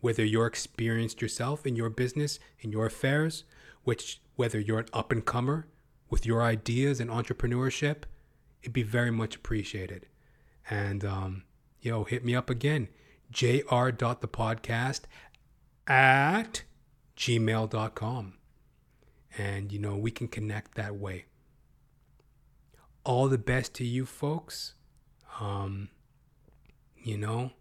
whether 0.00 0.24
you're 0.24 0.46
experienced 0.46 1.20
yourself 1.20 1.66
in 1.66 1.74
your 1.76 1.90
business, 1.90 2.38
in 2.60 2.70
your 2.70 2.86
affairs, 2.86 3.44
which 3.82 4.20
whether 4.36 4.60
you're 4.60 4.80
an 4.80 4.86
up 4.92 5.10
and 5.10 5.24
comer 5.24 5.66
with 6.08 6.24
your 6.24 6.42
ideas 6.42 7.00
and 7.00 7.10
entrepreneurship, 7.10 8.04
it'd 8.62 8.72
be 8.72 8.82
very 8.82 9.10
much 9.10 9.34
appreciated. 9.34 10.06
And 10.70 11.04
um, 11.04 11.42
yo, 11.80 12.04
hit 12.04 12.24
me 12.24 12.34
up 12.34 12.48
again, 12.48 12.88
jr.thepodcast 13.30 15.00
at 15.86 16.62
gmail.com 17.16 18.34
and 19.36 19.72
you 19.72 19.78
know 19.78 19.96
we 19.96 20.10
can 20.10 20.28
connect 20.28 20.74
that 20.74 20.96
way. 20.96 21.26
All 23.04 23.28
the 23.28 23.38
best 23.38 23.74
to 23.74 23.84
you 23.84 24.06
folks. 24.06 24.74
Um 25.40 25.90
you 27.04 27.16
know 27.16 27.52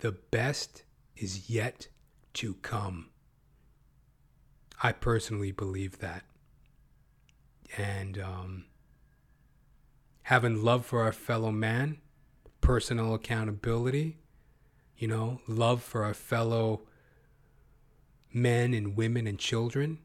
the 0.00 0.12
best 0.12 0.82
is 1.16 1.48
yet 1.48 1.88
to 2.34 2.54
come. 2.54 3.08
I 4.82 4.92
personally 4.92 5.52
believe 5.52 6.00
that. 6.00 6.24
And 7.78 8.18
um 8.18 8.64
having 10.24 10.62
love 10.62 10.84
for 10.86 11.02
our 11.02 11.12
fellow 11.12 11.50
man 11.50 11.98
personal 12.60 13.14
accountability 13.14 14.16
you 14.96 15.06
know 15.06 15.38
love 15.46 15.82
for 15.82 16.02
our 16.02 16.14
fellow 16.14 16.80
men 18.32 18.72
and 18.72 18.96
women 18.96 19.26
and 19.26 19.38
children 19.38 19.98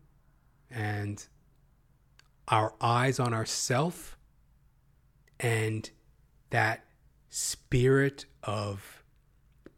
and 0.70 1.26
our 2.50 2.74
eyes 2.82 3.20
on 3.20 3.34
ourself 3.34 4.18
and 5.40 5.90
that 6.50 6.84
spirit 7.30 8.26
of 8.44 9.04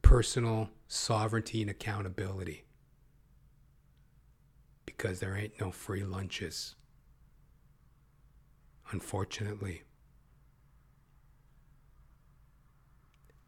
personal 0.02 0.70
sovereignty 0.88 1.62
and 1.62 1.70
accountability 1.70 2.66
because 4.86 5.20
there 5.20 5.36
ain't 5.36 5.60
no 5.60 5.72
free 5.72 6.04
lunches 6.04 6.76
unfortunately 8.92 9.84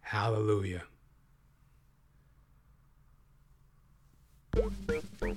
hallelujah 0.02 0.84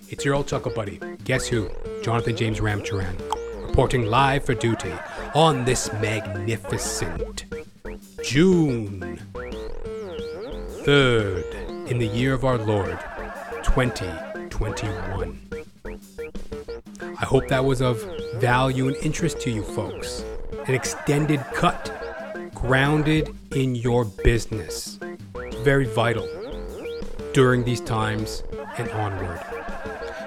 It's 0.08 0.24
your 0.24 0.34
old 0.34 0.46
chuckle 0.46 0.72
buddy. 0.72 1.00
Guess 1.24 1.46
who? 1.46 1.70
Jonathan 2.02 2.36
James 2.36 2.60
Ramcharan, 2.60 3.18
reporting 3.66 4.06
live 4.06 4.44
for 4.44 4.54
duty 4.54 4.92
on 5.34 5.64
this 5.64 5.92
magnificent 5.94 7.44
June 8.26 9.18
3rd 10.82 11.88
in 11.88 11.98
the 11.98 12.08
year 12.08 12.34
of 12.34 12.44
our 12.44 12.58
Lord 12.58 12.98
2021. 13.62 15.38
I 17.00 17.24
hope 17.24 17.46
that 17.46 17.64
was 17.64 17.80
of 17.80 18.04
value 18.40 18.88
and 18.88 18.96
interest 18.96 19.38
to 19.42 19.50
you 19.52 19.62
folks. 19.62 20.24
An 20.66 20.74
extended 20.74 21.38
cut, 21.54 21.92
grounded 22.52 23.28
in 23.54 23.76
your 23.76 24.04
business. 24.04 24.98
Very 25.62 25.86
vital 25.86 26.28
during 27.32 27.62
these 27.62 27.80
times 27.80 28.42
and 28.76 28.90
onward. 28.90 29.38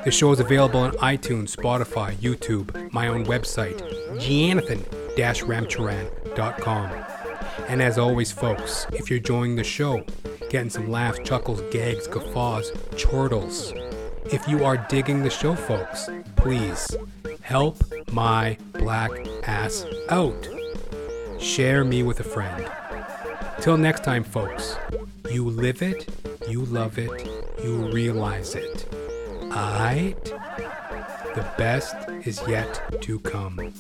The 0.06 0.12
show 0.12 0.32
is 0.32 0.40
available 0.40 0.80
on 0.80 0.94
iTunes, 0.94 1.54
Spotify, 1.54 2.16
YouTube, 2.16 2.94
my 2.94 3.10
own 3.10 3.26
website, 3.26 3.78
jonathan-ramcharan.com. 4.22 7.19
And 7.70 7.84
as 7.84 8.00
always, 8.00 8.32
folks, 8.32 8.88
if 8.94 9.12
you're 9.12 9.20
enjoying 9.20 9.56
the 9.56 9.64
show, 9.64 10.04
getting 10.50 10.72
some 10.72 10.90
laughs, 10.90 11.20
chuckles, 11.24 11.62
gags, 11.70 12.08
guffaws, 12.08 12.72
chortles, 12.98 13.72
if 14.34 14.48
you 14.48 14.66
are 14.66 14.78
digging 14.90 15.22
the 15.22 15.30
show, 15.30 15.54
folks, 15.54 16.10
please 16.36 16.98
help 17.42 17.78
my 18.12 18.58
black 18.74 19.12
ass 19.44 19.86
out. 20.10 20.50
Share 21.40 21.86
me 21.86 22.02
with 22.02 22.20
a 22.20 22.24
friend. 22.24 22.68
Till 23.62 23.78
next 23.78 24.04
time, 24.04 24.24
folks, 24.24 24.76
you 25.32 25.48
live 25.48 25.84
it, 25.84 26.10
you 26.48 26.66
love 26.66 26.98
it, 26.98 27.30
you 27.64 27.88
realize 27.92 28.56
it. 28.56 28.88
Aight? 29.52 30.24
The 31.36 31.46
best 31.56 31.96
is 32.26 32.42
yet 32.48 33.00
to 33.02 33.20
come. 33.20 33.72